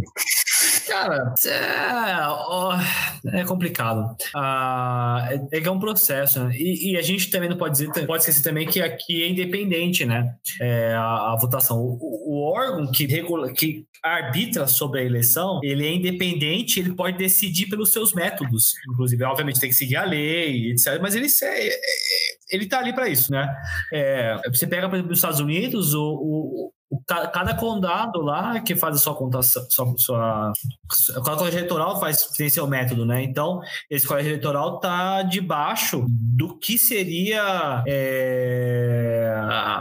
Cara, 0.87 1.33
é, 1.45 3.39
é 3.39 3.43
complicado. 3.43 4.15
Ah, 4.35 5.27
é, 5.51 5.57
é 5.57 5.71
um 5.71 5.79
processo, 5.79 6.43
né? 6.43 6.55
e, 6.55 6.91
e, 6.91 6.97
a 6.97 7.01
gente 7.01 7.29
também 7.29 7.49
não 7.49 7.57
pode 7.57 7.73
dizer, 7.73 8.05
pode 8.05 8.21
esquecer 8.21 8.43
também 8.43 8.67
que 8.67 8.81
aqui 8.81 9.23
é 9.23 9.29
independente, 9.29 10.05
né? 10.05 10.35
É, 10.61 10.93
a, 10.93 11.33
a, 11.33 11.37
votação. 11.39 11.79
O, 11.79 11.97
o, 11.99 12.51
órgão 12.51 12.91
que, 12.91 13.05
regula, 13.05 13.51
que 13.51 13.85
arbitra 14.03 14.67
sobre 14.67 15.01
a 15.01 15.03
eleição, 15.03 15.59
ele 15.63 15.85
é 15.85 15.93
independente, 15.93 16.79
ele 16.79 16.93
pode 16.93 17.17
decidir 17.17 17.67
pelos 17.67 17.91
seus 17.91 18.13
métodos. 18.13 18.73
Inclusive, 18.91 19.23
obviamente, 19.23 19.59
tem 19.59 19.69
que 19.69 19.75
seguir 19.75 19.95
a 19.95 20.05
lei, 20.05 20.71
etc. 20.71 20.99
Mas 21.01 21.15
ele, 21.15 21.27
é, 21.43 21.79
ele 22.51 22.67
tá 22.67 22.79
ali 22.79 22.93
para 22.93 23.09
isso, 23.09 23.31
né? 23.31 23.53
É, 23.91 24.37
você 24.49 24.67
pega, 24.67 24.87
por 24.87 24.95
exemplo, 24.95 25.11
os 25.11 25.19
Estados 25.19 25.39
Unidos, 25.39 25.93
o, 25.93 26.03
o, 26.03 26.71
cada 27.05 27.53
condado 27.55 28.21
lá 28.21 28.59
que 28.59 28.75
faz 28.75 28.95
a 28.95 28.99
sua 28.99 29.15
contação, 29.15 29.65
sua, 29.69 29.93
sua, 29.97 30.53
cada 31.23 31.37
colégio 31.37 31.59
eleitoral 31.59 31.99
faz 31.99 32.25
tem 32.37 32.49
seu 32.49 32.67
método, 32.67 33.05
né? 33.05 33.23
Então, 33.23 33.61
esse 33.89 34.07
colégio 34.07 34.31
eleitoral 34.31 34.79
tá 34.79 35.21
debaixo 35.23 36.05
do 36.07 36.57
que 36.57 36.77
seria 36.77 37.83
é, 37.87 39.33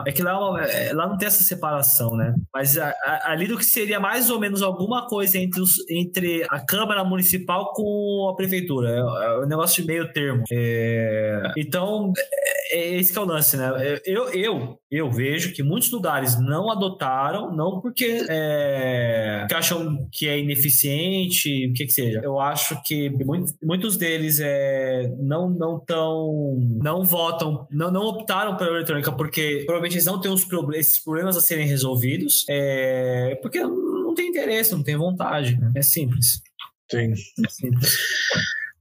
é 0.06 0.12
que 0.12 0.22
lá, 0.22 0.62
é, 0.62 0.92
lá 0.92 1.06
não 1.06 1.16
tem 1.16 1.28
essa 1.28 1.42
separação, 1.42 2.16
né? 2.16 2.34
Mas 2.52 2.78
a, 2.78 2.90
a, 3.04 3.32
ali 3.32 3.46
do 3.46 3.56
que 3.56 3.64
seria 3.64 3.98
mais 4.00 4.30
ou 4.30 4.38
menos 4.38 4.62
alguma 4.62 5.06
coisa 5.06 5.38
entre, 5.38 5.60
os, 5.60 5.78
entre 5.88 6.44
a 6.50 6.60
Câmara 6.60 7.04
Municipal 7.04 7.72
com 7.72 8.28
a 8.32 8.36
Prefeitura. 8.36 8.90
É, 8.90 8.98
é 8.98 9.38
um 9.38 9.46
negócio 9.46 9.82
de 9.82 9.88
meio 9.88 10.12
termo. 10.12 10.44
É, 10.52 11.52
então, 11.56 12.12
é, 12.16 12.63
é 12.74 12.96
esse 12.96 13.12
que 13.12 13.18
é 13.18 13.22
o 13.22 13.24
lance, 13.24 13.56
né? 13.56 13.70
Eu, 14.04 14.28
eu, 14.30 14.78
eu 14.90 15.10
vejo 15.10 15.52
que 15.52 15.62
muitos 15.62 15.90
lugares 15.90 16.38
não 16.40 16.70
adotaram, 16.70 17.54
não 17.54 17.80
porque, 17.80 18.24
é, 18.28 19.46
acham 19.52 20.08
que 20.10 20.28
é 20.28 20.38
ineficiente, 20.38 21.68
o 21.68 21.72
que 21.72 21.86
que 21.86 21.92
seja. 21.92 22.20
Eu 22.22 22.40
acho 22.40 22.80
que 22.84 23.10
muitos 23.62 23.96
deles 23.96 24.40
é, 24.40 25.12
não 25.18 25.48
não 25.48 25.78
tão 25.78 26.56
não 26.82 27.04
votam, 27.04 27.66
não, 27.70 27.90
não 27.90 28.02
optaram 28.02 28.56
pela 28.56 28.70
eletrônica 28.70 29.12
porque 29.12 29.62
provavelmente 29.66 29.94
eles 29.94 30.06
não 30.06 30.20
têm 30.20 30.32
os 30.32 30.44
esses 30.74 31.00
problemas 31.02 31.36
a 31.36 31.40
serem 31.40 31.66
resolvidos, 31.66 32.44
é, 32.48 33.38
porque 33.40 33.60
não 33.60 34.14
tem 34.14 34.28
interesse, 34.28 34.72
não 34.72 34.82
tem 34.82 34.96
vontade. 34.96 35.56
Né? 35.56 35.72
É 35.76 35.82
simples. 35.82 36.42
Sim. 36.90 37.12
É 37.12 37.48
simples. 37.48 37.96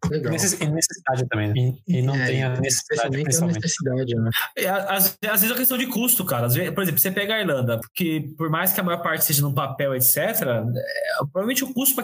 Legal. 0.09 0.31
necessidade 0.31 1.27
também, 1.29 1.47
né? 1.49 1.53
E, 1.87 1.99
e 1.99 2.01
não 2.01 2.15
é, 2.15 2.25
tem 2.25 2.43
a 2.43 2.49
necessidade, 2.59 3.21
principalmente. 3.21 3.61
necessidade, 3.61 4.15
né? 4.15 4.29
É, 4.57 4.69
às, 4.69 5.17
às, 5.29 5.41
vezes 5.41 5.51
é 5.51 5.55
questão 5.55 5.77
de 5.77 5.87
custo, 5.87 6.25
cara. 6.25 6.47
Vezes, 6.47 6.69
por 6.71 6.83
exemplo, 6.83 6.99
você 6.99 7.11
pega 7.11 7.35
a 7.35 7.41
Irlanda, 7.41 7.79
que 7.93 8.21
por 8.37 8.49
mais 8.49 8.73
que 8.73 8.79
a 8.79 8.83
maior 8.83 9.01
parte 9.01 9.25
seja 9.25 9.41
no 9.41 9.53
papel, 9.53 9.95
etc., 9.95 10.17
é, 10.17 11.17
provavelmente 11.31 11.63
o 11.63 11.73
custo 11.73 11.95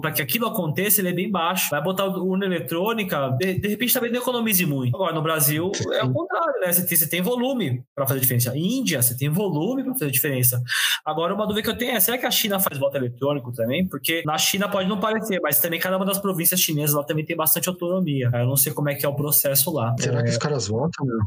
para 0.00 0.12
que 0.12 0.22
aquilo 0.22 0.46
aconteça 0.46 1.00
ele 1.00 1.10
é 1.10 1.12
bem 1.12 1.30
baixo. 1.30 1.70
Vai 1.70 1.82
botar 1.82 2.06
urna 2.06 2.44
eletrônica, 2.44 3.30
de, 3.38 3.54
de 3.54 3.68
repente 3.68 3.94
também 3.94 4.10
não 4.10 4.20
economize 4.20 4.64
muito. 4.66 4.94
Agora, 4.94 5.14
no 5.14 5.22
Brasil, 5.22 5.70
é 5.92 6.04
o 6.04 6.12
contrário, 6.12 6.60
né? 6.60 6.72
Você 6.72 6.86
tem, 6.86 6.96
você 6.96 7.08
tem 7.08 7.22
volume 7.22 7.82
para 7.94 8.06
fazer 8.06 8.20
diferença. 8.20 8.56
Índia, 8.56 9.02
você 9.02 9.16
tem 9.16 9.28
volume 9.28 9.84
para 9.84 9.94
fazer 9.94 10.10
diferença. 10.10 10.62
Agora, 11.04 11.34
uma 11.34 11.46
dúvida 11.46 11.62
que 11.62 11.70
eu 11.70 11.76
tenho 11.76 11.92
é: 11.92 12.00
será 12.00 12.18
que 12.18 12.26
a 12.26 12.30
China 12.30 12.60
faz 12.60 12.78
voto 12.78 12.96
eletrônico 12.96 13.52
também? 13.52 13.86
Porque 13.86 14.22
na 14.24 14.38
China 14.38 14.68
pode 14.68 14.88
não 14.88 15.00
parecer, 15.00 15.40
mas 15.42 15.58
também 15.58 15.80
cada 15.80 15.96
uma 15.96 16.06
das 16.06 16.18
províncias 16.18 16.60
chinesas 16.60 16.94
lá 16.94 17.04
também 17.04 17.24
tem 17.24 17.36
bastante 17.42 17.68
autonomia. 17.68 18.30
Eu 18.32 18.46
não 18.46 18.56
sei 18.56 18.72
como 18.72 18.88
é 18.88 18.94
que 18.94 19.04
é 19.04 19.08
o 19.08 19.14
processo 19.14 19.72
lá. 19.72 19.94
Será 19.98 20.20
é... 20.20 20.22
que 20.22 20.30
os 20.30 20.38
caras 20.38 20.68
votam, 20.68 21.04
meu? 21.04 21.18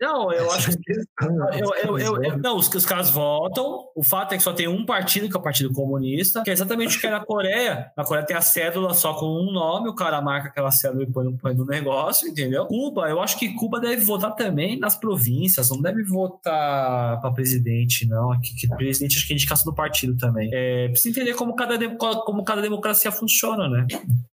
Não, 0.00 0.32
eu 0.32 0.50
acho 0.50 0.70
que. 0.78 0.92
Eu, 1.60 1.98
eu, 1.98 2.22
eu, 2.22 2.38
não, 2.38 2.56
os, 2.56 2.72
os 2.72 2.86
caras 2.86 3.10
votam. 3.10 3.84
O 3.94 4.02
fato 4.02 4.32
é 4.32 4.36
que 4.36 4.42
só 4.42 4.52
tem 4.52 4.66
um 4.66 4.86
partido, 4.86 5.28
que 5.28 5.36
é 5.36 5.38
o 5.38 5.42
Partido 5.42 5.72
Comunista, 5.72 6.42
que 6.42 6.50
é 6.50 6.52
exatamente 6.52 6.96
o 6.96 7.00
que 7.00 7.06
é 7.06 7.10
na 7.10 7.20
Coreia. 7.20 7.90
Na 7.96 8.04
Coreia 8.04 8.24
tem 8.24 8.36
a 8.36 8.40
cédula 8.40 8.94
só 8.94 9.14
com 9.14 9.26
um 9.26 9.52
nome, 9.52 9.88
o 9.88 9.94
cara 9.94 10.20
marca 10.22 10.48
aquela 10.48 10.70
cédula 10.70 11.02
e 11.02 11.12
põe, 11.12 11.36
põe 11.36 11.54
no 11.54 11.66
negócio, 11.66 12.28
entendeu? 12.28 12.66
Cuba, 12.66 13.08
eu 13.08 13.20
acho 13.20 13.38
que 13.38 13.52
Cuba 13.54 13.80
deve 13.80 14.02
votar 14.02 14.34
também 14.34 14.78
nas 14.78 14.96
províncias, 14.96 15.68
não 15.70 15.80
deve 15.82 16.02
votar 16.04 17.20
para 17.20 17.32
presidente, 17.32 18.06
não. 18.08 18.38
Que, 18.40 18.54
que 18.54 18.68
presidente 18.68 19.18
acho 19.18 19.26
que 19.26 19.32
é 19.32 19.36
indicação 19.36 19.70
do 19.70 19.74
partido 19.74 20.16
também. 20.16 20.50
É, 20.52 20.88
precisa 20.88 21.10
entender 21.10 21.34
como 21.34 21.54
cada, 21.54 21.76
como 21.96 22.44
cada 22.44 22.62
democracia 22.62 23.12
funciona, 23.12 23.68
né? 23.68 23.86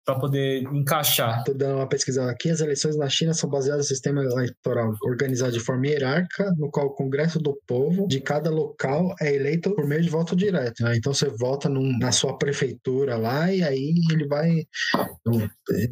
Para 0.06 0.16
poder 0.16 0.64
encaixar. 0.74 1.44
Tô 1.44 1.54
dando 1.54 1.78
uma 1.78 1.88
pesquisa 1.88 2.30
aqui. 2.30 2.50
As 2.50 2.62
eleições 2.62 2.96
na 2.96 3.10
China 3.10 3.34
são 3.34 3.50
baseadas 3.50 3.86
no 3.86 3.88
sistema 3.88 4.24
eleitoral 4.24 4.94
organizado 5.04 5.57
de 5.58 5.64
forma 5.64 5.88
hierárquica, 5.88 6.54
no 6.58 6.70
qual 6.70 6.88
o 6.88 6.96
Congresso 6.96 7.40
do 7.40 7.58
Povo 7.68 8.08
de 8.08 8.20
cada 8.20 8.50
local 8.50 9.16
é 9.20 9.34
eleito 9.34 9.74
por 9.76 9.88
meio 9.88 10.02
de 10.02 10.10
voto 10.10 10.36
direto. 10.36 10.84
Né? 10.84 10.98
Então 10.98 11.14
você 11.14 11.30
vota 11.30 11.68
num, 11.70 11.98
na 11.98 12.12
sua 12.12 12.38
prefeitura 12.38 13.18
lá 13.18 13.52
e 13.52 13.64
aí 13.64 13.94
ele 14.12 14.28
vai, 14.28 14.66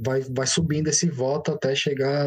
vai, 0.03 0.21
vai 0.21 0.47
subindo 0.47 0.87
esse 0.87 1.09
voto 1.09 1.51
até 1.51 1.75
chegar 1.75 2.25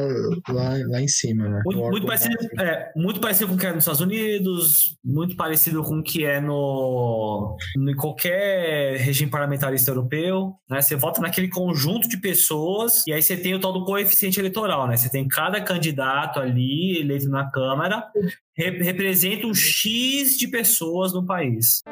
lá, 0.49 0.77
lá 0.89 1.01
em 1.01 1.09
cima. 1.09 1.49
Né? 1.49 1.63
Muito, 1.65 1.81
muito 1.91 2.07
parecido, 2.07 2.37
é, 2.61 2.93
muito 2.97 3.21
parecido 3.21 3.49
com 3.49 3.55
o 3.55 3.59
que 3.59 3.67
é 3.67 3.73
nos 3.73 3.85
Estados 3.85 4.01
Unidos, 4.01 4.97
muito 5.05 5.37
parecido 5.37 5.83
com 5.83 5.99
o 5.99 6.03
que 6.03 6.25
é 6.25 6.41
no, 6.41 7.57
em 7.77 7.97
qualquer 7.97 8.97
regime 8.99 9.31
parlamentarista 9.31 9.91
europeu. 9.91 10.55
Né? 10.69 10.81
Você 10.81 10.97
vota 10.97 11.21
naquele 11.21 11.49
conjunto 11.49 12.09
de 12.09 12.17
pessoas 12.19 13.05
e 13.07 13.13
aí 13.13 13.23
você 13.23 13.37
tem 13.37 13.55
o 13.55 13.61
tal 13.61 13.73
do 13.73 13.85
coeficiente 13.85 14.41
eleitoral. 14.41 14.89
Né? 14.89 14.97
Você 14.97 15.11
tem 15.11 15.27
cada 15.29 15.61
candidato 15.61 16.41
ali 16.41 16.99
eleito 17.01 17.28
na 17.29 17.51
Câmara 17.51 18.05
rep 18.57 18.83
representa 18.83 19.47
um 19.47 19.55
X 19.55 20.37
de 20.37 20.49
pessoas 20.49 21.13
no 21.13 21.25
país. 21.25 21.83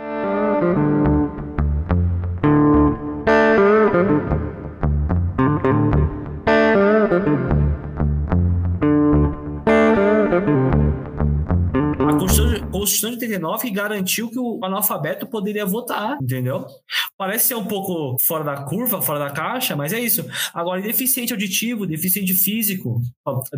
Constituição 12.87 13.11
de 13.11 13.16
89 13.16 13.70
garantiu 13.70 14.30
que 14.30 14.39
o 14.39 14.61
analfabeto 14.62 15.26
poderia 15.26 15.66
votar, 15.66 16.16
entendeu? 16.22 16.64
Parece 17.18 17.49
ser 17.49 17.57
um 17.57 17.64
pouco 17.64 18.16
fora 18.22 18.45
da 18.45 18.62
curva, 18.62 19.03
fora 19.03 19.18
da 19.18 19.30
caixa, 19.30 19.74
mas 19.74 19.93
é 19.93 19.99
isso. 19.99 20.24
Agora, 20.55 20.80
deficiente 20.80 21.32
auditivo, 21.32 21.84
deficiente 21.84 22.32
físico, 22.32 23.01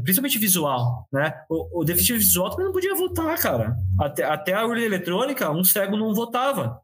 principalmente 0.02 0.38
visual, 0.38 1.06
né? 1.12 1.34
O, 1.50 1.82
o 1.82 1.84
deficiente 1.84 2.20
visual 2.20 2.48
também 2.48 2.66
não 2.66 2.72
podia 2.72 2.94
votar, 2.94 3.38
cara. 3.38 3.76
Até, 4.00 4.24
até 4.24 4.54
a 4.54 4.64
urna 4.64 4.80
eletrônica, 4.80 5.50
um 5.50 5.62
cego 5.62 5.94
não 5.94 6.14
votava. 6.14 6.80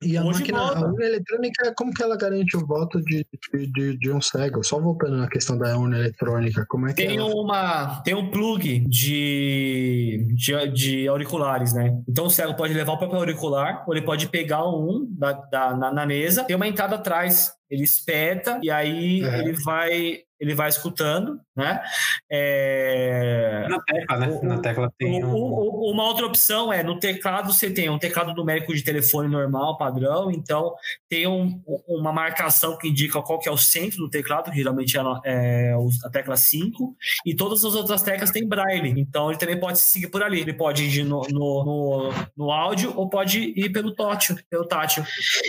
E 0.00 0.16
a 0.16 0.22
Hoje 0.24 0.40
máquina, 0.40 0.60
a 0.60 0.80
urna 0.80 1.04
eletrônica, 1.04 1.74
como 1.76 1.92
que 1.92 2.00
ela 2.02 2.16
garante 2.16 2.56
o 2.56 2.64
voto 2.64 3.00
de, 3.02 3.26
de, 3.74 3.98
de 3.98 4.10
um 4.12 4.20
cego? 4.20 4.62
Só 4.62 4.78
voltando 4.80 5.16
na 5.16 5.28
questão 5.28 5.58
da 5.58 5.76
urna 5.76 5.98
eletrônica, 5.98 6.64
como 6.68 6.86
é 6.86 6.90
que 6.90 7.04
Tem 7.04 7.16
ela... 7.16 7.26
uma 7.26 8.00
tem 8.04 8.14
um 8.14 8.30
plug 8.30 8.84
de, 8.88 10.24
de, 10.36 10.68
de 10.68 11.08
auriculares, 11.08 11.72
né? 11.74 12.00
Então 12.08 12.26
o 12.26 12.30
cego 12.30 12.54
pode 12.54 12.74
levar 12.74 12.92
o 12.92 12.98
próprio 12.98 13.18
auricular, 13.18 13.84
ou 13.88 13.94
ele 13.94 14.04
pode 14.04 14.28
pegar 14.28 14.64
um 14.68 15.04
da, 15.10 15.32
da- 15.32 15.76
na, 15.76 15.92
na 15.92 16.06
mesa, 16.06 16.44
tem 16.44 16.54
uma 16.54 16.68
entrada 16.68 16.94
atrás, 16.94 17.50
ele 17.70 17.82
espeta 17.84 18.58
e 18.62 18.70
aí 18.70 19.22
Uhum. 19.24 19.34
ele 19.34 19.52
vai 19.64 20.18
ele 20.40 20.54
vai 20.54 20.68
escutando, 20.68 21.40
né? 21.56 21.82
É, 22.30 23.66
Na 23.68 23.80
tecla, 23.82 24.16
né? 24.18 24.38
Na 24.44 24.58
tecla 24.60 24.92
tem 24.96 25.24
um... 25.24 25.34
uma 25.34 26.04
outra 26.04 26.26
opção 26.26 26.72
é 26.72 26.82
no 26.82 26.98
teclado 27.00 27.52
você 27.52 27.68
tem 27.70 27.90
um 27.90 27.98
teclado 27.98 28.32
numérico 28.34 28.72
de 28.72 28.82
telefone 28.84 29.28
normal, 29.28 29.76
padrão, 29.76 30.30
então 30.30 30.74
tem 31.08 31.26
um- 31.26 31.60
uma 31.88 32.12
marcação 32.12 32.78
que 32.78 32.86
indica 32.88 33.20
qual 33.20 33.40
que 33.40 33.48
é 33.48 33.52
o 33.52 33.56
centro 33.58 33.98
do 33.98 34.08
teclado, 34.08 34.50
que 34.52 34.56
geralmente 34.58 34.96
é 34.96 35.00
a, 35.00 35.20
é 35.24 35.74
a 36.04 36.10
tecla 36.10 36.36
5, 36.36 36.96
e 37.26 37.34
todas 37.34 37.64
as 37.64 37.74
outras 37.74 38.00
teclas 38.02 38.30
têm 38.30 38.46
braille, 38.46 38.94
então 38.96 39.30
ele 39.30 39.38
também 39.40 39.58
pode 39.58 39.78
seguir 39.80 40.06
por 40.08 40.22
ali. 40.22 40.40
Ele 40.40 40.52
pode 40.52 40.84
ir 40.84 41.02
no, 41.04 41.22
no, 41.30 41.64
no, 41.64 42.10
no 42.36 42.50
áudio 42.52 42.92
ou 42.96 43.08
pode 43.08 43.52
ir 43.56 43.70
pelo 43.70 43.92
tátil. 43.94 44.36
Pelo 44.48 44.66
tátil. 44.66 45.04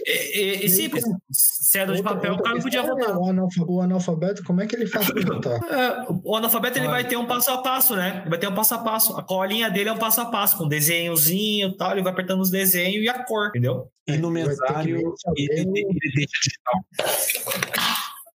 E, 0.05 0.39
e- 0.39 0.65
e 0.65 0.69
simples, 0.69 1.03
cédula 1.31 1.95
de 1.95 2.01
papel, 2.09 2.33
o 2.33 2.41
cara 2.43 2.55
não 2.55 2.61
podia 2.61 2.79
é 2.79 2.83
votar. 2.83 3.17
O, 3.17 3.29
analfa- 3.29 3.65
o 3.67 3.81
analfabeto, 3.81 4.43
como 4.43 4.61
é 4.61 4.67
que 4.67 4.75
ele 4.75 4.87
faz 4.87 5.11
pra 5.11 5.21
votar? 5.21 5.59
É, 5.71 6.05
o 6.23 6.35
analfabeto 6.35 6.77
ele 6.77 6.87
Ah. 6.87 6.91
vai 6.91 7.03
ter 7.07 7.15
um 7.17 7.25
passo 7.25 7.51
a 7.51 7.61
passo, 7.61 7.95
né? 7.95 8.19
Ele 8.21 8.29
vai 8.29 8.39
ter 8.39 8.47
um 8.47 8.53
passo 8.55 8.73
a 8.75 8.77
passo. 8.79 9.17
A 9.17 9.23
colinha 9.23 9.69
dele 9.69 9.89
é 9.89 9.93
um 9.93 9.97
passo 9.97 10.21
a 10.21 10.25
passo, 10.25 10.57
com 10.57 10.67
desenhozinho 10.67 11.69
e 11.69 11.77
tal. 11.77 11.91
Ele 11.93 12.01
vai 12.03 12.11
apertando 12.13 12.41
os 12.41 12.49
desenhos 12.51 13.03
e 13.03 13.09
a 13.09 13.23
cor, 13.23 13.47
entendeu? 13.49 13.87
E 14.07 14.17
no 14.17 14.29
mesário, 14.31 15.13
ele, 15.37 15.53
ele 15.61 16.11
deixa 16.15 16.39
digital. 16.43 17.39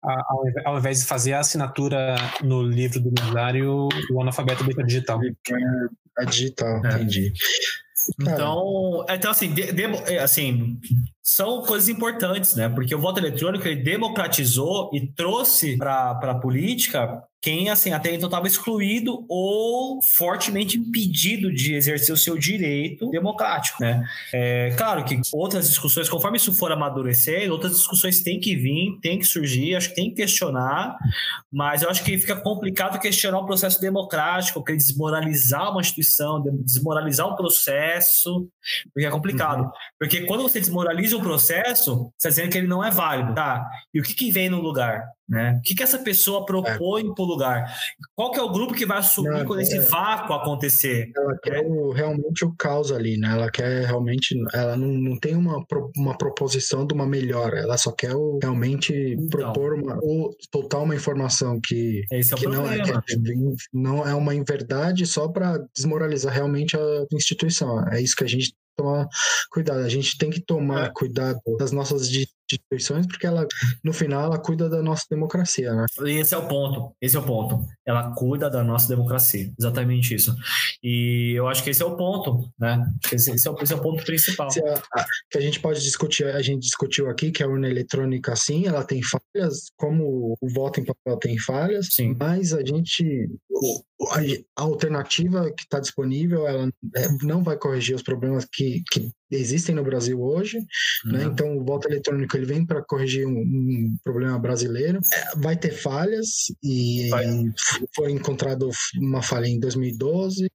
A- 0.03 0.23
Ao 0.65 0.77
invés- 0.77 0.99
de 0.99 1.05
fazer 1.05 1.33
a 1.33 1.39
assinatura 1.39 2.15
no 2.43 2.61
livro 2.61 2.99
do 2.99 3.11
mesário, 3.23 3.87
o 4.11 4.21
analfabeto 4.21 4.63
deixa 4.65 4.83
digital. 4.83 5.19
É 6.19 6.25
digital, 6.25 6.85
É. 6.85 6.89
entendi. 6.95 7.31
Então, 8.19 9.05
então 9.09 9.31
assim, 9.31 9.53
de- 9.53 9.71
demo- 9.71 9.97
é, 10.05 10.19
assim, 10.19 10.77
são 11.21 11.61
coisas 11.63 11.89
importantes, 11.89 12.55
né? 12.55 12.69
Porque 12.69 12.93
o 12.93 12.99
voto 12.99 13.19
eletrônico 13.19 13.67
ele 13.67 13.81
democratizou 13.83 14.89
e 14.93 15.07
trouxe 15.13 15.77
para 15.77 16.11
a 16.11 16.35
política 16.39 17.23
quem 17.43 17.69
assim 17.69 17.91
até 17.91 18.15
então 18.15 18.27
estava 18.27 18.47
excluído 18.47 19.25
ou 19.27 19.99
fortemente 20.15 20.77
impedido 20.77 21.53
de 21.53 21.75
exercer 21.75 22.15
o 22.15 22.17
seu 22.17 22.37
direito 22.37 23.09
democrático, 23.09 23.83
né? 23.83 24.01
É, 24.33 24.73
claro 24.77 25.03
que 25.03 25.19
outras 25.33 25.67
discussões, 25.67 26.07
conforme 26.07 26.37
isso 26.37 26.53
for 26.53 26.71
amadurecendo, 26.71 27.51
outras 27.51 27.73
discussões 27.73 28.21
têm 28.21 28.39
que 28.39 28.55
vir, 28.55 28.97
têm 29.01 29.19
que 29.19 29.25
surgir, 29.25 29.75
acho 29.75 29.89
que 29.89 29.95
tem 29.95 30.09
que 30.09 30.15
questionar, 30.15 30.97
mas 31.51 31.83
eu 31.83 31.89
acho 31.89 32.01
que 32.05 32.17
fica 32.17 32.37
complicado 32.37 32.97
questionar 32.97 33.39
o 33.39 33.45
processo 33.45 33.81
democrático, 33.81 34.63
querer 34.63 34.77
desmoralizar 34.77 35.69
uma 35.69 35.81
instituição, 35.81 36.41
de- 36.41 36.63
desmoralizar 36.63 37.27
um 37.27 37.35
processo, 37.35 38.47
porque 38.93 39.05
é 39.05 39.11
complicado. 39.11 39.69
Porque 39.99 40.21
quando 40.21 40.43
você 40.43 40.61
desmoraliza 40.61 41.17
um 41.17 41.21
processo, 41.21 42.09
você 42.17 42.29
está 42.29 42.29
dizendo 42.29 42.51
que 42.51 42.57
ele 42.57 42.67
não 42.67 42.81
é 42.81 42.89
válido, 42.89 43.33
tá? 43.33 43.67
E 43.93 43.99
o 43.99 44.03
que, 44.03 44.13
que 44.13 44.31
vem 44.31 44.49
no 44.49 44.61
lugar? 44.61 45.03
Né? 45.27 45.55
O 45.57 45.61
que, 45.61 45.73
que 45.73 45.81
essa 45.83 45.99
pessoa 45.99 46.45
propõe 46.45 47.13
para 47.13 47.23
o 47.23 47.27
lugar? 47.27 47.73
Qual 48.13 48.29
que 48.29 48.39
é 48.39 48.43
o 48.43 48.51
grupo 48.51 48.73
que 48.73 48.85
vai 48.85 48.97
assumir 48.97 49.29
Não, 49.29 49.45
quando 49.45 49.61
esse 49.61 49.77
é- 49.77 49.81
vácuo 49.81 50.33
acontecer? 50.33 51.09
ela 51.15 51.37
quer 51.41 51.61
o- 51.65 51.91
realmente 51.91 52.43
o 52.43 52.53
caos 52.57 52.91
ali, 52.91 53.17
né? 53.17 53.29
Ela 53.31 53.49
quer 53.49 53.85
realmente. 53.85 54.35
Ela 54.53 54.75
não, 54.75 54.89
não 54.89 55.17
tem 55.17 55.33
uma, 55.35 55.63
uma 55.95 56.17
proposição 56.17 56.85
de 56.85 56.93
uma 56.93 57.07
melhora, 57.07 57.57
ela 57.59 57.77
só 57.77 57.91
quer 57.93 58.13
o- 58.13 58.37
realmente 58.41 58.93
Então. 58.93 59.27
propor 59.29 59.73
uma. 59.75 59.97
ou 60.03 60.35
soltar 60.53 60.81
uma 60.81 60.93
informação 60.95 61.57
que. 61.63 62.01
Esse 62.11 62.33
é 62.33 62.35
o 62.35 62.39
que 62.39 62.47
não 62.47 62.69
é, 62.69 62.81
que 62.83 63.23
não 63.73 64.05
é 64.05 64.13
uma 64.13 64.35
inverdade 64.35 65.05
só 65.05 65.29
para 65.29 65.57
desmoralizar 65.75 66.33
realmente 66.33 66.75
a 66.75 67.05
instituição. 67.13 67.87
É 67.89 68.01
isso 68.01 68.15
que 68.15 68.25
a 68.25 68.27
gente 68.27 68.53
tomar 68.75 69.07
cuidado. 69.51 69.79
A 69.81 69.89
gente 69.89 70.17
tem 70.17 70.29
que 70.29 70.41
tomar 70.41 70.87
É. 70.87 70.91
cuidado 70.93 71.39
das 71.57 71.71
nossas 71.71 72.09
instituições, 72.53 73.05
porque 73.07 73.25
ela, 73.27 73.45
no 73.83 73.93
final, 73.93 74.23
ela 74.25 74.39
cuida 74.39 74.69
da 74.69 74.81
nossa 74.81 75.05
democracia, 75.09 75.73
né? 75.73 75.85
Esse 76.05 76.33
é 76.33 76.37
o 76.37 76.47
ponto. 76.47 76.95
Esse 77.01 77.15
é 77.15 77.19
o 77.19 77.23
ponto. 77.23 77.65
Ela 77.85 78.13
cuida 78.15 78.49
da 78.49 78.63
nossa 78.63 78.87
democracia. 78.87 79.51
Exatamente 79.59 80.15
isso. 80.15 80.35
E 80.81 81.33
eu 81.35 81.47
acho 81.47 81.63
que 81.63 81.69
esse 81.69 81.81
é 81.81 81.85
o 81.85 81.95
ponto, 81.95 82.49
né? 82.59 82.85
Esse, 83.11 83.31
esse 83.31 83.47
é, 83.47 83.51
o, 83.51 83.57
esse 83.61 83.73
é 83.73 83.75
o 83.75 83.81
ponto 83.81 84.03
principal. 84.03 84.47
A- 84.47 84.99
a- 85.01 85.05
que 85.29 85.37
a 85.37 85.41
gente 85.41 85.59
pode 85.59 85.81
discutir, 85.81 86.25
a 86.25 86.41
gente 86.41 86.61
discutiu 86.61 87.09
aqui 87.09 87.31
que 87.31 87.43
a 87.43 87.47
urna 87.47 87.69
eletrônica, 87.69 88.35
sim, 88.35 88.67
ela 88.67 88.83
tem 88.83 89.01
falhas, 89.01 89.71
como 89.77 90.37
o 90.39 90.49
voto 90.49 90.79
em 90.79 90.85
papel 90.85 91.17
tem 91.17 91.37
falhas, 91.37 91.87
Sim. 91.91 92.15
mas 92.19 92.53
a 92.53 92.61
gente, 92.63 93.29
a 94.55 94.61
alternativa 94.61 95.51
que 95.51 95.63
está 95.63 95.79
disponível, 95.79 96.47
ela 96.47 96.69
é, 96.95 97.07
não 97.23 97.43
vai 97.43 97.57
corrigir 97.57 97.95
os 97.95 98.03
problemas 98.03 98.45
que, 98.45 98.83
que 98.91 99.11
existem 99.31 99.73
no 99.73 99.83
Brasil 99.83 100.21
hoje, 100.21 100.59
né? 101.05 101.25
Uhum. 101.25 101.31
Então, 101.31 101.57
o 101.57 101.63
voto 101.63 101.87
eletrônico 101.87 102.35
ele 102.37 102.45
vem 102.45 102.65
para 102.65 102.83
corrigir 102.83 103.27
um, 103.27 103.39
um 103.39 103.95
problema 104.03 104.37
brasileiro. 104.37 104.99
Vai 105.37 105.57
ter 105.57 105.71
falhas 105.71 106.51
e 106.63 107.09
Vai. 107.09 107.25
foi 107.95 108.11
encontrado 108.11 108.69
uma 108.95 109.21
falha 109.21 109.47
em 109.47 109.59
2012 109.59 110.47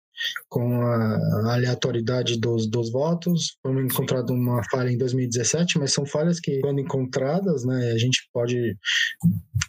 com 0.49 0.82
a 0.82 1.55
aleatoriedade 1.55 2.39
dos, 2.39 2.69
dos 2.69 2.90
votos. 2.90 3.57
Foi 3.62 3.85
encontrado 3.85 4.32
uma 4.32 4.62
falha 4.70 4.90
em 4.90 4.99
2017, 4.99 5.78
mas 5.78 5.93
são 5.93 6.07
falhas 6.07 6.40
que, 6.40 6.61
quando 6.61 6.81
encontradas, 6.81 7.65
né, 7.65 7.93
a 7.93 7.99
gente 7.99 8.28
pode 8.32 8.77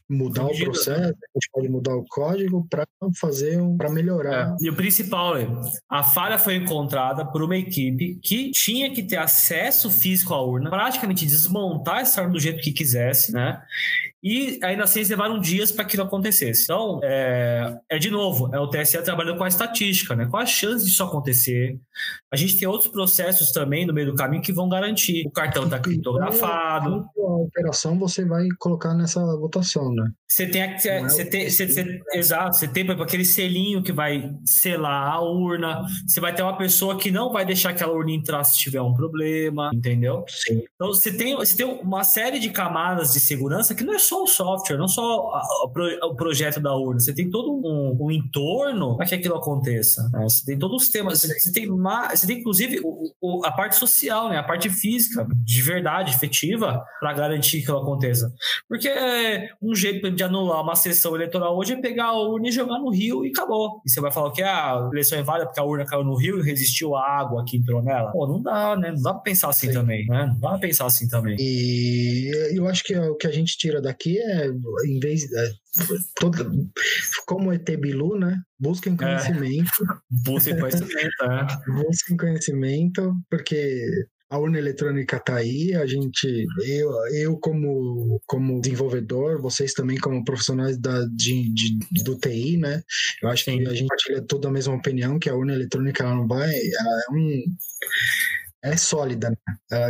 mudar 0.09 0.45
o 0.45 0.57
processo, 0.57 1.01
a 1.01 1.39
gente 1.39 1.49
pode 1.51 1.69
mudar 1.69 1.95
o 1.95 2.05
código 2.09 2.67
para 2.69 2.85
fazer 3.19 3.59
um, 3.59 3.77
para 3.77 3.89
melhorar. 3.89 4.51
É. 4.51 4.65
E 4.65 4.69
o 4.69 4.75
principal 4.75 5.37
é, 5.37 5.47
a 5.89 6.03
falha 6.03 6.37
foi 6.37 6.55
encontrada 6.55 7.25
por 7.25 7.41
uma 7.41 7.57
equipe 7.57 8.19
que 8.21 8.51
tinha 8.51 8.91
que 8.93 9.03
ter 9.03 9.17
acesso 9.17 9.89
físico 9.89 10.33
à 10.33 10.43
urna, 10.43 10.69
praticamente 10.69 11.25
desmontar 11.25 11.99
essa 11.99 12.21
urna 12.21 12.33
do 12.33 12.39
jeito 12.39 12.61
que 12.61 12.71
quisesse, 12.71 13.31
né? 13.31 13.61
E 14.23 14.59
ainda 14.63 14.83
assim 14.83 14.99
eles 14.99 15.09
levaram 15.09 15.39
dias 15.39 15.71
para 15.71 15.83
que 15.85 15.89
aquilo 15.89 16.03
acontecesse. 16.03 16.63
Então, 16.63 16.99
é, 17.03 17.77
é 17.89 17.97
de 17.97 18.09
novo, 18.11 18.53
é 18.53 18.59
o 18.59 18.67
TSE 18.69 19.01
trabalhando 19.03 19.37
com 19.37 19.43
a 19.43 19.47
estatística, 19.47 20.15
né? 20.15 20.27
Qual 20.29 20.41
a 20.41 20.45
chance 20.45 20.85
disso 20.85 21.03
acontecer? 21.03 21.77
A 22.31 22.35
gente 22.35 22.59
tem 22.59 22.67
outros 22.67 22.91
processos 22.91 23.51
também 23.51 23.85
no 23.85 23.93
meio 23.93 24.07
do 24.11 24.15
caminho 24.15 24.41
que 24.43 24.51
vão 24.53 24.67
garantir. 24.69 25.25
O 25.25 25.31
cartão 25.31 25.63
está 25.63 25.79
criptografado, 25.79 27.05
A 27.17 27.31
operação 27.41 27.97
você 27.97 28.25
vai 28.25 28.47
colocar 28.59 28.93
nessa 28.93 29.19
votação, 29.37 29.93
né? 29.93 30.11
Você 30.27 30.47
tem, 30.47 30.61
a- 30.63 30.67
Não 30.67 30.75
é 30.75 31.09
você 31.09 31.23
o 31.23 31.29
tem, 31.29 31.45
que 31.45 31.51
você, 31.51 31.67
você- 31.67 31.99
exato, 32.13 32.55
você 32.57 32.67
tem 32.67 32.89
aquele 32.89 33.25
selinho 33.25 33.81
que 33.81 33.91
vai 33.91 34.31
selar 34.45 35.11
a 35.13 35.21
urna. 35.21 35.81
Você 36.07 36.19
vai 36.19 36.33
ter 36.35 36.43
uma 36.43 36.57
pessoa 36.57 36.97
que 36.97 37.09
não 37.09 37.31
vai 37.31 37.45
deixar 37.45 37.69
aquela 37.71 37.93
urna 37.93 38.11
entrar 38.11 38.43
se 38.43 38.57
tiver 38.57 38.81
um 38.81 38.93
problema, 38.93 39.71
entendeu? 39.73 40.23
Sim. 40.27 40.63
Então 40.75 40.87
você 40.89 41.11
tem, 41.15 41.35
você 41.35 41.55
tem 41.55 41.65
uma 41.65 42.03
série 42.03 42.39
de 42.39 42.49
camadas 42.49 43.11
de 43.13 43.19
segurança 43.19 43.73
que 43.73 43.83
não 43.83 43.93
é 43.93 43.99
só 44.09 44.23
o 44.23 44.27
software, 44.27 44.77
não 44.77 44.87
só 44.87 45.01
a- 45.33 45.65
o 45.65 45.69
pro- 45.69 45.99
o 46.03 46.15
projeto 46.15 46.59
da 46.59 46.75
urna. 46.75 46.99
Você 46.99 47.13
tem 47.13 47.29
todo 47.29 47.51
um, 47.53 47.97
um 48.05 48.11
entorno 48.11 48.97
para 48.97 49.05
que 49.05 49.15
aquilo 49.15 49.35
aconteça. 49.35 50.09
né? 50.11 50.23
Você 50.23 50.45
tem 50.45 50.57
todos 50.57 50.83
os 50.83 50.89
temas. 50.89 51.21
Você, 51.21 51.39
você 51.39 51.51
tem, 51.51 51.67
você 51.69 52.27
tem 52.27 52.39
inclusive 52.39 52.79
o- 52.83 53.11
o- 53.21 53.45
a 53.45 53.51
parte 53.51 53.75
social, 53.75 54.29
né? 54.29 54.37
a 54.37 54.43
parte 54.43 54.69
física, 54.69 55.27
de 55.43 55.61
verdade, 55.61 56.11
efetiva, 56.13 56.83
para 56.99 57.13
garantir 57.13 57.57
que 57.57 57.63
aquilo 57.63 57.77
aconteça. 57.79 58.33
Porque 58.67 58.87
é, 58.87 59.49
um 59.61 59.75
jeito 59.75 60.09
de 60.11 60.23
anular 60.23 60.61
uma 60.61 60.75
sessão 60.75 61.15
eleitoral 61.15 61.57
hoje 61.57 61.73
é 61.73 61.81
pegar 61.81 62.05
a 62.07 62.17
urna 62.19 62.47
e 62.47 62.51
jogar 62.51 62.79
no 62.79 62.89
rio 62.89 63.25
e 63.25 63.29
acabou. 63.29 63.81
E 63.85 63.89
você 63.89 64.01
vai 64.01 64.11
falar 64.11 64.31
que 64.31 64.41
ah, 64.41 64.75
a 64.85 64.89
eleição 64.91 65.17
é 65.19 65.23
válida 65.23 65.45
porque 65.47 65.59
a 65.59 65.63
urna 65.63 65.85
caiu 65.85 66.03
no 66.03 66.15
rio 66.15 66.39
e 66.39 66.43
resistiu 66.43 66.95
à 66.95 67.05
água 67.19 67.43
que 67.47 67.57
entrou 67.57 67.81
nela. 67.81 68.11
Pô, 68.11 68.25
não 68.27 68.41
dá, 68.41 68.75
né? 68.75 68.91
Não 68.91 69.01
dá 69.01 69.13
pra 69.13 69.21
pensar 69.21 69.49
assim 69.49 69.67
Sim. 69.67 69.73
também, 69.73 70.05
né? 70.07 70.25
Não 70.27 70.39
dá 70.39 70.49
pra 70.49 70.57
pensar 70.59 70.85
assim 70.85 71.07
também. 71.07 71.35
E 71.39 72.31
eu 72.55 72.67
acho 72.67 72.83
que 72.83 72.97
o 72.97 73.15
que 73.15 73.27
a 73.27 73.31
gente 73.31 73.57
tira 73.57 73.81
daqui 73.99 74.17
é, 74.17 74.47
em 74.85 74.99
vez 74.99 75.23
é, 75.31 75.51
todo, 76.15 76.49
como 77.25 77.51
ET 77.51 77.69
Bilu, 77.77 78.17
né? 78.17 78.41
Busquem 78.57 78.95
conhecimento, 78.95 79.69
Busca 80.09 80.57
conhecimento, 80.57 81.23
é. 81.23 81.47
busquem 81.83 82.17
conhecimento, 82.17 83.13
porque 83.29 83.85
a 84.29 84.37
urna 84.37 84.59
eletrônica 84.59 85.17
está 85.17 85.37
aí, 85.37 85.73
a 85.73 85.85
gente, 85.87 86.45
eu, 86.63 86.89
eu 87.13 87.37
como, 87.37 88.21
como 88.27 88.61
desenvolvedor, 88.61 89.41
vocês 89.41 89.73
também 89.73 89.97
como 89.97 90.23
profissionais 90.23 90.77
da, 90.77 91.03
de, 91.05 91.51
de- 91.51 92.03
do 92.03 92.15
TI, 92.15 92.57
né? 92.57 92.81
Eu 93.23 93.29
acho 93.29 93.45
Sim. 93.45 93.57
que 93.57 93.67
a 93.67 93.73
gente 93.73 93.87
partilha 93.87 94.21
toda 94.21 94.47
a 94.47 94.51
mesma 94.51 94.75
opinião, 94.75 95.17
que 95.19 95.29
a 95.29 95.35
urna 95.35 95.53
eletrônica 95.53 96.03
ela 96.03 96.15
não 96.15 96.27
vai, 96.27 96.47
ela 96.47 97.01
é 97.09 97.13
um 97.13 97.43
é 98.63 98.75
sólida, 98.75 99.29
né? 99.29 99.35
ela, 99.71 99.89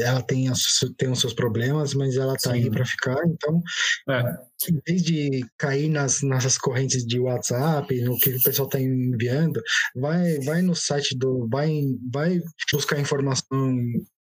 ela 0.00 0.22
tem, 0.22 0.48
as, 0.48 0.60
tem 0.96 1.10
os 1.10 1.20
seus 1.20 1.32
problemas, 1.32 1.94
mas 1.94 2.16
ela 2.16 2.34
tá 2.34 2.50
Sim. 2.50 2.62
aí 2.64 2.70
para 2.70 2.84
ficar, 2.84 3.18
então 3.26 3.62
é. 4.08 4.22
em 4.68 4.80
vez 4.86 5.02
de 5.02 5.46
cair 5.56 5.88
nas, 5.88 6.22
nessas 6.22 6.58
correntes 6.58 7.06
de 7.06 7.20
WhatsApp, 7.20 8.00
no 8.02 8.18
que 8.18 8.30
o 8.30 8.42
pessoal 8.42 8.68
tá 8.68 8.80
enviando, 8.80 9.60
vai, 9.94 10.38
vai 10.40 10.62
no 10.62 10.74
site 10.74 11.16
do. 11.16 11.48
Vai, 11.48 11.70
vai 12.12 12.40
buscar 12.72 13.00
informação 13.00 13.48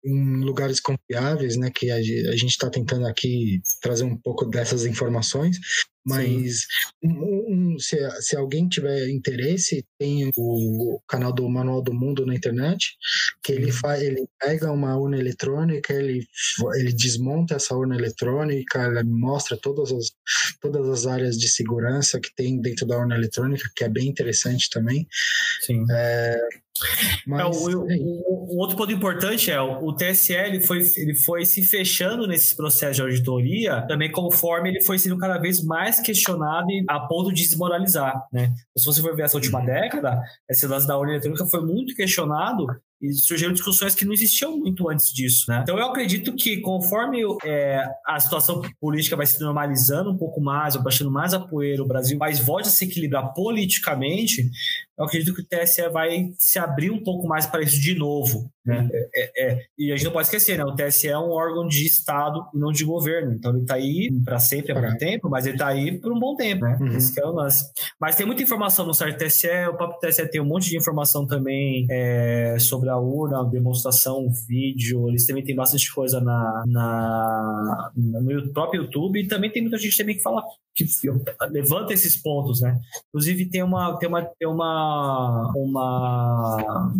em 0.04 0.44
lugares 0.44 0.80
confiáveis, 0.80 1.56
né? 1.56 1.70
Que 1.74 1.90
a, 1.90 1.96
a 1.96 2.36
gente 2.36 2.50
está 2.50 2.70
tentando 2.70 3.06
aqui 3.06 3.60
trazer 3.80 4.04
um 4.04 4.16
pouco 4.16 4.44
dessas 4.46 4.84
informações, 4.86 5.58
mas 6.08 6.66
um, 7.02 7.74
um, 7.74 7.78
se, 7.78 7.98
se 8.20 8.36
alguém 8.36 8.68
tiver 8.68 9.08
interesse, 9.08 9.84
tem 9.98 10.30
o 10.36 11.00
canal 11.06 11.32
do 11.32 11.48
Manual 11.48 11.82
do 11.82 11.92
Mundo 11.92 12.24
na 12.24 12.34
internet, 12.34 12.96
que 13.42 13.52
ele 13.52 13.70
faz, 13.72 14.02
ele 14.02 14.26
pega 14.40 14.72
uma 14.72 14.96
urna 14.96 15.18
eletrônica, 15.18 15.92
ele, 15.92 16.26
ele 16.76 16.92
desmonta 16.92 17.56
essa 17.56 17.74
urna 17.74 17.96
eletrônica, 17.96 18.84
ele 18.84 19.02
mostra 19.04 19.56
todas 19.56 19.92
as, 19.92 20.10
todas 20.60 20.88
as 20.88 21.06
áreas 21.06 21.36
de 21.36 21.48
segurança 21.48 22.20
que 22.20 22.34
tem 22.34 22.60
dentro 22.60 22.86
da 22.86 22.98
urna 22.98 23.16
eletrônica, 23.16 23.70
que 23.76 23.84
é 23.84 23.88
bem 23.88 24.08
interessante 24.08 24.70
também. 24.70 25.06
Sim. 25.66 25.84
É, 25.90 26.38
mas, 27.26 27.40
é, 27.40 27.44
o, 27.44 27.80
o, 27.80 28.54
o, 28.54 28.58
outro 28.58 28.76
ponto 28.76 28.92
importante 28.92 29.50
é 29.50 29.60
o, 29.60 29.84
o 29.84 29.92
TSE 29.94 30.32
ele 30.32 30.60
foi, 30.60 30.80
ele 30.96 31.14
foi 31.14 31.44
se 31.44 31.62
fechando 31.62 32.26
nesses 32.26 32.54
processos 32.54 32.96
de 32.96 33.02
auditoria 33.02 33.82
também 33.88 34.10
conforme 34.10 34.70
ele 34.70 34.82
foi 34.82 34.98
sendo 34.98 35.18
cada 35.18 35.38
vez 35.38 35.62
mais 35.64 35.97
questionado 36.02 36.68
a 36.88 37.00
ponto 37.00 37.32
de 37.32 37.42
desmoralizar, 37.42 38.26
né? 38.32 38.52
Se 38.76 38.86
você 38.86 39.00
for 39.00 39.14
ver 39.14 39.22
essa 39.22 39.36
última 39.36 39.60
uhum. 39.60 39.66
década, 39.66 40.22
esse 40.48 40.66
lance 40.66 40.86
da 40.86 40.98
urna 40.98 41.12
eletrônica 41.12 41.46
foi 41.46 41.64
muito 41.64 41.94
questionado 41.94 42.66
e 43.00 43.12
surgiram 43.12 43.52
discussões 43.52 43.94
que 43.94 44.04
não 44.04 44.12
existiam 44.12 44.58
muito 44.58 44.88
antes 44.88 45.12
disso, 45.12 45.46
né? 45.48 45.60
Então 45.62 45.78
eu 45.78 45.86
acredito 45.86 46.34
que 46.34 46.60
conforme 46.60 47.22
é, 47.44 47.84
a 48.06 48.18
situação 48.18 48.60
política 48.80 49.16
vai 49.16 49.26
se 49.26 49.40
normalizando 49.40 50.10
um 50.10 50.16
pouco 50.16 50.40
mais, 50.40 50.76
baixando 50.76 51.10
mais 51.10 51.32
a 51.32 51.40
poeira, 51.40 51.82
o 51.82 51.86
Brasil 51.86 52.18
mais 52.18 52.40
volte 52.40 52.68
a 52.68 52.70
se 52.72 52.84
equilibrar 52.84 53.32
politicamente, 53.34 54.50
eu 54.98 55.04
acredito 55.04 55.32
que 55.32 55.42
o 55.42 55.46
TSE 55.46 55.88
vai 55.90 56.32
se 56.36 56.58
abrir 56.58 56.90
um 56.90 57.02
pouco 57.02 57.28
mais 57.28 57.46
para 57.46 57.62
isso 57.62 57.80
de 57.80 57.94
novo. 57.94 58.50
Né? 58.66 58.80
Uhum. 58.80 58.88
É, 58.92 59.08
é, 59.14 59.52
é, 59.52 59.64
e 59.78 59.92
a 59.92 59.96
gente 59.96 60.06
não 60.06 60.12
pode 60.12 60.26
esquecer, 60.26 60.58
né? 60.58 60.64
o 60.64 60.74
TSE 60.74 61.06
é 61.06 61.16
um 61.16 61.30
órgão 61.30 61.68
de 61.68 61.86
Estado 61.86 62.44
e 62.52 62.58
não 62.58 62.72
de 62.72 62.84
governo. 62.84 63.32
Então 63.32 63.52
ele 63.52 63.62
está 63.62 63.74
aí 63.74 64.10
para 64.24 64.40
sempre, 64.40 64.72
há 64.72 64.80
muito 64.80 64.98
tempo, 64.98 65.30
mas 65.30 65.46
ele 65.46 65.54
está 65.54 65.68
aí 65.68 65.98
por 65.98 66.12
um 66.12 66.18
bom 66.18 66.34
tempo. 66.34 66.64
Né? 66.64 66.76
Uhum. 66.80 66.96
Esse 66.96 67.18
é 67.20 67.24
o 67.24 67.32
lance. 67.32 67.64
Mas 68.00 68.16
tem 68.16 68.26
muita 68.26 68.42
informação 68.42 68.84
no 68.84 68.92
site 68.92 69.16
do 69.16 69.24
TSE, 69.24 69.48
o 69.68 69.76
próprio 69.76 70.00
TSE 70.00 70.28
tem 70.28 70.40
um 70.40 70.46
monte 70.46 70.68
de 70.68 70.76
informação 70.76 71.24
também 71.24 71.86
é, 71.88 72.56
sobre 72.58 72.87
a 72.88 72.98
urna, 72.98 73.44
demonstração, 73.44 74.28
vídeo. 74.46 75.08
Eles 75.08 75.26
também 75.26 75.44
têm 75.44 75.54
bastante 75.54 75.92
coisa 75.92 76.20
na, 76.20 76.64
na, 76.66 77.90
no 77.96 78.52
próprio 78.52 78.82
YouTube 78.82 79.20
e 79.20 79.28
também 79.28 79.50
tem 79.50 79.62
muita 79.62 79.78
gente 79.78 79.96
também 79.96 80.16
que 80.16 80.22
fala 80.22 80.42
que 80.74 80.84
levanta 81.50 81.92
esses 81.92 82.16
pontos, 82.16 82.60
né? 82.60 82.78
Inclusive 83.08 83.46
tem 83.46 83.62
uma 83.62 83.98
tem 83.98 84.08
uma 84.08 84.22
tem 84.22 84.48
uma 84.48 85.52
uma 85.56 86.92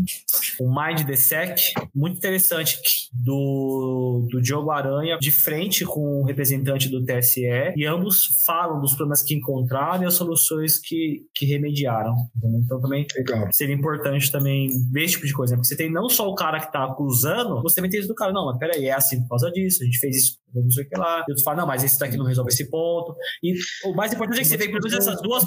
um 0.61 0.69
Mind 0.69 1.07
the 1.07 1.15
Sec 1.15 1.59
muito 1.95 2.17
interessante 2.17 2.79
do, 3.13 4.27
do 4.31 4.41
Diogo 4.41 4.71
Aranha 4.71 5.19
de 5.21 5.31
frente 5.31 5.85
com 5.85 6.23
o 6.23 6.25
representante 6.25 6.89
do 6.89 7.05
TSE 7.05 7.47
e 7.77 7.87
ambos 7.87 8.43
falam 8.45 8.81
dos 8.81 8.95
problemas 8.95 9.23
que 9.23 9.35
encontraram 9.35 10.03
e 10.03 10.07
as 10.07 10.15
soluções 10.15 10.79
que, 10.79 11.23
que 11.35 11.47
remediaram. 11.47 12.15
Então 12.65 12.81
também 12.81 13.07
Legal. 13.17 13.49
seria 13.53 13.75
importante 13.75 14.31
também 14.33 14.71
ver 14.91 15.05
esse 15.05 15.15
tipo 15.15 15.27
de 15.27 15.33
coisa, 15.33 15.53
né? 15.53 15.57
porque 15.57 15.69
tem 15.79 15.91
não 15.91 16.09
só 16.09 16.29
o 16.29 16.35
cara 16.35 16.59
que 16.59 16.67
está 16.67 16.85
acusando, 16.85 17.63
você 17.63 17.77
também 17.77 17.91
tem 17.91 18.01
isso 18.01 18.09
do 18.09 18.15
cara, 18.15 18.33
não, 18.33 18.47
mas 18.47 18.59
peraí, 18.59 18.87
é 18.87 18.93
assim 18.93 19.23
por 19.23 19.31
causa 19.31 19.51
disso, 19.51 19.83
a 19.83 19.87
gente 19.87 19.99
fez 19.99 20.17
isso, 20.17 20.39
não 20.53 20.71
sei 20.71 20.85
o 20.85 20.89
que 20.89 20.99
lá, 20.99 21.21
e 21.21 21.31
outros 21.31 21.43
falam, 21.43 21.61
não, 21.61 21.67
mas 21.67 21.85
esse 21.85 21.99
daqui 21.99 22.17
não 22.17 22.25
resolve 22.25 22.51
esse 22.51 22.69
ponto. 22.69 23.15
E 23.43 23.55
o 23.85 23.95
mais 23.95 24.13
importante 24.13 24.41
é 24.41 24.43
que 24.43 24.49
você 24.49 24.57
vê 24.57 24.69
que 24.69 24.77
essas 24.97 25.23
duas. 25.23 25.45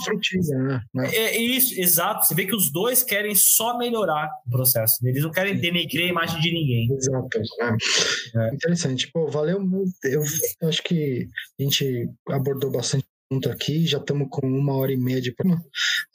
Né? 0.94 1.10
É, 1.12 1.16
é, 1.16 1.42
isso, 1.42 1.80
exato. 1.80 2.26
Você 2.26 2.34
vê 2.34 2.46
que 2.46 2.56
os 2.56 2.72
dois 2.72 3.04
querem 3.04 3.36
só 3.36 3.78
melhorar 3.78 4.30
o 4.48 4.52
processo. 4.52 5.06
Eles 5.06 5.24
não 5.24 5.32
querem 5.32 5.60
denegrir 5.60 6.06
a 6.06 6.10
imagem 6.10 6.40
de 6.40 6.52
ninguém. 6.52 6.92
Exato. 6.94 7.28
É. 7.60 8.48
É. 8.48 8.54
Interessante. 8.54 9.12
Pô, 9.12 9.28
valeu 9.30 9.60
muito. 9.60 9.92
Eu 10.06 10.24
acho 10.70 10.82
que 10.84 11.28
a 11.60 11.64
gente 11.64 12.10
abordou 12.30 12.72
bastante 12.72 13.06
aqui, 13.50 13.86
já 13.86 13.98
estamos 13.98 14.28
com 14.30 14.46
uma 14.46 14.76
hora 14.76 14.92
e 14.92 14.98
meia 14.98 15.22
de 15.22 15.32
programa. 15.32 15.64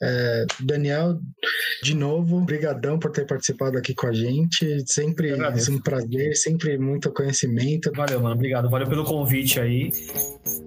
É, 0.01 0.45
Daniel, 0.59 1.19
de 1.81 1.95
novo, 1.95 2.41
brigadão 2.41 2.99
por 2.99 3.11
ter 3.11 3.25
participado 3.25 3.77
aqui 3.77 3.95
com 3.95 4.07
a 4.07 4.13
gente, 4.13 4.83
sempre 4.85 5.29
é 5.29 5.35
um 5.71 5.79
prazer, 5.79 6.35
sempre 6.35 6.77
muito 6.77 7.11
conhecimento. 7.11 7.91
Valeu, 7.95 8.21
mano, 8.21 8.35
obrigado, 8.35 8.69
valeu 8.69 8.87
pelo 8.87 9.03
convite 9.03 9.59
aí. 9.59 9.91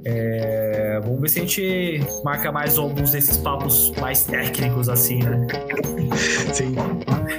É, 0.05 1.01
vamos 1.03 1.21
ver 1.21 1.29
se 1.29 1.39
a 1.39 1.43
gente 1.43 2.01
marca 2.25 2.51
mais 2.51 2.77
alguns 2.79 3.13
desses 3.13 3.37
papos 3.37 3.93
mais 4.01 4.25
técnicos 4.25 4.89
assim, 4.89 5.23
né? 5.23 5.47
Sim. 6.53 6.75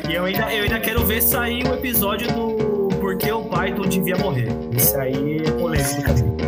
E 0.09 0.13
eu 0.13 0.25
ainda, 0.25 0.53
eu 0.53 0.63
ainda 0.63 0.79
quero 0.79 1.05
ver 1.05 1.21
sair 1.21 1.65
o 1.65 1.71
um 1.71 1.73
episódio 1.73 2.27
do 2.33 2.89
Por 2.99 3.17
que 3.17 3.31
o 3.31 3.43
Python 3.45 3.87
devia 3.87 4.17
morrer. 4.17 4.49
Isso 4.75 4.97
aí 4.97 5.37
é 5.37 5.51
polêmico. 5.51 6.40